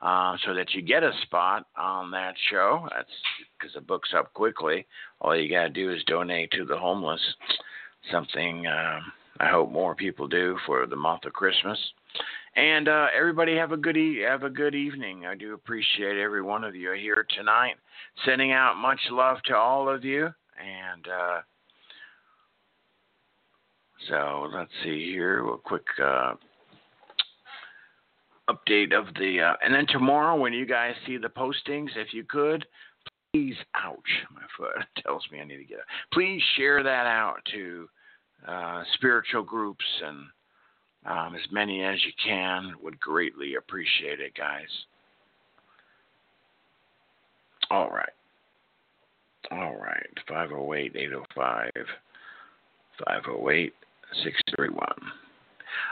uh, 0.00 0.36
so 0.44 0.54
that 0.54 0.72
you 0.72 0.82
get 0.82 1.02
a 1.02 1.12
spot 1.22 1.66
on 1.76 2.10
that 2.12 2.34
show. 2.50 2.88
That's 2.90 3.10
because 3.58 3.74
the 3.74 3.82
book's 3.82 4.14
up 4.16 4.32
quickly. 4.32 4.86
All 5.20 5.36
you 5.36 5.50
got 5.50 5.64
to 5.64 5.68
do 5.70 5.92
is 5.92 6.02
donate 6.04 6.50
to 6.52 6.64
the 6.64 6.78
homeless 6.78 7.20
something 8.10 8.66
um, 8.66 9.12
I 9.40 9.48
hope 9.48 9.70
more 9.72 9.94
people 9.94 10.28
do 10.28 10.56
for 10.66 10.86
the 10.86 10.96
month 10.96 11.24
of 11.24 11.32
Christmas. 11.32 11.78
And 12.54 12.88
uh, 12.88 13.06
everybody 13.16 13.56
have 13.56 13.72
a 13.72 13.76
good 13.76 13.96
e- 13.96 14.20
have 14.20 14.42
a 14.42 14.50
good 14.50 14.74
evening. 14.74 15.26
I 15.26 15.34
do 15.34 15.54
appreciate 15.54 16.18
every 16.18 16.42
one 16.42 16.64
of 16.64 16.76
you 16.76 16.92
here 16.92 17.26
tonight. 17.36 17.76
Sending 18.24 18.52
out 18.52 18.76
much 18.76 19.00
love 19.10 19.38
to 19.46 19.56
all 19.56 19.88
of 19.88 20.04
you. 20.04 20.24
And 20.24 21.08
uh, 21.08 21.40
so 24.08 24.50
let's 24.54 24.70
see 24.84 25.10
here, 25.10 25.44
a 25.48 25.56
quick 25.56 25.86
uh, 26.02 26.34
update 28.50 28.92
of 28.92 29.06
the. 29.14 29.40
Uh, 29.40 29.54
and 29.64 29.74
then 29.74 29.86
tomorrow, 29.88 30.36
when 30.36 30.52
you 30.52 30.66
guys 30.66 30.94
see 31.06 31.16
the 31.16 31.28
postings, 31.28 31.88
if 31.96 32.12
you 32.12 32.22
could, 32.22 32.66
please, 33.32 33.56
ouch, 33.74 33.98
my 34.34 34.42
foot 34.56 34.84
tells 35.02 35.22
me 35.30 35.40
I 35.40 35.44
need 35.44 35.58
to 35.58 35.64
get 35.64 35.78
up. 35.78 35.84
Please 36.12 36.42
share 36.56 36.82
that 36.82 37.06
out 37.06 37.38
to 37.52 37.88
uh, 38.46 38.82
spiritual 38.94 39.42
groups 39.42 39.84
and 40.04 40.26
um, 41.06 41.34
as 41.34 41.50
many 41.50 41.82
as 41.82 41.98
you 42.04 42.12
can. 42.24 42.74
Would 42.82 43.00
greatly 43.00 43.54
appreciate 43.54 44.20
it, 44.20 44.34
guys. 44.36 44.68
All 47.70 47.90
right. 47.90 48.12
All 49.50 49.76
right. 49.76 50.06
508 50.28 50.92
805 50.94 51.70
508 53.04 53.72
631. 54.22 54.86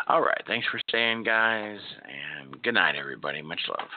All 0.08 0.20
right. 0.20 0.42
Thanks 0.46 0.66
for 0.70 0.80
staying, 0.88 1.22
guys. 1.22 1.78
And 2.04 2.62
good 2.62 2.74
night, 2.74 2.96
everybody. 2.96 3.40
Much 3.40 3.60
love. 3.68 3.88